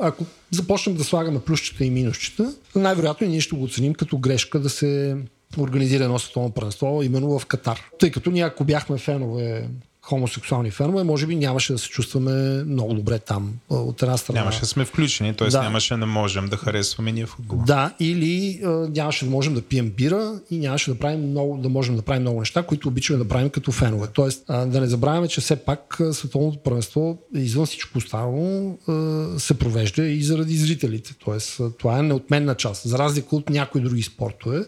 Ако 0.00 0.24
започнем 0.50 0.96
да 0.96 1.04
слагаме 1.04 1.40
плюсчета 1.40 1.84
и 1.84 1.90
минусчета, 1.90 2.54
най-вероятно 2.74 3.26
ние 3.26 3.40
ще 3.40 3.56
го 3.56 3.64
оценим 3.64 3.94
като 3.94 4.18
грешка 4.18 4.60
да 4.60 4.70
се 4.70 5.16
организира 5.58 6.04
едно 6.04 6.18
световно 6.18 6.50
първенство, 6.50 7.02
именно 7.02 7.38
в 7.38 7.46
Катар. 7.46 7.80
Тъй 7.98 8.10
като 8.10 8.30
ние 8.30 8.42
ако 8.42 8.64
бяхме 8.64 8.98
фенове 8.98 9.68
хомосексуални 10.04 10.70
фенове, 10.70 11.04
може 11.04 11.26
би 11.26 11.36
нямаше 11.36 11.72
да 11.72 11.78
се 11.78 11.88
чувстваме 11.88 12.64
много 12.64 12.94
добре 12.94 13.18
там. 13.18 13.52
От 13.68 14.02
една 14.02 14.16
страна. 14.16 14.40
Нямаше 14.40 14.60
да 14.60 14.66
сме 14.66 14.84
включени, 14.84 15.34
т.е. 15.34 15.48
Да. 15.48 15.62
нямаше 15.62 15.96
да 15.96 16.06
можем 16.06 16.48
да 16.48 16.56
харесваме 16.56 17.12
ние 17.12 17.26
футбол. 17.26 17.58
Да, 17.66 17.94
или 18.00 18.60
а, 18.64 18.68
нямаше 18.68 19.24
да 19.24 19.30
можем 19.30 19.54
да 19.54 19.62
пием 19.62 19.90
бира 19.90 20.40
и 20.50 20.58
нямаше 20.58 20.90
да, 20.90 20.98
правим 20.98 21.30
много, 21.30 21.58
да 21.58 21.68
можем 21.68 21.96
да 21.96 22.02
правим 22.02 22.22
много 22.22 22.38
неща, 22.38 22.62
които 22.62 22.88
обичаме 22.88 23.18
да 23.18 23.28
правим 23.28 23.50
като 23.50 23.72
фенове. 23.72 24.06
Тоест, 24.12 24.44
а, 24.48 24.66
да 24.66 24.80
не 24.80 24.86
забравяме, 24.86 25.28
че 25.28 25.40
все 25.40 25.56
пак 25.56 26.00
световното 26.12 26.58
първенство, 26.58 27.18
извън 27.34 27.66
всичко 27.66 27.98
останало, 27.98 28.78
а, 28.88 29.38
се 29.38 29.54
провежда 29.54 30.04
и 30.04 30.22
заради 30.22 30.56
зрителите. 30.56 31.14
Тоест, 31.24 31.60
това 31.78 31.98
е 31.98 32.02
неотменна 32.02 32.54
част. 32.54 32.88
За 32.88 32.98
разлика 32.98 33.36
от 33.36 33.50
някои 33.50 33.80
други 33.80 34.02
спортове, 34.02 34.64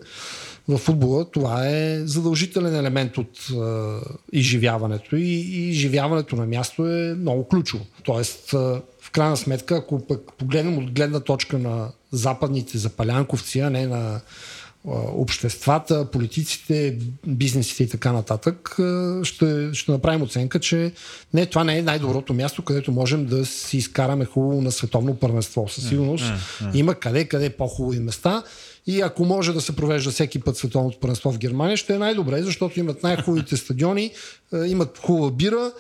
в 0.69 0.79
футбола 0.79 1.31
това 1.31 1.69
е 1.69 2.01
задължителен 2.05 2.77
елемент 2.77 3.19
от 3.19 3.49
е, 3.51 3.55
изживяването 4.33 5.17
и, 5.17 5.23
и 5.23 5.69
изживяването 5.69 6.37
на 6.37 6.47
място 6.47 6.87
е 6.87 7.15
много 7.15 7.49
ключово. 7.49 7.85
Тоест, 8.03 8.53
е, 8.53 8.57
в 9.01 9.11
крайна 9.13 9.37
сметка, 9.37 9.77
ако 9.77 10.07
пък 10.07 10.21
погледнем 10.39 10.79
от 10.79 10.91
гледна 10.91 11.21
точка 11.21 11.59
на 11.59 11.89
западните 12.13 12.79
запалянковци, 12.79 13.61
а 13.61 13.71
не 13.71 13.87
на 13.87 14.21
обществата, 15.17 16.11
политиците, 16.11 16.99
бизнесите 17.27 17.83
и 17.83 17.89
така 17.89 18.13
нататък, 18.13 18.77
ще, 19.23 19.71
ще 19.73 19.93
направим 19.93 20.23
оценка, 20.23 20.61
че 20.61 20.93
не, 21.35 21.47
това 21.47 21.65
не 21.65 21.79
е 21.79 21.83
най-доброто 21.83 22.35
място, 22.35 22.63
където 22.63 22.93
можем 22.93 23.27
да 23.27 23.47
си 23.47 23.77
изкараме 23.77 24.25
хубаво 24.25 24.63
на 24.63 24.73
световно 24.73 25.15
първенство. 25.15 25.67
Със 25.69 25.89
сигурност 25.89 26.25
има 26.75 26.95
къде, 26.95 27.25
къде 27.25 27.51
по-хубави 27.51 28.01
места 28.01 28.43
И 28.87 29.01
ако 29.01 29.25
може 29.25 29.53
да 29.53 29.61
се 29.61 29.77
провежда 29.77 30.11
всеки 30.11 30.41
път 30.41 30.57
световното 30.57 31.01
първенство 31.01 31.33
в 31.33 31.39
Германия, 31.39 31.77
ще 31.77 31.95
е 31.95 31.99
най-добре, 31.99 32.43
защото 32.43 32.81
имат 32.81 33.03
най-хубавите 33.03 33.57
стадиони, 33.57 34.11
имат 34.67 34.99
хубава 34.99 35.31
бира, 35.31 35.73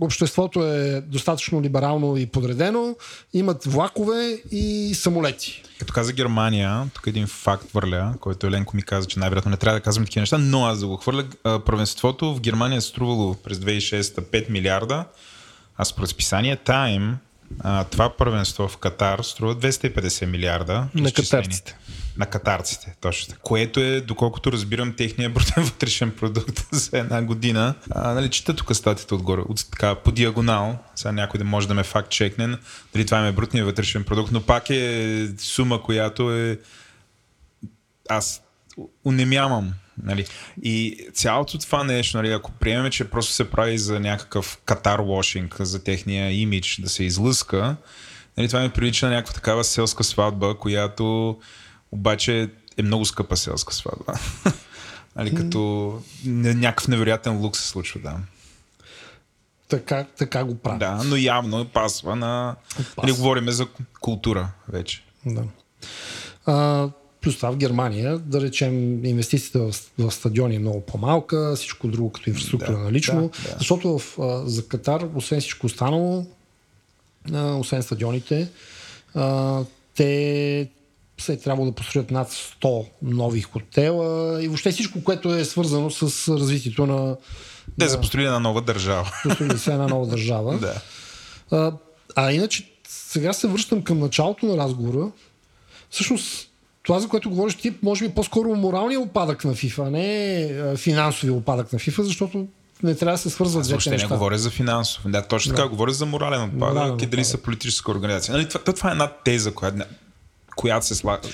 обществото 0.00 0.64
е 0.64 1.00
достатъчно 1.00 1.62
либерално 1.62 2.16
и 2.16 2.26
подредено, 2.26 2.96
имат 3.32 3.64
влакове 3.64 4.38
и 4.50 4.94
самолети. 4.94 5.62
Като 5.78 5.92
каза 5.92 6.12
Германия, 6.12 6.90
тук 6.94 7.06
един 7.06 7.26
факт 7.26 7.72
върля, 7.72 8.14
който 8.20 8.46
Еленко 8.46 8.76
ми 8.76 8.82
каза, 8.82 9.06
че 9.06 9.18
най-вероятно 9.18 9.50
не 9.50 9.56
трябва 9.56 9.78
да 9.78 9.82
казвам 9.82 10.04
такива 10.04 10.22
неща, 10.22 10.38
но 10.38 10.66
аз 10.66 10.80
да 10.80 10.86
го 10.86 10.96
хвърля. 10.96 11.24
Първенството 11.66 12.34
в 12.34 12.40
Германия 12.40 12.76
е 12.76 12.80
струвало 12.80 13.34
през 13.34 13.58
2006 13.58 14.02
5 14.02 14.50
милиарда, 14.50 15.04
а 15.76 15.84
според 15.84 16.10
списание 16.10 16.56
Time 16.56 17.14
а, 17.60 17.84
това 17.84 18.16
първенство 18.16 18.68
в 18.68 18.76
Катар 18.76 19.18
струва 19.22 19.56
250 19.56 20.26
милиарда. 20.26 20.88
На 20.94 21.12
катарците. 21.12 21.76
На 22.16 22.26
катарците, 22.26 22.94
точно. 23.00 23.34
Което 23.42 23.80
е, 23.80 24.00
доколкото 24.00 24.52
разбирам, 24.52 24.92
техния 24.96 25.30
брутен 25.30 25.62
вътрешен 25.64 26.10
продукт 26.10 26.66
за 26.70 26.98
една 26.98 27.22
година. 27.22 27.74
А, 27.90 28.12
нали, 28.12 28.30
чета 28.30 28.56
тук 28.56 28.76
статията 28.76 29.14
отгоре, 29.14 29.40
от, 29.40 29.70
така, 29.70 29.94
по 29.94 30.12
диагонал. 30.12 30.78
Сега 30.94 31.12
някой 31.12 31.38
да 31.38 31.44
може 31.44 31.68
да 31.68 31.74
ме 31.74 31.82
факт 31.82 32.10
чекне, 32.10 32.56
дали 32.92 33.06
това 33.06 33.26
е 33.26 33.32
брутният 33.32 33.66
вътрешен 33.66 34.04
продукт, 34.04 34.32
но 34.32 34.42
пак 34.42 34.70
е 34.70 35.28
сума, 35.38 35.82
която 35.82 36.32
е 36.32 36.58
аз 38.08 38.42
унемявам 39.04 39.72
Нали? 40.02 40.26
И 40.62 41.06
цялото 41.14 41.58
това 41.58 41.84
нещо, 41.84 42.16
нали, 42.16 42.32
ако 42.32 42.52
приемем, 42.52 42.90
че 42.90 43.10
просто 43.10 43.32
се 43.32 43.50
прави 43.50 43.78
за 43.78 44.00
някакъв 44.00 44.58
катар 44.64 44.98
лошинг, 44.98 45.56
за 45.60 45.84
техния 45.84 46.40
имидж 46.40 46.80
да 46.82 46.88
се 46.88 47.04
излъска, 47.04 47.76
нали, 48.36 48.48
това 48.48 48.60
ми 48.60 48.70
прилича 48.70 49.06
на 49.06 49.12
някаква 49.12 49.34
такава 49.34 49.64
селска 49.64 50.04
сватба, 50.04 50.54
която 50.54 51.36
обаче 51.92 52.50
е 52.76 52.82
много 52.82 53.04
скъпа 53.04 53.36
селска 53.36 53.74
сватба. 53.74 54.14
нали, 55.16 55.34
като 55.34 56.02
някакъв 56.24 56.88
невероятен 56.88 57.36
лук 57.36 57.56
се 57.56 57.68
случва, 57.68 58.00
да. 58.00 58.16
Така, 59.68 60.06
така 60.18 60.44
го 60.44 60.54
прави. 60.54 60.78
Да, 60.78 61.02
но 61.04 61.16
явно 61.16 61.64
пасва 61.64 62.16
на... 62.16 62.56
Пас. 62.76 62.96
Нали, 62.96 63.12
говориме 63.12 63.52
за 63.52 63.66
култура 64.00 64.48
вече. 64.68 65.04
Да. 65.26 65.42
А, 66.46 66.88
Плюс 67.26 67.36
това 67.36 67.50
в 67.52 67.56
Германия, 67.56 68.18
да 68.18 68.40
речем, 68.40 69.04
инвестицията 69.04 69.58
в, 69.58 69.90
в 69.98 70.10
стадиони 70.10 70.54
е 70.54 70.58
много 70.58 70.80
по-малка, 70.80 71.52
всичко 71.56 71.88
друго 71.88 72.12
като 72.12 72.30
инфраструктура 72.30 72.78
да, 72.78 72.84
налично. 72.84 73.20
Да, 73.20 73.48
да. 73.48 73.56
Защото 73.58 73.98
в, 73.98 74.18
а, 74.18 74.46
за 74.46 74.68
Катар, 74.68 75.06
освен 75.14 75.40
всичко 75.40 75.66
останало, 75.66 76.26
а, 77.32 77.54
освен 77.54 77.82
стадионите, 77.82 78.48
а, 79.14 79.60
те 79.94 80.68
се 81.18 81.36
трябва 81.36 81.64
да 81.64 81.72
построят 81.72 82.10
над 82.10 82.28
100 82.30 82.86
нови 83.02 83.40
хотела 83.40 84.42
и 84.44 84.48
въобще 84.48 84.70
всичко, 84.70 85.04
което 85.04 85.34
е 85.34 85.44
свързано 85.44 85.90
с 85.90 86.32
развитието 86.32 86.86
на... 86.86 87.16
Те 87.78 87.88
са 87.88 88.00
построили 88.00 88.26
една 88.26 88.38
нова 88.38 88.62
държава. 88.62 89.12
Построили 89.22 89.58
се 89.58 89.72
една 89.72 89.86
нова 89.86 90.06
държава. 90.06 90.58
да. 90.60 90.82
А, 91.50 91.72
а 92.16 92.32
иначе, 92.32 92.70
сега 92.88 93.32
се 93.32 93.48
връщам 93.48 93.82
към 93.82 93.98
началото 93.98 94.46
на 94.46 94.56
разговора. 94.56 95.10
Всъщност, 95.90 96.48
това, 96.86 97.00
за 97.00 97.08
което 97.08 97.30
говориш 97.30 97.54
ти, 97.54 97.74
може 97.82 98.08
би 98.08 98.14
по-скоро 98.14 98.54
моралния 98.54 99.00
опадък 99.00 99.44
на 99.44 99.54
FIFA, 99.54 99.86
а 99.86 99.90
не 99.90 100.76
финансови 100.76 101.30
опадък 101.30 101.72
на 101.72 101.78
FIFA, 101.78 102.02
защото 102.02 102.46
не 102.82 102.94
трябва 102.94 103.14
да 103.14 103.18
се 103.18 103.30
свързват 103.30 103.62
двете 103.62 103.74
въобще 103.74 103.90
неща. 103.90 104.08
не 104.08 104.14
говоря 104.14 104.38
за 104.38 104.50
финансов. 104.50 105.04
Да, 105.08 105.22
точно 105.22 105.50
да. 105.50 105.56
така, 105.56 105.68
говоря 105.68 105.92
за 105.92 106.06
морален 106.06 106.42
отпадък 106.42 106.74
морален 106.74 106.98
и 107.00 107.06
дали 107.06 107.24
са 107.24 107.38
политическа 107.38 107.90
организация. 107.90 108.34
Нали, 108.34 108.48
това, 108.48 108.60
това 108.60 108.88
е 108.88 108.92
една 108.92 109.12
теза, 109.24 109.54
която, 109.54 109.78
която 110.56 110.86
се, 110.86 110.94
слага, 110.94 111.28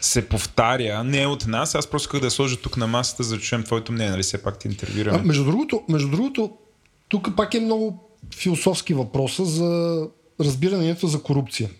се 0.00 0.28
повтаря. 0.28 1.04
Не 1.04 1.22
е 1.22 1.26
от 1.26 1.46
нас, 1.46 1.74
аз 1.74 1.86
просто 1.86 2.06
исках 2.06 2.20
да 2.20 2.30
сложа 2.30 2.56
тук 2.56 2.76
на 2.76 2.86
масата, 2.86 3.22
за 3.22 3.36
да 3.36 3.40
чуем 3.40 3.62
твоето 3.62 3.92
мнение. 3.92 4.10
Нали, 4.10 4.22
все 4.22 4.42
пак 4.42 4.58
ти 4.58 4.68
интервюираме. 4.68 5.18
А, 5.18 5.22
между, 5.22 5.44
другото, 5.44 5.82
между 5.88 6.08
другото, 6.08 6.50
тук 7.08 7.36
пак 7.36 7.54
е 7.54 7.60
много 7.60 8.10
философски 8.36 8.94
въпроса 8.94 9.44
за 9.44 10.02
разбирането 10.40 11.06
за 11.06 11.22
корупция. 11.22 11.70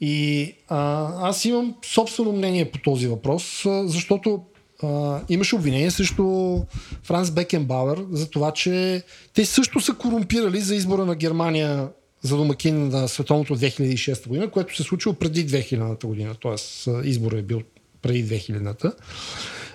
И 0.00 0.54
а, 0.68 1.08
аз 1.28 1.44
имам 1.44 1.74
собствено 1.84 2.32
мнение 2.32 2.70
по 2.70 2.78
този 2.78 3.06
въпрос, 3.06 3.66
защото 3.84 4.42
а, 4.82 5.20
имаше 5.28 5.54
обвинение 5.54 5.90
срещу 5.90 6.58
Франс 7.02 7.30
Бекенбауер 7.30 8.04
за 8.12 8.30
това, 8.30 8.52
че 8.52 9.02
те 9.34 9.44
също 9.44 9.80
са 9.80 9.94
корумпирали 9.94 10.60
за 10.60 10.74
избора 10.74 11.04
на 11.04 11.14
Германия 11.14 11.88
за 12.22 12.36
домакин 12.36 12.88
на 12.88 13.08
световното 13.08 13.56
2006 13.56 14.28
година, 14.28 14.50
което 14.50 14.76
се 14.76 14.82
случило 14.82 15.14
преди 15.14 15.46
2000-та 15.46 16.06
година, 16.06 16.34
т.е. 16.42 16.90
изборът 17.08 17.38
е 17.38 17.42
бил 17.42 17.62
преди 18.02 18.24
2000-та. 18.24 18.92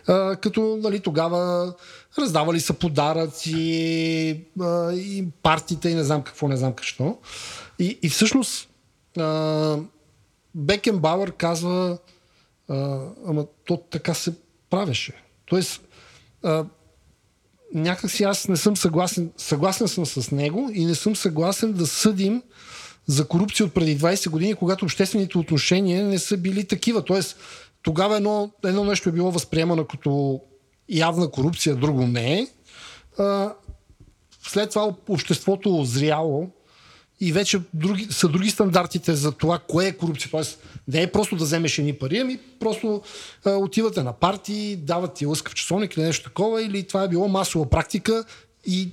А, 0.08 0.36
като 0.36 0.80
нали, 0.82 1.00
тогава 1.00 1.74
раздавали 2.20 2.60
са 2.60 2.74
подаръци 2.74 4.42
а, 4.62 4.94
и 4.94 5.26
партиите 5.44 5.90
и 5.90 5.96
не 5.96 6.04
знам 6.04 6.24
какво, 6.24 6.48
не 6.48 6.58
знам 6.58 6.74
какво. 6.74 7.18
И, 7.80 8.00
и 8.02 8.10
всъщност 8.10 8.70
а, 9.18 9.78
Бекенбауър 10.56 11.32
казва, 11.32 11.98
а, 12.70 13.00
ама 13.28 13.46
то 13.66 13.78
така 13.78 14.14
се 14.14 14.34
правеше. 14.70 15.14
Тоест, 15.46 15.82
а, 16.44 16.66
някакси 17.74 18.24
аз 18.24 18.48
не 18.48 18.58
съм 18.58 18.78
съгласен, 18.78 19.32
съгласен 19.38 19.88
съм 19.88 20.06
с 20.06 20.32
него 20.32 20.70
и 20.74 20.86
не 20.86 20.96
съм 20.96 21.16
съгласен 21.16 21.74
да 21.74 21.88
съдим 21.88 22.44
за 23.08 23.28
корупция 23.28 23.66
от 23.66 23.74
преди 23.74 23.98
20 23.98 24.30
години, 24.30 24.56
когато 24.56 24.86
обществените 24.86 25.38
отношения 25.38 26.06
не 26.06 26.20
са 26.20 26.38
били 26.38 26.68
такива. 26.68 27.04
Тоест, 27.06 27.38
тогава 27.82 28.18
едно, 28.18 28.52
едно 28.66 28.84
нещо 28.84 29.10
е 29.10 29.12
било 29.12 29.32
възприемано 29.32 29.86
като 29.86 30.42
явна 30.90 31.32
корупция, 31.32 31.76
друго 31.76 32.08
не 32.08 32.40
е. 32.40 32.48
А, 33.18 33.54
след 34.48 34.70
това 34.70 34.96
обществото 35.10 35.80
озряло 35.80 36.50
и 37.24 37.32
вече 37.32 37.62
други, 37.74 38.08
са 38.10 38.28
други 38.28 38.50
стандартите 38.50 39.14
за 39.14 39.32
това 39.32 39.60
кое 39.60 39.86
е 39.86 39.98
корупция. 39.98 40.32
Тоест, 40.32 40.60
не 40.88 41.02
е 41.02 41.12
просто 41.12 41.36
да 41.36 41.44
вземеш 41.44 41.78
едни 41.78 41.94
пари, 41.94 42.18
ами 42.18 42.40
просто 42.60 43.02
а, 43.46 43.52
отивате 43.52 44.04
на 44.04 44.14
партии, 44.14 44.76
дават 44.76 45.14
ти 45.14 45.26
лъскав 45.26 45.56
часовник 45.56 45.98
или 45.98 46.04
нещо 46.04 46.30
такова, 46.30 46.64
или 46.64 46.84
това 46.84 47.04
е 47.04 47.08
било 47.08 47.28
масова 47.28 47.70
практика 47.70 48.24
и 48.66 48.90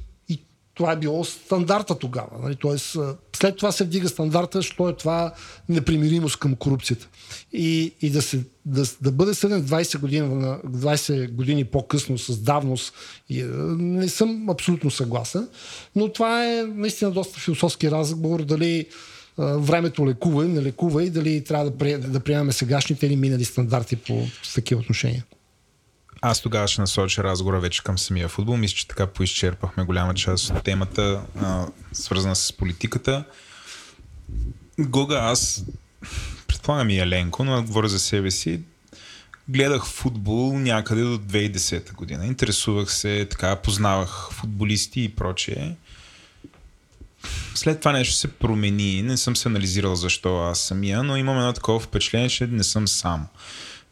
това 0.80 0.92
е 0.92 0.96
било 0.96 1.24
стандарта 1.24 1.98
тогава. 1.98 2.38
Нали? 2.42 2.56
Тоест, 2.56 2.96
след 3.36 3.56
това 3.56 3.72
се 3.72 3.84
вдига 3.84 4.08
стандарта, 4.08 4.62
що 4.62 4.88
е 4.88 4.96
това 4.96 5.32
непримиримост 5.68 6.36
към 6.36 6.56
корупцията. 6.56 7.08
И, 7.52 7.94
и 8.00 8.10
да, 8.10 8.22
се, 8.22 8.44
да, 8.64 8.84
да 9.00 9.12
бъде 9.12 9.34
съден 9.34 9.62
20 9.62 9.98
години, 9.98 10.28
20 10.28 11.30
години 11.30 11.64
по-късно 11.64 12.18
с 12.18 12.38
давност, 12.38 12.94
и, 13.28 13.42
не 13.78 14.08
съм 14.08 14.50
абсолютно 14.50 14.90
съгласен. 14.90 15.48
Но 15.96 16.12
това 16.12 16.46
е 16.46 16.62
наистина 16.62 17.10
доста 17.10 17.40
философски 17.40 17.90
разговор, 17.90 18.42
дали 18.42 18.86
времето 19.38 20.06
лекува 20.06 20.44
не 20.44 20.62
лекува 20.62 21.04
и 21.04 21.10
дали 21.10 21.44
трябва 21.44 21.70
да 21.98 22.20
приемаме 22.20 22.52
сегашните 22.52 23.06
или 23.06 23.16
минали 23.16 23.44
стандарти 23.44 23.96
по 23.96 24.26
такива 24.54 24.80
отношения. 24.80 25.24
Аз 26.22 26.40
тогава 26.40 26.68
ще 26.68 26.80
насоча 26.80 27.24
разговора 27.24 27.60
вече 27.60 27.82
към 27.82 27.98
самия 27.98 28.28
футбол. 28.28 28.56
Мисля, 28.56 28.76
че 28.76 28.88
така 28.88 29.06
поизчерпахме 29.06 29.84
голяма 29.84 30.14
част 30.14 30.50
от 30.50 30.64
темата, 30.64 31.22
а, 31.40 31.66
свързана 31.92 32.36
с 32.36 32.52
политиката. 32.52 33.24
Гога, 34.78 35.16
аз 35.16 35.64
предполагам 36.46 36.90
и 36.90 36.98
Еленко, 36.98 37.44
но 37.44 37.62
говоря 37.62 37.88
за 37.88 37.98
себе 37.98 38.30
си. 38.30 38.60
Гледах 39.48 39.86
футбол 39.86 40.58
някъде 40.58 41.02
до 41.02 41.18
2010 41.18 41.92
година. 41.92 42.26
Интересувах 42.26 42.92
се, 42.92 43.26
така, 43.30 43.56
познавах 43.56 44.28
футболисти 44.32 45.02
и 45.02 45.08
прочее. 45.08 45.74
След 47.54 47.78
това 47.80 47.92
нещо 47.92 48.14
се 48.14 48.28
промени. 48.28 49.02
Не 49.02 49.16
съм 49.16 49.36
се 49.36 49.48
анализирал 49.48 49.94
защо 49.94 50.42
аз 50.42 50.60
самия, 50.60 51.02
но 51.02 51.16
имам 51.16 51.38
едно 51.38 51.52
такова 51.52 51.80
впечатление, 51.80 52.28
че 52.28 52.46
не 52.46 52.64
съм 52.64 52.88
сам. 52.88 53.26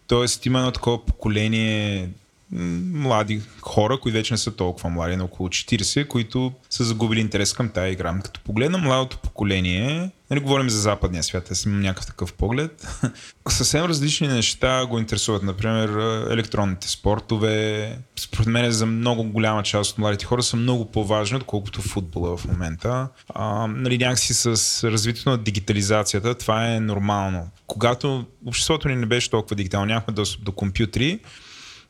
Тоест 0.09 0.47
има 0.47 0.59
едно 0.59 0.73
такова 0.73 1.05
поколение 1.05 2.09
млади 2.53 3.41
хора, 3.61 4.01
които 4.01 4.17
вече 4.19 4.35
не 4.35 4.39
са 4.39 4.57
толкова 4.57 4.91
млади, 4.91 5.17
на 5.17 5.25
около 5.25 5.49
40, 5.49 6.09
които 6.09 6.53
са 6.71 6.85
загубили 6.85 7.21
интерес 7.21 7.53
към 7.53 7.69
тази 7.69 7.93
игра. 7.93 8.21
Като 8.25 8.41
погледна 8.41 8.79
младото 8.79 9.19
поколение, 9.19 10.11
нали 10.31 10.41
говорим 10.41 10.71
за 10.71 10.81
западния 10.81 11.23
свят, 11.23 11.51
аз 11.51 11.65
имам 11.65 11.81
някакъв 11.81 12.07
такъв 12.07 12.33
поглед, 12.33 12.87
съвсем 13.49 13.85
различни 13.85 14.29
неща 14.29 14.87
го 14.87 14.99
интересуват. 14.99 15.43
Например, 15.43 15.89
електронните 16.31 16.89
спортове. 16.89 17.99
Според 18.17 18.47
мен 18.47 18.71
за 18.71 18.87
много 18.87 19.25
голяма 19.25 19.63
част 19.63 19.93
от 19.93 19.99
младите 19.99 20.25
хора 20.25 20.43
са 20.43 20.57
много 20.57 20.85
по-важни, 20.85 21.37
отколкото 21.37 21.83
футбола 21.83 22.37
в 22.37 22.45
момента. 22.45 23.09
А, 23.35 23.67
нали, 23.67 23.99
някакси 23.99 24.35
с 24.35 24.47
развитието 24.91 25.31
на 25.31 25.39
дигитализацията 25.39 26.35
това 26.35 26.75
е 26.75 26.81
нормално. 26.81 27.49
Когато 27.67 28.27
обществото 28.47 28.89
ни 28.89 28.97
не 28.97 29.07
беше 29.07 29.31
толкова 29.31 29.57
дигитално, 29.57 29.87
нямахме 29.87 30.15
достъп 30.15 30.45
до 30.45 30.53
компютри, 30.53 31.21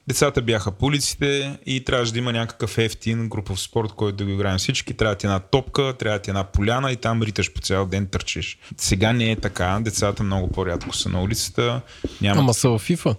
децата 0.08 0.42
бяха 0.42 0.70
по 0.70 0.86
улиците 0.86 1.58
и 1.66 1.84
трябваше 1.84 2.12
да 2.12 2.18
има 2.18 2.32
някакъв 2.32 2.78
ефтин 2.78 3.28
групов 3.28 3.60
спорт, 3.60 3.92
който 3.92 4.16
да 4.16 4.24
го 4.24 4.30
играем 4.30 4.58
всички. 4.58 4.94
Трябва 4.94 5.14
ти 5.14 5.26
една 5.26 5.38
топка, 5.38 5.94
трябва 5.98 6.18
ти 6.18 6.30
една 6.30 6.44
поляна 6.44 6.92
и 6.92 6.96
там 6.96 7.22
риташ 7.22 7.52
по 7.52 7.60
цял 7.60 7.86
ден 7.86 8.06
търчиш. 8.06 8.58
Сега 8.76 9.12
не 9.12 9.30
е 9.30 9.36
така. 9.36 9.78
Децата 9.80 10.22
много 10.22 10.48
по-рядко 10.48 10.96
са 10.96 11.08
на 11.08 11.22
улицата. 11.22 11.80
Няма, 12.20 12.40
Ама 12.40 12.54
са 12.54 12.68
в 12.68 12.78
FIFA. 12.78 13.16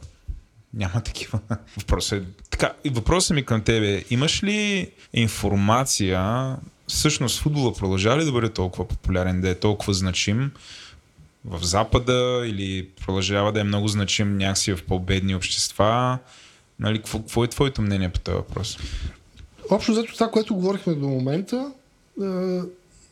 няма 0.73 1.01
такива. 1.01 1.39
Въпросът 1.77 2.23
е... 2.23 2.25
Така, 2.49 2.73
и 2.83 2.89
въпросът 2.89 3.35
ми 3.35 3.45
към 3.45 3.61
тебе. 3.61 4.03
Имаш 4.09 4.43
ли 4.43 4.91
информация 5.13 6.55
всъщност 6.87 7.41
футбола 7.41 7.73
продължава 7.73 8.21
ли 8.21 8.25
да 8.25 8.31
бъде 8.31 8.49
толкова 8.49 8.87
популярен, 8.87 9.41
да 9.41 9.49
е 9.49 9.55
толкова 9.55 9.93
значим 9.93 10.51
в 11.45 11.63
Запада 11.63 12.43
или 12.45 12.87
продължава 13.05 13.51
да 13.51 13.59
е 13.59 13.63
много 13.63 13.87
значим 13.87 14.37
някакси 14.37 14.73
в 14.73 14.83
по-бедни 14.83 15.35
общества? 15.35 16.19
Нали, 16.79 16.97
какво, 16.97 17.19
какво 17.19 17.43
е 17.43 17.47
твоето 17.47 17.81
мнение 17.81 18.09
по 18.09 18.19
този 18.19 18.35
въпрос? 18.35 18.77
Общо 19.69 19.91
взето 19.91 20.13
това, 20.13 20.31
което 20.31 20.55
говорихме 20.55 20.93
до 20.93 21.07
момента, 21.07 21.71
е, 22.21 22.25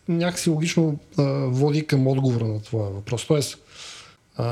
някакси 0.08 0.50
логично 0.50 1.00
е, 1.20 1.24
води 1.48 1.88
към 1.88 2.08
отговора 2.08 2.46
на 2.46 2.62
твоя 2.62 2.90
въпрос. 2.90 3.28
Тоест, 3.28 3.58
е, 4.40 4.44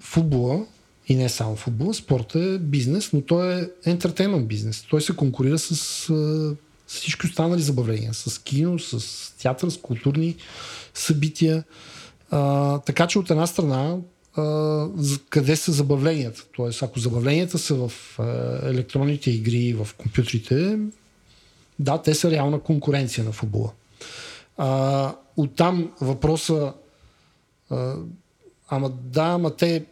футбола 0.00 0.66
и 1.08 1.14
не 1.14 1.28
само 1.28 1.56
футбола, 1.56 1.94
спорта 1.94 2.38
е 2.38 2.58
бизнес, 2.58 3.12
но 3.12 3.20
той 3.20 3.60
е 3.60 3.68
ентертеймент 3.84 4.48
бизнес. 4.48 4.86
Той 4.90 5.02
се 5.02 5.16
конкурира 5.16 5.58
с, 5.58 5.70
е, 5.70 5.74
с 6.86 6.94
всички 6.94 7.26
останали 7.26 7.62
забавления, 7.62 8.14
с 8.14 8.38
кино, 8.38 8.78
с 8.78 9.32
театър, 9.38 9.70
с 9.70 9.76
културни 9.76 10.36
събития. 10.94 11.64
А, 12.30 12.78
така 12.78 13.06
че 13.06 13.18
от 13.18 13.30
една 13.30 13.46
страна 13.46 13.96
а, 14.36 14.88
къде 15.28 15.56
са 15.56 15.72
забавленията? 15.72 16.44
Тоест, 16.56 16.82
ако 16.82 16.98
забавленията 16.98 17.58
са 17.58 17.74
в 17.74 17.92
а, 18.18 18.58
електронните 18.68 19.30
игри, 19.30 19.72
в 19.72 19.88
компютрите, 19.98 20.78
да, 21.78 22.02
те 22.02 22.14
са 22.14 22.30
реална 22.30 22.60
конкуренция 22.60 23.24
на 23.24 23.32
футбола. 23.32 23.72
А, 24.56 25.14
оттам 25.36 25.92
въпроса, 26.00 26.72
а, 27.70 27.94
ама 28.68 28.90
да, 28.90 29.24
ама 29.24 29.56
те 29.56 29.84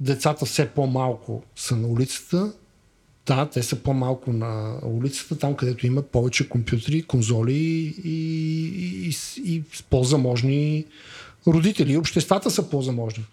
децата 0.00 0.44
все 0.44 0.68
по-малко 0.68 1.42
са 1.56 1.76
на 1.76 1.88
улицата. 1.88 2.52
Да, 3.26 3.50
те 3.50 3.62
са 3.62 3.76
по-малко 3.76 4.32
на 4.32 4.78
улицата, 4.84 5.38
там 5.38 5.54
където 5.54 5.86
има 5.86 6.02
повече 6.02 6.48
компютри, 6.48 7.02
конзоли 7.02 7.54
и, 7.54 7.94
и, 8.04 9.08
и, 9.08 9.14
и 9.54 9.62
по-заможни 9.90 10.84
родители. 11.46 11.96
Обществата 11.96 12.50
са 12.50 12.70
по-заможни. 12.70 13.24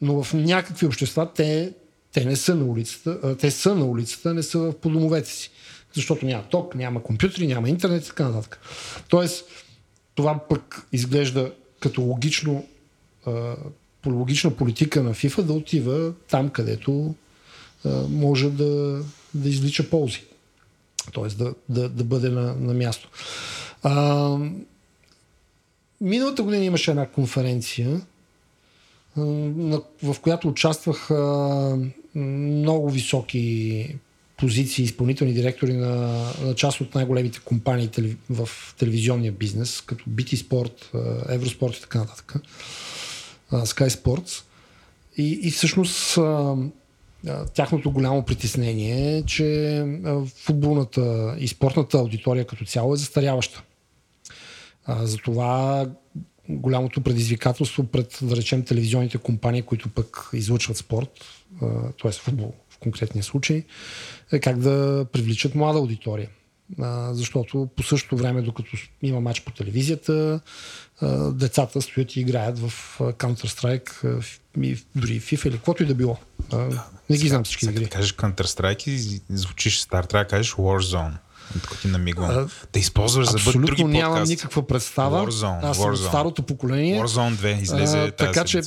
Но 0.00 0.22
в 0.22 0.34
някакви 0.34 0.86
общества 0.86 1.32
те, 1.34 1.72
те 2.12 2.24
не 2.24 2.36
са 2.36 2.54
на 2.54 2.64
улицата, 2.64 3.36
те 3.36 3.50
са 3.50 3.74
на 3.74 3.84
улицата, 3.84 4.34
не 4.34 4.42
са 4.42 4.58
в 4.58 4.72
по 4.72 4.90
домовете 4.90 5.30
си. 5.30 5.50
Защото 5.94 6.26
няма 6.26 6.44
ток, 6.44 6.74
няма 6.74 7.02
компютри, 7.02 7.46
няма 7.46 7.68
интернет 7.68 8.04
и 8.04 8.08
така 8.08 8.28
нататък. 8.28 8.60
Тоест, 9.08 9.44
това 10.14 10.38
пък 10.48 10.86
изглежда 10.92 11.52
като 11.80 12.02
логично, 12.02 12.66
по 14.02 14.10
логична 14.10 14.56
политика 14.56 15.02
на 15.02 15.14
FIFA 15.14 15.42
да 15.42 15.52
отива 15.52 16.12
там, 16.30 16.50
където 16.50 17.14
може 18.08 18.50
да, 18.50 19.02
да 19.34 19.48
извлича 19.48 19.90
ползи. 19.90 20.22
Тоест 21.12 21.38
да, 21.38 21.54
да, 21.68 21.88
да 21.88 22.04
бъде 22.04 22.28
на, 22.28 22.54
на 22.54 22.74
място. 22.74 23.08
А, 23.82 24.36
миналата 26.00 26.42
година 26.42 26.64
имаше 26.64 26.90
една 26.90 27.06
конференция, 27.06 28.00
в 30.02 30.16
която 30.22 30.48
участваха 30.48 31.78
много 32.14 32.90
високи 32.90 33.96
позиции, 34.36 34.84
изпълнителни 34.84 35.32
директори 35.32 35.72
на, 35.72 36.24
на 36.42 36.54
част 36.54 36.80
от 36.80 36.94
най-големите 36.94 37.40
компании 37.44 37.90
в 38.30 38.48
телевизионния 38.78 39.32
бизнес, 39.32 39.80
като 39.80 40.04
BT 40.10 40.34
Sport, 40.34 40.72
Евроспорт 41.34 41.76
и 41.76 41.80
така 41.80 41.98
нататък, 41.98 42.34
Sky 43.52 43.88
Sports. 43.88 44.44
И, 45.16 45.38
и 45.42 45.50
всъщност 45.50 46.18
тяхното 47.54 47.90
голямо 47.90 48.22
притеснение 48.22 49.16
е, 49.16 49.22
че 49.22 49.84
футболната 50.36 51.36
и 51.38 51.48
спортната 51.48 51.98
аудитория 51.98 52.46
като 52.46 52.64
цяло 52.64 52.94
е 52.94 52.96
застаряваща. 52.96 53.62
Затова 54.88 55.86
голямото 56.48 57.00
предизвикателство 57.00 57.84
пред, 57.84 58.18
да 58.22 58.36
речем, 58.36 58.64
телевизионните 58.64 59.18
компании, 59.18 59.62
които 59.62 59.88
пък 59.88 60.30
излъчват 60.32 60.76
спорт, 60.76 61.10
т.е. 62.02 62.12
футбол 62.12 62.54
в 62.70 62.78
конкретния 62.78 63.24
случай, 63.24 63.64
е 64.32 64.38
как 64.38 64.58
да 64.58 65.06
привличат 65.12 65.54
млада 65.54 65.78
аудитория. 65.78 66.28
Защото 67.10 67.68
по 67.76 67.82
същото 67.82 68.16
време, 68.16 68.42
докато 68.42 68.76
има 69.02 69.20
матч 69.20 69.40
по 69.40 69.52
телевизията, 69.52 70.40
децата 71.32 71.82
стоят 71.82 72.16
и 72.16 72.20
играят 72.20 72.58
в 72.58 72.96
Counter-Strike, 72.98 74.22
и 74.62 74.78
дори 74.96 75.20
в 75.20 75.24
FIFA 75.24 75.46
или 75.46 75.56
каквото 75.56 75.82
и 75.82 75.86
да 75.86 75.94
било. 75.94 76.18
Не 77.10 77.16
ги 77.16 77.28
знам 77.28 77.44
всички 77.44 77.64
Сега 77.64 77.72
игри. 77.72 77.84
да 77.84 77.90
кажеш 77.90 78.14
Counter-Strike 78.14 78.88
и 78.88 79.20
звучиш 79.30 79.80
стар, 79.80 80.04
трябва 80.04 80.24
да 80.24 80.28
кажеш 80.28 80.52
Warzone. 80.52 81.14
Тук 81.52 81.78
ти 81.80 81.88
намигвам. 81.88 82.48
Да 82.72 82.78
използваш 82.78 83.26
за 83.30 83.38
бъд 83.44 83.62
други 83.62 83.84
нямам 83.84 84.22
никаква 84.22 84.66
представа. 84.66 85.26
Warzone, 85.26 85.58
Аз 85.62 85.76
съм 85.76 85.86
Warzone. 85.86 86.08
старото 86.08 86.42
поколение. 86.42 87.02
Warzone 87.02 87.32
2 87.32 87.62
излезе 87.62 87.98
А, 87.98 88.10
тази 88.10 88.32
така 88.32 88.44
че. 88.44 88.60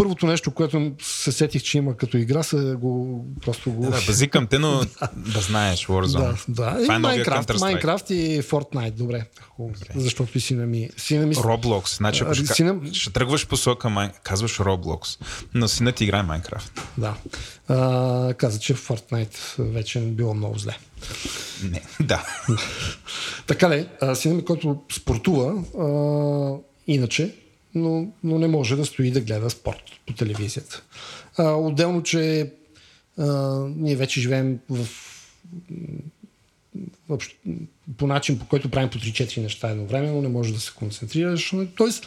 Първото 0.00 0.26
нещо, 0.26 0.50
което 0.50 0.92
се 1.02 1.32
сетих, 1.32 1.62
че 1.62 1.78
има 1.78 1.96
като 1.96 2.16
игра, 2.16 2.42
се 2.42 2.74
го 2.78 3.24
просто 3.42 3.72
го... 3.72 3.82
Да, 3.82 3.90
да, 3.90 4.02
базикам 4.06 4.46
те, 4.46 4.58
но 4.58 4.80
да 5.16 5.40
знаеш 5.40 5.86
Warzone. 5.86 6.48
Да, 6.48 6.72
да. 6.72 6.82
Това 6.82 7.14
И 7.14 7.20
е 7.20 7.24
Counter-Strike. 7.24 7.60
Майнкрафт 7.60 8.10
и 8.10 8.42
Fortnite. 8.42 8.90
Добре. 8.90 9.26
Хубаво. 9.56 9.74
Защото 9.94 10.38
и 10.38 10.40
сина 10.40 10.66
ми... 10.66 10.90
Сина 10.96 11.26
ми... 11.26 11.34
Roblox. 11.34 11.96
Значи, 11.96 12.22
ако 12.22 12.34
ще, 12.34 12.46
сина- 12.46 12.94
ще 12.94 13.12
тръгваш 13.12 13.46
посока, 13.46 14.10
казваш 14.22 14.58
Roblox, 14.58 15.20
но 15.54 15.68
синът 15.68 15.94
ти 15.94 16.04
играе 16.04 16.22
Minecraft. 16.22 16.80
Да. 16.98 17.14
А, 17.68 18.34
каза, 18.34 18.58
че 18.58 18.74
Fortnite 18.74 19.62
вече 19.62 20.00
било 20.00 20.34
много 20.34 20.58
зле. 20.58 20.78
Не, 21.62 21.82
да. 22.00 22.26
Така 23.46 23.84
а, 24.00 24.14
сина 24.14 24.34
ми, 24.34 24.44
който 24.44 24.82
спортува, 24.92 25.64
а, 25.78 26.58
иначе, 26.86 27.34
но, 27.74 28.12
но 28.24 28.38
не 28.38 28.48
може 28.48 28.76
да 28.76 28.86
стои 28.86 29.10
да 29.10 29.20
гледа 29.20 29.50
спорт 29.50 29.82
по 30.06 30.12
телевизията. 30.12 30.82
А, 31.36 31.52
отделно, 31.52 32.02
че 32.02 32.52
а, 33.18 33.58
ние 33.76 33.96
вече 33.96 34.20
живеем 34.20 34.58
в 34.70 34.88
по 37.96 38.06
начин, 38.06 38.38
по 38.38 38.46
който 38.46 38.70
правим 38.70 38.90
по 38.90 38.98
3-4 38.98 39.42
неща 39.42 39.70
едновременно, 39.70 40.22
не 40.22 40.28
може 40.28 40.52
да 40.52 40.60
се 40.60 40.72
концентрираш. 40.76 41.54
Тоест, 41.76 42.06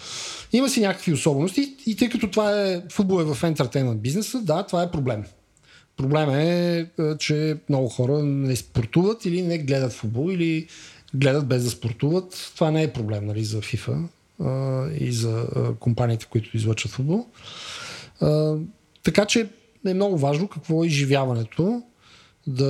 има 0.54 0.70
си 0.70 0.82
някакви 0.82 1.14
особености 1.14 1.62
и, 1.62 1.92
и 1.92 1.96
тъй 1.96 2.10
като 2.10 2.32
това 2.32 2.62
е 2.62 2.82
футбол 2.92 3.22
е 3.22 3.34
в 3.34 3.44
ентертеймент 3.44 4.02
бизнеса, 4.02 4.42
да, 4.42 4.64
това 4.64 4.84
е 4.84 4.92
проблем. 4.92 5.24
Проблем 5.98 6.30
е, 6.30 6.88
че 7.20 7.58
много 7.70 7.90
хора 7.90 8.24
не 8.24 8.56
спортуват 8.56 9.26
или 9.26 9.42
не 9.42 9.58
гледат 9.58 9.94
футбол, 9.94 10.32
или 10.32 10.68
гледат 11.14 11.48
без 11.48 11.64
да 11.64 11.70
спортуват. 11.70 12.52
Това 12.56 12.72
не 12.72 12.84
е 12.84 12.94
проблем 12.94 13.26
нали, 13.26 13.44
за 13.44 13.62
FIFA 13.62 14.04
и 15.00 15.12
за 15.12 15.48
компаниите, 15.80 16.26
които 16.30 16.58
излъчват 16.58 16.92
футбол. 16.92 17.28
Така 19.04 19.26
че 19.26 19.50
е 19.88 19.94
много 19.94 20.18
важно 20.18 20.48
какво 20.48 20.84
е 20.84 20.88
изживяването, 20.88 21.84
да, 22.48 22.66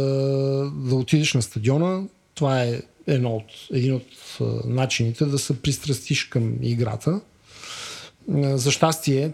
да 0.76 0.96
отидеш 0.96 1.34
на 1.34 1.42
стадиона. 1.42 2.04
Това 2.36 2.64
е 2.64 2.82
едно 3.08 3.36
от, 3.36 3.46
един 3.72 3.96
от 3.96 4.40
начините 4.66 5.26
да 5.26 5.40
се 5.40 5.62
пристрастиш 5.62 6.24
към 6.24 6.58
играта. 6.62 7.22
За 8.38 8.72
щастие, 8.72 9.32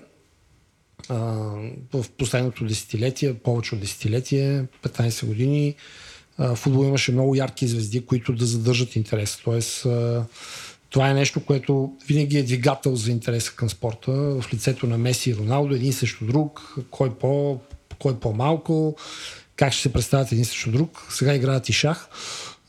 в 1.94 2.06
последното 2.18 2.66
десетилетие, 2.66 3.34
повече 3.34 3.76
от 3.76 3.82
десетилетие, 3.82 4.66
15 4.84 5.26
години, 5.26 5.76
футбол 6.56 6.86
имаше 6.86 7.12
много 7.12 7.36
ярки 7.36 7.68
звезди, 7.68 8.06
които 8.06 8.34
да 8.34 8.46
задържат 8.46 8.96
интерес. 8.96 9.40
Тоест, 9.44 9.88
това 10.90 11.10
е 11.10 11.14
нещо, 11.14 11.46
което 11.46 11.94
винаги 12.08 12.38
е 12.38 12.44
двигател 12.44 12.96
за 12.96 13.12
интереса 13.12 13.56
към 13.56 13.70
спорта. 13.70 14.12
В 14.12 14.46
лицето 14.54 14.88
на 14.88 14.98
Меси 14.98 15.30
и 15.30 15.36
Роналдо, 15.36 15.76
един 15.76 15.94
срещу 15.94 16.26
друг, 16.26 16.76
кой, 16.92 17.16
по, 17.16 17.60
кой 18.00 18.20
по-малко, 18.20 18.96
как 19.56 19.74
ще 19.74 19.82
се 19.82 19.94
представят 19.94 20.32
един 20.32 20.46
срещу 20.46 20.72
друг. 20.72 21.08
Сега 21.10 21.34
играят 21.34 21.70
и 21.70 21.74
шах 21.74 22.10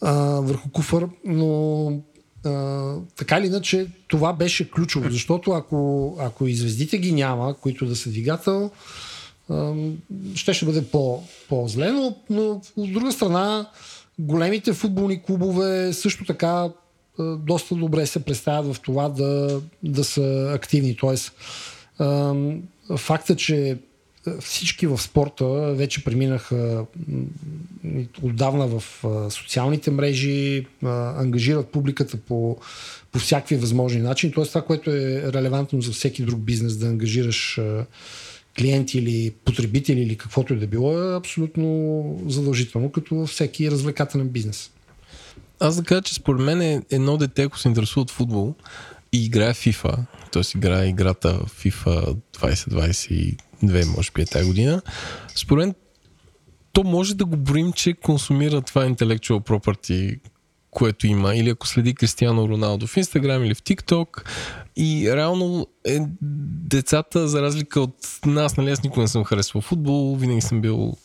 а, 0.01 0.12
върху 0.40 0.70
куфър, 0.70 1.06
но 1.24 1.86
а, 2.44 2.94
така 3.16 3.38
или 3.38 3.47
иначе 3.47 3.86
това 4.09 4.32
беше 4.32 4.70
ключово, 4.70 5.10
защото 5.10 5.51
ако, 5.51 6.16
ако 6.20 6.47
и 6.47 6.55
звездите 6.55 6.98
ги 6.98 7.12
няма, 7.12 7.55
които 7.55 7.86
да 7.86 7.97
са 7.97 8.10
двигател, 8.10 8.70
а, 9.48 9.74
ще 10.34 10.55
ще 10.55 10.66
бъде 10.66 10.84
по, 10.84 11.22
по-зле, 11.48 11.92
но, 11.92 12.16
но 12.30 12.60
от 12.76 12.92
друга 12.92 13.12
страна 13.12 13.70
големите 14.18 14.72
футболни 14.72 15.22
клубове 15.22 15.92
също 15.92 16.24
така 16.24 16.68
доста 17.38 17.74
добре 17.74 18.06
се 18.06 18.24
представят 18.24 18.76
в 18.76 18.80
това 18.80 19.09
да, 19.09 19.60
да 19.82 20.05
са 20.05 20.52
активни. 20.55 20.97
Тоест, 20.97 21.32
факта, 22.97 23.36
че 23.36 23.78
всички 24.40 24.86
в 24.86 24.98
спорта 24.98 25.74
вече 25.74 26.05
преминаха 26.05 26.84
отдавна 28.22 28.66
в 28.66 29.05
социалните 29.30 29.90
мрежи, 29.90 30.66
ангажират 31.16 31.68
публиката 31.68 32.16
по, 32.16 32.56
по 33.12 33.18
всякакви 33.18 33.56
възможни 33.56 34.01
начини. 34.01 34.32
Тоест 34.32 34.51
това, 34.51 34.62
което 34.62 34.90
е 34.90 35.32
релевантно 35.32 35.82
за 35.82 35.92
всеки 35.92 36.22
друг 36.22 36.40
бизнес, 36.40 36.76
да 36.76 36.86
ангажираш 36.86 37.60
клиенти 38.59 38.98
или 38.98 39.32
потребители 39.44 40.01
или 40.01 40.16
каквото 40.16 40.55
и 40.55 40.59
да 40.59 40.66
било, 40.66 40.98
е 40.98 41.16
абсолютно 41.16 42.20
задължително, 42.26 42.92
като 42.92 43.26
всеки 43.26 43.70
развлекателен 43.70 44.28
бизнес. 44.28 44.70
Аз 45.61 45.77
да 45.77 45.82
кажа, 45.82 46.03
че 46.03 46.15
според 46.15 46.41
мен 46.41 46.62
е 46.62 46.82
едно 46.91 47.16
дете, 47.16 47.43
ако 47.43 47.59
се 47.59 47.69
интересува 47.69 48.03
от 48.03 48.11
футбол 48.11 48.55
и 49.12 49.24
играе 49.24 49.55
FIFA, 49.55 49.97
т.е. 50.32 50.43
играе 50.59 50.87
играта 50.87 51.41
FIFA 51.41 52.16
2022, 52.39 53.97
може 53.97 54.11
би 54.15 54.23
е 54.23 54.27
тази 54.27 54.47
година, 54.47 54.82
според 55.37 55.66
мен 55.66 55.74
то 56.73 56.85
може 56.85 57.15
да 57.15 57.24
го 57.24 57.37
борим, 57.37 57.73
че 57.73 57.95
консумира 57.95 58.61
това 58.61 58.87
intellectual 58.87 59.41
property, 59.41 60.20
което 60.70 61.07
има, 61.07 61.35
или 61.35 61.51
ако 61.51 61.66
следи 61.66 61.95
Кристиано 61.95 62.49
Роналдо 62.49 62.87
в 62.87 62.97
Инстаграм 62.97 63.45
или 63.45 63.55
в 63.55 63.62
ТикТок. 63.62 64.24
И 64.77 65.12
реално 65.16 65.66
е, 65.85 65.99
децата, 66.23 67.28
за 67.28 67.43
разлика 67.43 67.81
от 67.81 67.97
нас, 68.27 68.57
нали, 68.57 68.70
аз 68.70 68.82
никога 68.82 69.03
не 69.03 69.09
съм 69.09 69.24
харесвал 69.24 69.62
футбол, 69.62 70.16
винаги 70.16 70.41
съм 70.41 70.61
бил 70.61 70.97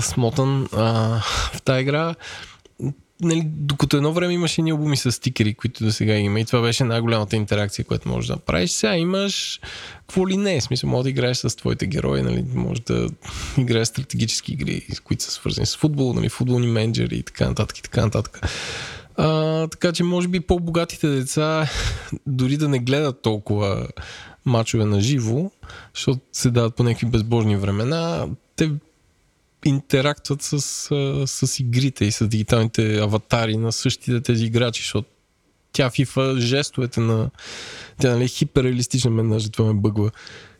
смотан 0.00 0.68
а, 0.72 0.84
в 1.54 1.62
тази 1.62 1.80
игра 1.80 2.14
нали, 3.20 3.42
докато 3.46 3.96
едно 3.96 4.12
време 4.12 4.32
имаше 4.32 4.62
ни 4.62 4.70
албуми 4.70 4.96
с 4.96 5.12
стикери, 5.12 5.54
които 5.54 5.84
до 5.84 5.92
сега 5.92 6.16
има 6.16 6.40
и 6.40 6.44
това 6.44 6.62
беше 6.62 6.84
най-голямата 6.84 7.36
интеракция, 7.36 7.84
която 7.84 8.08
можеш 8.08 8.28
да 8.28 8.36
правиш. 8.36 8.70
Сега 8.70 8.96
имаш 8.96 9.60
какво 9.98 10.28
ли 10.28 10.36
не, 10.36 10.60
смисъл, 10.60 10.90
може 10.90 11.02
да 11.02 11.10
играеш 11.10 11.36
с 11.36 11.56
твоите 11.56 11.86
герои, 11.86 12.22
нали, 12.22 12.44
може 12.54 12.80
да 12.80 13.08
играеш 13.58 13.88
стратегически 13.88 14.52
игри, 14.52 14.86
които 15.04 15.22
са 15.24 15.30
свързани 15.30 15.66
с 15.66 15.76
футбол, 15.76 16.12
нали, 16.12 16.28
футболни 16.28 16.66
менеджери 16.66 17.16
и 17.16 17.22
така 17.22 17.48
нататък 17.48 17.78
и 17.78 17.82
така 17.82 18.04
нататък. 18.04 18.40
А, 19.16 19.66
така 19.66 19.92
че 19.92 20.04
може 20.04 20.28
би 20.28 20.40
по-богатите 20.40 21.08
деца 21.08 21.68
дори 22.26 22.56
да 22.56 22.68
не 22.68 22.78
гледат 22.78 23.22
толкова 23.22 23.88
мачове 24.44 24.84
на 24.84 25.00
живо, 25.00 25.50
защото 25.94 26.20
се 26.32 26.50
дават 26.50 26.74
по 26.74 26.82
някакви 26.82 27.06
безбожни 27.06 27.56
времена, 27.56 28.28
те 28.56 28.70
интерактват 29.64 30.42
с, 30.42 30.60
с 31.26 31.60
игрите 31.60 32.04
и 32.04 32.12
с 32.12 32.28
дигиталните 32.28 32.98
аватари 32.98 33.56
на 33.56 33.72
същите 33.72 34.20
тези 34.20 34.44
играчи, 34.44 34.82
защото 34.82 35.08
тя 35.72 35.90
FIFA 35.90 36.38
жестовете 36.38 37.00
на... 37.00 37.30
Тя 38.00 38.12
нали, 38.12 38.28
хиперреалистична 38.28 39.10
мен, 39.10 39.30
даже 39.30 39.50
това 39.50 39.72
ме 39.72 39.80
бъгва. 39.80 40.10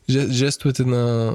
Жестовете 0.08 0.84
на 0.84 1.34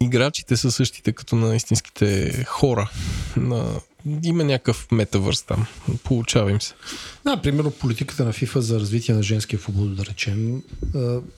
играчите 0.00 0.56
са 0.56 0.72
същите 0.72 1.12
като 1.12 1.36
на 1.36 1.56
истинските 1.56 2.44
хора. 2.44 2.90
На... 3.36 3.80
Има 4.22 4.44
някакъв 4.44 4.86
метавърс 4.92 5.42
там. 5.42 5.66
Получава 6.04 6.50
им 6.50 6.60
се. 6.60 6.74
Да, 7.24 7.42
примерно 7.42 7.70
политиката 7.70 8.24
на 8.24 8.32
FIFA 8.32 8.58
за 8.58 8.80
развитие 8.80 9.14
на 9.14 9.22
женския 9.22 9.58
футбол, 9.58 9.84
да 9.84 10.06
речем. 10.06 10.62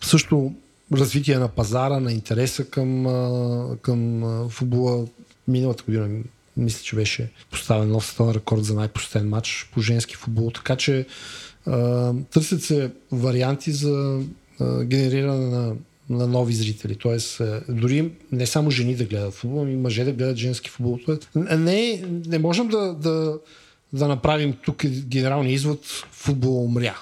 Също 0.03 0.55
развитие 0.93 1.39
на 1.39 1.49
пазара, 1.49 2.01
на 2.01 2.13
интереса 2.13 2.71
към, 2.71 3.05
към 3.83 4.23
футбола 4.51 5.07
миналата 5.51 5.85
година 5.85 6.09
мисля, 6.57 6.83
че 6.83 6.97
беше 6.97 7.31
поставен 7.51 7.89
нов 7.89 8.07
световен 8.07 8.35
рекорд 8.35 8.65
за 8.65 8.75
най-посетен 8.75 9.29
матч 9.29 9.71
по 9.73 9.81
женски 9.81 10.17
футбол, 10.17 10.51
така 10.51 10.77
че 10.77 11.07
а, 11.67 12.13
търсят 12.31 12.63
се 12.63 12.91
варианти 13.13 13.73
за 13.73 14.21
а, 14.61 14.85
генериране 14.85 15.47
на, 15.47 15.75
на 16.11 16.27
нови 16.27 16.53
зрители. 16.53 16.95
Тоест, 16.95 17.41
а, 17.41 17.63
дори 17.69 18.13
не 18.33 18.47
само 18.47 18.71
жени 18.71 18.95
да 18.95 19.05
гледат 19.05 19.35
футбол, 19.35 19.63
ами 19.63 19.77
мъже 19.77 20.05
да 20.05 20.13
гледат 20.13 20.37
женски 20.37 20.71
футбол. 20.71 20.99
Тоест, 21.07 21.29
не, 21.35 22.05
не 22.27 22.39
можем 22.39 22.69
да, 22.69 22.95
да, 22.95 23.39
да 23.93 24.09
направим 24.09 24.57
тук 24.65 24.87
генералния 24.87 25.53
извод 25.53 25.85
футбол 26.13 26.65
умря. 26.65 26.97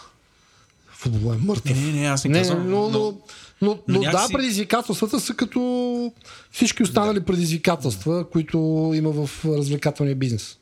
Футбол 0.92 1.32
е 1.32 1.36
мъртъв. 1.36 1.76
Не, 1.76 1.92
не, 1.92 2.00
не, 2.00 2.06
аз 2.06 2.24
не, 2.24 2.30
не 2.30 2.38
казвам. 2.38 2.70
Но, 2.70 2.88
но, 2.88 2.98
но, 2.98 3.18
но, 3.62 3.78
но 3.88 4.00
някакси... 4.00 4.32
да, 4.32 4.38
предизвикателствата 4.38 5.20
са 5.20 5.34
като 5.34 6.12
всички 6.50 6.82
останали 6.82 7.18
да. 7.18 7.24
предизвикателства, 7.24 8.30
които 8.30 8.58
има 8.94 9.10
в 9.10 9.44
развлекателния 9.44 10.16
бизнес. 10.16 10.58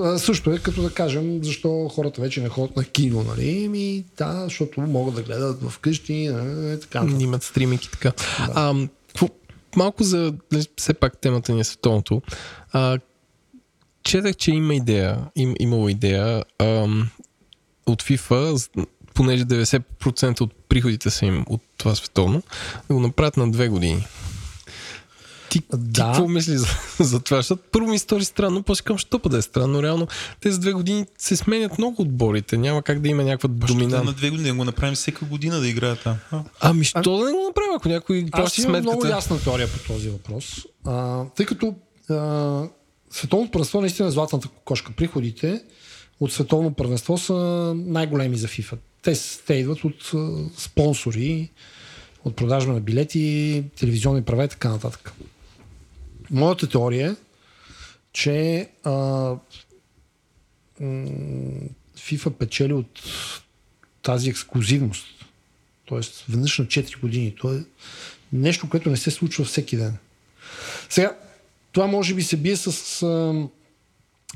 А, 0.00 0.18
също 0.18 0.52
е 0.52 0.58
като 0.58 0.82
да 0.82 0.94
кажем, 0.94 1.44
защо 1.44 1.88
хората 1.88 2.20
вече 2.20 2.40
не 2.40 2.48
ходят 2.48 2.76
на 2.76 2.84
кино, 2.84 3.22
нали? 3.22 3.68
Ми, 3.68 4.04
да, 4.18 4.44
защото 4.44 4.80
могат 4.80 5.14
да 5.14 5.22
гледат 5.22 5.70
вкъщи, 5.70 6.28
нали? 6.28 6.80
така. 6.80 7.06
Имат 7.20 7.42
стриминг 7.42 7.84
и 7.84 7.90
така. 7.90 8.12
Да. 8.38 8.52
А, 8.54 8.88
малко 9.76 10.02
за, 10.02 10.34
нали, 10.52 10.66
все 10.76 10.94
пак 10.94 11.18
темата 11.18 11.52
ни 11.52 11.60
е 11.60 11.64
световното. 11.64 12.22
А, 12.72 12.98
четах, 14.02 14.36
че 14.36 14.50
има 14.50 14.74
идея, 14.74 15.18
им, 15.36 15.54
имало 15.60 15.88
идея 15.88 16.44
ам, 16.58 17.08
от 17.86 18.02
FIFA 18.02 18.70
понеже 19.20 19.44
90% 19.44 20.40
от 20.40 20.54
приходите 20.68 21.10
са 21.10 21.26
им 21.26 21.44
от 21.48 21.60
това 21.76 21.94
световно, 21.94 22.42
да 22.88 22.94
го 22.94 23.00
направят 23.00 23.36
на 23.36 23.50
две 23.50 23.68
години. 23.68 24.06
Ти, 25.50 25.62
да. 25.72 25.92
ти 25.92 26.00
какво 26.00 26.28
мисли 26.28 26.58
за, 26.58 26.66
за 27.00 27.20
това? 27.20 27.36
Защото 27.36 27.62
първо 27.72 27.88
ми 27.88 27.98
стори 27.98 28.24
странно, 28.24 28.62
после 28.62 28.82
към 28.82 28.98
що 28.98 29.18
да 29.18 29.38
е 29.38 29.42
странно. 29.42 29.82
Реално 29.82 30.08
тези 30.40 30.60
две 30.60 30.72
години 30.72 31.06
се 31.18 31.36
сменят 31.36 31.78
много 31.78 32.02
отборите. 32.02 32.56
Няма 32.56 32.82
как 32.82 33.00
да 33.00 33.08
има 33.08 33.22
някаква 33.22 33.48
доминанта. 33.48 34.04
на 34.04 34.12
две 34.12 34.30
години 34.30 34.48
да 34.48 34.54
го 34.54 34.64
направим 34.64 34.94
всека 34.94 35.24
година 35.24 35.60
да 35.60 35.68
играят 35.68 36.02
там. 36.04 36.16
А? 36.30 36.42
Ами, 36.60 36.84
що 36.84 36.98
а... 36.98 37.02
да 37.02 37.24
не 37.24 37.32
го 37.32 37.44
направим, 37.48 37.74
ако 37.76 37.88
някой 37.88 38.26
плаща 38.32 38.62
сметката? 38.62 38.78
Аз 38.78 38.84
много 38.84 39.06
ясна 39.06 39.40
теория 39.40 39.68
по 39.68 39.92
този 39.92 40.08
въпрос. 40.08 40.66
А, 40.86 41.24
тъй 41.36 41.46
като 41.46 41.74
а, 42.10 42.62
световното 43.10 43.50
първенство 43.50 43.80
наистина 43.80 44.08
е 44.08 44.12
златната 44.12 44.48
кокошка. 44.48 44.92
Приходите 44.92 45.62
от 46.20 46.32
световно 46.32 46.74
първенство 46.74 47.18
са 47.18 47.34
най-големи 47.76 48.36
за 48.36 48.48
FIFA. 48.48 48.76
Те, 49.02 49.12
те 49.46 49.54
идват 49.54 49.84
от 49.84 50.12
спонсори, 50.56 51.50
от 52.24 52.36
продажба 52.36 52.72
на 52.72 52.80
билети, 52.80 53.64
телевизионни 53.78 54.24
права 54.24 54.44
и 54.44 54.48
така 54.48 54.68
нататък. 54.68 55.12
Моята 56.30 56.68
теория 56.68 57.10
е, 57.10 57.16
че 58.12 58.68
а, 58.84 58.90
FIFA 61.96 62.30
печели 62.30 62.72
от 62.72 63.02
тази 64.02 64.30
ексклюзивност. 64.30 65.06
Тоест, 65.84 66.24
веднъж 66.28 66.58
на 66.58 66.64
4 66.64 67.00
години. 67.00 67.34
То 67.40 67.54
е 67.54 67.64
нещо, 68.32 68.68
което 68.68 68.90
не 68.90 68.96
се 68.96 69.10
случва 69.10 69.44
всеки 69.44 69.76
ден. 69.76 69.96
Сега, 70.88 71.16
това 71.72 71.86
може 71.86 72.14
би 72.14 72.22
се 72.22 72.36
бие 72.36 72.56
с 72.56 73.02
а, 73.02 73.34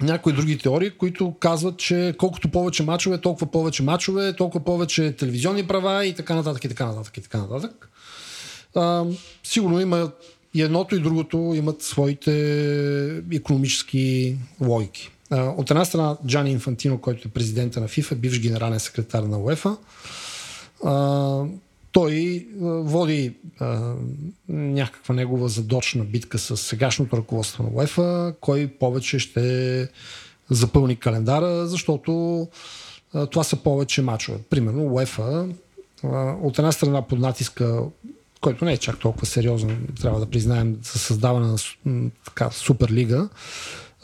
някои 0.02 0.32
други 0.32 0.58
теории, 0.58 0.90
които 0.90 1.34
казват, 1.40 1.78
че 1.78 2.14
колкото 2.18 2.50
повече 2.50 2.82
мачове, 2.82 3.20
толкова 3.20 3.50
повече 3.50 3.82
мачове, 3.82 4.36
толкова 4.36 4.64
повече 4.64 5.12
телевизионни 5.12 5.66
права 5.66 6.06
и 6.06 6.14
така 6.14 6.34
нататък, 6.34 6.64
и 6.64 6.68
така 6.68 6.86
нататък, 6.86 7.16
и 7.16 7.22
така 7.22 7.38
нататък. 7.38 7.88
А, 8.74 9.04
сигурно 9.44 9.80
има 9.80 10.10
и 10.54 10.62
едното 10.62 10.96
и 10.96 11.00
другото 11.00 11.36
имат 11.36 11.82
своите 11.82 13.22
економически 13.32 14.36
логики. 14.60 15.10
А, 15.30 15.42
от 15.42 15.70
една 15.70 15.84
страна 15.84 16.16
Джани 16.26 16.50
Инфантино, 16.50 17.00
който 17.00 17.28
е 17.28 17.30
президента 17.30 17.80
на 17.80 17.88
ФИФА, 17.88 18.14
бивш 18.14 18.40
генерален 18.40 18.80
секретар 18.80 19.22
на 19.22 19.38
УЕФА, 19.38 19.76
той 21.94 22.46
а, 22.52 22.64
води 22.64 23.34
а, 23.60 23.94
някаква 24.48 25.14
негова 25.14 25.48
задочна 25.48 26.04
битка 26.04 26.38
с 26.38 26.56
сегашното 26.56 27.16
ръководство 27.16 27.62
на 27.62 27.68
УЕФА, 27.72 28.34
кой 28.40 28.66
повече 28.66 29.18
ще 29.18 29.88
запълни 30.50 30.96
календара, 30.96 31.66
защото 31.66 32.42
а, 33.14 33.26
това 33.26 33.44
са 33.44 33.56
повече 33.56 34.02
мачове. 34.02 34.38
Примерно 34.50 34.94
УЕФА 34.94 35.48
от 36.42 36.58
една 36.58 36.72
страна 36.72 37.02
под 37.02 37.18
натиска, 37.18 37.82
който 38.40 38.64
не 38.64 38.72
е 38.72 38.76
чак 38.76 38.98
толкова 38.98 39.26
сериозен, 39.26 39.88
трябва 40.00 40.20
да 40.20 40.26
признаем, 40.26 40.78
със 40.82 41.02
създаване 41.02 41.46
на 41.46 42.10
така, 42.24 42.50
Суперлига, 42.50 43.28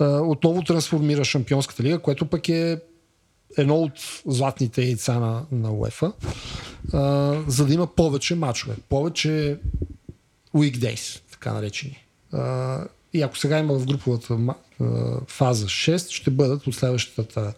отново 0.00 0.62
трансформира 0.62 1.24
Шампионската 1.24 1.82
лига, 1.82 1.98
което 1.98 2.26
пък 2.26 2.48
е 2.48 2.80
едно 3.58 3.76
от 3.76 4.22
златните 4.26 4.82
яйца 4.82 5.20
на, 5.20 5.44
на 5.52 5.72
УЕФА, 5.72 6.12
а, 6.92 7.34
за 7.46 7.66
да 7.66 7.74
има 7.74 7.86
повече 7.86 8.34
мачове, 8.34 8.76
повече 8.88 9.58
weekdays, 10.54 11.20
така 11.30 11.52
наречени. 11.52 12.04
А, 12.32 12.84
и 13.12 13.22
ако 13.22 13.38
сега 13.38 13.58
има 13.58 13.74
в 13.74 13.86
груповата 13.86 14.38
а, 14.80 14.84
фаза 15.26 15.66
6, 15.66 16.10
ще 16.10 16.30
бъдат 16.30 16.66
от 16.66 16.74
следващата, 16.74 17.52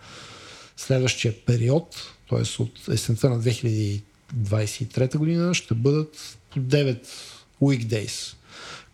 следващия 0.77 1.45
период, 1.45 1.97
т.е. 2.31 2.63
от 2.63 2.89
есента 2.89 3.31
на 3.31 3.41
2023 3.41 5.17
година, 5.17 5.55
ще 5.55 5.75
бъдат 5.75 6.39
по 6.51 6.59
9 6.59 7.07
weekdays, 7.63 8.35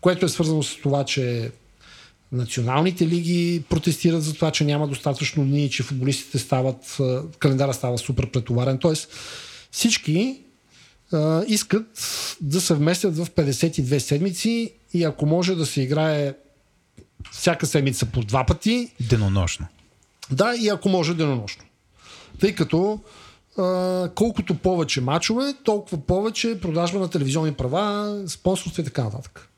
което 0.01 0.25
е 0.25 0.29
свързано 0.29 0.63
с 0.63 0.75
това, 0.75 1.05
че 1.05 1.51
Националните 2.31 3.07
лиги 3.07 3.63
протестират 3.69 4.23
за 4.23 4.33
това, 4.33 4.51
че 4.51 4.65
няма 4.65 4.87
достатъчно 4.87 5.45
дни, 5.45 5.69
че 5.69 5.83
футболистите 5.83 6.37
стават, 6.37 6.97
календара 7.39 7.73
става 7.73 7.97
супер 7.97 8.31
претоварен. 8.31 8.77
Тоест 8.77 9.09
всички 9.71 10.41
а, 11.13 11.43
искат 11.47 11.85
да 12.41 12.61
се 12.61 12.73
вместят 12.73 13.17
в 13.17 13.25
52 13.25 13.97
седмици 13.97 14.73
и 14.93 15.03
ако 15.03 15.25
може 15.25 15.55
да 15.55 15.65
се 15.65 15.81
играе 15.81 16.33
всяка 17.31 17.65
седмица 17.65 18.05
по 18.05 18.21
два 18.21 18.45
пъти. 18.45 18.91
Денонощно. 19.09 19.67
Да, 20.31 20.55
и 20.55 20.69
ако 20.69 20.89
може 20.89 21.13
денонощно. 21.13 21.63
Тъй 22.39 22.55
като 22.55 22.99
а, 23.57 24.11
колкото 24.15 24.55
повече 24.55 25.01
мачове, 25.01 25.53
толкова 25.63 25.97
повече 25.97 26.59
продажба 26.61 26.99
на 26.99 27.09
телевизионни 27.09 27.53
права, 27.53 28.17
спонсорство 28.27 28.81
и 28.81 28.85
така 28.85 29.03
нататък. 29.03 29.49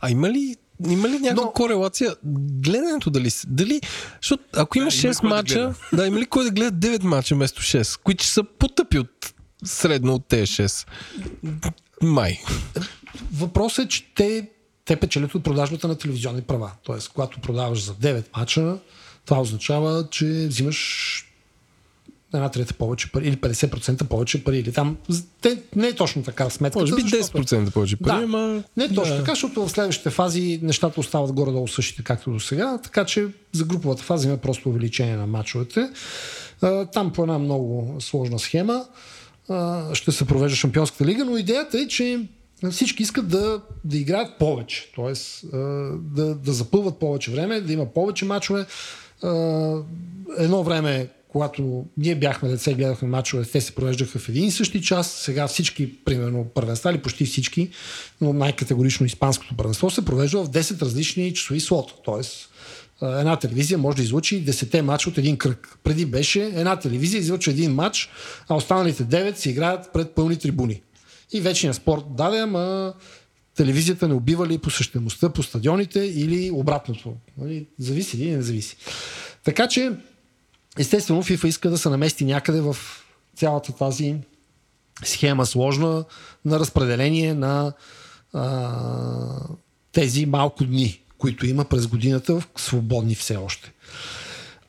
А 0.00 0.10
има 0.10 0.30
ли 0.30 0.56
има 0.88 1.08
ли 1.08 1.18
някаква 1.18 1.44
Но... 1.44 1.52
корелация? 1.52 2.14
Гледането 2.62 3.10
дали 3.10 3.30
дали, 3.46 3.80
защото 4.22 4.44
ако 4.52 4.78
имаш 4.78 5.02
да, 5.02 5.08
6 5.08 5.24
има 5.24 5.34
мача, 5.34 5.74
да, 5.92 5.96
да, 5.96 6.06
има 6.06 6.18
ли 6.18 6.26
кой 6.26 6.44
да 6.44 6.50
гледа 6.50 6.88
9 6.88 7.02
мача 7.02 7.34
вместо 7.34 7.62
6, 7.62 8.00
които 8.02 8.24
са 8.24 8.44
потъпи 8.44 8.98
от 8.98 9.34
средно 9.64 10.14
от 10.14 10.26
тези 10.28 10.46
6? 10.52 10.88
Май. 12.02 12.40
Въпросът 13.32 13.84
е, 13.84 13.88
че 13.88 14.14
те, 14.14 14.48
те 14.84 14.96
печелят 14.96 15.34
от 15.34 15.44
продажбата 15.44 15.88
на 15.88 15.98
телевизионни 15.98 16.42
права. 16.42 16.70
Тоест, 16.82 17.08
когато 17.08 17.40
продаваш 17.40 17.84
за 17.84 17.94
9 17.94 18.24
мача, 18.36 18.78
това 19.24 19.40
означава, 19.40 20.06
че 20.10 20.26
взимаш 20.26 21.20
една 22.34 22.48
трета 22.48 22.74
повече 22.74 23.12
пари 23.12 23.28
или 23.28 23.36
50% 23.36 24.04
повече 24.04 24.44
пари. 24.44 24.58
Или 24.58 24.72
там, 24.72 24.96
те, 25.40 25.58
не 25.76 25.88
е 25.88 25.92
точно 25.92 26.22
така 26.22 26.50
сметка. 26.50 26.80
Може 26.80 26.94
би 26.94 27.02
10% 27.02 27.72
повече 27.72 27.96
пари, 27.96 28.18
да, 28.18 28.24
ама... 28.24 28.62
Не 28.76 28.84
е 28.84 28.88
точно 28.88 29.14
да. 29.14 29.20
така, 29.20 29.32
защото 29.32 29.66
в 29.66 29.70
следващите 29.70 30.10
фази 30.10 30.60
нещата 30.62 31.00
остават 31.00 31.32
горе-долу 31.32 31.68
същите, 31.68 32.02
както 32.02 32.30
до 32.30 32.40
сега. 32.40 32.78
Така 32.82 33.04
че 33.04 33.26
за 33.52 33.64
груповата 33.64 34.02
фаза 34.02 34.28
има 34.28 34.36
просто 34.36 34.68
увеличение 34.68 35.16
на 35.16 35.26
мачовете. 35.26 35.90
Там 36.92 37.12
по 37.12 37.22
една 37.22 37.38
много 37.38 37.96
сложна 38.00 38.38
схема 38.38 38.84
ще 39.92 40.12
се 40.12 40.24
провежда 40.24 40.56
Шампионската 40.56 41.04
лига, 41.04 41.24
но 41.24 41.36
идеята 41.36 41.78
е, 41.78 41.88
че 41.88 42.26
всички 42.70 43.02
искат 43.02 43.28
да, 43.28 43.60
да 43.84 43.98
играят 43.98 44.38
повече, 44.38 44.92
т.е. 44.96 45.12
Да, 45.96 46.34
да 46.34 46.52
запълват 46.52 46.98
повече 46.98 47.30
време, 47.30 47.60
да 47.60 47.72
има 47.72 47.86
повече 47.86 48.24
мачове. 48.24 48.66
Едно 50.38 50.62
време 50.62 51.08
когато 51.34 51.84
ние 51.96 52.14
бяхме 52.14 52.48
деца 52.48 52.72
гледахме 52.72 53.08
мачове, 53.08 53.44
те 53.44 53.60
се 53.60 53.74
провеждаха 53.74 54.18
в 54.18 54.28
един 54.28 54.44
и 54.44 54.50
същи 54.50 54.82
час. 54.82 55.12
Сега 55.12 55.48
всички, 55.48 56.04
примерно, 56.04 56.44
първенства 56.54 56.90
или 56.90 57.02
почти 57.02 57.26
всички, 57.26 57.70
но 58.20 58.32
най-категорично 58.32 59.06
испанското 59.06 59.56
първенство 59.56 59.90
се 59.90 60.04
провежда 60.04 60.44
в 60.44 60.50
10 60.50 60.82
различни 60.82 61.34
часови 61.34 61.60
слота. 61.60 61.94
Тоест, 62.04 62.50
една 63.02 63.36
телевизия 63.36 63.78
може 63.78 63.96
да 63.96 64.02
излучи 64.02 64.44
10 64.44 64.80
мача 64.80 65.08
от 65.08 65.18
един 65.18 65.36
кръг. 65.36 65.78
Преди 65.84 66.06
беше 66.06 66.42
една 66.44 66.76
телевизия 66.76 67.18
излучи 67.18 67.50
един 67.50 67.74
матч, 67.74 68.10
а 68.48 68.54
останалите 68.54 69.04
9 69.04 69.34
се 69.34 69.50
играят 69.50 69.92
пред 69.92 70.10
пълни 70.10 70.38
трибуни. 70.38 70.82
И 71.32 71.40
вечният 71.40 71.76
спорт 71.76 72.04
даде, 72.10 72.38
ама 72.38 72.94
телевизията 73.56 74.08
не 74.08 74.14
убива 74.14 74.46
ли 74.46 74.58
посещаемостта 74.58 75.28
по 75.28 75.42
стадионите 75.42 76.00
или 76.00 76.50
обратното. 76.50 77.14
Нали? 77.38 77.66
Зависи 77.78 78.22
или 78.22 78.30
не 78.30 78.42
зависи. 78.42 78.76
Така 79.44 79.68
че 79.68 79.92
Естествено, 80.78 81.22
FIFA 81.22 81.46
иска 81.46 81.70
да 81.70 81.78
се 81.78 81.88
намести 81.88 82.24
някъде 82.24 82.60
в 82.60 82.76
цялата 83.36 83.72
тази 83.72 84.16
схема 85.04 85.46
сложна 85.46 86.04
на 86.44 86.58
разпределение 86.60 87.34
на 87.34 87.72
а, 88.32 88.70
тези 89.92 90.26
малко 90.26 90.64
дни, 90.64 91.00
които 91.18 91.46
има 91.46 91.64
през 91.64 91.86
годината 91.86 92.34
в 92.34 92.46
свободни 92.56 93.14
все 93.14 93.36
още. 93.36 93.72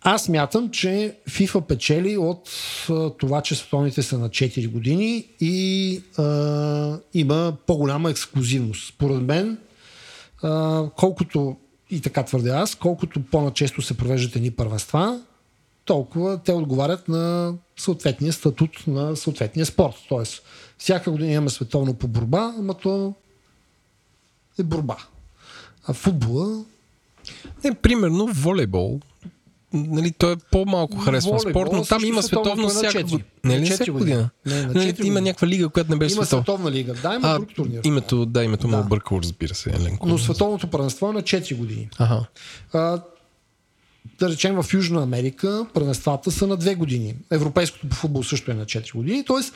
Аз 0.02 0.30
мятам, 0.30 0.70
че 0.72 1.18
FIFA 1.30 1.62
печели 1.62 2.18
от 2.18 2.50
а, 2.90 3.10
това, 3.10 3.42
че 3.42 3.56
световните 3.56 4.04
са 4.04 4.18
на 4.18 4.30
4 4.30 4.70
години 4.70 5.28
и 5.40 6.02
а, 6.18 7.00
има 7.14 7.54
по-голяма 7.68 8.10
ексклюзивност. 8.10 8.88
Според 8.88 9.22
мен, 9.22 9.58
а, 10.44 10.84
колкото, 10.96 11.58
и 11.90 12.02
така 12.02 12.24
твърдя 12.24 12.56
аз, 12.56 12.76
колкото 12.76 13.24
по-начесто 13.32 13.82
се 13.82 13.98
провеждат 13.98 14.36
едни 14.36 14.52
първенства, 14.52 15.22
толкова 15.86 16.38
те 16.38 16.54
отговарят 16.54 17.08
на 17.08 17.54
съответния 17.78 18.34
статут 18.34 18.84
на 18.88 19.16
съответния 19.16 19.66
спорт. 19.66 19.96
Тоест, 20.10 20.44
всяка 20.78 21.12
година 21.12 21.32
имаме 21.32 21.50
световно 21.50 21.94
по 21.94 22.08
борба, 22.08 22.54
ама 22.60 22.74
то 22.74 23.14
е 24.60 24.64
борба. 24.64 24.98
А 25.88 25.94
футбола... 25.94 26.64
Не, 27.64 27.76
примерно 27.76 28.28
волейбол. 28.28 29.00
Нали, 29.74 30.12
той 30.12 30.34
е 30.34 30.36
по-малко 30.52 30.98
харесван 30.98 31.40
спорт, 31.40 31.70
но 31.74 31.84
там 31.84 32.06
има 32.06 32.24
световно 32.24 32.68
е 32.68 32.70
всяка 32.70 33.04
година. 33.04 33.24
Не 33.44 33.60
ли 33.60 33.66
всяка 33.66 33.92
година? 33.92 34.30
Не, 34.46 34.62
на 34.62 34.74
не, 34.74 34.94
има 35.04 35.22
някаква 35.22 35.48
лига, 35.48 35.70
която 35.70 35.92
не 35.92 35.98
беше 35.98 36.16
има 36.16 36.26
световна. 36.26 36.44
световна 36.44 36.72
лига. 36.72 36.94
Да, 36.94 37.16
има 37.16 37.28
а, 37.28 37.40
друг 37.40 37.56
турнир. 37.56 37.82
Името, 37.84 38.26
да, 38.26 38.44
името 38.44 38.68
да. 38.68 38.78
му 38.78 38.84
объркало, 38.84 39.22
разбира 39.22 39.56
се. 39.56 39.70
Еленко. 39.70 40.08
Но 40.08 40.18
световното 40.18 40.68
първенство 40.68 41.10
е 41.10 41.14
на 41.14 41.22
4 41.22 41.58
години. 41.58 41.90
Ага. 41.98 42.26
А, 42.74 43.02
да 44.20 44.30
речем 44.30 44.62
в 44.62 44.74
Южна 44.74 45.04
Америка 45.04 45.66
първенствата 45.74 46.32
са 46.32 46.48
на 46.48 46.58
2 46.58 46.76
години. 46.76 47.16
Европейското 47.32 47.90
по 47.90 47.96
футбол 47.96 48.24
също 48.24 48.52
е 48.52 48.54
на 48.54 48.66
4 48.66 48.94
години. 48.94 49.26
Тоест, 49.26 49.54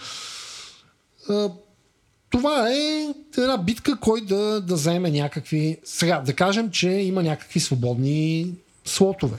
това 2.30 2.70
е 2.70 3.14
една 3.38 3.58
битка, 3.58 4.00
кой 4.00 4.22
да, 4.22 4.62
да 4.62 4.78
заеме 4.78 5.12
някакви... 5.12 5.78
Сега, 5.84 6.20
да 6.20 6.34
кажем, 6.34 6.72
че 6.72 6.90
има 6.90 7.24
някакви 7.24 7.60
свободни 7.60 8.54
слотове. 8.86 9.38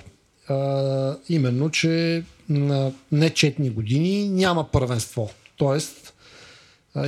А, 0.48 1.16
именно, 1.28 1.70
че 1.70 2.22
на 2.48 2.92
нечетни 3.12 3.70
години 3.70 4.28
няма 4.28 4.70
първенство. 4.70 5.30
Тоест, 5.56 6.14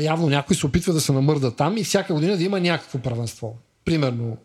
явно 0.01 0.29
някой 0.29 0.57
се 0.57 0.67
опитва 0.67 0.93
да 0.93 1.01
се 1.01 1.13
намърда 1.13 1.57
там 1.57 1.77
и 1.77 1.85
всяка 1.85 2.15
година 2.15 2.37
да 2.37 2.45
има 2.45 2.61
някакво 2.61 2.99
първенство. 2.99 3.57
Примерно, 3.85 4.37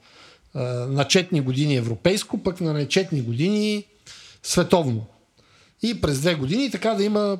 на 0.89 1.03
четни 1.03 1.41
години 1.41 1.75
европейско, 1.75 2.37
пък 2.37 2.61
на 2.61 2.73
нечетни 2.73 3.21
години 3.21 3.85
световно. 4.43 5.05
И 5.83 6.01
през 6.01 6.19
две 6.19 6.35
години 6.35 6.71
така 6.71 6.93
да 6.93 7.03
има 7.03 7.37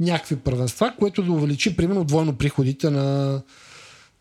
някакви 0.00 0.36
първенства, 0.36 0.94
което 0.98 1.22
да 1.22 1.32
увеличи 1.32 1.76
примерно 1.76 2.04
двойно 2.04 2.36
приходите 2.36 2.90
на, 2.90 3.42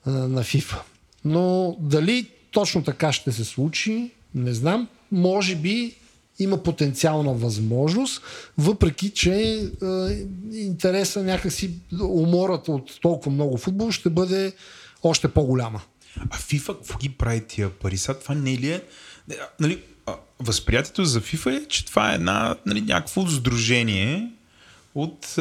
на 0.05 0.43
FIFA. 0.43 0.77
Но 1.25 1.77
дали 1.79 2.29
точно 2.51 2.83
така 2.83 3.13
ще 3.13 3.31
се 3.31 3.45
случи, 3.45 4.11
не 4.35 4.53
знам. 4.53 4.87
Може 5.11 5.55
би 5.55 5.95
има 6.39 6.63
потенциална 6.63 7.33
възможност, 7.33 8.21
въпреки 8.57 9.09
че 9.09 9.33
е, 9.33 9.67
интереса 10.53 11.23
някакси, 11.23 11.71
умората 12.01 12.71
от 12.71 13.01
толкова 13.01 13.31
много 13.31 13.57
футбол 13.57 13.91
ще 13.91 14.09
бъде 14.09 14.53
още 15.03 15.27
по-голяма. 15.27 15.81
А 16.29 16.37
FIFA 16.37 16.67
какво 16.67 16.97
ги 16.97 17.09
прави 17.09 17.47
тия 17.47 17.69
пари? 17.69 17.97
Сега 17.97 18.19
това 18.19 18.35
не 18.35 18.57
ли 18.57 18.71
е... 18.71 18.81
Нали, 19.59 19.83
възприятието 20.39 21.05
за 21.05 21.21
FIFA 21.21 21.63
е, 21.63 21.67
че 21.67 21.85
това 21.85 22.11
е 22.11 22.15
една, 22.15 22.55
нали, 22.65 22.81
някакво 22.81 23.27
сдружение 23.27 24.31
от, 24.95 25.35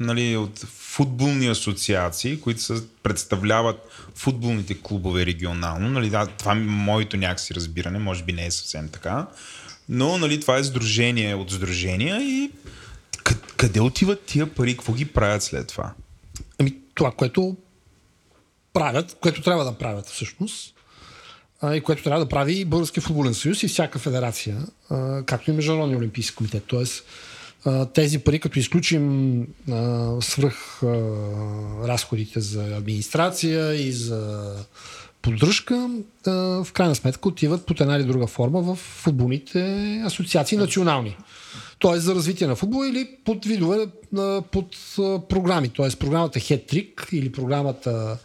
нали, 0.00 0.36
от 0.36 0.58
футболни 0.58 1.46
асоциации, 1.46 2.40
които 2.40 2.60
са, 2.60 2.82
представляват 3.02 3.76
футболните 4.14 4.80
клубове 4.82 5.26
регионално. 5.26 5.90
Нали, 5.90 6.10
да, 6.10 6.26
това 6.26 6.52
е 6.52 6.54
моето 6.54 7.16
някакси 7.16 7.54
разбиране, 7.54 7.98
може 7.98 8.24
би 8.24 8.32
не 8.32 8.46
е 8.46 8.50
съвсем 8.50 8.88
така. 8.88 9.26
Но 9.88 10.18
нали, 10.18 10.40
това 10.40 10.58
е 10.58 10.64
сдружение 10.64 11.34
от 11.34 11.50
сдружения 11.50 12.22
и 12.22 12.50
къде 13.56 13.80
отиват 13.80 14.22
тия 14.22 14.54
пари? 14.54 14.76
Какво 14.76 14.92
ги 14.92 15.04
правят 15.04 15.42
след 15.42 15.66
това? 15.66 15.92
Ами 16.58 16.76
това, 16.94 17.10
което 17.10 17.56
правят, 18.72 19.16
което 19.20 19.42
трябва 19.42 19.64
да 19.64 19.72
правят 19.72 20.06
всъщност, 20.06 20.74
а, 21.60 21.76
и 21.76 21.80
което 21.80 22.02
трябва 22.02 22.24
да 22.24 22.28
прави 22.28 22.54
и 22.54 22.64
Българския 22.64 23.02
футболен 23.02 23.34
съюз 23.34 23.62
и 23.62 23.68
всяка 23.68 23.98
федерация, 23.98 24.58
а, 24.90 25.22
както 25.22 25.50
и 25.50 25.54
Международния 25.54 25.98
олимпийски 25.98 26.36
комитет. 26.36 26.64
Тоест, 26.66 27.04
а, 27.64 27.86
тези 27.86 28.18
пари, 28.18 28.38
като 28.38 28.58
изключим 28.58 29.40
а, 29.70 30.16
свръх 30.20 30.82
а, 30.82 30.86
разходите 31.88 32.40
за 32.40 32.76
администрация 32.76 33.74
и 33.74 33.92
за 33.92 34.54
поддръжка, 35.22 35.90
а, 36.26 36.30
в 36.64 36.72
крайна 36.72 36.94
сметка 36.94 37.28
отиват 37.28 37.66
под 37.66 37.80
една 37.80 37.96
или 37.96 38.04
друга 38.04 38.26
форма 38.26 38.60
в 38.60 38.76
футболните 38.76 39.60
асоциации 40.06 40.58
национални. 40.58 41.16
Тоест 41.78 42.04
за 42.04 42.14
развитие 42.14 42.46
на 42.46 42.56
футбола 42.56 42.88
или 42.88 43.08
под 43.24 43.44
видове, 43.44 43.86
под 44.50 44.76
програми. 45.28 45.68
Тоест 45.68 45.98
програмата 45.98 46.38
Head 46.38 47.08
или 47.12 47.32
програмата 47.32 48.18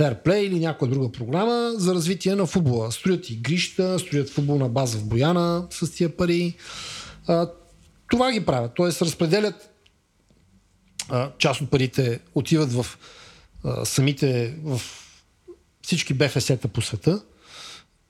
Play 0.00 0.38
или 0.38 0.58
някоя 0.58 0.90
друга 0.90 1.12
програма 1.12 1.72
за 1.76 1.94
развитие 1.94 2.34
на 2.34 2.46
футбола. 2.46 2.92
Строят 2.92 3.30
игрища, 3.30 3.98
строят 3.98 4.30
футболна 4.30 4.68
база 4.68 4.98
в 4.98 5.04
Бояна 5.04 5.66
с 5.70 5.90
тия 5.90 6.16
пари. 6.16 6.56
А, 7.26 7.50
това 8.10 8.32
ги 8.32 8.46
правят. 8.46 8.72
Тоест 8.74 9.02
разпределят 9.02 9.70
а, 11.08 11.30
част 11.38 11.60
от 11.60 11.70
парите 11.70 12.20
отиват 12.34 12.72
в 12.72 12.86
а, 13.64 13.84
самите 13.84 14.56
в 14.64 14.80
всички 15.82 16.14
БФС-та 16.14 16.68
по 16.68 16.82
света, 16.82 17.22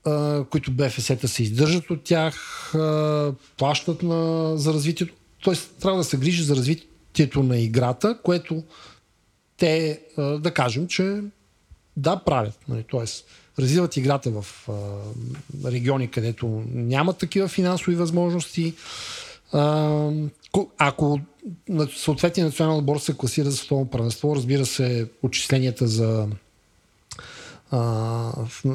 а, 0.05 0.45
които 0.45 0.71
БФС-та 0.71 1.29
се 1.29 1.43
издържат 1.43 1.91
от 1.91 2.05
тях, 2.05 2.75
а, 2.75 3.33
плащат 3.57 4.03
на, 4.03 4.53
за 4.57 4.73
развитието. 4.73 5.15
Тоест 5.43 5.71
трябва 5.81 5.99
да 5.99 6.05
се 6.05 6.17
грижи 6.17 6.43
за 6.43 6.57
развитието 6.57 7.43
на 7.43 7.59
играта, 7.59 8.19
което 8.23 8.63
те 9.57 10.01
да 10.19 10.51
кажем, 10.55 10.89
че 10.89 11.23
да, 11.97 12.17
правят. 12.17 12.59
Нали, 12.69 12.85
тоест, 12.89 13.25
развиват 13.59 13.97
играта 13.97 14.31
в 14.31 14.69
а, 14.69 14.73
региони, 15.73 16.11
където 16.11 16.63
нямат 16.73 17.19
такива 17.19 17.49
финансови 17.49 17.97
възможности. 17.97 18.75
А, 19.53 20.11
ако 20.79 21.21
съответния 21.97 22.47
национален 22.47 22.79
отбор 22.79 22.99
се 22.99 23.17
класира 23.17 23.51
за 23.51 23.57
световно 23.57 23.91
първенство, 23.91 24.37
разбира 24.37 24.67
се, 24.67 25.09
отчисленията 25.23 25.87
за 25.87 26.29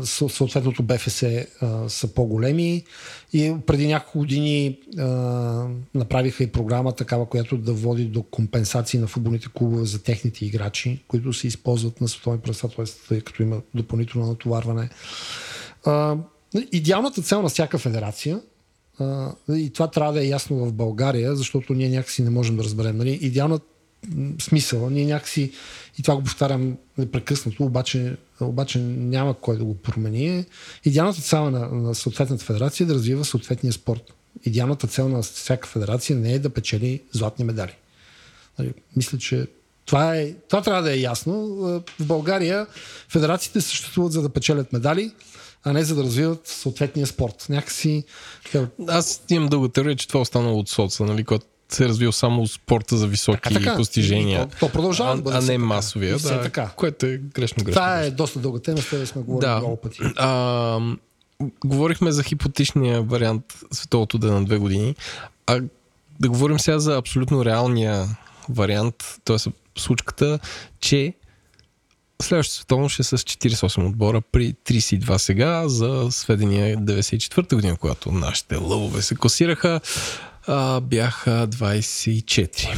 съответното 0.03 0.83
БФС 0.83 1.23
а, 1.23 1.45
са 1.89 2.13
по-големи 2.13 2.83
и 3.33 3.55
преди 3.65 3.87
няколко 3.87 4.19
години 4.19 4.79
а, 4.97 5.03
направиха 5.93 6.43
и 6.43 6.51
програма 6.51 6.91
такава, 6.91 7.25
която 7.25 7.57
да 7.57 7.73
води 7.73 8.05
до 8.05 8.23
компенсации 8.23 8.99
на 8.99 9.07
футболните 9.07 9.47
клубове 9.53 9.85
за 9.85 10.03
техните 10.03 10.45
играчи, 10.45 11.03
които 11.07 11.33
се 11.33 11.47
използват 11.47 12.01
на 12.01 12.07
световни 12.07 12.39
пръста, 12.39 12.69
т.е. 12.69 13.21
като 13.21 13.43
има 13.43 13.61
допълнително 13.75 14.27
натоварване. 14.27 14.89
А, 15.85 16.17
идеалната 16.71 17.21
цел 17.21 17.41
на 17.41 17.49
всяка 17.49 17.77
федерация 17.77 18.41
и 19.49 19.69
това 19.73 19.87
трябва 19.87 20.13
да 20.13 20.23
е 20.23 20.27
ясно 20.27 20.65
в 20.65 20.73
България, 20.73 21.35
защото 21.35 21.73
ние 21.73 21.89
някакси 21.89 22.23
не 22.23 22.29
можем 22.29 22.57
да 22.57 22.63
разберем. 22.63 22.97
Нали? 22.97 23.11
Идеалната 23.21 23.65
смисъл. 24.41 24.89
Ние 24.89 25.05
някакси, 25.05 25.51
и 25.99 26.03
това 26.03 26.15
го 26.15 26.23
повтарям 26.23 26.77
непрекъснато, 26.97 27.63
обаче, 27.63 28.17
обаче 28.39 28.79
няма 28.79 29.33
кой 29.33 29.57
да 29.57 29.63
го 29.63 29.75
промени. 29.75 30.45
Идеалната 30.85 31.21
цел 31.21 31.49
на, 31.49 31.67
на 31.67 31.95
съответната 31.95 32.45
федерация 32.45 32.85
е 32.85 32.87
да 32.87 32.93
развива 32.93 33.25
съответния 33.25 33.73
спорт. 33.73 34.13
Идеалната 34.45 34.87
цел 34.87 35.09
на 35.09 35.21
всяка 35.21 35.67
федерация 35.67 36.17
не 36.17 36.33
е 36.33 36.39
да 36.39 36.49
печели 36.49 37.01
златни 37.11 37.45
медали. 37.45 37.73
Нали, 38.59 38.73
мисля, 38.95 39.17
че 39.17 39.47
това, 39.85 40.15
е, 40.15 40.33
това 40.49 40.61
трябва 40.61 40.81
да 40.81 40.93
е 40.93 40.99
ясно. 40.99 41.47
В 41.99 42.05
България 42.05 42.67
федерациите 43.09 43.61
съществуват 43.61 44.11
за 44.11 44.21
да 44.21 44.29
печелят 44.29 44.73
медали, 44.73 45.11
а 45.63 45.73
не 45.73 45.83
за 45.83 45.95
да 45.95 46.03
развиват 46.03 46.47
съответния 46.47 47.07
спорт. 47.07 47.45
Някакси... 47.49 48.03
Аз 48.87 49.23
имам 49.29 49.49
дълга 49.49 49.69
теория, 49.69 49.95
че 49.95 50.07
това 50.07 50.17
е 50.17 50.21
останало 50.21 50.59
от 50.59 50.69
соца, 50.69 51.03
нали, 51.03 51.23
когато 51.23 51.45
се 51.69 51.85
е 51.85 51.87
развил 51.87 52.11
само 52.11 52.47
спорта 52.47 52.97
за 52.97 53.07
високи 53.07 53.41
така, 53.41 53.55
така. 53.55 53.75
постижения. 53.75 54.47
То, 54.47 54.57
то 54.59 54.71
продължава 54.71 55.11
а, 55.11 55.15
да 55.15 55.21
бъде 55.21 55.37
а 55.37 55.41
не 55.41 55.57
масовия. 55.57 56.17
Да, 56.17 56.41
така. 56.41 56.69
Което 56.75 57.05
е 57.05 57.17
грешно 57.17 57.63
грешно. 57.63 57.81
Това 57.81 58.01
е 58.01 58.11
доста 58.11 58.39
дълга 58.39 58.59
тема, 58.59 58.81
ще 58.81 59.05
сме 59.05 59.21
говорили 59.21 59.49
да. 59.49 59.57
много 59.57 59.75
пъти. 59.75 59.99
А, 60.17 60.79
говорихме 61.65 62.11
за 62.11 62.23
хипотичния 62.23 63.01
вариант 63.01 63.45
световото 63.71 64.17
да 64.17 64.27
е 64.27 64.31
на 64.31 64.45
две 64.45 64.57
години. 64.57 64.95
А 65.47 65.61
да 66.19 66.29
говорим 66.29 66.59
сега 66.59 66.79
за 66.79 66.97
абсолютно 66.97 67.45
реалния 67.45 68.17
вариант, 68.49 68.95
т.е. 69.25 69.37
случката, 69.77 70.39
че 70.79 71.13
Следващото 72.21 72.55
световно 72.55 72.89
ще 72.89 73.01
е 73.01 73.03
с 73.03 73.17
48 73.17 73.87
отбора 73.87 74.21
при 74.21 74.53
32 74.53 75.17
сега, 75.17 75.67
за 75.67 76.07
сведения 76.11 76.77
94-та 76.77 77.55
година, 77.55 77.77
когато 77.77 78.11
нашите 78.11 78.55
лъвове 78.55 79.01
се 79.01 79.15
класираха 79.15 79.79
а, 80.47 80.81
бяха 80.81 81.47
24. 81.47 82.77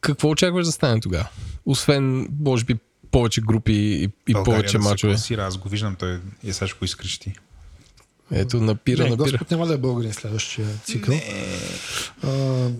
Какво 0.00 0.28
очакваш 0.28 0.66
да 0.66 0.72
стане 0.72 1.00
тогава? 1.00 1.28
Освен, 1.66 2.28
може 2.40 2.64
би, 2.64 2.76
повече 3.10 3.40
групи 3.40 3.72
и, 3.72 4.08
и 4.28 4.34
повече 4.44 4.78
да 4.78 4.84
мачове. 4.84 5.18
Се 5.18 5.34
аз 5.34 5.56
го 5.58 5.68
виждам, 5.68 5.96
той 5.96 6.20
е 6.46 6.52
сега 6.52 6.66
ще 6.66 6.78
го 6.78 6.84
изкрещи. 6.84 7.32
Ето, 8.30 8.60
напира, 8.60 9.04
не, 9.04 9.10
напира. 9.10 9.24
Господ 9.24 9.50
няма 9.50 9.66
да 9.66 9.74
е 9.74 9.78
българин 9.78 10.12
следващия 10.12 10.66
цикъл. 10.84 11.14
Не. 11.14 11.22
А, 12.22 12.70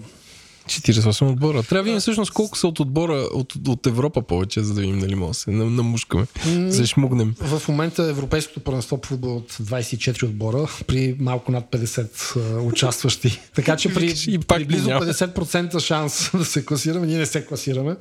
48 0.66 1.32
отбора. 1.32 1.62
Трябва 1.62 1.77
да 1.77 1.82
видим 1.82 2.01
всъщност 2.01 2.32
колко 2.32 2.59
са 2.59 2.69
от 2.69 2.81
отбора 2.81 3.28
от, 3.35 3.53
от 3.69 3.86
Европа 3.86 4.23
повече, 4.23 4.62
за 4.62 4.74
да 4.74 4.81
видим 4.81 5.01
дали 5.01 5.15
може 5.15 5.28
да 5.28 5.35
се 5.35 5.51
намушкаме. 5.51 6.27
Mm, 6.27 6.69
Зашмугнем. 6.69 7.35
В 7.41 7.69
момента 7.69 8.03
Европейското 8.03 8.61
първенство 8.61 8.99
по 8.99 9.09
футбол 9.09 9.36
от 9.36 9.53
24 9.53 10.23
отбора 10.23 10.69
при 10.86 11.16
малко 11.19 11.53
над 11.53 11.65
50 11.70 11.85
uh, 11.85 12.61
участващи. 12.66 13.41
така 13.55 13.77
че 13.77 13.95
при, 13.95 14.15
и 14.27 14.39
пак 14.39 14.59
при 14.59 14.65
близо 14.65 14.89
50% 14.91 15.78
шанс 15.78 16.31
да 16.35 16.45
се 16.45 16.65
класираме, 16.65 17.07
ние 17.07 17.19
не 17.19 17.27
се 17.27 17.47
класираме. 17.47 17.97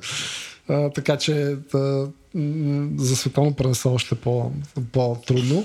Uh, 0.68 0.94
така 0.94 1.16
че 1.16 1.56
да, 1.72 2.08
за 2.96 3.16
световно 3.16 3.54
първенство 3.54 3.94
още 3.94 4.14
по, 4.14 4.52
по-трудно. 4.92 5.64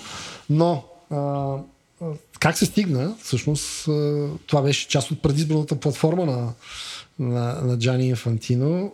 Но 0.50 0.84
uh, 1.12 1.62
как 2.40 2.58
се 2.58 2.66
стигна? 2.66 3.16
Всъщност 3.24 3.84
това 4.48 4.62
беше 4.62 4.88
част 4.88 5.12
от 5.12 5.22
предизборната 5.22 5.76
платформа 5.76 6.26
на, 6.26 6.54
на, 7.20 7.62
на 7.62 7.78
Джани 7.78 8.08
Инфантино 8.08 8.94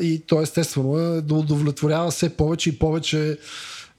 и 0.00 0.22
то 0.26 0.40
естествено 0.40 0.98
е 0.98 1.20
да 1.20 1.34
удовлетворява 1.34 2.10
все 2.10 2.36
повече 2.36 2.68
и 2.70 2.78
повече 2.78 3.38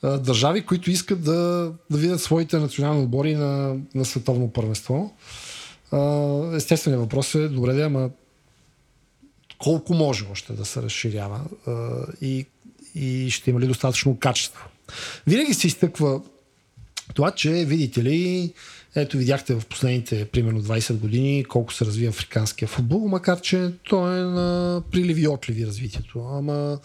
държави, 0.04 0.66
които 0.66 0.92
искат 0.92 1.24
да, 1.24 1.72
да 1.92 1.98
видят 1.98 2.22
своите 2.22 2.58
национални 2.58 3.04
отбори 3.04 3.36
на, 3.36 3.76
на 3.96 4.06
световно 4.06 4.54
първенство. 4.54 5.14
Естественият 6.56 7.02
въпрос 7.02 7.36
е, 7.36 7.48
добре 7.48 7.74
да, 7.74 7.84
ама 7.84 8.10
колко 9.58 9.94
може 9.94 10.26
още 10.32 10.54
да 10.54 10.66
се 10.66 10.82
разширява 10.82 11.40
и, 12.22 12.46
и 12.96 13.32
ще 13.32 13.50
има 13.50 13.60
ли 13.60 13.68
достатъчно 13.68 14.20
качество. 14.20 14.66
Винаги 15.28 15.54
се 15.54 15.68
изтъква 15.68 16.22
това, 17.14 17.32
че 17.32 17.50
видите 17.50 18.04
ли, 18.04 18.54
ето 18.96 19.18
видяхте 19.18 19.56
в 19.56 19.66
последните 19.66 20.26
примерно 20.26 20.64
20 20.64 20.94
години 20.94 21.44
колко 21.44 21.74
се 21.74 21.86
развива 21.86 22.10
африканския 22.10 22.68
футбол, 22.68 23.08
макар 23.08 23.42
че 23.42 23.72
той 23.90 24.20
е 24.20 24.24
на 24.24 24.82
приливи 24.92 25.22
и 25.22 25.28
отливи 25.28 25.68
развитието. 25.68 26.20
Ама 26.20 26.80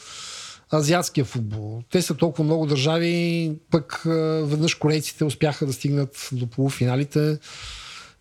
азиатския 0.73 1.25
футбол. 1.25 1.83
Те 1.91 2.03
са 2.03 2.15
толкова 2.15 2.45
много 2.45 2.67
държави, 2.67 3.53
пък 3.71 4.03
веднъж 4.45 4.75
корейците 4.75 5.25
успяха 5.25 5.67
да 5.67 5.73
стигнат 5.73 6.29
до 6.33 6.47
полуфиналите. 6.47 7.39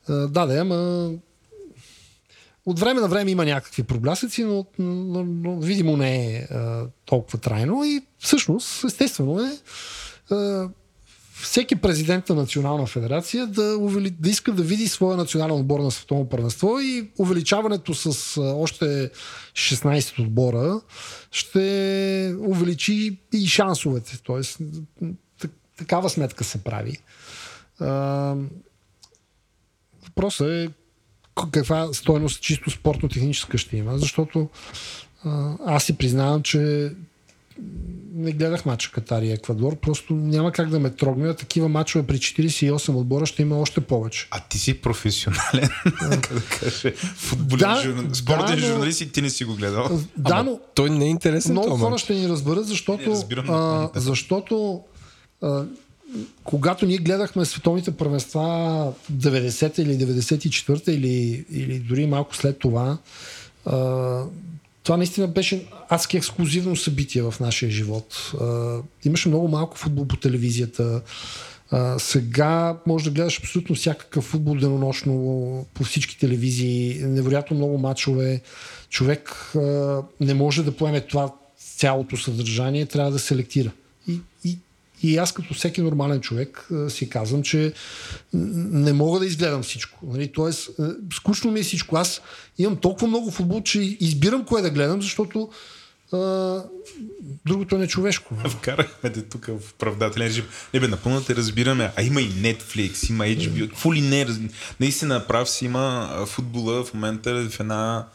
Да, 0.10 0.46
да, 0.46 0.58
ама 0.58 1.12
от 2.66 2.80
време 2.80 3.02
на 3.02 3.08
време 3.08 3.32
има 3.32 3.46
някакви 3.46 3.84
проблясъци, 3.84 4.44
но, 4.44 4.66
но, 4.80 5.24
но 5.24 5.60
видимо 5.60 5.98
не 5.98 6.36
е 6.36 6.48
толкова 7.06 7.40
трайно 7.40 7.84
и 7.84 8.02
всъщност, 8.20 8.84
естествено 8.84 9.42
е 9.42 9.52
всеки 11.42 11.76
президент 11.76 12.30
на 12.30 12.36
национална 12.36 12.86
федерация 12.86 13.48
да, 13.48 13.78
увели, 13.78 14.10
да 14.10 14.30
иска 14.30 14.52
да 14.52 14.64
види 14.64 14.88
своя 14.88 15.18
национален 15.18 15.56
отбор 15.56 15.80
на 15.80 15.92
световно 15.92 16.30
първенство 16.30 16.80
и 16.80 17.12
увеличаването 17.18 17.94
с 17.94 18.38
още 18.42 19.12
16 19.54 20.20
отбора 20.20 20.82
ще 21.32 22.36
увеличи 22.40 23.18
и 23.34 23.48
шансовете. 23.48 24.18
Тоест, 24.24 24.58
такава 25.78 26.10
сметка 26.10 26.44
се 26.44 26.64
прави. 26.64 26.98
Въпросът 30.04 30.48
е 30.48 30.70
каква 31.52 31.94
стоеност 31.94 32.42
чисто 32.42 32.72
спортно-техническа 32.72 33.58
ще 33.58 33.78
има, 33.78 33.98
защото 33.98 34.50
аз 35.66 35.84
си 35.84 35.98
признавам, 35.98 36.44
че 36.44 36.92
не 38.14 38.32
гледах 38.32 38.66
мача 38.66 38.92
Катар 38.92 39.22
и 39.22 39.32
Еквадор, 39.32 39.76
просто 39.76 40.14
няма 40.14 40.52
как 40.52 40.70
да 40.70 40.80
ме 40.80 40.90
трогне. 40.90 41.34
Такива 41.34 41.70
мачове 41.70 42.08
при 42.08 42.18
48 42.18 42.96
отбора 42.96 43.26
ще 43.26 43.42
има 43.42 43.60
още 43.60 43.82
повече. 43.82 44.28
А 44.32 44.40
ти 44.40 44.60
си 44.60 44.82
професионален, 44.82 45.70
как 46.00 46.34
да 46.34 46.42
кажа, 46.60 46.92
футболен 47.16 47.60
да, 47.60 47.82
журналист, 47.84 48.16
спортен 48.16 48.60
да, 48.60 48.66
журналист 48.66 49.02
и 49.02 49.12
ти 49.12 49.22
не 49.22 49.30
си 49.30 49.46
го 49.46 49.56
гледал. 49.56 50.00
Да, 50.18 50.44
но 50.44 50.60
той 50.76 50.90
не 50.90 51.06
е 51.06 51.10
интересен 51.10 51.52
Много 51.52 51.78
хора 51.78 51.98
ще 51.98 52.16
ни 52.16 52.30
разберат, 52.30 52.68
защото, 52.68 53.10
не, 53.10 53.44
а, 53.48 53.90
защото 53.96 54.82
а, 55.42 55.64
когато 56.44 56.86
ние 56.86 56.98
гледахме 56.98 57.46
световните 57.46 57.92
първенства 57.92 58.40
90 59.14 59.82
или 59.82 59.98
94 59.98 60.90
или, 60.90 61.46
или 61.52 61.80
дори 61.80 62.08
малко 62.08 62.36
след 62.36 62.60
това, 62.60 62.98
а, 63.66 64.24
това 64.84 64.98
наистина 64.98 65.28
беше 65.28 65.66
адски 65.90 66.18
ексклюзивно 66.18 66.76
събитие 66.76 67.22
в 67.22 67.36
нашия 67.40 67.72
живот. 67.72 68.32
А, 68.42 68.78
имаше 69.06 69.30
много 69.30 69.48
малко 69.48 69.78
футбол 69.78 70.08
по 70.08 70.18
телевизията. 70.18 71.02
А, 71.72 72.00
сега 72.00 72.78
може 72.88 73.06
да 73.06 73.12
гледаш 73.12 73.40
абсолютно 73.40 73.76
всякакъв 73.76 74.24
футбол 74.24 74.56
денонощно 74.56 75.66
по 75.74 75.84
всички 75.84 76.20
телевизии. 76.20 77.00
Невероятно 77.04 77.58
много 77.58 77.78
матчове. 77.78 78.42
Човек 78.90 79.30
а, 79.56 80.02
не 80.20 80.34
може 80.34 80.64
да 80.64 80.72
поеме 80.72 81.02
това 81.02 81.32
цялото 81.78 82.18
съдържание, 82.18 82.86
трябва 82.86 83.12
да 83.12 83.20
селектира. 83.20 83.72
И, 84.08 84.20
и 84.44 84.58
и 85.04 85.18
аз 85.18 85.32
като 85.32 85.54
всеки 85.54 85.82
нормален 85.82 86.22
човек 86.22 86.70
си 86.90 87.10
казвам, 87.10 87.44
че 87.44 87.74
не 88.34 88.94
мога 88.94 89.20
да 89.20 89.26
изгледам 89.26 89.64
всичко. 89.64 90.00
Нали? 90.04 90.32
Тоест, 90.32 90.70
скучно 91.14 91.52
ми 91.52 91.60
е 91.60 91.64
всичко. 91.64 91.98
Аз 91.98 92.22
имам 92.58 92.76
толкова 92.76 93.08
много 93.08 93.32
футбол, 93.32 93.62
че 93.62 93.80
избирам 94.00 94.46
кое 94.46 94.62
да 94.62 94.70
гледам, 94.70 95.02
защото 95.02 95.50
а, 96.14 96.18
другото 97.46 97.76
е 97.76 97.80
нечовешко. 97.80 98.36
Вкарахме 98.50 99.10
те 99.10 99.22
тук 99.22 99.46
в 99.46 99.74
правдателен 99.74 100.28
режим. 100.28 100.46
Не 100.74 100.80
бе, 100.80 100.88
напълно 100.88 101.22
те 101.22 101.36
разбираме. 101.36 101.92
А 101.96 102.04
има 102.04 102.22
и 102.22 102.32
Netflix, 102.32 103.10
има 103.10 103.24
HBO. 103.24 103.70
Какво 103.70 103.94
ли 103.94 104.02
не? 104.02 104.28
Наистина 104.80 105.28
прав 105.28 105.50
си 105.50 105.66
има 105.66 106.10
футбола 106.28 106.84
в 106.84 106.94
момента 106.94 107.50
в 107.50 107.60
една 107.60 108.08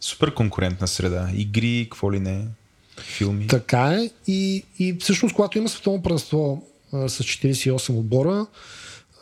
супер 0.00 0.34
конкурентна 0.34 0.88
среда. 0.88 1.28
Игри, 1.34 1.88
какво 1.90 2.12
ли 2.12 2.20
не. 2.20 2.46
Филми. 3.00 3.46
Така 3.46 3.92
е. 3.92 4.10
И, 4.26 4.64
и 4.78 4.96
всъщност, 5.00 5.34
когато 5.34 5.58
има 5.58 5.68
световно 5.68 6.02
първенство 6.02 6.62
а, 6.92 7.08
с 7.08 7.24
48 7.24 7.98
отбора, 7.98 8.46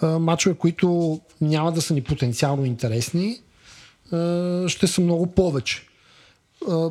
а, 0.01 0.19
мачове, 0.19 0.55
които 0.55 1.20
няма 1.40 1.73
да 1.73 1.82
са 1.82 1.94
ни 1.94 2.03
потенциално 2.03 2.65
интересни, 2.65 3.40
а, 4.12 4.69
ще 4.69 4.86
са 4.86 5.01
много 5.01 5.27
повече. 5.27 5.82
А, 6.70 6.90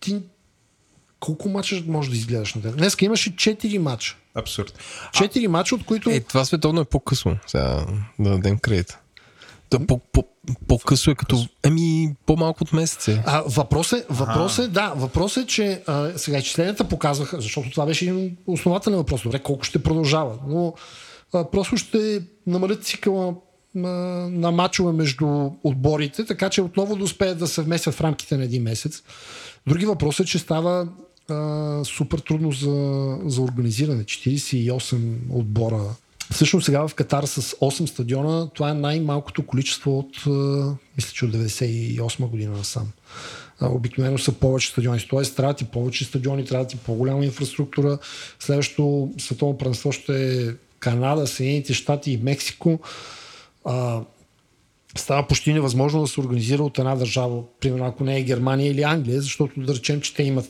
ти 0.00 0.20
колко 1.20 1.48
мача 1.48 1.82
може 1.86 2.10
да 2.10 2.16
изгледаш 2.16 2.54
на 2.54 2.60
ден? 2.60 2.72
Днеска 2.72 3.04
имаше 3.04 3.36
4 3.36 3.78
мача. 3.78 4.16
Абсурд. 4.34 4.78
4 5.12 5.46
мача, 5.46 5.74
от 5.74 5.84
които... 5.84 6.10
Е, 6.10 6.20
това 6.20 6.44
световно 6.44 6.80
е 6.80 6.84
по-късно. 6.84 7.38
Сега 7.46 7.86
да 8.18 8.30
дадем 8.30 8.58
кредит. 8.58 8.98
Да, 9.72 9.86
по, 9.86 9.98
по, 9.98 10.24
по-късо 10.68 11.10
е 11.10 11.14
като... 11.14 11.46
Еми, 11.62 12.14
по-малко 12.26 12.64
от 12.64 12.72
месеца. 12.72 13.22
А, 13.26 13.42
въпрос 13.46 13.92
е, 13.92 14.04
въпрос 14.10 14.58
е, 14.58 14.68
да, 14.68 14.92
въпрос 14.96 15.36
е, 15.36 15.46
че 15.46 15.82
а, 15.86 16.10
сега 16.16 16.38
изчисленията 16.38 16.88
показваха, 16.88 17.40
защото 17.40 17.70
това 17.70 17.86
беше 17.86 18.04
един 18.04 18.36
основателен 18.46 18.96
въпрос. 18.96 19.22
Добре, 19.22 19.38
колко 19.38 19.64
ще 19.64 19.82
продължава. 19.82 20.38
Но 20.48 20.74
а, 21.34 21.50
просто 21.50 21.76
ще 21.76 22.22
намалят 22.46 22.84
цикъла 22.84 23.34
а, 23.76 23.78
на 23.78 24.50
мачове 24.50 24.92
между 24.92 25.50
отборите, 25.64 26.24
така 26.24 26.50
че 26.50 26.62
отново 26.62 26.96
да 26.96 27.04
успеят 27.04 27.38
да 27.38 27.46
се 27.46 27.62
вместят 27.62 27.94
в 27.94 28.00
рамките 28.00 28.36
на 28.36 28.44
един 28.44 28.62
месец. 28.62 29.02
Други 29.66 29.86
въпрос 29.86 30.20
е, 30.20 30.24
че 30.24 30.38
става 30.38 30.88
а, 31.28 31.80
супер 31.84 32.18
трудно 32.18 32.52
за, 32.52 33.16
за 33.24 33.42
организиране. 33.42 34.04
48 34.04 34.96
отбора. 35.30 35.82
Всъщност 36.30 36.66
сега 36.66 36.88
в 36.88 36.94
Катар 36.94 37.24
с 37.24 37.42
8 37.42 37.86
стадиона, 37.86 38.50
това 38.54 38.70
е 38.70 38.74
най-малкото 38.74 39.46
количество 39.46 39.98
от, 39.98 40.26
мисля, 40.96 41.12
че 41.12 41.24
от 41.24 41.32
98 41.32 42.26
година 42.26 42.56
насам. 42.56 42.88
Обикновено 43.60 44.18
са 44.18 44.32
повече 44.32 44.68
стадиони. 44.68 45.06
Тоест, 45.08 45.36
трябва 45.36 45.54
ти 45.54 45.64
повече 45.64 46.04
стадиони, 46.04 46.44
трябва 46.44 46.66
ти 46.66 46.76
по-голяма 46.76 47.24
инфраструктура. 47.24 47.98
Следващото 48.40 49.12
световно 49.18 49.58
първенство 49.58 49.92
ще 49.92 50.42
е 50.42 50.52
Канада, 50.80 51.26
Съединените 51.26 51.74
щати 51.74 52.12
и 52.12 52.16
Мексико. 52.16 52.78
А, 53.64 54.00
става 54.96 55.26
почти 55.26 55.52
невъзможно 55.52 56.00
да 56.00 56.06
се 56.06 56.20
организира 56.20 56.62
от 56.62 56.78
една 56.78 56.96
държава, 56.96 57.42
примерно 57.60 57.86
ако 57.86 58.04
не 58.04 58.18
е 58.18 58.22
Германия 58.22 58.70
или 58.70 58.82
Англия, 58.82 59.20
защото 59.20 59.60
да 59.60 59.74
речем, 59.74 60.00
че 60.00 60.14
те 60.14 60.22
имат 60.22 60.48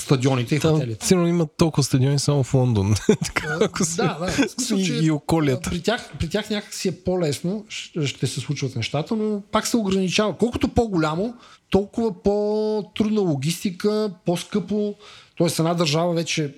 стадионите 0.00 0.54
и 0.54 0.60
Там 0.60 0.74
хотелите. 0.74 1.06
сигурно 1.06 1.28
има 1.28 1.46
толкова 1.46 1.82
стадиони 1.82 2.18
само 2.18 2.42
в 2.42 2.54
Лондон. 2.54 2.94
така, 3.24 3.58
ако 3.60 3.84
се... 3.84 3.96
Да, 3.96 4.18
да. 4.20 4.48
Смисъл, 4.48 4.76
и, 4.76 4.86
че, 4.86 4.94
и 4.94 5.10
околията. 5.10 5.70
При 5.70 5.82
тях, 5.82 6.10
при 6.18 6.28
тях 6.28 6.50
някак 6.50 6.74
си 6.74 6.88
е 6.88 6.92
по-лесно, 6.92 7.64
ще 8.04 8.26
се 8.26 8.40
случват 8.40 8.76
нещата, 8.76 9.16
но 9.16 9.42
пак 9.52 9.66
се 9.66 9.76
ограничава. 9.76 10.36
Колкото 10.36 10.68
по-голямо, 10.68 11.34
толкова 11.70 12.22
по-трудна 12.22 13.20
логистика, 13.20 14.10
по-скъпо. 14.26 14.94
Тоест 15.36 15.58
една 15.58 15.74
държава 15.74 16.14
вече 16.14 16.54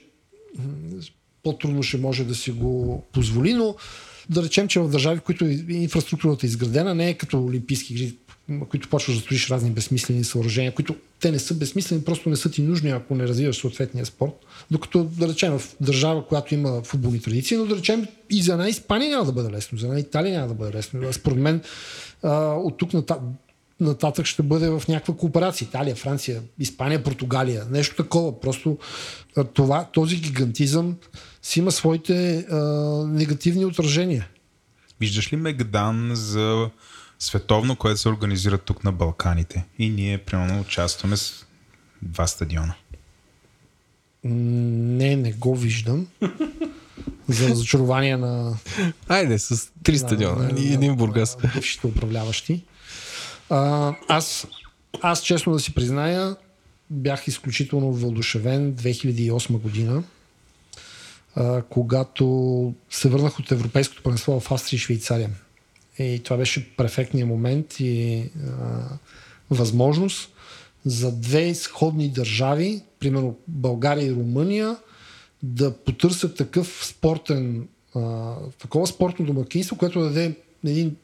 по-трудно 1.43 1.83
ще 1.83 1.99
може 1.99 2.25
да 2.25 2.35
си 2.35 2.51
го 2.51 3.05
позволи, 3.13 3.55
но 3.55 3.75
да 4.31 4.43
речем, 4.43 4.69
че 4.69 4.81
в 4.81 4.89
държави, 4.89 5.19
в 5.19 5.23
които 5.23 5.45
инфраструктурата 5.69 6.47
е 6.47 6.49
изградена, 6.49 6.95
не 6.95 7.09
е 7.09 7.15
като 7.15 7.45
Олимпийски 7.45 7.93
игри, 7.93 8.17
които 8.69 8.89
почваш 8.89 9.17
да 9.17 9.23
строиш 9.23 9.51
разни 9.51 9.71
безсмислени 9.71 10.25
съоръжения, 10.25 10.75
които 10.75 10.97
те 11.21 11.31
не 11.31 11.39
са 11.39 11.55
безсмислени, 11.55 12.05
просто 12.05 12.29
не 12.29 12.37
са 12.37 12.51
ти 12.51 12.63
нужни, 12.63 12.91
ако 12.91 13.15
не 13.15 13.29
развиваш 13.29 13.57
съответния 13.57 14.07
спорт. 14.07 14.33
Докато, 14.71 15.05
да 15.05 15.29
речем, 15.29 15.59
в 15.59 15.77
държава, 15.81 16.27
която 16.27 16.55
има 16.55 16.83
футболни 16.83 17.21
традиции, 17.21 17.57
но 17.57 17.67
да 17.67 17.77
речем 17.77 18.07
и 18.31 18.43
за 18.43 18.53
една 18.53 18.69
Испания 18.69 19.11
няма 19.11 19.25
да 19.25 19.33
бъде 19.33 19.51
лесно, 19.51 19.79
за 19.79 19.87
една 19.87 20.01
Италия 20.01 20.35
няма 20.35 20.49
да 20.49 20.55
бъде 20.55 20.77
лесно. 20.77 21.13
Според 21.13 21.39
мен 21.39 21.61
от 22.23 22.79
тук 22.79 22.93
нататък 22.93 23.23
нататък 23.83 24.27
ще 24.27 24.43
бъде 24.43 24.69
в 24.69 24.83
някаква 24.89 25.15
кооперация. 25.15 25.67
Италия, 25.67 25.97
Франция, 25.97 26.43
Испания, 26.59 27.03
Португалия. 27.03 27.65
Нещо 27.71 27.97
такова. 27.97 28.41
Просто 28.41 28.79
това, 29.55 29.85
този 29.93 30.17
гигантизъм 30.17 30.97
си 31.43 31.59
има 31.59 31.73
своите 31.73 32.39
а, 32.39 32.59
негативни 33.07 33.65
отражения. 33.65 34.29
Виждаш 35.01 35.33
ли 35.33 35.37
Мегдан 35.37 36.11
за 36.15 36.71
световно, 37.23 37.77
което 37.77 38.01
се 38.01 38.09
организира 38.09 38.59
тук 38.59 38.85
на 38.85 38.93
Балканите? 38.93 39.65
И 39.79 39.89
ние, 39.91 40.19
примерно, 40.19 40.61
участваме 40.61 41.17
с 41.17 41.47
два 42.03 42.27
стадиона. 42.27 42.75
Не, 44.25 45.17
не 45.17 45.33
го 45.33 45.57
виждам. 45.57 46.07
За 47.29 47.49
разочарование 47.49 48.17
на, 48.17 48.57
Айде, 49.09 49.39
с 49.39 49.73
три 49.83 49.99
стадиона 49.99 50.43
на- 50.45 50.61
и 50.61 50.73
един 50.73 50.97
Бургас. 50.97 51.39
на 51.43 51.51
бившите 51.55 51.87
управляващи. 51.87 52.65
А, 53.51 53.95
аз, 54.09 54.47
аз, 55.03 55.23
честно 55.23 55.53
да 55.53 55.61
си 55.61 55.75
призная, 55.75 56.37
бях 56.91 57.29
изключително 57.29 57.93
вълдушевен 57.93 58.73
2008 58.73 59.59
година, 59.59 60.03
а, 61.35 61.63
когато 61.63 62.25
се 62.91 63.09
върнах 63.09 63.39
от 63.39 63.51
Европейското 63.51 64.03
първенство 64.03 64.41
в 64.41 64.53
Австрия 64.53 64.77
и 64.77 64.81
Швейцария. 64.81 65.31
И 65.99 66.21
това 66.25 66.37
беше 66.37 66.77
перфектният 66.77 67.29
момент 67.29 67.81
и 67.81 68.25
а, 68.61 68.99
възможност 69.51 70.29
за 70.85 71.13
две 71.13 71.55
сходни 71.55 72.09
държави, 72.09 72.83
примерно 73.01 73.37
България 73.49 74.07
и 74.07 74.13
Румъния, 74.13 74.77
да 75.43 75.77
потърсят 75.77 76.37
такъв 76.37 76.81
спортен, 76.87 77.69
а, 77.95 78.35
такова 78.59 78.87
спортно 78.87 79.27
домакинство, 79.27 79.77
което 79.77 80.01
да 80.01 80.07
даде 80.07 80.35
един, 80.67 80.97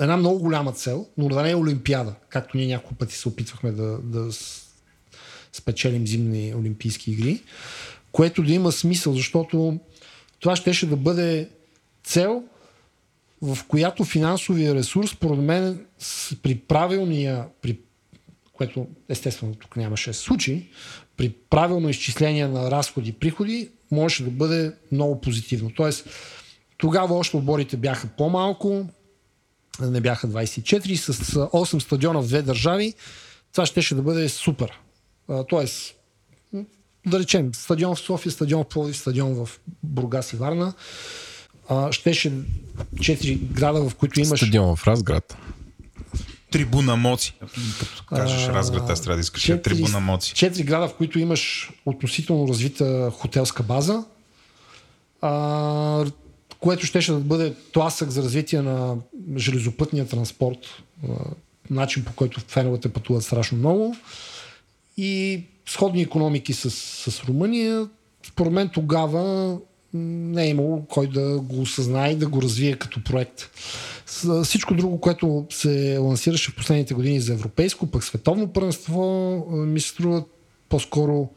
една 0.00 0.16
много 0.16 0.38
голяма 0.38 0.72
цел, 0.72 1.06
но 1.18 1.28
да 1.28 1.42
не 1.42 1.50
е 1.50 1.56
Олимпиада, 1.56 2.14
както 2.28 2.56
ние 2.56 2.66
няколко 2.66 2.94
пъти 2.94 3.14
се 3.14 3.28
опитвахме 3.28 3.72
да, 3.72 3.98
да 3.98 4.28
спечелим 5.52 6.06
зимни 6.06 6.54
Олимпийски 6.54 7.10
игри, 7.10 7.42
което 8.12 8.42
да 8.42 8.52
има 8.52 8.72
смисъл, 8.72 9.14
защото 9.14 9.78
това 10.40 10.56
щеше 10.56 10.86
да 10.86 10.96
бъде 10.96 11.48
цел, 12.04 12.42
в 13.44 13.64
която 13.68 14.04
финансовия 14.04 14.74
ресурс, 14.74 15.10
според 15.10 15.38
мен, 15.38 15.86
при 16.42 16.58
правилния, 16.58 17.46
при, 17.62 17.78
което 18.52 18.86
естествено 19.08 19.54
тук 19.54 19.76
нямаше 19.76 20.12
случи, 20.12 20.70
при 21.16 21.30
правилно 21.30 21.88
изчисление 21.88 22.48
на 22.48 22.70
разходи 22.70 23.10
и 23.10 23.12
приходи, 23.12 23.68
можеше 23.90 24.24
да 24.24 24.30
бъде 24.30 24.72
много 24.92 25.20
позитивно. 25.20 25.70
Тоест, 25.76 26.08
тогава 26.76 27.14
още 27.14 27.36
отборите 27.36 27.76
бяха 27.76 28.08
по-малко, 28.18 28.86
не 29.80 30.00
бяха 30.00 30.28
24, 30.28 30.94
с 30.94 31.12
8 31.34 31.78
стадиона 31.78 32.22
в 32.22 32.26
две 32.26 32.42
държави, 32.42 32.94
това 33.52 33.66
щеше 33.66 33.94
да 33.94 34.02
бъде 34.02 34.28
супер. 34.28 34.80
Тоест, 35.48 35.94
да 37.06 37.18
речем, 37.18 37.54
стадион 37.54 37.94
в 37.94 38.00
София, 38.00 38.32
стадион 38.32 38.64
в 38.64 38.68
Пловдив, 38.68 38.96
стадион 38.96 39.34
в 39.34 39.60
Бургас 39.82 40.32
и 40.32 40.36
Варна, 40.36 40.74
а, 41.68 41.92
щеше 41.92 42.32
4 42.94 43.36
града, 43.36 43.88
в 43.88 43.94
които 43.94 44.20
имаш... 44.20 44.38
Стадион 44.40 44.76
в 44.76 44.86
Разград. 44.86 45.36
Трибуна 46.50 46.96
Моци. 46.96 47.34
Като 47.78 48.04
кажеш 48.08 48.48
разград, 48.48 48.90
аз 48.90 49.00
трябва 49.00 49.16
да 49.16 49.20
изкажа 49.20 49.62
трибуна 49.62 50.00
Моци. 50.00 50.34
Четири 50.34 50.64
града, 50.64 50.88
в 50.88 50.94
които 50.94 51.18
имаш 51.18 51.72
относително 51.86 52.48
развита 52.48 53.10
хотелска 53.14 53.62
база, 53.62 54.04
а, 55.20 56.04
което 56.60 56.86
щеше 56.86 57.12
да 57.12 57.18
бъде 57.18 57.54
тласък 57.72 58.10
за 58.10 58.22
развитие 58.22 58.62
на 58.62 58.96
железопътния 59.36 60.08
транспорт, 60.08 60.58
а, 61.02 61.06
начин 61.70 62.04
по 62.04 62.12
който 62.12 62.40
феновете 62.40 62.92
пътуват 62.92 63.24
страшно 63.24 63.58
много 63.58 63.96
и 64.96 65.42
сходни 65.66 66.02
економики 66.02 66.52
с, 66.52 66.70
с 66.70 67.24
Румъния. 67.24 67.88
Според 68.26 68.52
мен 68.52 68.68
тогава 68.68 69.56
не 69.94 70.44
е 70.44 70.48
имало 70.48 70.84
кой 70.88 71.06
да 71.06 71.40
го 71.40 71.60
осъзнае 71.60 72.10
и 72.10 72.16
да 72.16 72.28
го 72.28 72.42
развие 72.42 72.76
като 72.76 73.04
проект. 73.04 73.50
Всичко 74.44 74.74
друго, 74.74 75.00
което 75.00 75.46
се 75.50 75.98
лансираше 75.98 76.50
в 76.50 76.54
последните 76.54 76.94
години 76.94 77.20
за 77.20 77.32
европейско, 77.32 77.86
пък 77.86 78.04
световно 78.04 78.52
първенство, 78.52 79.46
ми 79.50 79.80
се 79.80 79.88
струва 79.88 80.24
по-скоро 80.68 81.28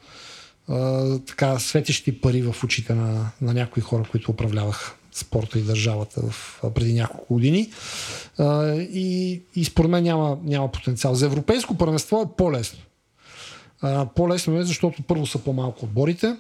а, 0.68 1.20
така 1.20 1.60
светещи 1.60 2.22
пари 2.22 2.42
в 2.42 2.64
очите 2.64 2.94
на, 2.94 3.32
на 3.42 3.54
някои 3.54 3.84
хора, 3.84 4.04
които 4.12 4.32
управляваха 4.32 4.96
спорта 5.12 5.60
и 5.60 5.62
държавата 5.62 6.22
в, 6.22 6.62
преди 6.76 6.94
няколко 6.94 7.34
години. 7.34 7.72
А, 8.38 8.74
и, 8.76 9.42
и 9.56 9.66
според 9.66 9.92
мен 9.92 10.04
няма, 10.04 10.38
няма 10.44 10.72
потенциал. 10.72 11.16
За 11.16 11.26
европейско 11.26 11.78
първенство 11.78 12.22
е 12.22 12.36
по-лесно. 12.38 12.80
А, 13.82 14.06
по-лесно 14.06 14.60
е, 14.60 14.64
защото 14.64 15.02
първо 15.02 15.26
са 15.26 15.40
по-малко 15.40 15.86
отборите 15.86 16.36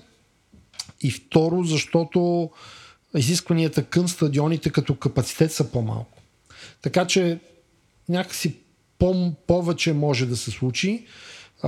и 1.01 1.11
второ, 1.11 1.63
защото 1.63 2.49
изискванията 3.15 3.83
към 3.83 4.07
стадионите 4.07 4.69
като 4.69 4.95
капацитет 4.95 5.51
са 5.51 5.71
по-малко. 5.71 6.21
Така 6.81 7.07
че 7.07 7.39
някакси 8.09 8.55
по- 8.99 9.31
повече 9.47 9.93
може 9.93 10.25
да 10.25 10.37
се 10.37 10.51
случи. 10.51 11.05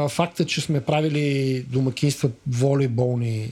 Факта, 0.10 0.46
че 0.46 0.62
сме 0.62 0.82
правили 0.82 1.60
домакинства 1.70 2.30
волейболни 2.48 3.52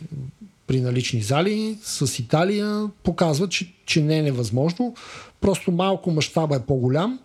при 0.68 0.81
налични 0.81 1.22
зали 1.22 1.77
с 1.84 2.19
Италия, 2.19 2.89
показва, 3.03 3.49
че, 3.49 3.73
че 3.85 4.02
не 4.02 4.18
е 4.18 4.22
невъзможно. 4.22 4.95
Просто 5.41 5.72
малко 5.72 6.11
мащаба 6.11 6.56
е 6.56 6.65
по-голям 6.65 7.19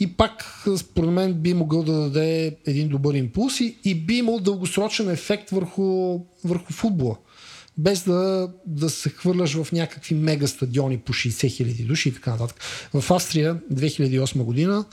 и 0.00 0.12
пак 0.12 0.64
според 0.76 1.10
мен 1.10 1.34
би 1.34 1.54
могъл 1.54 1.82
да 1.82 1.92
даде 1.92 2.56
един 2.66 2.88
добър 2.88 3.14
импулс 3.14 3.60
и, 3.60 3.76
и 3.84 3.94
би 3.94 4.14
имал 4.14 4.38
дългосрочен 4.38 5.10
ефект 5.10 5.50
върху, 5.50 6.18
върху 6.44 6.72
футбола. 6.72 7.16
Без 7.78 8.04
да, 8.04 8.48
да 8.66 8.90
се 8.90 9.08
хвърляш 9.08 9.54
в 9.54 9.72
някакви 9.72 10.14
мега 10.14 10.46
стадиони 10.46 10.98
по 10.98 11.12
60 11.12 11.50
хиляди 11.50 11.82
души 11.82 12.08
и 12.08 12.14
така 12.14 12.30
нататък. 12.30 12.60
В 12.94 13.10
Австрия 13.10 13.60
2008 13.72 14.42
година 14.42 14.84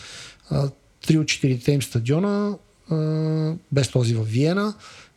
три 1.07 1.18
от 1.18 1.28
четирите 1.28 1.72
им 1.72 1.82
стадиона, 1.82 2.57
без 3.72 3.90
този 3.90 4.16
в 4.16 4.24
Виена, 4.24 4.74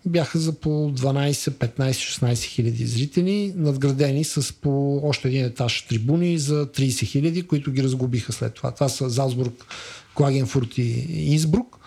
бяха 0.07 0.39
за 0.39 0.53
по 0.53 0.69
12, 0.69 1.32
15, 1.32 1.90
16 1.90 2.43
хиляди 2.43 2.86
зрители, 2.86 3.53
надградени 3.57 4.24
с 4.24 4.53
по 4.61 5.01
още 5.05 5.28
един 5.28 5.45
етаж 5.45 5.82
трибуни 5.82 6.39
за 6.39 6.66
30 6.66 7.07
хиляди, 7.07 7.43
които 7.43 7.73
ги 7.73 7.82
разгубиха 7.82 8.32
след 8.32 8.55
това. 8.55 8.70
Това 8.70 8.89
са 8.89 9.11
Залцбург, 9.11 9.65
Клагенфурт 10.15 10.78
и 10.78 11.07
Инсбрук 11.32 11.78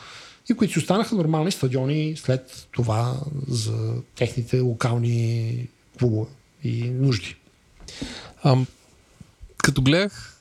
и 0.52 0.56
които 0.56 0.73
си 0.73 0.80
останаха 0.80 1.15
нормални 1.15 1.52
стадиони 1.52 2.15
след 2.18 2.68
това 2.72 3.19
за 3.48 3.94
техните 4.15 4.60
локални 4.60 5.68
клубове 5.99 6.30
и 6.64 6.90
нужди. 6.90 7.36
А, 8.44 8.57
като 9.57 9.82
гледах 9.82 10.40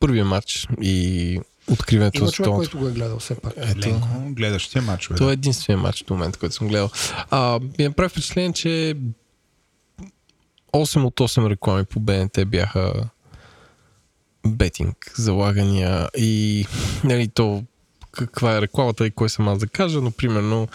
първия 0.00 0.24
матч 0.24 0.68
и 0.82 1.40
откриването 1.70 2.18
Има 2.18 2.32
човек, 2.32 2.50
който 2.50 2.78
го 2.78 2.88
е 2.88 2.92
гледал 2.92 3.18
все 3.18 3.34
пак. 3.34 3.52
Ето, 3.56 3.88
Ленко, 4.38 4.68
тия 4.70 4.82
матчове. 4.82 5.16
Това 5.16 5.30
е 5.30 5.32
единствения 5.32 5.82
матч 5.82 6.02
до 6.02 6.14
момента, 6.14 6.38
който 6.38 6.54
съм 6.54 6.68
гледал. 6.68 6.90
А, 7.30 7.60
ми 7.78 7.84
направи 7.84 8.08
впечатление, 8.08 8.52
че 8.52 8.96
8 10.72 11.04
от 11.04 11.20
8 11.20 11.50
реклами 11.50 11.84
по 11.84 12.00
БНТ 12.00 12.38
бяха 12.46 12.92
бетинг, 14.46 15.12
залагания 15.16 16.08
и 16.16 16.66
нали, 17.04 17.28
то 17.28 17.64
каква 18.16 18.56
е 18.56 18.60
рекламата 18.60 19.06
и 19.06 19.10
кой 19.10 19.28
съм 19.28 19.48
аз 19.48 19.58
да 19.58 19.66
кажа, 19.66 20.00
но 20.00 20.10
примерно 20.10 20.68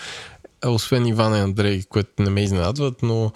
освен 0.65 1.05
Иван 1.05 1.35
и 1.35 1.39
Андрей, 1.39 1.83
което 1.89 2.23
не 2.23 2.29
ме 2.29 2.43
изненадват, 2.43 3.03
но 3.03 3.31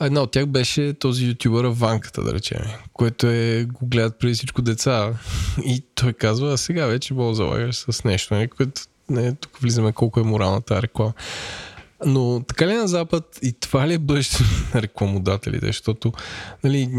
Една 0.00 0.22
от 0.22 0.30
тях 0.30 0.46
беше 0.46 0.94
този 0.94 1.26
ютубър 1.26 1.64
Ванката, 1.64 2.22
да 2.22 2.34
речем, 2.34 2.62
което 2.92 3.26
е, 3.26 3.66
го 3.72 3.86
гледат 3.86 4.18
преди 4.18 4.34
всичко 4.34 4.62
деца. 4.62 5.12
И 5.64 5.84
той 5.94 6.12
казва, 6.12 6.52
а 6.52 6.56
сега 6.56 6.86
вече 6.86 7.14
мога 7.14 7.34
залагаш 7.34 7.76
с 7.76 8.04
нещо, 8.04 8.34
не, 8.34 8.48
което 8.48 8.80
не, 9.10 9.34
тук 9.34 9.58
влизаме 9.58 9.92
колко 9.92 10.20
е 10.20 10.22
моралната 10.22 10.82
реклама. 10.82 11.12
Но 12.06 12.42
така 12.48 12.66
ли 12.66 12.74
на 12.74 12.88
Запад 12.88 13.38
и 13.42 13.52
това 13.52 13.88
ли 13.88 13.94
е 13.94 13.98
бъдеще 13.98 14.44
на 14.74 14.82
рекламодателите, 14.82 15.66
защото 15.66 16.12
нали, 16.64 16.90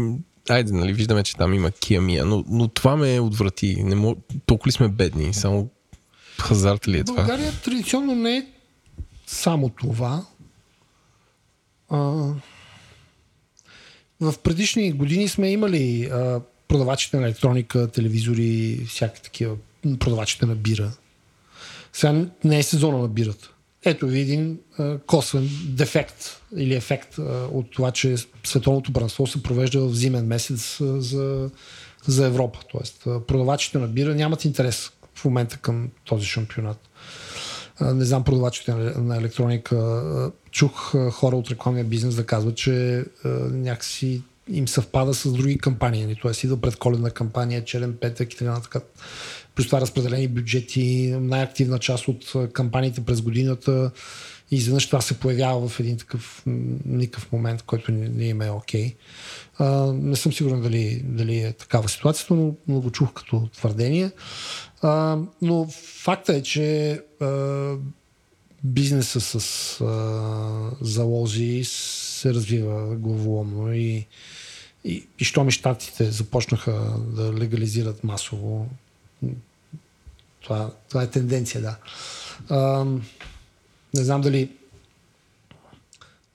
айде, 0.48 0.72
нали, 0.72 0.92
виждаме, 0.92 1.22
че 1.22 1.36
там 1.36 1.54
има 1.54 1.70
киамия, 1.70 2.24
но, 2.24 2.44
но 2.48 2.68
това 2.68 2.96
ме 2.96 3.20
отврати. 3.20 3.82
Не 3.82 3.94
мог, 3.94 4.18
толкова 4.46 4.68
ли 4.68 4.72
сме 4.72 4.88
бедни? 4.88 5.34
Само 5.34 5.70
хазарт 6.42 6.88
ли 6.88 6.98
е 6.98 7.04
това? 7.04 7.16
България 7.16 7.52
традиционно 7.64 8.14
не 8.14 8.36
е 8.36 8.46
само 9.26 9.68
това. 9.68 10.26
А, 11.88 11.98
в 14.20 14.34
предишни 14.42 14.92
години 14.92 15.28
сме 15.28 15.50
имали 15.50 16.04
а, 16.04 16.40
продавачите 16.68 17.16
на 17.16 17.26
електроника, 17.26 17.90
телевизори, 17.90 18.84
всякакви 18.88 19.22
такива, 19.22 19.56
продавачите 19.98 20.46
на 20.46 20.54
бира. 20.54 20.92
Сега 21.92 22.26
не 22.44 22.58
е 22.58 22.62
сезона 22.62 22.98
на 22.98 23.08
бирата. 23.08 23.50
Ето 23.84 24.06
ви 24.06 24.20
един 24.20 24.58
а, 24.78 24.98
косвен 24.98 25.50
дефект 25.64 26.42
или 26.56 26.74
ефект 26.74 27.18
а, 27.18 27.22
от 27.52 27.70
това, 27.70 27.90
че 27.90 28.16
световното 28.44 28.92
бранство 28.92 29.26
се 29.26 29.42
провежда 29.42 29.80
в 29.80 29.94
зимен 29.94 30.26
месец 30.26 30.80
а, 30.80 31.00
за, 31.00 31.50
за 32.06 32.26
Европа. 32.26 32.58
Тоест, 32.72 33.06
а, 33.06 33.20
продавачите 33.20 33.78
на 33.78 33.88
бира 33.88 34.14
нямат 34.14 34.44
интерес 34.44 34.90
в 35.22 35.24
момента 35.24 35.56
към 35.56 35.88
този 36.04 36.26
шампионат. 36.26 36.88
Не 37.80 38.04
знам 38.04 38.24
продавачите 38.24 38.74
на, 38.74 39.16
електроника 39.16 40.30
чух 40.50 40.94
хора 41.10 41.36
от 41.36 41.50
рекламния 41.50 41.84
бизнес 41.84 42.14
да 42.14 42.26
казват, 42.26 42.56
че 42.56 43.04
някакси 43.50 44.22
им 44.48 44.68
съвпада 44.68 45.14
с 45.14 45.32
други 45.32 45.58
кампании. 45.58 46.16
Тоест 46.22 46.44
идва 46.44 46.60
пред 46.60 46.76
коледна 46.76 47.10
кампания, 47.10 47.64
черен 47.64 47.96
петък 48.00 48.32
и 48.32 48.36
така 48.36 48.50
нататък. 48.50 48.84
Плюс 49.54 49.66
това 49.66 49.80
разпределени 49.80 50.28
бюджети, 50.28 51.16
най-активна 51.20 51.78
част 51.78 52.08
от 52.08 52.52
кампаниите 52.52 53.04
през 53.04 53.20
годината 53.20 53.90
и 54.50 54.56
изведнъж 54.56 54.86
това 54.86 55.00
се 55.00 55.18
появява 55.18 55.68
в 55.68 55.80
един 55.80 55.98
такъв 55.98 56.42
никакъв 56.86 57.32
момент, 57.32 57.62
който 57.62 57.92
не, 57.92 58.08
не 58.08 58.24
им 58.24 58.42
е 58.42 58.50
окей. 58.50 58.94
Okay. 59.60 59.92
не 59.92 60.16
съм 60.16 60.32
сигурен 60.32 60.60
дали, 60.60 61.02
дали 61.04 61.38
е 61.38 61.52
такава 61.52 61.88
ситуацията, 61.88 62.34
но, 62.34 62.54
но 62.68 62.80
го 62.80 62.90
чух 62.90 63.12
като 63.12 63.48
твърдение. 63.52 64.10
Но 65.42 65.66
факта 66.02 66.34
е, 66.34 66.42
че 66.42 67.00
а, 67.20 67.74
бизнеса 68.64 69.20
с 69.20 69.80
а, 69.80 70.70
залози 70.80 71.62
се 71.64 72.34
развива 72.34 72.96
главоломно 72.96 73.72
и, 73.72 74.06
и, 74.84 75.06
и 75.18 75.24
щом 75.24 75.50
щатите 75.50 76.10
започнаха 76.10 76.94
да 76.98 77.32
легализират 77.32 78.04
масово, 78.04 78.66
това, 80.40 80.70
това 80.88 81.02
е 81.02 81.10
тенденция, 81.10 81.60
да. 81.60 81.76
А, 82.48 82.84
не 83.94 84.04
знам 84.04 84.20
дали 84.20 84.50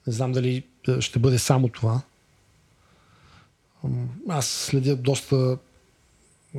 не 0.08 0.12
знам 0.12 0.32
дали 0.32 0.62
ще 1.00 1.18
бъде 1.18 1.38
само 1.38 1.68
това. 1.68 2.00
Аз 4.28 4.46
следя 4.46 4.96
доста 4.96 5.58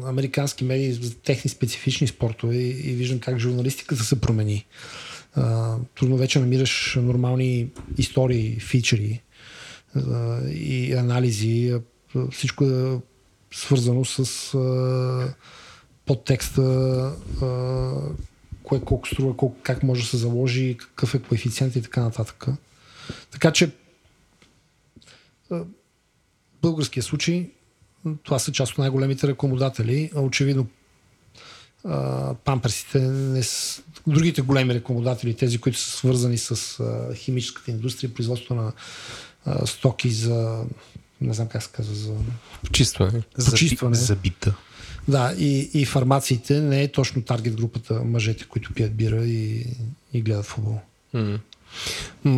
американски 0.06 0.64
медии 0.64 0.94
за 0.94 1.16
техни 1.16 1.50
специфични 1.50 2.08
спортове 2.08 2.56
и, 2.56 2.94
виждам 2.94 3.20
как 3.20 3.40
журналистиката 3.40 4.04
се 4.04 4.22
промени 4.22 4.66
а, 5.36 5.78
трудно 5.96 6.18
вече 6.18 6.40
намираш 6.40 6.98
нормални 7.02 7.70
истории, 7.98 8.60
фичери 8.60 9.22
а, 9.96 10.42
и 10.50 10.94
анализи. 10.94 11.74
Всичко 12.32 12.66
е 12.66 13.00
свързано 13.52 14.06
с 14.06 14.54
а, 14.54 15.34
подтекста, 16.06 16.62
а, 17.42 17.92
кое 18.64 18.82
колко 18.82 19.08
струва, 19.08 19.38
колко, 19.38 19.56
как 19.64 19.84
може 19.84 20.02
да 20.02 20.08
се 20.08 20.18
заложи, 20.18 20.78
какъв 20.80 21.16
е 21.16 21.20
коефициент 21.20 21.76
и 21.76 21.82
така 21.82 22.04
нататък. 22.04 22.46
Така 23.32 23.52
че 23.52 23.72
българския 26.62 27.04
случай 27.04 27.52
това 28.24 28.40
са 28.40 28.52
част 28.52 28.72
от 28.72 28.78
най-големите 28.78 29.28
рекламодатели. 29.28 30.12
Очевидно 30.16 30.68
памперсите, 32.46 33.00
не 33.02 33.44
с... 33.44 33.82
другите 34.08 34.42
големи 34.42 34.74
рекламодатели, 34.74 35.34
тези, 35.34 35.58
които 35.58 35.80
са 35.80 35.98
свързани 35.98 36.38
с 36.38 36.84
химическата 37.16 37.72
индустрия, 37.72 38.14
производство 38.14 38.56
на 38.56 38.72
стоки 39.66 40.12
за 40.12 40.64
не 41.22 41.34
знам 41.34 41.48
как 41.48 41.64
се 41.64 41.70
казва, 41.72 41.96
за 41.96 42.14
почистване. 42.64 43.22
почистване. 43.50 43.96
За, 43.96 44.16
бита. 44.16 44.56
Да, 45.08 45.36
и, 45.38 45.70
и 45.74 45.86
фармациите 45.86 46.62
не 46.62 46.84
е 46.84 46.92
точно 46.92 47.22
таргет 47.22 47.56
групата 47.56 48.04
мъжете, 48.04 48.46
които 48.46 48.74
пият 48.74 48.96
бира 48.96 49.26
и, 49.26 49.66
и 50.14 50.22
гледат 50.22 50.46
футбол. 50.46 50.80
Mm. 51.16 51.40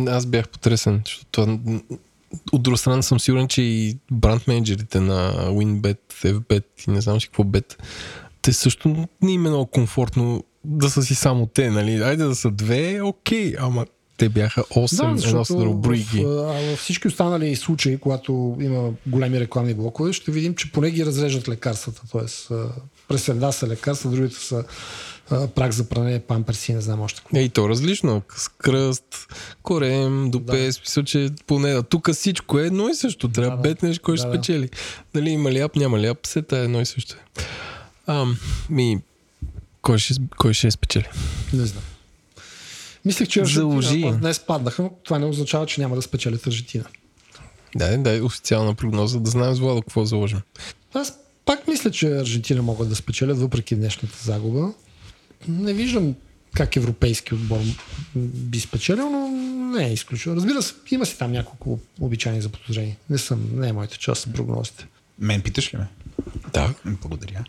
Аз 0.08 0.26
бях 0.26 0.48
потресен, 0.48 1.02
защото 1.04 1.58
от 2.52 2.62
друга 2.62 2.76
страна 2.76 3.02
съм 3.02 3.20
сигурен, 3.20 3.48
че 3.48 3.62
и 3.62 3.98
бранд 4.10 4.46
менеджерите 4.46 5.00
на 5.00 5.32
WinBet, 5.32 5.98
FBet 6.22 6.64
и 6.88 6.90
не 6.90 7.00
знам 7.00 7.20
си 7.20 7.26
какво 7.26 7.44
бет 7.44 7.78
те 8.42 8.52
също 8.52 9.08
не 9.22 9.32
им 9.32 9.46
е 9.46 9.48
много 9.48 9.66
комфортно 9.66 10.44
да 10.64 10.90
са 10.90 11.02
си 11.02 11.14
само 11.14 11.46
те, 11.46 11.70
нали? 11.70 12.02
Айде 12.02 12.24
да 12.24 12.34
са 12.34 12.50
две, 12.50 13.00
окей, 13.02 13.54
ама 13.58 13.86
те 14.16 14.28
бяха 14.28 14.62
8, 14.62 15.22
да, 15.22 15.28
едно 15.28 15.44
са 15.44 15.54
рубрики. 15.54 16.24
във 16.24 16.78
всички 16.78 17.08
останали 17.08 17.56
случаи, 17.56 17.98
когато 17.98 18.56
има 18.60 18.90
големи 19.06 19.40
рекламни 19.40 19.74
блокове, 19.74 20.12
ще 20.12 20.30
видим, 20.30 20.54
че 20.54 20.72
поне 20.72 20.90
ги 20.90 21.06
разрежат 21.06 21.48
лекарствата. 21.48 22.02
Тоест, 22.12 22.48
през 23.08 23.28
една 23.28 23.52
са 23.52 23.66
лекарства, 23.66 24.10
другите 24.10 24.36
са 24.36 24.64
прак 25.30 25.72
за 25.72 25.88
пране, 25.88 26.20
памперси, 26.20 26.74
не 26.74 26.80
знам 26.80 27.00
още 27.00 27.20
какво. 27.20 27.38
И 27.38 27.48
то 27.48 27.68
различно. 27.68 28.22
С 28.36 28.48
кръст, 28.48 29.26
корем, 29.62 30.30
допе, 30.30 30.66
да. 30.66 30.72
смисъл, 30.72 31.04
че 31.04 31.30
поне 31.46 31.82
тук 31.82 32.12
всичко 32.12 32.58
е 32.58 32.66
едно 32.66 32.88
и 32.88 32.94
също. 32.94 33.28
Трябва 33.28 33.56
да, 33.56 33.62
бетнеш, 33.62 33.98
кой 33.98 34.14
да, 34.14 34.18
ще 34.18 34.28
да. 34.28 34.34
спечели. 34.34 34.70
Дали 35.14 35.30
има 35.30 35.52
ляп, 35.52 35.76
няма 35.76 36.00
ляп, 36.00 36.26
сета 36.26 36.58
е 36.58 36.64
едно 36.64 36.80
и 36.80 36.86
също. 36.86 37.16
А, 38.06 38.26
ми, 38.70 38.98
кой 39.82 39.98
ще, 39.98 40.14
кой 40.36 40.54
ще 40.54 40.70
спечели? 40.70 41.08
Не 41.52 41.66
знам. 41.66 41.82
Мислех, 43.04 43.28
че 43.28 43.40
Аржентина 43.40 44.16
днес 44.16 44.40
паднаха, 44.40 44.82
но 44.82 44.90
това 45.02 45.18
не 45.18 45.26
означава, 45.26 45.66
че 45.66 45.80
няма 45.80 45.96
да 45.96 46.02
спечелят 46.02 46.46
Аржентина. 46.46 46.84
Да, 47.76 47.98
да, 47.98 48.24
официална 48.24 48.74
прогноза, 48.74 49.20
да 49.20 49.30
знаем 49.30 49.54
с 49.54 49.58
Владо 49.58 49.82
какво 49.82 50.04
заложим. 50.04 50.40
Аз 50.94 51.18
пак 51.44 51.68
мисля, 51.68 51.90
че 51.90 52.16
Аржентина 52.16 52.62
могат 52.62 52.88
да 52.88 52.96
спечелят, 52.96 53.38
въпреки 53.38 53.76
днешната 53.76 54.16
загуба. 54.22 54.72
Не 55.48 55.72
виждам 55.72 56.14
как 56.56 56.76
европейски 56.76 57.34
отбор 57.34 57.60
би 58.14 58.60
спечелил, 58.60 59.10
но 59.10 59.28
не 59.78 59.86
е 59.86 59.92
изключено. 59.92 60.36
Разбира 60.36 60.62
се, 60.62 60.74
има 60.90 61.06
си 61.06 61.18
там 61.18 61.32
няколко 61.32 61.80
обичайни 62.00 62.42
за 62.42 62.48
подозрение. 62.48 62.96
Не 63.10 63.18
съм, 63.18 63.48
не 63.54 63.68
е 63.68 63.72
моята 63.72 63.96
част 63.96 64.22
с 64.22 64.32
прогнозите. 64.32 64.86
Мен 65.18 65.42
питаш 65.42 65.74
ли 65.74 65.78
ме? 65.78 65.86
Да. 66.52 66.74
Благодаря. 66.84 67.44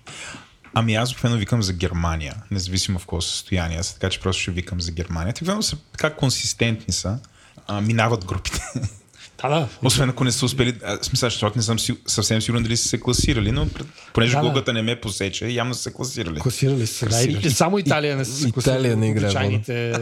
Ами 0.74 0.96
аз 0.96 1.12
обикновено 1.12 1.40
викам 1.40 1.64
за 1.64 1.74
Германия, 1.74 2.36
независимо 2.52 3.00
в 3.00 3.02
какво 3.02 3.22
състояние 3.22 3.84
са, 3.84 3.94
така 3.94 4.10
че 4.10 4.20
просто 4.20 4.42
ще 4.42 4.52
викам 4.52 4.82
за 4.82 4.92
Германия. 4.92 5.34
Те 5.34 5.46
са 5.62 5.78
така 5.92 6.16
консистентни 6.16 6.94
са, 6.94 7.20
а, 7.68 7.82
минават 7.82 8.26
групите. 8.26 8.62
Да, 9.44 9.50
да. 9.50 9.68
Освен 9.84 10.10
ако 10.10 10.24
не 10.24 10.32
са 10.32 10.46
успели, 10.46 10.74
а, 10.86 10.98
смисъл, 11.02 11.30
защото 11.30 11.58
не 11.58 11.64
съм 11.64 11.80
си, 11.80 11.96
съвсем 12.08 12.42
сигурен 12.42 12.64
дали 12.64 12.78
са 12.78 12.88
се 12.88 13.00
класирали, 13.00 13.52
но 13.52 13.68
понеже 14.14 14.38
Да, 14.38 14.62
да. 14.62 14.74
Не 14.74 14.82
ме 14.82 15.02
посече, 15.02 15.48
явно 15.48 15.74
са 15.74 15.82
се 15.82 15.94
класирали. 15.94 16.40
Класирали 16.40 16.88
се. 16.88 17.06
Да, 17.06 17.24
и, 17.24 17.50
само 17.50 17.80
Италия 17.80 18.18
не 18.18 18.26
са 18.26 18.32
се 18.32 18.48
Италия 18.48 18.54
класирали 18.54 18.96
не 18.96 19.10
играе 19.10 19.26
обичайните. 19.26 19.94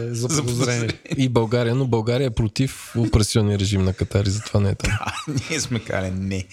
И 1.16 1.28
България, 1.28 1.74
но 1.74 1.86
България 1.86 2.26
е 2.26 2.30
против 2.30 2.94
опресионния 2.96 3.58
режим 3.58 3.84
на 3.84 3.92
Катар 3.92 4.24
и 4.24 4.30
затова 4.30 4.60
не 4.60 4.70
е 4.70 4.74
там. 4.74 4.92
А, 5.00 5.12
ние 5.50 5.60
сме 5.60 5.78
кали, 5.78 6.10
не. 6.10 6.44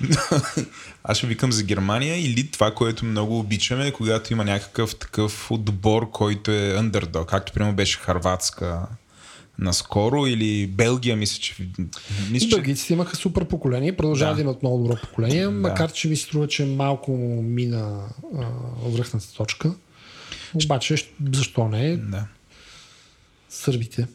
Аз 1.04 1.18
ще 1.18 1.26
викам 1.26 1.52
за 1.52 1.62
Германия 1.62 2.26
или 2.26 2.50
това, 2.50 2.74
което 2.74 3.04
много 3.04 3.38
обичаме, 3.38 3.92
когато 3.92 4.32
има 4.32 4.44
някакъв 4.44 4.96
такъв 4.96 5.50
отбор, 5.50 6.10
който 6.10 6.50
е 6.50 6.76
underdog, 6.78 7.26
както 7.26 7.52
примерно 7.52 7.74
беше 7.74 7.98
Харватска 7.98 8.86
наскоро 9.62 10.26
или 10.26 10.66
Белгия, 10.66 11.16
мисля, 11.16 11.40
че... 11.40 11.54
Мисля, 12.30 12.48
че... 12.48 12.56
Бългийците 12.56 12.92
имаха 12.92 13.16
супер 13.16 13.44
поколение, 13.44 13.96
продължават 13.96 14.32
Да. 14.32 14.36
да 14.36 14.42
имат 14.42 14.62
много 14.62 14.82
добро 14.82 14.96
поколение, 15.02 15.48
макар 15.48 15.92
че 15.92 16.08
ми 16.08 16.16
се 16.16 16.22
струва, 16.22 16.48
че 16.48 16.64
малко 16.64 17.12
мина 17.42 18.08
а, 18.38 18.46
връхната 18.88 19.32
точка. 19.32 19.74
Обаче, 20.64 20.96
защо 21.32 21.68
не? 21.68 21.96
Да. 21.96 22.26
Сърбите. 23.48 24.06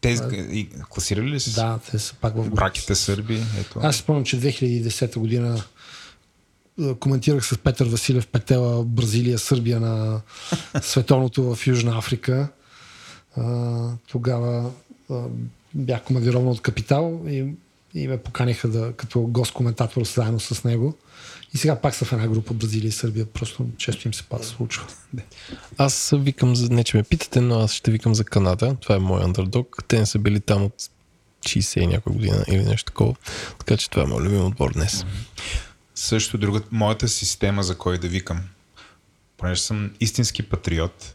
Те 0.00 0.08
и, 0.52 0.68
класирали 0.90 1.30
ли 1.30 1.40
са? 1.40 1.60
Да, 1.60 1.78
те 1.90 1.98
са 1.98 2.14
пак 2.14 2.36
в. 2.36 2.50
Браките 2.50 2.94
сърби, 2.94 3.42
ето. 3.60 3.80
Аз 3.82 3.96
си 3.96 4.02
спомням, 4.02 4.24
че 4.24 4.40
2010 4.40 5.18
година 5.18 5.62
коментирах 7.00 7.46
с 7.46 7.58
Петър 7.58 7.86
Василев 7.86 8.26
Петела 8.26 8.84
Бразилия, 8.84 9.38
Сърбия 9.38 9.80
на 9.80 10.20
световното 10.82 11.54
в 11.54 11.66
Южна 11.66 11.98
Африка. 11.98 12.48
А, 13.36 13.92
тогава 14.08 14.70
а, 15.10 15.22
бях 15.74 16.04
командирован 16.04 16.48
от 16.48 16.62
Капитал 16.62 17.20
и, 17.28 17.46
и 17.94 18.08
ме 18.08 18.16
поканиха 18.16 18.68
да, 18.68 18.92
като 18.92 19.20
гост-коментатор 19.20 20.04
заедно 20.04 20.40
с 20.40 20.64
него. 20.64 20.94
И 21.54 21.58
сега 21.58 21.76
пак 21.76 21.94
са 21.94 22.04
в 22.04 22.12
една 22.12 22.28
група 22.28 22.54
Бразилия 22.54 22.88
и 22.88 22.92
Сърбия. 22.92 23.26
Просто 23.26 23.66
често 23.76 24.08
им 24.08 24.14
се 24.14 24.22
пак 24.22 24.44
случва. 24.44 24.86
Аз 25.78 26.12
викам 26.16 26.56
за... 26.56 26.68
Не, 26.68 26.84
че 26.84 26.96
ме 26.96 27.02
питате, 27.02 27.40
но 27.40 27.58
аз 27.58 27.72
ще 27.72 27.90
викам 27.90 28.14
за 28.14 28.24
Канада. 28.24 28.76
Това 28.80 28.94
е 28.94 28.98
мой 28.98 29.22
андердог. 29.22 29.84
Те 29.88 29.98
не 29.98 30.06
са 30.06 30.18
били 30.18 30.40
там 30.40 30.64
от 30.64 30.74
60 31.42 31.80
и 31.80 31.86
някоя 31.86 32.16
година 32.16 32.44
или 32.48 32.64
нещо 32.64 32.84
такова. 32.84 33.14
Така 33.58 33.76
че 33.76 33.90
това 33.90 34.02
е 34.02 34.06
моят 34.06 34.24
любим 34.24 34.46
отбор 34.46 34.72
днес. 34.72 35.04
Също 35.94 36.38
друга, 36.38 36.60
моята 36.70 37.08
система 37.08 37.62
за 37.62 37.78
кой 37.78 37.98
да 37.98 38.08
викам. 38.08 38.40
Понеже 39.36 39.62
съм 39.62 39.90
истински 40.00 40.42
патриот, 40.42 41.14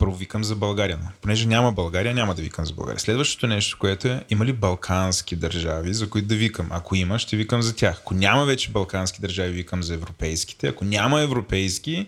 първо 0.00 0.14
викам 0.14 0.44
за 0.44 0.56
България. 0.56 0.98
но 1.02 1.08
Понеже 1.20 1.46
няма 1.46 1.72
България, 1.72 2.14
няма 2.14 2.34
да 2.34 2.42
викам 2.42 2.66
за 2.66 2.72
България. 2.72 3.00
Следващото 3.00 3.46
нещо, 3.46 3.76
което 3.80 4.08
е, 4.08 4.24
има 4.30 4.44
ли 4.44 4.52
балкански 4.52 5.36
държави, 5.36 5.94
за 5.94 6.10
които 6.10 6.28
да 6.28 6.34
викам? 6.34 6.66
Ако 6.70 6.96
има, 6.96 7.18
ще 7.18 7.36
викам 7.36 7.62
за 7.62 7.76
тях. 7.76 7.96
Ако 8.00 8.14
няма 8.14 8.44
вече 8.44 8.70
балкански 8.70 9.20
държави, 9.20 9.52
викам 9.52 9.82
за 9.82 9.94
европейските. 9.94 10.68
Ако 10.68 10.84
няма 10.84 11.20
европейски, 11.20 12.06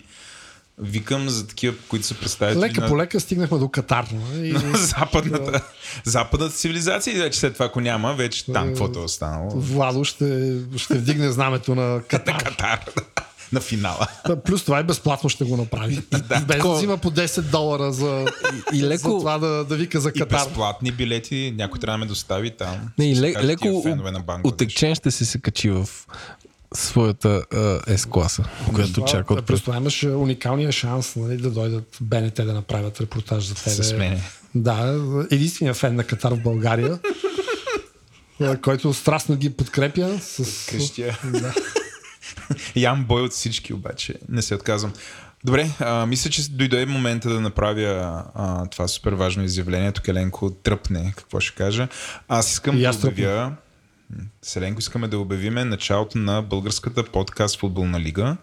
викам 0.79 1.29
за 1.29 1.47
такива, 1.47 1.75
които 1.89 2.07
са 2.07 2.15
представители 2.15 2.61
Лека 2.61 2.81
на, 2.81 2.89
по 2.89 2.99
лека 2.99 3.21
стигнахме 3.21 3.59
до 3.59 3.69
Катар. 3.69 4.09
нали? 4.13 4.49
И, 4.49 4.53
на 4.53 4.79
западната, 4.79 5.61
западната 6.05 6.55
цивилизация 6.55 7.17
и 7.17 7.19
вече 7.19 7.39
след 7.39 7.53
това, 7.53 7.67
ако 7.67 7.81
няма, 7.81 8.15
вече 8.15 8.53
там 8.53 8.69
каквото 8.69 8.99
е 8.99 9.03
останало. 9.03 9.51
Владо 9.51 10.05
ще, 10.05 10.59
ще 10.77 10.95
вдигне 10.95 11.33
знамето 11.33 11.75
на 11.75 12.03
Катар. 12.09 12.39
Катар. 12.45 12.81
На 13.53 13.61
финала. 13.61 14.07
Та, 14.25 14.37
Плюс 14.37 14.65
това 14.65 14.81
и 14.81 14.83
безплатно 14.83 15.29
ще 15.29 15.45
го 15.45 15.57
направи. 15.57 15.95
Без 16.11 16.21
да 16.21 16.47
такова. 16.47 16.77
взима 16.77 16.97
по 16.99 17.11
10 17.11 17.41
долара 17.41 17.93
за, 17.93 18.27
И 18.73 18.81
за 18.81 18.87
леко, 18.87 19.19
това 19.19 19.39
да, 19.39 19.65
да 19.65 19.77
вика 19.77 20.01
за 20.01 20.09
И 20.09 20.19
Катар. 20.19 20.39
безплатни 20.47 20.93
билети, 20.93 21.55
някой 21.57 21.81
трябва 21.81 21.99
да 21.99 22.05
ме 22.05 22.09
достави 22.09 22.51
там. 22.51 22.77
не, 22.99 23.11
и 23.11 23.15
Ще 23.15 23.23
ле, 23.23 23.33
кажат 23.33 23.49
леко 23.49 23.85
отекчен 24.45 24.95
ще 24.95 25.11
се 25.11 25.25
се 25.25 25.39
качи 25.39 25.71
в 25.71 25.89
своята 26.75 27.43
S-класа, 27.89 28.45
която 28.75 29.05
чака 29.05 29.27
Плюс 29.27 29.39
отпред. 29.39 29.61
това 29.61 29.77
имаш 29.77 30.03
уникалния 30.03 30.73
шанс 30.73 31.17
нали, 31.17 31.37
да 31.37 31.51
дойдат 31.51 31.97
БНТ 32.01 32.35
да 32.35 32.53
направят 32.55 33.01
репортаж 33.01 33.45
за 33.45 33.55
тебе. 33.55 33.83
С 33.83 33.93
мене. 33.93 34.23
Да, 34.55 35.01
единствения 35.31 35.75
фен 35.75 35.95
на 35.95 36.05
Катар 36.05 36.33
в 36.33 36.43
България, 36.43 36.99
който 38.63 38.95
страстно 38.95 39.37
ги 39.37 39.51
подкрепя. 39.51 40.19
С... 40.23 40.67
Крещя. 40.71 41.19
Да. 41.25 41.55
Ям 42.77 43.05
бой 43.05 43.23
от 43.23 43.33
всички 43.33 43.75
обаче. 43.75 44.15
Не 44.29 44.43
се 44.43 44.55
отказвам. 44.55 44.93
Добре, 45.45 45.71
а, 45.81 46.07
мисля, 46.07 46.31
че 46.31 46.51
дойде 46.51 46.87
момента 46.87 47.29
да 47.29 47.41
направя 47.41 48.23
а, 48.35 48.67
това 48.67 48.89
супер 48.89 49.13
важно 49.13 49.45
изявление. 49.45 49.93
Тук 49.93 50.09
Еленко 50.09 50.51
тръпне, 50.51 51.13
какво 51.17 51.41
ще 51.41 51.57
кажа. 51.57 51.89
Аз 52.29 52.53
искам 52.53 52.79
да 52.79 52.87
аз 52.87 53.01
тръпна. 53.01 53.57
Обявя 54.11 54.29
с 54.43 54.57
Еленко 54.57 54.79
искаме 54.79 55.09
да 55.09 55.19
обявиме 55.19 55.65
началото 55.65 56.19
на 56.19 56.43
българската 56.43 57.05
подкаст 57.05 57.59
футболна 57.61 58.01
лига, 58.01 58.37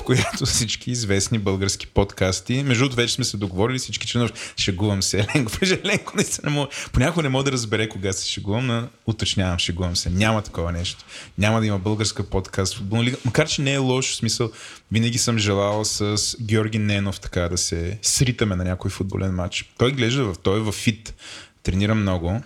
в 0.00 0.02
която 0.04 0.46
всички 0.46 0.90
известни 0.90 1.38
български 1.38 1.86
подкасти, 1.86 2.62
между 2.62 2.84
другото 2.84 2.96
вече 2.96 3.14
сме 3.14 3.24
се 3.24 3.36
договорили 3.36 3.78
всички 3.78 4.06
членове, 4.06 4.32
шегувам 4.56 5.02
се 5.02 5.18
Еленко, 5.18 5.52
Еленко 5.62 6.12
наистина 6.16 6.50
мога, 6.50 6.68
понякога 6.92 7.22
не 7.22 7.28
мога 7.28 7.44
да 7.44 7.52
разбере 7.52 7.88
кога 7.88 8.12
се 8.12 8.28
шегувам, 8.28 8.66
но 8.66 8.88
уточнявам, 9.06 9.58
шегувам 9.58 9.96
се. 9.96 10.10
Няма 10.10 10.42
такова 10.42 10.72
нещо. 10.72 11.04
Няма 11.38 11.60
да 11.60 11.66
има 11.66 11.78
българска 11.78 12.22
подкаст 12.22 12.76
футболна 12.76 13.04
лига, 13.04 13.16
макар 13.24 13.48
че 13.48 13.62
не 13.62 13.72
е 13.72 13.78
лошо, 13.78 14.14
смисъл, 14.14 14.50
винаги 14.92 15.18
съм 15.18 15.38
желал 15.38 15.84
с 15.84 16.36
Георги 16.40 16.78
Ненов 16.78 17.20
така 17.20 17.48
да 17.48 17.58
се 17.58 17.98
сритаме 18.02 18.56
на 18.56 18.64
някой 18.64 18.90
футболен 18.90 19.34
матч. 19.34 19.72
Той 19.78 19.92
глежда 19.92 20.24
в, 20.24 20.38
той 20.38 20.58
е 20.58 20.62
в 20.62 20.72
фит, 20.72 21.14
тренира 21.62 21.94
много. 21.94 22.40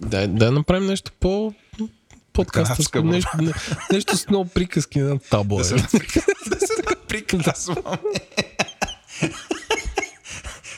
Дай, 0.00 0.26
да 0.26 0.52
направим 0.52 0.86
нещо 0.86 1.12
по 1.20 1.54
подкаста. 2.38 2.82
Борба. 2.92 3.10
Нещо, 3.10 3.30
не, 3.40 3.52
нещо 3.92 4.16
с 4.16 4.28
много 4.28 4.50
приказки 4.50 4.98
на 4.98 5.18
табло. 5.18 5.58
Да 5.58 5.62
е. 5.62 5.64
се, 5.64 5.74
да 5.74 6.66
се 6.66 6.82
приказваме. 7.08 7.82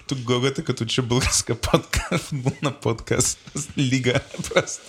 Тук 0.06 0.18
гогата 0.18 0.64
като 0.64 0.84
че 0.84 1.02
българска 1.02 1.54
подкаст, 1.54 2.24
футболна 2.24 2.80
подкаст, 2.80 3.38
лига 3.78 4.20
просто. 4.54 4.82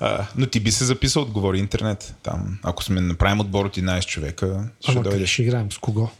А, 0.00 0.26
но 0.36 0.46
ти 0.46 0.60
би 0.60 0.72
се 0.72 0.84
записал, 0.84 1.22
отговори 1.22 1.58
интернет. 1.58 2.14
Там, 2.22 2.58
ако 2.62 2.84
сме 2.84 3.00
направим 3.00 3.40
отбор 3.40 3.64
от 3.64 3.76
11 3.76 4.06
човека, 4.06 4.68
ще 4.80 4.92
Ама 4.92 5.02
дойдеш. 5.02 5.30
ще 5.30 5.42
играем? 5.42 5.72
С 5.72 5.78
кого? 5.78 6.10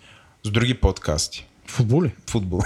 С 0.45 0.51
други 0.51 0.75
подкасти. 0.75 1.47
Футболи? 1.67 2.15
Футбол. 2.31 2.61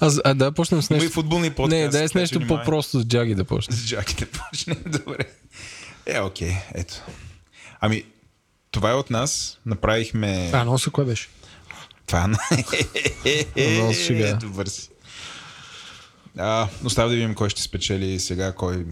Аз, 0.00 0.20
а 0.24 0.34
да 0.34 0.52
почнем 0.52 0.82
с 0.82 0.90
Има 0.90 0.98
и 0.98 1.00
нещо. 1.00 1.14
футболни 1.14 1.50
подкасти. 1.50 1.82
Не, 1.82 1.88
дай 1.88 2.08
с 2.08 2.12
така 2.12 2.26
че 2.26 2.38
нещо 2.38 2.48
по-просто 2.48 3.00
с 3.00 3.04
Джаги 3.04 3.34
да 3.34 3.44
почнем. 3.44 3.78
С 3.78 3.86
джаките 3.86 4.26
почне. 4.26 4.74
Добре. 4.86 5.24
Е, 6.06 6.20
окей, 6.20 6.56
ето. 6.74 6.94
Ами, 7.80 8.04
това 8.70 8.90
е 8.90 8.94
от 8.94 9.10
нас. 9.10 9.58
Направихме... 9.66 10.50
А, 10.52 10.64
носа 10.64 10.90
кой 10.90 11.04
беше? 11.04 11.28
Това 12.06 12.24
е 12.24 12.26
Много 13.70 13.94
с 13.94 13.96
шега. 13.96 14.34
Добър 14.34 14.66
си. 14.66 14.90
А, 16.38 16.68
остава 16.84 17.08
да 17.08 17.14
видим 17.14 17.34
кой 17.34 17.50
ще 17.50 17.62
спечели 17.62 18.20
сега, 18.20 18.52
кой 18.52 18.86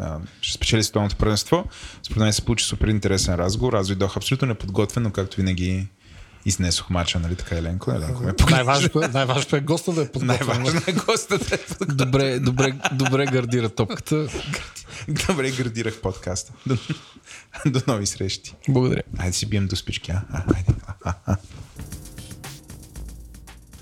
а, 0.00 0.18
ще 0.40 0.52
спечели 0.52 0.84
световното 0.84 1.16
първенство. 1.16 1.64
Според 2.02 2.20
мен 2.20 2.32
се 2.32 2.42
получи 2.42 2.64
супер 2.64 2.88
интересен 2.88 3.34
разговор. 3.34 3.74
Аз 3.74 3.86
дойдох 3.86 4.16
абсолютно 4.16 4.48
неподготвен, 4.48 5.02
но 5.02 5.10
както 5.10 5.36
винаги 5.36 5.86
изнесох 6.46 6.90
мача, 6.90 7.18
нали 7.18 7.36
така, 7.36 7.56
Еленко? 7.56 7.90
Еленко 7.90 8.22
ме. 8.22 8.34
Най-важното 8.50 9.02
е, 9.02 9.08
най-важното 9.08 9.56
е 9.56 9.60
госта 9.60 9.92
да 9.92 10.02
е 10.02 10.08
подготвен. 10.12 10.46
Най-важно 10.46 10.80
е 10.86 10.92
гостът 10.92 11.48
да 11.48 11.54
е 11.54 11.58
подготвен. 11.58 11.96
Добре, 11.96 12.38
добре, 12.38 12.74
добре 12.92 13.26
гардира 13.26 13.68
топката. 13.68 14.28
Добре, 15.28 15.50
градирах 15.50 16.00
подкаста. 16.00 16.52
До, 16.66 16.76
до 17.66 17.80
нови 17.86 18.06
срещи. 18.06 18.54
Благодаря. 18.68 19.02
Айде 19.18 19.32
си 19.32 19.46
бием 19.46 19.66
до 19.66 19.76
спички, 19.76 20.10
а? 20.10 20.22
а 20.32 20.44
айде. 20.56 20.72
А, 21.04 21.14
а. 21.26 21.36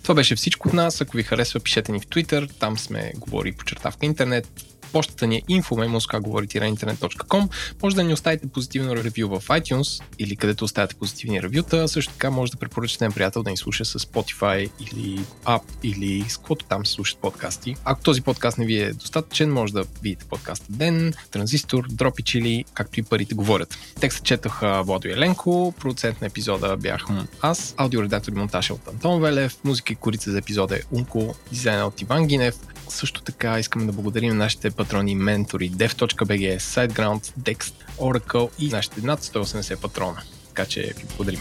Това 0.02 0.14
беше 0.14 0.36
всичко 0.36 0.68
от 0.68 0.74
нас. 0.74 1.00
Ако 1.00 1.16
ви 1.16 1.22
харесва, 1.22 1.60
пишете 1.60 1.92
ни 1.92 2.00
в 2.00 2.06
Twitter. 2.06 2.50
Там 2.58 2.78
сме 2.78 3.12
говори 3.16 3.52
по 3.52 3.64
чертавка 3.64 4.06
интернет. 4.06 4.48
Почтата 4.94 5.26
ни 5.26 5.36
е 5.36 5.42
info.memoska.internet.com 5.42 7.48
Може 7.82 7.96
да 7.96 8.04
ни 8.04 8.12
оставите 8.12 8.46
позитивно 8.46 8.96
ревю 8.96 9.28
в 9.28 9.48
iTunes 9.48 10.02
или 10.18 10.36
където 10.36 10.64
оставяте 10.64 10.94
позитивни 10.94 11.42
ревюта. 11.42 11.88
Също 11.88 12.12
така 12.12 12.30
може 12.30 12.52
да 12.52 12.58
препоръчате 12.58 13.08
приятел 13.14 13.42
да 13.42 13.50
ни 13.50 13.56
слуша 13.56 13.84
с 13.84 13.98
Spotify 13.98 14.70
или 14.80 15.20
App 15.44 15.62
или 15.82 16.24
с 16.28 16.36
каквото 16.36 16.64
там 16.64 16.86
се 16.86 16.92
слушат 16.92 17.18
подкасти. 17.18 17.76
Ако 17.84 18.02
този 18.02 18.22
подкаст 18.22 18.58
не 18.58 18.66
ви 18.66 18.80
е 18.80 18.92
достатъчен, 18.92 19.52
може 19.52 19.72
да 19.72 19.84
видите 20.02 20.24
подкаста 20.24 20.66
Ден, 20.70 21.14
Транзистор, 21.30 21.86
Дропич 21.90 22.34
или 22.34 22.64
както 22.74 23.00
и 23.00 23.02
парите 23.02 23.34
говорят. 23.34 23.78
Текстът 24.00 24.24
четоха 24.24 24.82
Владо 24.82 25.08
Еленко, 25.08 25.74
продуцент 25.80 26.20
на 26.20 26.26
епизода 26.26 26.76
бях 26.76 27.04
аз, 27.40 27.74
аудиоредактор 27.76 28.32
и 28.32 28.34
монтаж 28.34 28.70
е 28.70 28.72
от 28.72 28.88
Антон 28.88 29.20
Велев, 29.20 29.56
музика 29.64 29.92
и 29.92 29.96
корица 29.96 30.30
за 30.30 30.38
епизода 30.38 30.76
е 30.76 30.80
Унко, 30.92 31.34
дизайна 31.52 31.86
от 31.86 32.02
Иван 32.02 32.26
Гинев. 32.26 32.54
Също 32.88 33.22
така 33.22 33.58
искаме 33.58 33.86
да 33.86 33.92
благодарим 33.92 34.28
на 34.28 34.34
нашите 34.34 34.70
патрони 34.70 34.83
и 35.06 35.14
ментори 35.14 35.70
dev.bg, 35.70 36.58
SiteGround, 36.58 37.32
Dext, 37.40 37.74
Oracle 37.98 38.50
и 38.58 38.68
нашите 38.68 39.00
над 39.00 39.20
180 39.20 39.80
патрона. 39.80 40.22
така 40.48 40.66
че 40.66 40.80
ви 40.80 41.04
благодарим. 41.16 41.40